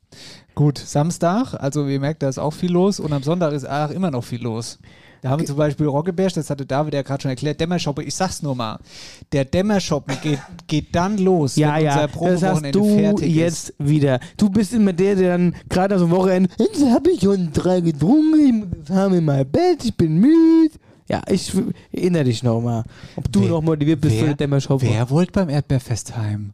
Gut, 0.56 0.78
Samstag, 0.78 1.54
also 1.54 1.86
ihr 1.86 2.00
merkt, 2.00 2.22
da 2.22 2.28
ist 2.28 2.38
auch 2.38 2.52
viel 2.52 2.72
los 2.72 3.00
und 3.00 3.12
am 3.12 3.22
Sonntag 3.22 3.52
ist 3.52 3.68
auch 3.68 3.90
immer 3.90 4.10
noch 4.10 4.22
viel 4.22 4.42
los. 4.42 4.78
Da 5.24 5.30
haben 5.30 5.40
wir 5.40 5.46
zum 5.46 5.56
Beispiel 5.56 5.86
Roggeberg, 5.86 6.34
das 6.34 6.50
hatte 6.50 6.66
David 6.66 6.92
ja 6.92 7.00
gerade 7.00 7.22
schon 7.22 7.30
erklärt, 7.30 7.58
Dämmershop, 7.58 7.98
ich 8.00 8.14
sag's 8.14 8.42
nur 8.42 8.54
mal, 8.54 8.78
der 9.32 9.46
Dämmershop 9.46 10.04
geht, 10.22 10.38
geht 10.66 10.94
dann 10.94 11.16
los, 11.16 11.56
Ja, 11.56 11.76
wenn 11.76 11.84
ja, 11.86 11.92
unser 11.92 12.02
das 12.02 12.12
Probewochenende 12.12 12.78
hast 12.80 12.88
du 12.90 12.98
fertig 12.98 13.34
jetzt 13.34 13.68
ist. 13.70 13.74
wieder. 13.78 14.20
Du 14.36 14.50
bist 14.50 14.74
immer 14.74 14.92
der, 14.92 15.16
der 15.16 15.30
dann 15.38 15.54
gerade 15.70 15.94
am 15.94 16.10
Wochenende, 16.10 16.50
jetzt 16.58 16.84
habe 16.84 17.10
ich 17.10 17.22
schon 17.22 17.50
drei 17.54 17.80
getrunken, 17.80 18.70
ich 18.84 18.90
habe 18.90 19.16
in 19.16 19.24
mein 19.24 19.50
Bett, 19.50 19.82
ich 19.82 19.96
bin 19.96 20.18
müde. 20.18 20.74
Ja, 21.08 21.22
ich 21.26 21.52
erinnere 21.90 22.24
dich 22.24 22.42
nochmal, 22.42 22.84
ob 23.16 23.32
du 23.32 23.40
Wer- 23.44 23.48
noch 23.48 23.62
motiviert 23.62 24.02
bist 24.02 24.16
für 24.16 24.26
den 24.26 24.36
Dämmershop. 24.36 24.82
Wer 24.82 25.08
wollte 25.08 25.32
beim 25.32 25.48
Erdbeerfest 25.48 26.14
heim? 26.18 26.52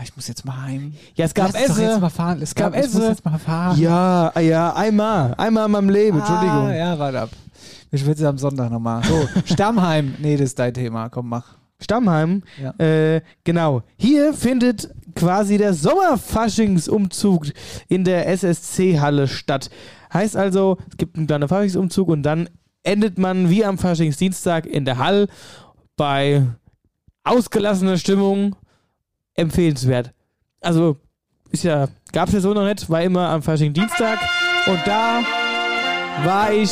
Ah, 0.00 0.04
Ich 0.04 0.16
muss 0.16 0.28
jetzt 0.28 0.44
mal 0.46 0.62
heim. 0.62 0.94
Ja, 1.14 1.26
es 1.26 1.34
gab 1.34 1.52
Lass 1.52 1.62
Esse. 1.70 1.82
jetzt 1.82 2.00
mal 2.00 2.08
fahren. 2.08 2.40
Es 2.40 2.54
gab 2.54 2.72
gab, 2.72 2.80
Ich 2.82 2.86
muss 2.92 3.02
Esse. 3.02 3.08
jetzt 3.10 3.24
mal 3.24 3.38
fahren. 3.38 3.78
Ja, 3.78 4.32
ja, 4.40 4.72
einmal. 4.74 5.34
Einmal 5.34 5.66
in 5.66 5.72
meinem 5.72 5.90
Leben, 5.90 6.18
Entschuldigung. 6.18 6.66
Ah, 6.68 6.74
ja, 6.74 6.98
warte 6.98 7.20
ab. 7.22 7.30
Ich 7.90 8.04
will 8.06 8.14
es 8.14 8.22
am 8.22 8.38
Sonntag 8.38 8.70
nochmal. 8.70 9.02
So, 9.04 9.28
Stammheim. 9.52 10.14
Nee, 10.18 10.36
das 10.36 10.46
ist 10.46 10.58
dein 10.58 10.72
Thema. 10.72 11.08
Komm, 11.10 11.28
mach. 11.28 11.56
Stammheim. 11.82 12.42
Ja. 12.62 12.72
Äh, 12.84 13.20
genau. 13.44 13.82
Hier 13.96 14.32
findet 14.32 14.88
quasi 15.14 15.58
der 15.58 15.74
Sommerfaschingsumzug 15.74 17.46
in 17.88 18.04
der 18.04 18.28
SSC-Halle 18.28 19.28
statt. 19.28 19.70
Heißt 20.12 20.36
also, 20.36 20.78
es 20.90 20.96
gibt 20.96 21.16
einen 21.16 21.26
kleinen 21.26 21.48
Faschingsumzug 21.48 22.08
und 22.08 22.22
dann 22.22 22.48
endet 22.82 23.18
man 23.18 23.50
wie 23.50 23.64
am 23.64 23.76
Faschingsdienstag 23.78 24.66
in 24.66 24.84
der 24.84 24.98
Halle 24.98 25.26
bei 25.96 26.46
ausgelassener 27.24 27.98
Stimmung 27.98 28.56
empfehlenswert. 29.34 30.12
Also, 30.60 30.96
ist 31.50 31.64
ja, 31.64 31.88
gab 32.12 32.28
es 32.28 32.34
ja 32.34 32.40
so 32.40 32.54
noch 32.54 32.64
nicht, 32.64 32.88
war 32.88 33.02
immer 33.02 33.28
am 33.28 33.42
Faschingsdienstag 33.42 34.18
und 34.66 34.78
da 34.86 35.20
war 36.24 36.52
ich. 36.52 36.70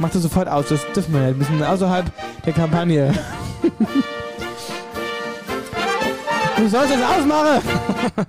Mach 0.00 0.10
das 0.10 0.22
sofort 0.22 0.48
aus, 0.48 0.68
das 0.68 0.80
dürfen 0.92 1.12
wir 1.12 1.22
nicht. 1.22 1.40
Wir 1.40 1.46
sind 1.46 1.60
außerhalb 1.62 2.12
der 2.44 2.52
Kampagne. 2.52 3.12
Du 6.58 6.68
sollst 6.68 6.92
es 6.92 7.00
ausmachen! 7.00 7.62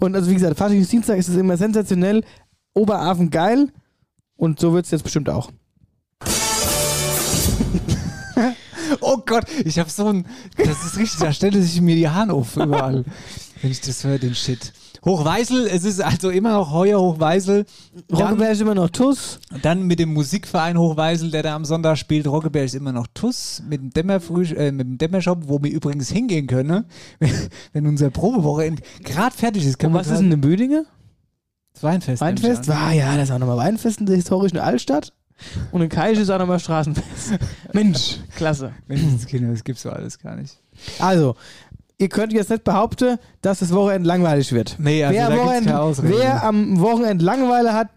und 0.00 0.14
also 0.14 0.30
wie 0.30 0.34
gesagt, 0.34 0.58
Faschingsdienstag 0.58 1.18
ist 1.18 1.28
es 1.28 1.36
immer 1.36 1.56
sensationell, 1.56 2.22
Oberafen 2.74 3.30
geil 3.30 3.72
und 4.36 4.60
so 4.60 4.74
wird 4.74 4.84
es 4.84 4.90
jetzt 4.90 5.02
bestimmt 5.02 5.30
auch. 5.30 5.50
Oh 9.00 9.18
Gott, 9.24 9.44
ich 9.64 9.78
habe 9.78 9.90
so 9.90 10.06
ein. 10.06 10.26
Das 10.56 10.84
ist 10.84 10.98
richtig, 10.98 11.20
da 11.20 11.32
stellt 11.32 11.54
sich 11.54 11.80
mir 11.80 11.96
die 11.96 12.08
Haare 12.08 12.32
auf 12.32 12.56
überall. 12.56 13.04
wenn 13.62 13.70
ich 13.70 13.80
das 13.80 14.04
höre, 14.04 14.18
den 14.18 14.34
Shit. 14.34 14.72
Hochweisel, 15.04 15.66
es 15.66 15.84
ist 15.84 16.00
also 16.00 16.30
immer 16.30 16.52
noch 16.52 16.72
Heuer 16.72 17.00
Hochweisel. 17.00 17.66
Roggeberg 18.12 18.52
ist 18.52 18.60
immer 18.60 18.74
noch 18.74 18.90
Tuss. 18.90 19.38
Dann 19.62 19.84
mit 19.84 20.00
dem 20.00 20.12
Musikverein 20.12 20.76
Hochweisel, 20.76 21.30
der 21.30 21.42
da 21.44 21.54
am 21.54 21.64
Sonntag 21.64 21.98
spielt. 21.98 22.26
Roggeberg 22.26 22.66
ist 22.66 22.74
immer 22.74 22.92
noch 22.92 23.06
Tuss 23.14 23.62
mit 23.68 23.80
dem, 23.80 23.90
Dämmerfrüh, 23.90 24.44
äh, 24.54 24.72
mit 24.72 24.86
dem 24.86 24.98
Dämmershop, 24.98 25.48
wo 25.48 25.62
wir 25.62 25.70
übrigens 25.70 26.10
hingehen 26.10 26.46
können, 26.46 26.68
ne? 26.68 26.84
wenn, 27.20 27.48
wenn 27.72 27.86
unsere 27.86 28.10
Probewoche 28.10 28.74
gerade 29.04 29.36
fertig 29.36 29.64
ist. 29.66 29.82
Und 29.84 29.94
was 29.94 30.08
ist 30.08 30.18
denn 30.18 30.32
in 30.32 30.40
Büdinge? 30.40 30.84
Das 31.72 31.84
Weinfest. 31.84 32.20
Weinfest? 32.20 32.68
an. 32.68 32.76
Ah 32.76 32.92
ja, 32.92 33.14
das 33.16 33.28
ist 33.28 33.30
auch 33.30 33.38
nochmal 33.38 33.58
Weinfest 33.58 34.00
in 34.00 34.06
der 34.06 34.16
historischen 34.16 34.58
Altstadt. 34.58 35.12
Und 35.70 35.82
in 35.82 35.88
Kaisch 35.88 36.18
ist 36.18 36.30
auch 36.30 36.38
nochmal 36.38 36.58
Straßenfest. 36.58 37.38
Mensch, 37.72 38.18
klasse. 38.36 38.72
Menschenskinder, 38.86 39.52
das 39.52 39.64
gibt's 39.64 39.82
so 39.82 39.90
alles 39.90 40.18
gar 40.18 40.36
nicht. 40.36 40.58
Also, 40.98 41.36
ihr 41.98 42.08
könnt 42.08 42.32
jetzt 42.32 42.50
nicht 42.50 42.64
behaupten, 42.64 43.18
dass 43.42 43.60
das 43.60 43.72
Wochenende 43.72 44.08
langweilig 44.08 44.52
wird. 44.52 44.76
Nee, 44.78 45.04
also 45.04 45.16
wer, 45.16 45.24
da 45.28 45.30
gibt's 45.32 45.46
Wochenende, 45.46 45.70
keine 45.70 45.82
Ausrede. 45.82 46.18
wer 46.18 46.42
am 46.44 46.80
Wochenende 46.80 47.24
Langeweile 47.24 47.72
hat, 47.72 47.88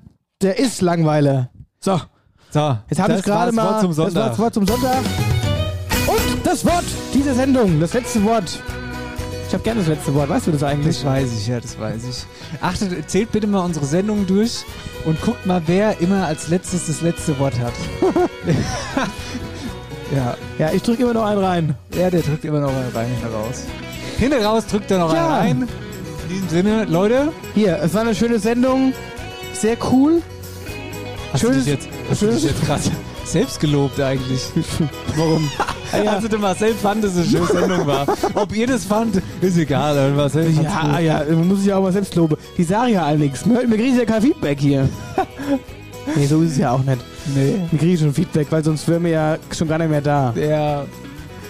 der 0.41 0.59
ist 0.59 0.81
Langweile. 0.81 1.49
So, 1.79 1.99
So, 2.51 2.77
jetzt 2.89 2.99
habe 3.01 3.13
ich 3.13 3.21
das 3.21 3.27
war 3.27 3.35
gerade 3.37 3.51
mal 3.53 3.63
Wort 3.63 4.15
das 4.15 4.39
Wort 4.39 4.53
zum 4.53 4.67
Sonntag. 4.67 4.97
Und 6.07 6.45
das 6.45 6.65
Wort 6.65 6.85
dieser 7.13 7.35
Sendung, 7.35 7.79
das 7.79 7.93
letzte 7.93 8.23
Wort. 8.23 8.59
Ich 9.51 9.53
habe 9.53 9.65
gerne 9.65 9.81
das 9.81 9.89
letzte 9.89 10.13
Wort, 10.13 10.29
weißt 10.29 10.47
du 10.47 10.51
das 10.51 10.63
eigentlich? 10.63 10.95
Das 10.95 11.05
weiß 11.05 11.29
ich, 11.37 11.47
ja, 11.47 11.59
das 11.59 11.77
weiß 11.77 12.03
ich. 12.09 12.25
Achtet, 12.61 13.09
zählt 13.09 13.33
bitte 13.33 13.47
mal 13.47 13.59
unsere 13.65 13.85
Sendung 13.85 14.25
durch 14.25 14.63
und 15.03 15.21
guckt 15.21 15.45
mal, 15.45 15.61
wer 15.65 15.99
immer 15.99 16.25
als 16.25 16.47
letztes 16.47 16.87
das 16.87 17.01
letzte 17.01 17.37
Wort 17.37 17.59
hat. 17.59 17.73
ja. 20.15 20.37
Ja, 20.57 20.71
ich 20.71 20.81
drücke 20.83 21.03
immer 21.03 21.13
noch 21.13 21.25
einen 21.25 21.43
rein. 21.43 21.75
Ja, 21.99 22.09
der 22.09 22.21
drückt 22.21 22.45
immer 22.45 22.61
noch 22.61 22.69
einen 22.69 22.91
rein, 22.93 23.07
hinten 23.07 23.27
raus. 23.35 23.63
Hinten 24.17 24.41
raus 24.41 24.65
drückt 24.67 24.89
er 24.89 24.99
noch 24.99 25.13
Ja. 25.13 25.39
einen 25.39 25.63
rein. 25.63 25.69
In 26.23 26.29
diesem 26.29 26.49
Sinne, 26.49 26.85
Leute. 26.85 27.33
Hier, 27.53 27.77
es 27.83 27.93
war 27.93 28.01
eine 28.03 28.15
schöne 28.15 28.39
Sendung. 28.39 28.93
Sehr 29.51 29.75
cool. 29.91 30.21
Hast 31.33 31.43
du 31.43 31.47
Schönes- 31.47 31.65
dich 31.65 31.73
jetzt, 31.73 31.89
hast 32.09 32.21
du 32.21 32.27
dich 32.27 32.39
schönes- 32.39 32.51
jetzt 32.57 32.65
gerade 32.65 32.83
selbst 33.25 33.59
gelobt 33.59 33.99
eigentlich? 33.99 34.43
Warum? 35.17 35.51
Ja. 36.03 36.11
Also 36.13 36.27
der 36.27 36.39
Marcel 36.39 36.73
fand, 36.73 37.03
dass 37.03 37.15
es 37.15 37.17
eine 37.33 37.45
schöne 37.45 37.59
Sendung 37.61 37.87
war. 37.87 38.05
Ob 38.33 38.55
ihr 38.55 38.67
das 38.67 38.85
fand, 38.85 39.21
ist 39.41 39.57
egal. 39.57 39.97
aber 39.97 40.09
Marcel 40.15 40.49
Ja, 40.51 40.99
ja, 40.99 41.23
man 41.29 41.47
muss 41.47 41.59
sich 41.59 41.67
ja 41.67 41.77
auch 41.77 41.81
mal 41.83 41.91
selbst 41.91 42.15
loben. 42.15 42.35
Die 42.57 42.63
sagen 42.63 42.93
ja 42.93 43.03
all 43.05 43.17
nichts. 43.17 43.47
Wir, 43.47 43.69
wir 43.69 43.77
kriegen 43.77 43.97
ja 43.97 44.05
kein 44.05 44.21
Feedback 44.21 44.59
hier. 44.59 44.89
nee, 46.15 46.25
so 46.25 46.41
ist 46.41 46.51
es 46.53 46.57
ja 46.57 46.71
auch 46.71 46.83
nicht. 46.83 46.99
Nee. 47.35 47.55
Wir 47.69 47.79
kriegen 47.79 47.97
schon 47.97 48.13
Feedback, 48.13 48.47
weil 48.49 48.63
sonst 48.63 48.87
wären 48.87 49.03
wir 49.03 49.11
ja 49.11 49.37
schon 49.55 49.67
gar 49.67 49.77
nicht 49.77 49.89
mehr 49.91 50.01
da. 50.01 50.33
Ja, 50.35 50.85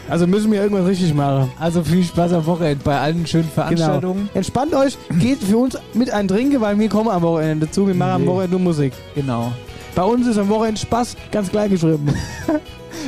Also 0.10 0.28
müssen 0.28 0.52
wir 0.52 0.62
irgendwas 0.62 0.88
richtig 0.88 1.14
machen. 1.14 1.50
also 1.60 1.84
viel 1.84 2.04
Spaß 2.04 2.34
am 2.34 2.46
Wochenende 2.46 2.84
bei 2.84 3.00
allen 3.00 3.26
schönen 3.26 3.50
Veranstaltungen. 3.50 4.22
Genau. 4.24 4.30
Entspannt 4.34 4.74
euch, 4.74 4.98
geht 5.20 5.42
für 5.42 5.58
uns 5.58 5.78
mit 5.94 6.12
ein 6.12 6.28
Trinken, 6.28 6.60
weil 6.62 6.78
wir 6.78 6.90
kommen 6.90 7.10
am 7.10 7.22
Wochenende 7.22 7.68
dazu. 7.68 7.88
Wir 7.88 7.94
machen 7.96 8.12
am 8.12 8.22
Nee. 8.24 8.28
Wochenende 8.28 8.52
nur 8.52 8.60
Musik. 8.60 8.94
Genau. 9.16 9.52
Bei 9.96 10.04
uns 10.04 10.26
ist 10.28 10.38
am 10.38 10.50
Wochenende 10.50 10.80
Spaß 10.82 11.16
ganz 11.32 11.50
klein 11.50 11.70
geschrieben. 11.70 12.08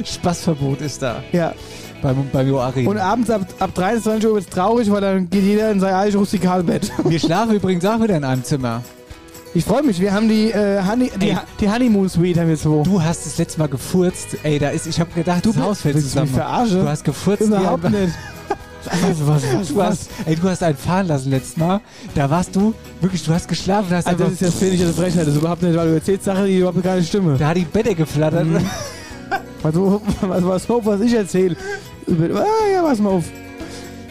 Spaßverbot 0.03 0.82
ist 0.82 1.02
da. 1.02 1.24
ja. 1.32 1.53
Beim, 2.02 2.18
beim 2.34 2.45
Joachim. 2.49 2.86
Und 2.88 2.98
abends 2.98 3.30
ab, 3.30 3.45
ab 3.60 3.74
23 3.74 4.28
Uhr 4.28 4.36
wird 4.36 4.44
es 4.44 4.49
traurig, 4.49 4.91
weil 4.91 4.99
dann 4.99 5.30
geht 5.30 5.41
jeder 5.44 5.72
in 5.72 5.80
sein 5.80 5.94
eigenes 5.94 6.20
Rustikalbett. 6.20 6.91
Wir 7.06 7.18
schlafen 7.18 7.56
übrigens 7.56 7.86
auch 7.86 8.02
wieder 8.02 8.18
in 8.18 8.26
einem 8.26 8.44
Zimmer. 8.44 8.82
Ich 9.53 9.64
freue 9.64 9.84
mich, 9.84 10.02
wir 10.02 10.11
haben 10.11 10.28
die, 10.28 10.52
äh, 10.52 10.82
Honey, 10.84 11.10
die, 11.22 11.38
die 11.61 11.70
Honeymoon 11.72 12.10
Suite 12.10 12.38
haben 12.40 12.49
wir 12.49 12.57
zwei. 12.57 12.82
Du 12.84 13.02
hast 13.02 13.26
das 13.26 13.38
letzte 13.38 13.60
Mal 13.60 13.70
gefurzt. 13.70 14.36
Ey, 14.44 14.57
da 14.60 14.70
ist, 14.70 14.86
ich 14.88 14.99
habe 14.99 15.11
gedacht, 15.14 15.45
das 15.45 15.56
Haus 15.57 15.82
fällt 15.82 15.94
du 15.94 15.99
mich 15.99 16.07
zusammen. 16.10 16.28
verarschen? 16.34 16.82
Du 16.82 16.90
hast 16.90 17.03
gefurzt. 17.06 17.44
Überhaupt 17.44 17.84
nicht. 17.90 18.14
Was, 18.86 19.26
was, 19.26 19.44
was, 19.56 19.68
Du 19.70 19.82
hast, 19.82 20.10
ey, 20.26 20.36
du 20.36 20.49
hast 20.49 20.61
einen 20.61 20.76
fahren 20.76 21.07
lassen 21.07 21.30
letztes 21.30 21.56
Mal. 21.56 21.80
Da 22.15 22.30
warst 22.30 22.53
du, 22.53 22.74
wirklich, 22.99 23.24
du 23.24 23.34
hast 23.34 23.48
geschlafen. 23.48 23.95
Hast 23.95 24.07
Also 24.07 24.26
das 24.26 24.34
ist 24.34 24.41
jetzt 24.41 24.56
finde 24.57 24.74
ich 24.76 24.82
das 24.82 24.95
Frechheit. 24.98 25.22
Das 25.22 25.30
ist 25.36 25.38
überhaupt 25.40 25.61
nicht, 25.64 25.74
weil 25.78 25.88
du 25.88 25.94
erzählst 25.94 26.26
Sachen, 26.26 26.45
die 26.48 26.57
überhaupt 26.57 26.84
keine 26.84 27.02
Stimme. 27.02 27.38
da 27.38 27.48
hat 27.48 27.56
die 27.56 27.64
Bette 27.64 27.95
geflattert. 27.95 28.45
Mhm. 28.45 28.57
Was, 29.62 29.74
was, 29.76 30.44
was, 30.44 30.70
was, 30.70 30.86
was 30.86 31.02
ich 31.02 31.14
erzähle. 31.14 31.56
Über- 32.08 32.41
Ah, 32.41 32.72
ja, 32.74 32.82
pass 32.82 33.00
mal 33.00 33.10
auf. 33.12 33.24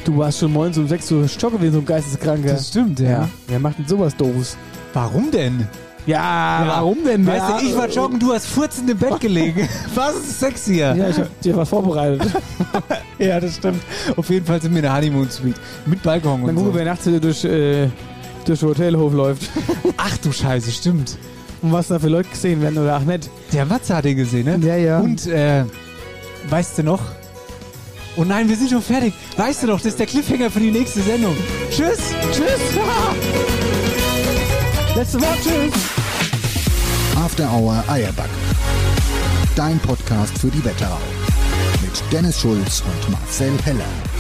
Du 0.04 0.16
warst 0.18 0.38
schon 0.40 0.52
morgens 0.52 0.78
um 0.78 0.88
6 0.88 1.12
Uhr 1.12 1.28
stocken 1.28 1.60
wie 1.62 1.68
so 1.68 1.78
ein 1.78 1.84
Geisteskranker. 1.84 2.48
Das 2.54 2.68
stimmt, 2.68 2.98
ja. 3.00 3.08
ja. 3.10 3.28
Wer 3.46 3.58
macht 3.60 3.78
denn 3.78 3.86
sowas 3.86 4.16
doofes? 4.16 4.56
Warum 4.94 5.30
denn? 5.30 5.66
Ja, 6.06 6.64
warum 6.66 6.98
denn? 7.04 7.24
Weißt 7.24 7.48
ja, 7.48 7.58
du, 7.60 7.64
ich 7.66 7.76
war 7.76 7.88
joggen, 7.88 8.18
du 8.18 8.32
hast 8.32 8.46
furzend 8.46 8.90
im 8.90 8.98
Bett 8.98 9.20
gelegen. 9.20 9.68
Was 9.94 10.16
ist 10.16 10.40
sexier? 10.40 10.94
Ja, 10.96 11.08
ich 11.10 11.18
hab 11.18 11.40
dir 11.40 11.56
was 11.56 11.68
vorbereitet. 11.68 12.22
Ja, 13.18 13.38
das 13.38 13.54
stimmt. 13.54 13.80
Auf 14.16 14.28
jeden 14.30 14.44
Fall 14.44 14.60
sind 14.60 14.72
wir 14.72 14.78
in 14.78 14.82
der 14.82 14.96
Honeymoon 14.96 15.30
Suite. 15.30 15.54
Mit 15.86 16.02
Balkon 16.02 16.40
Dann 16.40 16.48
und 16.50 16.56
gucken, 16.56 16.72
so. 16.72 16.74
wer 16.78 16.84
nachts 16.86 17.04
durch, 17.04 17.44
äh, 17.44 17.88
durch 18.44 18.58
den 18.58 18.68
Hotelhof 18.70 19.12
läuft. 19.12 19.48
Ach 19.96 20.16
du 20.18 20.32
Scheiße, 20.32 20.72
stimmt. 20.72 21.16
Und 21.62 21.72
was 21.72 21.88
da 21.88 21.98
für 21.98 22.08
Leute 22.08 22.28
gesehen 22.28 22.60
werden 22.60 22.78
oder 22.78 22.96
auch 22.96 23.04
nicht. 23.04 23.30
Der 23.52 23.64
Matze 23.64 23.96
hat 23.96 24.04
den 24.04 24.16
gesehen, 24.16 24.44
ne? 24.44 24.58
Ja, 24.66 24.76
ja. 24.76 24.98
Und, 24.98 25.26
äh, 25.28 25.64
weißt 26.50 26.78
du 26.78 26.82
noch? 26.82 27.00
Oh 28.16 28.24
nein, 28.24 28.48
wir 28.48 28.56
sind 28.56 28.70
schon 28.70 28.82
fertig. 28.82 29.14
Weißt 29.36 29.62
du 29.62 29.68
noch, 29.68 29.78
das 29.78 29.86
ist 29.86 29.98
der 29.98 30.06
Cliffhanger 30.06 30.50
für 30.50 30.60
die 30.60 30.70
nächste 30.70 31.00
Sendung. 31.02 31.34
Tschüss. 31.70 31.98
Tschüss. 32.32 32.46
Letzte 34.96 35.20
Wort, 35.20 35.38
tschüss. 35.42 35.72
After 37.16 37.50
Hour 37.50 37.82
Eierback. 37.88 38.28
Dein 39.54 39.78
Podcast 39.78 40.36
für 40.38 40.48
die 40.48 40.64
Wetterau. 40.64 40.98
Mit 41.80 41.92
Dennis 42.12 42.40
Schulz 42.40 42.82
und 42.82 43.12
Marcel 43.12 43.52
Heller. 43.64 44.11